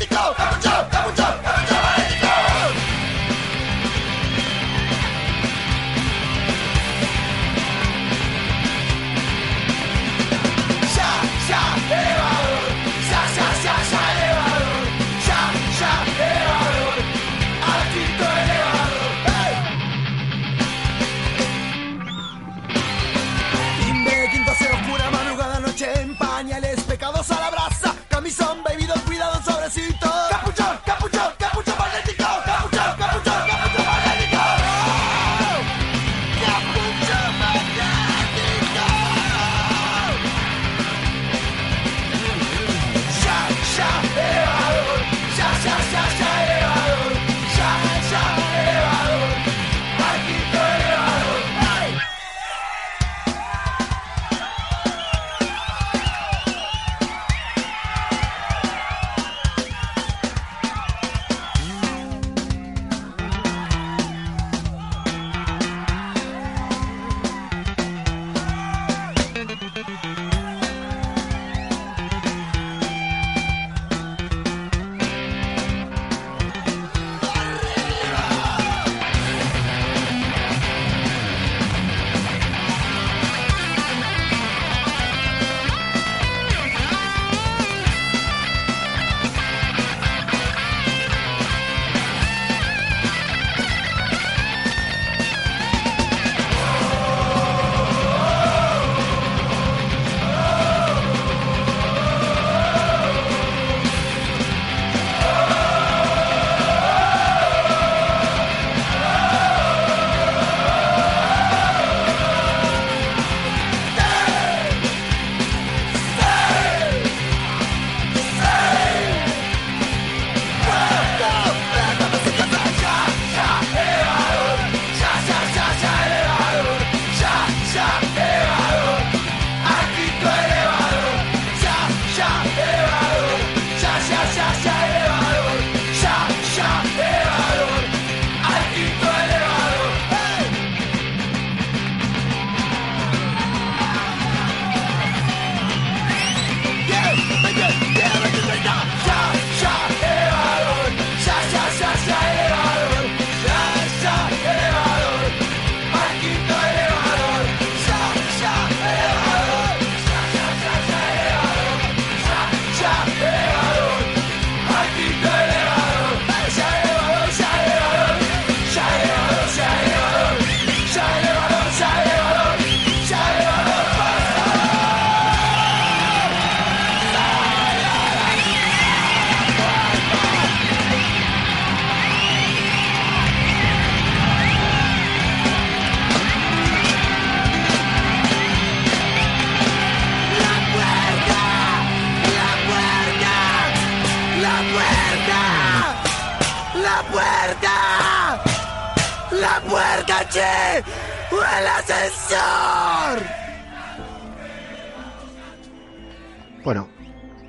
Bueno, 206.63 206.87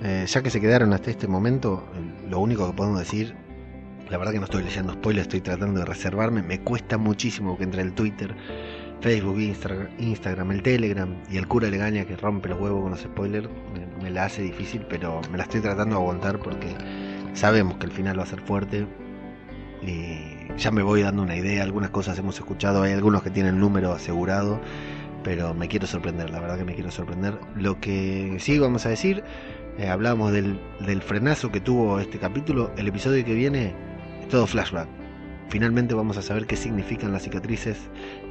eh, 0.03 0.25
ya 0.27 0.43
que 0.43 0.51
se 0.51 0.61
quedaron 0.61 0.93
hasta 0.93 1.11
este 1.11 1.27
momento, 1.27 1.89
lo 2.29 2.39
único 2.41 2.67
que 2.67 2.77
podemos 2.77 2.99
decir, 2.99 3.35
la 4.11 4.19
verdad 4.19 4.33
que 4.33 4.39
no 4.39 4.45
estoy 4.45 4.63
leyendo 4.63 4.93
spoilers, 4.93 5.27
estoy 5.27 5.41
tratando 5.41 5.81
de 5.81 5.87
reservarme, 5.87 6.43
me 6.43 6.61
cuesta 6.61 6.99
muchísimo 6.99 7.57
que 7.57 7.65
entre 7.65 7.83
el 7.83 7.93
Twitter, 7.93 8.35
Facebook, 9.01 9.39
Instagram, 9.39 10.53
el 10.53 10.63
Telegram 10.63 11.23
y 11.31 11.37
el 11.37 11.47
cura 11.49 11.69
Legaña 11.69 12.05
que 12.05 12.17
rompe 12.17 12.49
los 12.49 12.61
huevos 12.61 12.83
con 12.83 12.91
los 12.93 13.01
spoilers, 13.01 13.49
me, 13.75 14.03
me 14.03 14.11
la 14.11 14.25
hace 14.25 14.43
difícil, 14.43 14.87
pero 14.89 15.21
me 15.31 15.39
la 15.39 15.45
estoy 15.45 15.61
tratando 15.61 15.97
de 15.97 16.03
aguantar 16.03 16.39
porque 16.39 16.75
sabemos 17.35 17.79
que 17.79 17.87
el 17.87 17.93
final 17.93 18.19
va 18.19 18.23
a 18.25 18.27
ser 18.27 18.41
fuerte 18.41 18.87
y 19.83 20.36
ya 20.57 20.71
me 20.71 20.83
voy 20.83 21.03
dando 21.03 21.23
una 21.23 21.37
idea, 21.37 21.63
algunas 21.63 21.91
cosas 21.91 22.19
hemos 22.19 22.39
escuchado, 22.39 22.83
hay 22.83 22.93
algunos 22.93 23.23
que 23.23 23.31
tienen 23.31 23.59
número 23.59 23.93
asegurado, 23.93 24.61
pero 25.23 25.55
me 25.55 25.69
quiero 25.69 25.87
sorprender, 25.87 26.31
la 26.31 26.41
verdad 26.41 26.59
que 26.59 26.65
me 26.65 26.75
quiero 26.75 26.91
sorprender. 26.91 27.39
Lo 27.57 27.81
que 27.81 28.37
sí 28.39 28.59
vamos 28.59 28.87
a 28.87 28.91
decir, 28.91 29.25
eh, 29.79 29.89
hablábamos 29.89 30.33
del, 30.33 30.61
del 30.81 31.03
frenazo 31.03 31.51
que 31.51 31.61
tuvo 31.61 32.01
este 32.01 32.19
capítulo, 32.19 32.71
el 32.77 32.89
episodio 32.89 33.25
que 33.25 33.35
viene 33.35 33.75
es 34.23 34.29
todo 34.29 34.47
flashback. 34.47 34.89
Finalmente 35.49 35.95
vamos 35.95 36.17
a 36.17 36.23
saber 36.23 36.47
qué 36.47 36.57
significan 36.57 37.13
las 37.13 37.23
cicatrices 37.23 37.79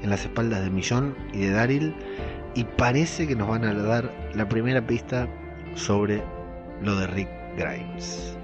en 0.02 0.10
las 0.10 0.22
espaldas 0.22 0.64
de 0.64 0.70
Millón 0.70 1.16
y 1.34 1.40
de 1.40 1.52
Daryl 1.52 1.96
y 2.56 2.64
parece 2.64 3.28
que 3.28 3.36
nos 3.36 3.48
van 3.48 3.64
a 3.64 3.74
dar 3.74 4.12
la 4.34 4.50
primera 4.50 4.86
pista 4.86 5.28
sobre 5.76 6.22
lo 6.82 6.96
de 6.96 7.08
Rick 7.08 7.30
Grimes. 7.58 8.38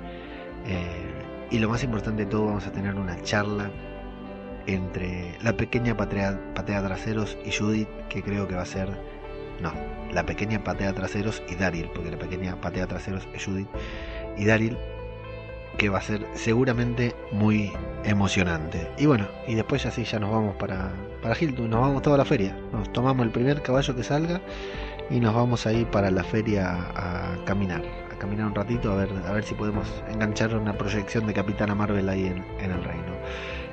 Eh, 0.67 1.10
y 1.51 1.59
lo 1.59 1.69
más 1.69 1.83
importante 1.83 2.23
de 2.23 2.31
todo, 2.31 2.45
vamos 2.45 2.65
a 2.65 2.71
tener 2.71 2.95
una 2.95 3.21
charla 3.21 3.69
entre 4.67 5.37
la 5.43 5.53
pequeña 5.53 5.97
patea, 5.97 6.39
patea 6.55 6.81
traseros 6.81 7.37
y 7.45 7.51
Judith, 7.51 7.89
que 8.09 8.23
creo 8.23 8.47
que 8.47 8.55
va 8.55 8.61
a 8.61 8.65
ser. 8.65 8.89
No, 9.61 9.71
la 10.11 10.25
pequeña 10.25 10.63
patea 10.63 10.93
traseros 10.93 11.43
y 11.49 11.55
Daryl, 11.55 11.89
porque 11.93 12.09
la 12.09 12.17
pequeña 12.17 12.59
patea 12.59 12.87
traseros 12.87 13.27
es 13.33 13.45
Judith 13.45 13.67
y 14.37 14.45
Daryl, 14.45 14.77
que 15.77 15.89
va 15.89 15.99
a 15.99 16.01
ser 16.01 16.25
seguramente 16.33 17.15
muy 17.31 17.71
emocionante. 18.05 18.89
Y 18.97 19.05
bueno, 19.05 19.27
y 19.45 19.55
después 19.55 19.85
así 19.85 20.05
ya 20.05 20.19
nos 20.19 20.31
vamos 20.31 20.55
para, 20.55 20.91
para 21.21 21.35
Hilton, 21.37 21.69
nos 21.69 21.81
vamos 21.81 22.01
toda 22.01 22.17
la 22.17 22.25
feria. 22.25 22.57
Nos 22.71 22.91
tomamos 22.93 23.25
el 23.25 23.31
primer 23.31 23.61
caballo 23.61 23.95
que 23.95 24.03
salga 24.03 24.41
y 25.09 25.19
nos 25.19 25.35
vamos 25.35 25.67
ahí 25.67 25.85
para 25.85 26.09
la 26.09 26.23
feria 26.23 26.77
a 26.95 27.35
caminar 27.45 28.00
caminar 28.21 28.45
un 28.45 28.53
ratito 28.53 28.91
a 28.91 28.97
ver, 28.97 29.09
a 29.27 29.31
ver 29.33 29.43
si 29.43 29.55
podemos 29.55 29.87
enganchar 30.07 30.55
una 30.55 30.77
proyección 30.77 31.25
de 31.25 31.33
Capitana 31.33 31.73
Marvel 31.73 32.07
ahí 32.07 32.27
en, 32.27 32.71
el 32.71 32.83
reino. 32.83 33.13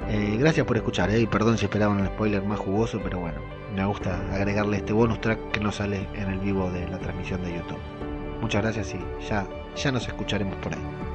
Eh, 0.08 0.38
gracias 0.38 0.66
por 0.66 0.78
escuchar, 0.78 1.10
eh, 1.10 1.20
y 1.20 1.26
perdón 1.26 1.58
si 1.58 1.66
esperaban 1.66 2.00
un 2.00 2.06
spoiler 2.06 2.42
más 2.42 2.58
jugoso, 2.58 2.98
pero 3.04 3.20
bueno, 3.20 3.38
me 3.74 3.84
gusta 3.84 4.18
agregarle 4.32 4.78
este 4.78 4.94
bonus 4.94 5.20
track 5.20 5.50
que 5.50 5.60
no 5.60 5.70
sale 5.70 6.08
en 6.14 6.30
el 6.30 6.38
vivo 6.38 6.70
de 6.70 6.88
la 6.88 6.98
transmisión 6.98 7.42
de 7.42 7.56
YouTube. 7.56 7.78
Muchas 8.40 8.62
gracias 8.62 8.94
y 8.94 9.28
ya, 9.28 9.46
ya 9.76 9.92
nos 9.92 10.08
escucharemos 10.08 10.56
por 10.56 10.72
ahí. 10.72 11.07